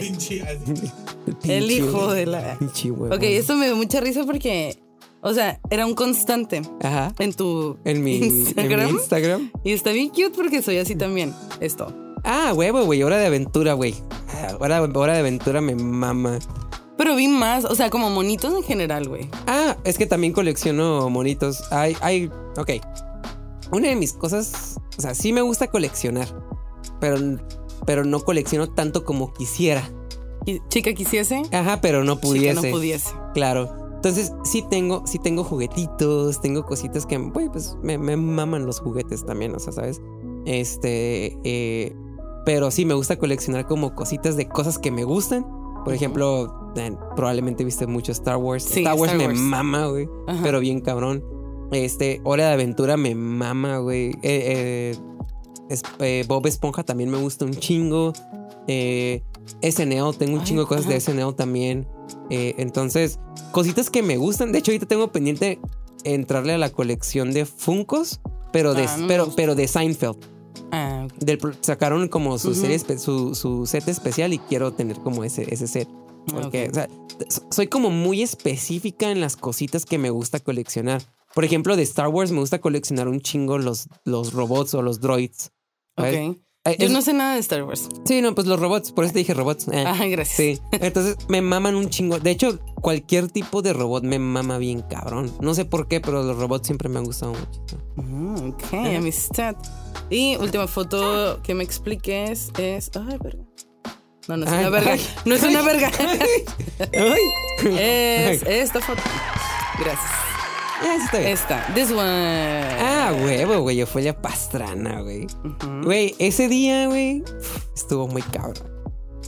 Pinche, 0.00 0.40
el 0.40 0.58
pinche- 1.40 1.70
hijo 1.70 2.12
de 2.12 2.26
la. 2.26 2.58
Pinche 2.58 2.90
huevo. 2.90 3.14
Ok, 3.14 3.22
esto 3.22 3.54
me 3.56 3.66
dio 3.66 3.76
mucha 3.76 4.00
risa 4.00 4.24
porque, 4.24 4.76
o 5.24 5.34
sea, 5.34 5.58
era 5.70 5.86
un 5.86 5.94
constante 5.94 6.62
Ajá. 6.82 7.12
en 7.18 7.32
tu 7.32 7.78
En 7.84 8.04
mi 8.04 8.16
Instagram. 8.18 8.80
En 8.80 8.86
mi 8.86 8.92
Instagram. 9.00 9.50
Y 9.64 9.72
está 9.72 9.90
bien 9.90 10.10
cute 10.10 10.30
porque 10.36 10.62
soy 10.62 10.78
así 10.78 10.94
también. 10.94 11.34
Esto. 11.60 11.92
Ah, 12.22 12.52
huevo, 12.54 12.84
güey. 12.84 13.02
Hora 13.02 13.16
de 13.18 13.26
aventura, 13.26 13.72
güey. 13.72 13.94
Ah, 14.28 14.56
Hora, 14.60 14.82
hora 14.82 15.14
de 15.14 15.18
aventura 15.20 15.60
me 15.60 15.74
mama. 15.74 16.38
Pero 16.96 17.16
vi 17.16 17.26
más, 17.26 17.64
o 17.64 17.74
sea, 17.74 17.90
como 17.90 18.08
monitos 18.10 18.54
en 18.54 18.62
general, 18.62 19.08
güey. 19.08 19.28
Ah, 19.46 19.76
es 19.84 19.98
que 19.98 20.06
también 20.06 20.32
colecciono 20.32 21.10
monitos. 21.10 21.72
Hay, 21.72 21.96
hay. 22.00 22.30
Ok. 22.56 22.70
Una 23.72 23.88
de 23.88 23.96
mis 23.96 24.12
cosas. 24.12 24.78
O 24.96 25.02
sea, 25.02 25.14
sí 25.14 25.32
me 25.32 25.40
gusta 25.40 25.66
coleccionar. 25.66 26.28
Pero, 27.00 27.18
pero 27.84 28.04
no 28.04 28.20
colecciono 28.20 28.68
tanto 28.70 29.04
como 29.04 29.32
quisiera. 29.32 29.82
Chica 30.68 30.92
quisiese, 30.92 31.42
Ajá, 31.52 31.80
pero 31.80 32.04
no 32.04 32.14
chica 32.16 32.26
pudiese. 32.26 32.54
no 32.54 32.70
pudiese. 32.74 33.10
Claro. 33.32 33.83
Entonces, 34.04 34.34
sí 34.44 34.62
tengo, 34.68 35.02
sí 35.06 35.18
tengo 35.18 35.44
juguetitos, 35.44 36.38
tengo 36.42 36.66
cositas 36.66 37.06
que, 37.06 37.18
pues 37.50 37.74
me, 37.82 37.96
me 37.96 38.18
maman 38.18 38.66
los 38.66 38.80
juguetes 38.80 39.24
también, 39.24 39.54
o 39.54 39.58
sea, 39.58 39.72
¿sabes? 39.72 40.02
Este, 40.44 41.38
eh, 41.42 41.96
pero 42.44 42.70
sí 42.70 42.84
me 42.84 42.92
gusta 42.92 43.18
coleccionar 43.18 43.66
como 43.66 43.94
cositas 43.94 44.36
de 44.36 44.46
cosas 44.46 44.78
que 44.78 44.90
me 44.90 45.04
gustan. 45.04 45.46
Por 45.86 45.94
ejemplo, 45.94 46.72
eh, 46.76 46.94
probablemente 47.16 47.64
viste 47.64 47.86
mucho 47.86 48.12
Star 48.12 48.36
Wars. 48.36 48.64
Sí, 48.64 48.80
Star 48.80 48.94
Wars 48.94 49.12
Star 49.12 49.26
me 49.26 49.34
mama, 49.34 49.86
güey, 49.86 50.06
pero 50.42 50.60
bien 50.60 50.82
cabrón. 50.82 51.24
Este, 51.72 52.20
Hora 52.24 52.48
de 52.48 52.52
Aventura 52.52 52.98
me 52.98 53.14
mama, 53.14 53.78
güey. 53.78 54.18
Eh, 54.22 54.94
es- 55.70 56.26
Bob 56.28 56.46
Esponja 56.46 56.82
también 56.82 57.08
me 57.08 57.16
gusta 57.16 57.46
un 57.46 57.52
chingo. 57.54 58.12
Eh, 58.68 59.22
SNL, 59.62 60.12
tengo 60.18 60.34
un 60.34 60.40
Ay, 60.40 60.44
chingo 60.44 60.60
de 60.62 60.68
cosas 60.68 60.86
de 60.86 60.96
ajá. 60.96 61.00
SNL 61.00 61.32
también. 61.34 61.86
Eh, 62.30 62.54
entonces, 62.58 63.18
cositas 63.52 63.90
que 63.90 64.02
me 64.02 64.16
gustan. 64.16 64.52
De 64.52 64.58
hecho, 64.58 64.70
ahorita 64.70 64.86
tengo 64.86 65.12
pendiente 65.12 65.58
entrarle 66.04 66.52
a 66.54 66.58
la 66.58 66.70
colección 66.70 67.32
de 67.32 67.46
Funkos, 67.46 68.20
pero 68.52 68.74
de, 68.74 68.86
Ah, 68.86 68.96
no 68.98 69.06
pero, 69.06 69.32
pero 69.34 69.54
de 69.54 69.68
Seinfeld. 69.68 70.16
Ah. 70.70 71.06
Del 71.18 71.38
sacaron 71.60 72.08
como 72.08 72.38
su 72.38 72.54
serie, 72.54 72.78
su, 72.98 73.34
su 73.34 73.66
set 73.66 73.88
especial 73.88 74.32
y 74.32 74.38
quiero 74.38 74.72
tener 74.72 74.98
como 74.98 75.24
ese, 75.24 75.52
ese 75.52 75.66
set. 75.66 75.88
Porque, 76.26 76.68
o 76.70 76.74
sea, 76.74 76.88
soy 77.50 77.66
como 77.66 77.90
muy 77.90 78.22
específica 78.22 79.10
en 79.10 79.20
las 79.20 79.36
cositas 79.36 79.84
que 79.84 79.98
me 79.98 80.10
gusta 80.10 80.40
coleccionar. 80.40 81.02
Por 81.34 81.44
ejemplo, 81.44 81.76
de 81.76 81.82
Star 81.82 82.08
Wars 82.08 82.30
me 82.30 82.40
gusta 82.40 82.60
coleccionar 82.60 83.08
un 83.08 83.20
chingo 83.20 83.58
los, 83.58 83.88
los 84.04 84.32
robots 84.32 84.74
o 84.74 84.82
los 84.82 85.00
droids. 85.00 85.52
¿sabes? 85.96 86.36
Eh, 86.66 86.76
Yo 86.78 86.86
es- 86.86 86.92
no 86.92 87.02
sé 87.02 87.12
nada 87.12 87.34
de 87.34 87.40
Star 87.40 87.62
Wars. 87.64 87.88
Sí, 88.06 88.22
no, 88.22 88.34
pues 88.34 88.46
los 88.46 88.58
robots, 88.58 88.90
por 88.90 89.04
eso 89.04 89.12
te 89.12 89.18
dije 89.18 89.34
robots. 89.34 89.68
Eh, 89.68 89.84
Ah, 89.86 90.06
gracias. 90.06 90.36
Sí, 90.36 90.60
entonces 90.72 91.16
me 91.28 91.42
maman 91.42 91.74
un 91.74 91.90
chingo. 91.90 92.18
De 92.20 92.30
hecho, 92.30 92.58
cualquier 92.76 93.28
tipo 93.30 93.60
de 93.60 93.74
robot 93.74 94.02
me 94.04 94.18
mama 94.18 94.56
bien 94.56 94.80
cabrón. 94.80 95.30
No 95.40 95.52
sé 95.54 95.66
por 95.66 95.88
qué, 95.88 96.00
pero 96.00 96.22
los 96.22 96.38
robots 96.38 96.66
siempre 96.66 96.88
me 96.88 96.98
han 97.00 97.04
gustado 97.04 97.32
mucho. 97.32 97.78
Mm, 97.96 98.48
ok, 98.50 98.72
amistad. 98.96 99.56
Y 100.08 100.36
última 100.36 100.66
foto 100.66 101.40
que 101.42 101.54
me 101.54 101.64
expliques 101.64 102.50
es. 102.58 102.90
Ay, 102.96 103.18
verga. 103.22 103.42
No, 104.26 104.38
no 104.38 104.46
es 104.46 104.52
Ay, 104.52 104.58
una 104.60 104.70
verga. 104.70 104.92
ay. 104.92 105.00
no 105.26 105.34
es 105.34 105.42
una 105.42 105.60
verga. 105.62 105.90
Ay. 106.94 107.20
es 107.68 108.42
esta 108.42 108.80
foto. 108.80 109.02
Gracias. 109.78 110.10
Ah, 110.80 110.96
está 111.02 111.18
bien. 111.18 111.30
Esta. 111.30 111.66
This 111.74 111.90
one. 111.90 112.00
Ah, 112.02 113.12
huevo, 113.24 113.60
güey. 113.60 113.82
Ofelia 113.82 114.20
Pastrana, 114.20 115.00
güey. 115.02 115.26
Güey, 115.82 116.14
ese 116.18 116.48
día, 116.48 116.86
güey, 116.88 117.22
estuvo 117.74 118.08
muy 118.08 118.22
cabrón. 118.22 118.74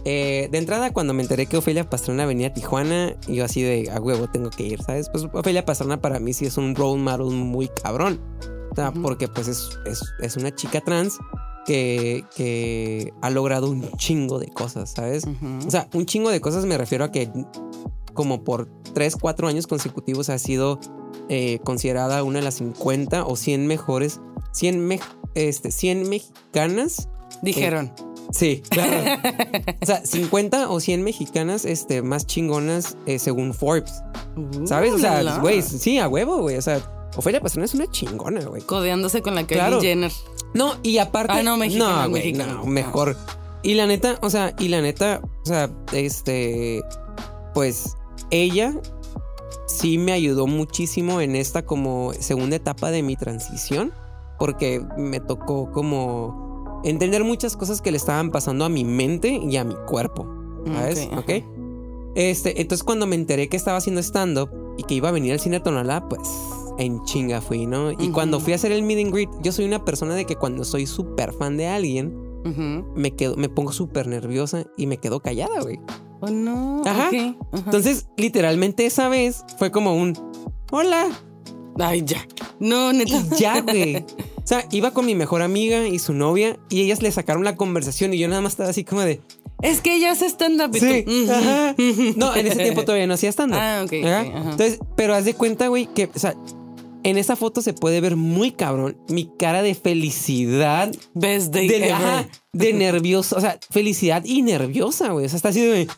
Eh, 0.05 0.49
de 0.53 0.59
entrada, 0.59 0.93
cuando 0.93 1.15
me 1.15 1.23
enteré 1.23 1.47
que 1.47 1.57
Ofelia 1.57 1.89
Pastrana 1.91 2.27
venía 2.27 2.49
a 2.49 2.55
Tijuana, 2.55 3.17
yo 3.27 3.45
así 3.45 3.63
de 3.63 3.91
a 3.91 4.01
huevo 4.01 4.29
tengo 4.29 4.51
que 4.51 4.63
ir, 4.63 4.81
¿sabes? 4.83 5.09
Pues 5.11 5.27
Ofelia 5.33 5.65
Pastrana 5.65 6.01
para 6.01 6.21
mí 6.21 6.33
sí 6.33 6.47
es 6.47 6.57
un 6.57 6.77
role 6.77 7.03
model 7.03 7.35
muy 7.35 7.69
cabrón. 7.69 8.21
O 8.71 8.75
sea, 8.77 8.93
porque 8.93 9.27
pues 9.27 9.49
es, 9.49 9.79
es, 9.87 10.03
es 10.21 10.37
una 10.37 10.55
chica 10.55 10.81
trans 10.81 11.19
que, 11.67 12.25
que 12.37 13.13
ha 13.21 13.31
logrado 13.31 13.69
un 13.69 13.91
chingo 13.97 14.39
de 14.39 14.47
cosas, 14.49 14.91
¿sabes? 14.91 15.25
O 15.67 15.71
sea, 15.71 15.89
un 15.93 16.07
chingo 16.07 16.31
de 16.31 16.41
cosas 16.41 16.65
me 16.67 16.79
refiero 16.79 17.05
a 17.05 17.11
que 17.11 17.29
como 18.15 18.45
por 18.45 18.69
3, 18.95 19.17
4 19.17 19.49
años 19.49 19.67
consecutivos 19.67 20.29
ha 20.31 20.39
sido 20.39 20.79
eh, 21.29 21.59
considerada 21.65 22.23
una 22.23 22.39
de 22.39 22.45
las 22.45 22.55
50 22.55 23.25
o 23.27 23.37
100 23.37 23.67
mejores, 23.67 24.21
100, 24.53 24.87
me- 24.87 25.01
este, 25.35 25.71
100 25.71 26.09
mexicanas. 26.09 27.09
Dijeron. 27.43 27.93
Sí, 28.33 28.63
claro. 28.71 29.21
o 29.81 29.87
sea, 29.87 30.05
50 30.05 30.71
o 30.71 30.81
100 30.81 31.03
mexicanas 31.03 31.65
este, 31.65 32.03
más 32.03 32.27
chingonas 32.27 32.97
eh, 33.07 33.19
según 33.19 33.55
Forbes. 33.55 33.93
¿Sabes? 34.65 34.93
O 34.95 34.99
sea, 34.99 35.23
la. 35.23 35.39
güey, 35.39 35.63
sí, 35.63 35.99
a 35.99 36.09
huevo, 36.09 36.39
güey. 36.39 36.57
O 36.57 36.63
sea, 36.63 36.81
Ofelia 37.17 37.41
Pastrana 37.41 37.67
es 37.67 37.75
una 37.75 37.91
chingona, 37.91 38.41
güey. 38.45 38.63
Codeándose 38.63 39.23
con 39.23 39.35
la 39.35 39.43
Kylie 39.47 39.61
Claro. 39.61 39.81
Jenner. 39.81 40.13
No, 40.55 40.75
y 40.83 40.99
aparte. 40.99 41.35
Ah, 41.35 41.43
no, 41.43 41.57
mexicana, 41.57 42.05
No, 42.05 42.11
güey, 42.11 42.33
no, 42.33 42.65
mejor. 42.67 43.17
Y 43.63 43.75
la 43.75 43.87
neta, 43.87 44.19
o 44.23 44.31
sea, 44.31 44.55
y 44.59 44.69
la 44.69 44.81
neta, 44.81 45.21
o 45.43 45.47
sea, 45.47 45.71
este. 45.93 46.83
Pues 47.55 47.97
ella 48.31 48.75
sí 49.67 49.99
me 49.99 50.13
ayudó 50.13 50.47
muchísimo 50.47 51.21
en 51.21 51.37
esta 51.37 51.65
como 51.65 52.13
segunda 52.15 52.57
etapa 52.57 52.91
de 52.91 53.03
mi 53.03 53.17
transición. 53.17 53.93
Porque 54.39 54.85
me 54.99 55.19
tocó 55.21 55.71
como 55.73 56.81
entender 56.85 57.25
muchas 57.25 57.57
cosas 57.57 57.81
que 57.81 57.91
le 57.91 57.97
estaban 57.97 58.31
pasando 58.31 58.65
a 58.67 58.69
mi 58.69 58.85
mente 58.85 59.29
y 59.31 59.57
a 59.57 59.65
mi 59.65 59.75
cuerpo. 59.87 60.27
¿Sabes? 60.67 61.09
Ok, 61.13 61.19
¿Ok? 61.19 61.31
ajá. 61.31 61.47
Este, 62.17 62.61
entonces 62.61 62.83
cuando 62.83 63.07
me 63.07 63.15
enteré 63.15 63.49
que 63.49 63.57
estaba 63.57 63.77
haciendo 63.79 64.01
stand-up 64.03 64.51
y 64.79 64.83
que 64.85 64.95
iba 64.95 65.11
a 65.11 65.13
venir 65.13 65.33
al 65.33 65.41
cine 65.41 65.61
Tonalá, 65.61 66.09
pues 66.09 66.23
en 66.79 67.03
chinga 67.05 67.41
fui, 67.41 67.67
¿no? 67.67 67.93
Y 67.93 67.95
Ujú. 67.95 68.13
cuando 68.13 68.41
fui 68.41 68.53
a 68.53 68.57
hacer 68.57 68.73
el 68.73 68.83
meet 68.83 69.05
and 69.05 69.13
greet, 69.15 69.31
yo 69.43 69.53
soy 69.53 69.65
una 69.67 69.85
persona 69.85 70.15
de 70.15 70.25
que 70.25 70.35
cuando 70.37 70.65
soy 70.65 70.87
súper 70.87 71.33
fan 71.33 71.57
de 71.57 71.67
alguien, 71.69 72.15
Ujú. 72.45 72.85
me 72.95 73.11
quedo, 73.13 73.37
me 73.37 73.49
pongo 73.49 73.73
súper 73.73 74.07
nerviosa 74.07 74.65
y 74.77 74.87
me 74.87 74.97
quedo 74.99 75.21
callada, 75.21 75.61
güey. 75.63 75.79
Oh, 76.21 76.31
no. 76.31 76.83
Ajá. 76.85 77.11
Entonces, 77.13 78.07
literalmente 78.17 78.87
esa 78.87 79.09
vez 79.09 79.45
fue 79.59 79.71
como 79.71 79.95
un 79.95 80.15
hola. 80.71 81.09
Ay, 81.79 82.03
ya. 82.05 82.27
No, 82.59 82.93
neta. 82.93 83.17
Y 83.17 83.39
ya, 83.39 83.61
güey. 83.61 84.05
O 84.39 84.49
sea, 84.49 84.65
iba 84.71 84.93
con 84.93 85.05
mi 85.07 85.17
mejor 85.17 85.43
amiga 85.43 85.89
y 85.89 85.99
su 85.99 86.13
novia 86.15 86.57
y 86.71 86.83
ellas 86.83 87.03
le 87.03 87.11
sacaron 87.11 87.43
la 87.43 87.57
conversación 87.57 88.15
y 88.15 88.19
yo 88.19 88.29
nada 88.29 88.41
más 88.41 88.53
estaba 88.53 88.71
así 88.71 88.85
como 88.85 89.01
de. 89.01 89.21
Es 89.61 89.81
que 89.81 89.97
ella 89.97 90.13
hace 90.13 90.27
stand-up. 90.27 90.71
Sí, 90.73 91.03
tú, 91.03 91.33
ajá. 91.33 91.75
No, 92.15 92.33
en 92.37 92.47
ese 92.47 92.63
tiempo 92.63 92.85
todavía 92.85 93.09
no 93.09 93.15
hacía 93.15 93.31
stand-up. 93.31 93.59
Ah, 93.61 93.83
ok, 93.85 93.93
ajá. 94.05 94.21
Entonces, 94.23 94.79
pero 94.95 95.17
haz 95.17 95.25
de 95.25 95.35
cuenta, 95.35 95.67
güey, 95.67 95.87
que, 95.87 96.09
o 96.15 96.19
sea, 96.21 96.37
en 97.03 97.19
esa 97.19 97.35
foto 97.35 97.61
se 97.61 97.73
puede 97.73 98.01
ver 98.01 98.15
muy 98.15 98.53
cabrón 98.53 98.97
mi 99.09 99.29
cara 99.37 99.63
de 99.63 99.75
felicidad, 99.75 100.95
Best 101.15 101.53
day 101.53 101.67
de, 101.67 101.77
ever. 101.79 101.93
ajá, 101.93 102.29
de 102.53 102.73
nervioso, 102.73 103.35
o 103.37 103.41
sea, 103.41 103.59
felicidad 103.71 104.25
y 104.25 104.43
nerviosa, 104.43 105.09
güey. 105.09 105.27
O 105.27 105.29
sea, 105.29 105.39
está 105.39 105.49
así 105.49 105.61
de. 105.61 105.89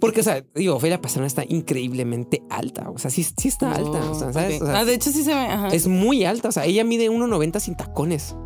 Porque, 0.00 0.20
o 0.20 0.22
sea, 0.22 0.44
digo, 0.54 0.76
Ofelia 0.76 1.00
Pastrana 1.00 1.26
está 1.26 1.44
increíblemente 1.48 2.42
alta. 2.50 2.90
O 2.90 2.98
sea, 2.98 3.10
sí, 3.10 3.24
sí 3.24 3.48
está 3.48 3.72
alta. 3.72 4.10
O 4.10 4.14
sea, 4.14 4.32
¿sabes? 4.32 4.56
Ok. 4.60 4.62
O 4.62 4.66
sea, 4.66 4.80
ah, 4.80 4.84
de 4.84 4.94
hecho 4.94 5.10
sí 5.10 5.24
se 5.24 5.34
ve. 5.34 5.40
Ajá. 5.40 5.68
es 5.68 5.86
muy 5.86 6.24
alta. 6.24 6.48
O 6.48 6.52
sea, 6.52 6.64
ella 6.66 6.84
mide 6.84 7.10
1,90 7.10 7.60
sin 7.60 7.76
tacones. 7.76 8.36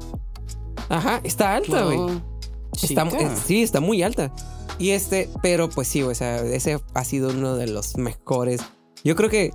Ajá, 0.89 1.20
está 1.24 1.55
alta, 1.57 1.84
güey. 1.84 1.97
Wow. 1.97 2.22
Está, 2.80 3.09
Chica. 3.09 3.20
eh, 3.22 3.30
sí, 3.45 3.62
está 3.62 3.80
muy 3.80 4.03
alta. 4.03 4.32
Y 4.78 4.91
este, 4.91 5.28
pero 5.43 5.68
pues 5.68 5.89
sí, 5.89 6.03
o 6.03 6.14
sea, 6.14 6.39
ese 6.45 6.78
ha 6.95 7.05
sido 7.05 7.30
uno 7.30 7.57
de 7.57 7.66
los 7.68 7.97
mejores. 7.97 8.61
Yo 9.03 9.16
creo 9.16 9.30
que 9.30 9.53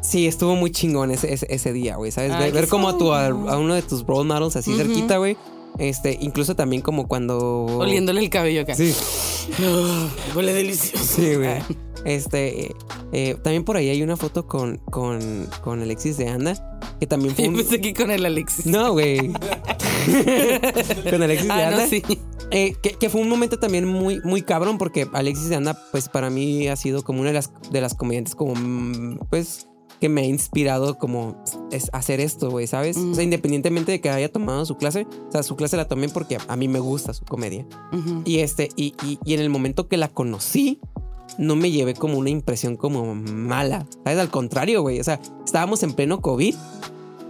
sí, 0.00 0.26
estuvo 0.26 0.56
muy 0.56 0.70
chingón 0.70 1.10
ese, 1.10 1.32
ese, 1.32 1.46
ese 1.50 1.72
día, 1.72 1.96
güey, 1.96 2.10
¿sabes? 2.10 2.32
Ay, 2.32 2.44
ver 2.44 2.52
ver 2.62 2.68
como 2.68 2.88
a, 2.88 2.96
tu, 2.96 3.12
a, 3.12 3.26
a 3.26 3.58
uno 3.58 3.74
de 3.74 3.82
tus 3.82 4.06
role 4.06 4.24
models 4.26 4.56
así 4.56 4.70
Ujú. 4.70 4.78
cerquita, 4.80 5.18
güey. 5.18 5.36
Este, 5.78 6.18
incluso 6.20 6.54
también 6.54 6.82
como 6.82 7.08
cuando... 7.08 7.64
Oliéndole 7.66 8.20
el 8.20 8.30
cabello 8.30 8.62
acá. 8.62 8.74
Sí, 8.74 8.94
huele 10.36 10.52
delicioso. 10.52 11.04
sí, 11.04 11.34
güey. 11.36 11.60
Este, 12.04 12.74
eh, 13.12 13.36
también 13.42 13.64
por 13.64 13.76
ahí 13.76 13.88
hay 13.88 14.02
una 14.02 14.16
foto 14.16 14.46
con, 14.46 14.78
con, 14.78 15.46
con 15.62 15.80
Alexis 15.82 16.16
de 16.16 16.28
Anda, 16.28 16.80
que 16.98 17.06
también 17.06 17.34
fue 17.34 17.44
Yo 17.46 17.50
un... 17.50 17.56
pensé 17.56 17.80
que 17.80 17.94
con 17.94 18.10
el 18.10 18.24
Alexis. 18.26 18.66
No, 18.66 18.92
güey. 18.92 19.32
con 21.10 21.22
Alexis 21.22 21.46
de 21.46 21.52
ah, 21.52 21.68
Anda. 21.68 21.82
no, 21.82 21.88
sí. 21.88 22.02
Eh, 22.50 22.74
que, 22.82 22.90
que 22.90 23.08
fue 23.08 23.20
un 23.20 23.28
momento 23.28 23.58
también 23.58 23.86
muy, 23.86 24.20
muy 24.24 24.42
cabrón 24.42 24.76
porque 24.78 25.08
Alexis 25.12 25.48
de 25.48 25.56
Anda, 25.56 25.78
pues 25.90 26.08
para 26.08 26.28
mí 26.28 26.68
ha 26.68 26.76
sido 26.76 27.02
como 27.02 27.20
una 27.20 27.30
de 27.30 27.34
las, 27.34 27.52
de 27.70 27.80
las 27.80 27.94
comediantes 27.94 28.34
como, 28.34 28.54
mm, 28.54 29.20
pues, 29.30 29.68
que 30.02 30.08
me 30.08 30.22
ha 30.22 30.24
inspirado 30.24 30.98
como 30.98 31.36
es 31.70 31.88
hacer 31.92 32.18
esto, 32.18 32.50
güey, 32.50 32.66
¿sabes? 32.66 32.96
O 32.96 33.14
sea, 33.14 33.22
Mm. 33.22 33.26
independientemente 33.26 33.92
de 33.92 34.00
que 34.00 34.10
haya 34.10 34.28
tomado 34.32 34.66
su 34.66 34.76
clase, 34.76 35.06
o 35.28 35.30
sea, 35.30 35.44
su 35.44 35.54
clase 35.54 35.76
la 35.76 35.86
tomé 35.86 36.08
porque 36.08 36.38
a 36.48 36.56
mí 36.56 36.66
me 36.66 36.80
gusta 36.80 37.14
su 37.14 37.24
comedia. 37.24 37.64
Y 38.24 38.38
este, 38.40 38.68
y, 38.74 38.94
y, 39.06 39.20
y 39.24 39.34
en 39.34 39.38
el 39.40 39.48
momento 39.48 39.86
que 39.86 39.96
la 39.96 40.08
conocí, 40.08 40.80
no 41.38 41.54
me 41.54 41.70
llevé 41.70 41.94
como 41.94 42.18
una 42.18 42.30
impresión 42.30 42.74
como 42.76 43.14
mala, 43.14 43.86
¿sabes? 44.02 44.18
Al 44.18 44.28
contrario, 44.28 44.82
güey, 44.82 44.98
o 44.98 45.04
sea, 45.04 45.20
estábamos 45.46 45.84
en 45.84 45.92
pleno 45.92 46.20
COVID, 46.20 46.56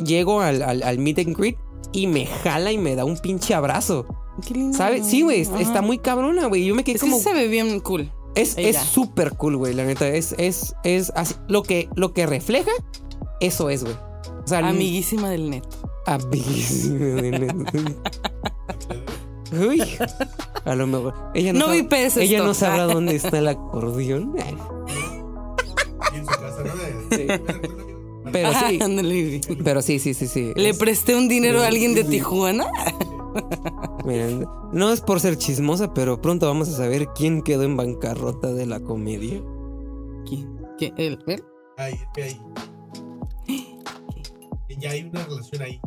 llego 0.02 0.40
al, 0.40 0.62
al, 0.62 0.82
al 0.82 0.98
meet 0.98 1.18
and 1.18 1.36
greet 1.36 1.56
y 1.92 2.06
me 2.06 2.24
jala 2.24 2.72
y 2.72 2.78
me 2.78 2.96
da 2.96 3.04
un 3.04 3.18
pinche 3.18 3.52
abrazo. 3.52 4.06
Qué 4.48 4.54
lindo. 4.54 4.76
¿Sabes? 4.78 5.06
Sí, 5.06 5.20
güey, 5.20 5.42
está 5.42 5.82
muy 5.82 5.98
cabrona, 5.98 6.46
güey. 6.46 6.64
Yo 6.64 6.74
me 6.74 6.84
quedé 6.84 6.96
Es 6.96 7.02
que 7.02 7.06
como. 7.10 7.18
sí 7.18 7.24
se 7.24 7.34
ve 7.34 7.48
bien 7.48 7.78
cool. 7.80 8.10
Es 8.34 8.56
súper 8.78 9.32
cool, 9.36 9.56
güey, 9.56 9.74
la 9.74 9.84
neta. 9.84 10.08
Es, 10.08 10.34
es, 10.38 10.74
es 10.84 11.10
así. 11.14 11.34
Lo 11.48 11.62
que, 11.62 11.88
lo 11.96 12.12
que 12.14 12.26
refleja, 12.26 12.70
eso 13.40 13.68
es, 13.70 13.84
güey. 13.84 13.94
O 14.44 14.46
sea, 14.48 14.58
Amiguísima 14.66 15.28
del 15.30 15.50
net. 15.50 15.64
amiguísimo 16.06 16.98
de 17.22 17.30
neta. 17.30 17.72
Uy. 19.68 19.82
A 20.64 20.74
lo 20.74 20.86
mejor. 20.86 21.14
Ella 21.34 21.52
no, 21.52 21.58
No 21.60 21.64
sabe- 21.66 21.82
vipes 21.82 22.16
Ella 22.16 22.36
esto. 22.38 22.46
no 22.46 22.54
sabrá 22.54 22.84
dónde 22.84 23.14
está 23.16 23.38
el 23.38 23.48
acordeón. 23.48 24.34
Y 26.12 26.16
en 26.18 26.26
su 26.26 26.30
casa, 26.32 26.62
¿no? 26.64 27.16
De- 27.16 27.40
Pero 28.32 28.50
sí. 28.52 29.40
Pero 29.64 29.82
sí, 29.82 29.98
sí, 29.98 30.14
sí, 30.14 30.26
sí. 30.26 30.52
¿Le 30.56 30.70
Es- 30.70 30.78
presté 30.78 31.14
un 31.16 31.28
dinero 31.28 31.62
a 31.62 31.66
alguien 31.66 31.94
de 31.94 32.04
Tijuana? 32.04 32.66
miren, 34.04 34.46
no 34.72 34.92
es 34.92 35.00
por 35.00 35.20
ser 35.20 35.36
chismosa, 35.36 35.94
pero 35.94 36.20
pronto 36.20 36.46
vamos 36.46 36.68
a 36.68 36.72
saber 36.72 37.08
quién 37.14 37.42
quedó 37.42 37.62
en 37.62 37.76
bancarrota 37.76 38.52
de 38.52 38.66
la 38.66 38.80
comedia. 38.80 39.40
¿Quién? 40.26 40.60
¿Quién? 40.78 40.94
¿Él? 40.96 41.18
¿Él? 41.26 41.44
Ahí. 41.78 42.00
Que 42.16 42.36
ya 44.78 44.90
hay 44.90 45.04
una 45.04 45.24
relación 45.24 45.62
ahí. 45.62 45.80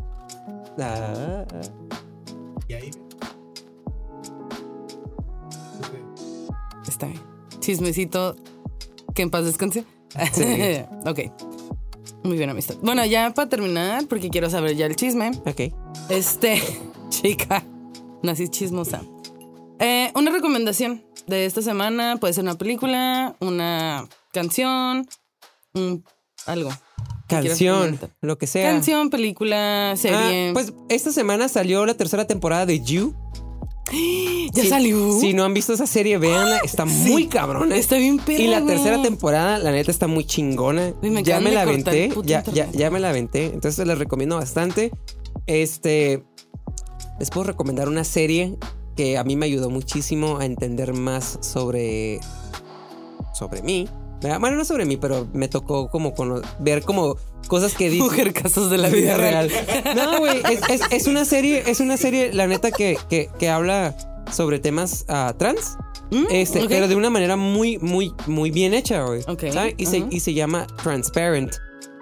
Ah. 0.79 1.45
Y 2.67 2.73
ahí. 2.73 2.91
Está 6.87 7.07
bien. 7.07 7.21
Chismecito. 7.59 8.35
Que 9.13 9.21
en 9.21 9.29
paz 9.29 9.45
descanse. 9.45 9.85
Sí. 10.33 10.43
ok. 11.05 11.19
Muy 12.23 12.37
bien, 12.37 12.49
amistad. 12.49 12.75
Bueno, 12.81 13.05
ya 13.05 13.33
para 13.33 13.49
terminar, 13.49 14.07
porque 14.07 14.29
quiero 14.29 14.49
saber 14.49 14.75
ya 14.75 14.87
el 14.87 14.95
chisme. 14.95 15.31
Ok. 15.45 15.73
Este, 16.09 16.61
chica, 17.10 17.64
nací 18.24 18.47
chismosa. 18.49 19.01
Eh, 19.80 20.12
una 20.16 20.32
recomendación 20.32 21.03
de 21.28 21.45
esta 21.45 21.62
semana 21.62 22.18
puede 22.18 22.34
ser 22.34 22.43
una 22.43 22.56
película, 22.58 23.36
una 23.39 24.08
canción, 24.32 25.08
un 25.74 26.03
algo. 26.45 26.70
Canción, 27.28 27.99
lo 28.22 28.38
que 28.38 28.45
sea. 28.47 28.70
Canción, 28.72 29.10
película, 29.10 29.95
serie. 29.97 30.49
Ah, 30.49 30.53
pues 30.53 30.74
esta 30.89 31.12
semana 31.12 31.47
salió 31.49 31.86
la 31.86 31.95
tercera 31.95 32.26
temporada 32.28 32.66
de 32.68 32.82
You. 32.84 33.16
ya 34.53 34.62
Si- 34.64 34.70
salió. 34.70 35.20
Si 35.20 35.34
no 35.34 35.43
han 35.43 35.53
visto 35.56 35.74
esa 35.74 35.88
serie, 35.88 36.18
véanla. 36.20 36.60
Está 36.60 36.86
muy 36.86 37.26
cabrona. 37.28 37.76
Está 37.76 37.97
bien 37.97 38.20
perra. 38.20 38.39
Y 38.41 38.47
la 38.47 38.64
tercera 38.66 39.01
temporada, 39.01 39.58
la 39.58 39.72
neta, 39.72 39.89
está 39.89 40.06
muy 40.08 40.24
chingona. 40.26 40.93
Uy, 41.01 41.10
me 41.10 41.24
ya 41.24 41.39
me 41.39 41.51
la 41.51 41.64
aventé. 41.64 42.12
Ya, 42.24 42.43
ya, 42.43 42.70
ya 42.72 42.91
me 42.91 42.99
la 42.99 43.10
aventé. 43.10 43.45
Entonces 43.45 43.86
les 43.88 43.97
recomiendo 43.97 44.36
bastante. 44.38 44.91
Este. 45.47 46.24
Les 47.20 47.30
puedo 47.30 47.45
recomendar 47.45 47.88
una 47.88 48.03
serie 48.03 48.57
que 48.95 49.18
a 49.18 49.24
mí 49.24 49.36
me 49.36 49.45
ayudó 49.45 49.70
muchísimo 49.70 50.38
a 50.38 50.45
entender 50.45 50.93
más 50.93 51.38
sobre. 51.41 52.20
sobre 53.34 53.61
mí. 53.61 53.88
Bueno, 54.39 54.57
no 54.57 54.66
sobre 54.66 54.86
mí, 54.86 54.97
pero 54.97 55.28
me 55.34 55.47
tocó 55.47 55.89
como 55.89 56.13
cono- 56.16 56.41
ver 56.59 56.82
como 56.84 57.16
cosas 57.47 57.76
que 57.76 57.89
dije. 57.89 58.01
Mujer 58.03 58.34
casos 58.34 58.72
de 58.72 58.78
la 58.80 58.89
vida 58.89 59.18
real. 59.18 59.51
No, 59.95 60.20
güey, 60.20 60.41
es, 60.51 60.61
es- 60.70 60.82
es 60.91 61.07
una 61.07 61.26
serie, 61.26 61.63
es 61.68 61.80
una 61.80 61.95
serie, 61.97 62.34
la 62.34 62.47
neta, 62.47 62.72
que, 62.72 62.97
que, 63.09 63.30
que 63.38 63.49
habla 63.49 63.95
sobre 64.32 64.57
temas 64.59 65.05
ah, 65.09 65.36
trans. 65.38 65.78
Mm, 66.11 66.26
Este, 66.32 66.61
ok. 66.63 66.66
pero 66.70 66.88
de 66.88 66.95
una 66.95 67.09
manera 67.09 67.36
muy, 67.36 67.78
muy, 67.80 68.13
muy 68.26 68.49
bien 68.51 68.74
hecha, 68.74 69.03
güey. 69.03 69.22
Ok, 69.28 69.43
¿sabes? 69.51 69.76
Y, 69.78 69.86
se, 69.86 69.97
ajá. 69.97 70.07
y 70.09 70.20
se 70.22 70.34
llama 70.34 70.66
Transparent. 70.82 71.53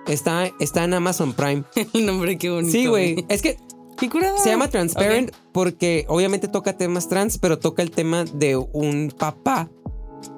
Está, 0.07 0.49
está 0.59 0.83
en 0.85 0.93
Amazon 0.93 1.33
Prime. 1.33 1.63
El 1.93 2.05
nombre, 2.05 2.37
qué 2.37 2.49
bonito. 2.51 2.71
Sí, 2.71 2.85
güey. 2.85 3.25
Es 3.27 3.41
que 3.41 3.57
Qué 3.97 4.09
curada. 4.09 4.37
se 4.37 4.49
llama 4.49 4.67
Transparent 4.69 5.29
Ok. 5.29 5.35
porque 5.51 6.05
obviamente 6.09 6.47
toca 6.47 6.77
temas 6.77 7.07
trans, 7.09 7.37
pero 7.37 7.59
toca 7.59 7.81
el 7.81 7.91
tema 7.91 8.25
de 8.25 8.55
un 8.57 9.13
papá 9.17 9.69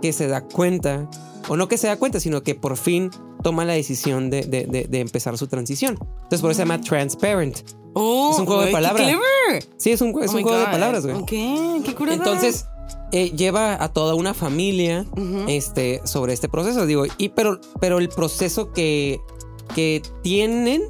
que 0.01 0.13
se 0.13 0.27
da 0.27 0.41
cuenta, 0.41 1.09
o 1.47 1.55
no 1.55 1.67
que 1.67 1.77
se 1.77 1.87
da 1.87 1.97
cuenta, 1.97 2.19
sino 2.19 2.41
que 2.43 2.55
por 2.55 2.75
fin 2.77 3.11
toma 3.43 3.65
la 3.65 3.73
decisión 3.73 4.29
de, 4.31 4.41
de- 4.41 4.65
de- 4.65 4.85
de 4.85 4.99
empezar 4.99 5.37
su 5.37 5.47
transición. 5.47 5.97
Entonces 6.01 6.41
por 6.41 6.51
eso 6.51 6.57
se 6.57 6.63
llama 6.67 6.81
Transparent. 6.81 7.59
Oh, 7.93 8.31
Es 8.33 8.39
un 8.39 8.45
juego 8.45 8.61
de 8.63 8.71
güey, 8.71 8.83
qué 8.83 8.87
palabras. 8.89 9.67
Sí, 9.77 9.91
es 9.91 10.01
un, 10.01 10.09
es 10.21 10.31
Oh 10.33 10.37
un 10.37 10.41
juego 10.43 10.57
de 10.57 10.65
God. 10.65 10.71
palabras, 10.71 11.05
güey. 11.05 11.15
Ok, 11.17 11.29
qué 11.85 11.95
curada. 11.95 12.17
Entonces, 12.17 12.65
eh, 13.11 13.29
lleva 13.31 13.81
a 13.81 13.93
toda 13.93 14.15
una 14.15 14.33
familia 14.33 15.05
Ujú. 15.13 15.45
este, 15.47 16.01
sobre 16.03 16.33
este 16.33 16.49
proceso, 16.49 16.85
digo, 16.85 17.03
y 17.17 17.29
pero, 17.29 17.61
pero 17.79 17.99
el 17.99 18.09
proceso 18.09 18.73
que, 18.73 19.21
que 19.75 20.01
tienen 20.23 20.81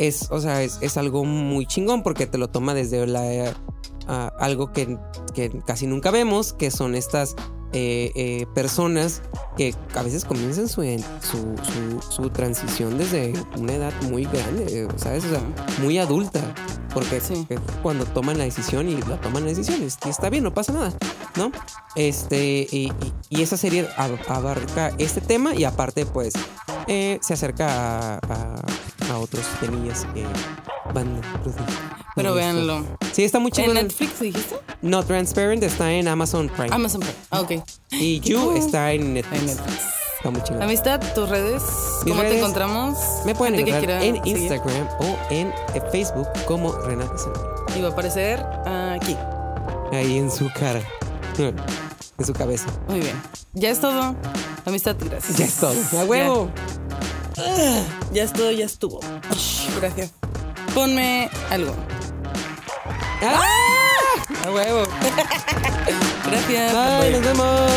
es, 0.00 0.28
o 0.30 0.40
sea, 0.40 0.62
es, 0.62 0.78
es 0.80 0.96
algo 0.96 1.24
muy 1.24 1.66
chingón 1.66 2.02
porque 2.02 2.26
te 2.26 2.38
lo 2.38 2.48
toma 2.48 2.74
desde 2.74 3.06
la, 3.06 3.54
algo 4.38 4.72
que, 4.72 4.98
que 5.34 5.50
casi 5.66 5.86
nunca 5.86 6.10
vemos, 6.10 6.52
que 6.52 6.70
son 6.70 6.94
estas 6.96 7.36
eh, 7.72 8.10
eh, 8.16 8.46
personas 8.52 9.22
que 9.56 9.72
a 9.94 10.02
veces 10.02 10.24
comienzan 10.24 10.66
su, 10.68 10.82
su, 10.82 11.54
su- 11.62 12.02
su 12.10 12.30
transición 12.30 12.98
desde 12.98 13.32
una 13.56 13.74
edad 13.74 13.92
muy 14.10 14.24
grande, 14.24 14.88
¿sabes? 14.96 15.24
O 15.26 15.28
sea, 15.28 15.40
muy 15.80 15.98
adulta, 15.98 16.40
porque 16.92 17.20
Sí. 17.20 17.46
cuando 17.82 18.04
toman 18.06 18.38
la 18.38 18.44
decisión 18.44 18.88
y 18.88 18.96
la 19.02 19.20
toman 19.20 19.44
la 19.44 19.50
decisión, 19.50 19.80
y 19.82 20.08
está 20.08 20.30
bien, 20.30 20.42
no 20.42 20.52
pasa 20.52 20.72
nada, 20.72 20.92
¿no? 21.36 21.52
Este, 21.94 22.66
y, 22.72 22.86
y- 22.88 23.12
y 23.28 23.42
esa 23.42 23.56
serie 23.56 23.86
ab- 23.96 24.18
abarca 24.28 24.90
este 24.98 25.20
tema 25.20 25.54
y 25.54 25.62
aparte, 25.62 26.06
pues, 26.06 26.32
eh, 26.88 27.20
se 27.22 27.34
acerca 27.34 27.68
a, 27.68 28.18
a- 28.28 28.62
a 29.10 29.18
otros 29.18 29.44
temillas 29.60 30.06
que 30.14 30.24
van 30.94 31.20
Pero 32.14 32.34
véanlo. 32.34 32.84
Sí, 33.12 33.24
está 33.24 33.38
muy 33.38 33.48
¿En 33.48 33.52
chingón. 33.52 33.74
Netflix 33.74 34.20
dijiste? 34.20 34.56
No, 34.82 35.04
Transparent 35.04 35.62
está 35.62 35.92
en 35.92 36.08
Amazon 36.08 36.48
Prime. 36.48 36.74
Amazon 36.74 37.00
Prime. 37.00 37.14
Ah, 37.30 37.40
ok. 37.40 37.52
y 37.90 38.20
You 38.20 38.56
está 38.56 38.92
en 38.92 39.14
Netflix. 39.14 39.40
En 39.40 39.46
Netflix. 39.46 39.78
Está 40.16 40.30
muy 40.30 40.42
chingón. 40.42 40.62
Amistad, 40.62 41.00
tus 41.14 41.28
redes. 41.28 41.62
Mis 42.04 42.14
¿Cómo 42.14 42.22
te 42.22 42.38
encontramos? 42.38 42.98
Me 43.24 43.34
pueden 43.34 43.54
encontrar 43.56 44.02
en 44.02 44.16
seguir. 44.16 44.36
Instagram 44.36 44.88
o 45.00 45.18
en 45.30 45.48
eh, 45.48 45.82
Facebook 45.90 46.28
como 46.46 46.72
Renata 46.72 47.16
Senori. 47.18 47.40
Y 47.76 47.82
va 47.82 47.88
a 47.88 47.92
aparecer 47.92 48.44
aquí. 48.66 49.16
Ahí 49.92 50.18
en 50.18 50.30
su 50.30 50.50
cara. 50.52 50.80
En 52.18 52.26
su 52.26 52.34
cabeza. 52.34 52.66
Muy 52.86 53.00
bien. 53.00 53.18
Ya 53.54 53.70
es 53.70 53.80
todo. 53.80 54.14
Amistad, 54.66 54.94
gracias. 55.00 55.38
Ya 55.38 55.46
es 55.46 55.54
todo. 55.56 55.72
¡A 55.98 56.04
huevo! 56.04 56.50
Ya, 56.89 56.89
ya 58.12 58.24
es 58.24 58.32
todo, 58.32 58.50
ya 58.50 58.66
estuvo. 58.66 59.00
Gracias. 59.80 60.12
Ponme 60.74 61.30
algo. 61.50 61.74
¡Ah! 63.22 63.42
¡A 64.46 64.50
huevo! 64.50 64.86
Gracias. 66.26 66.72
Bye, 66.72 67.10
nos 67.12 67.22
vemos. 67.22 67.70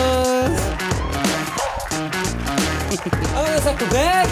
¡Vámonos 3.34 3.65
a 3.65 3.77
comer! 3.77 4.27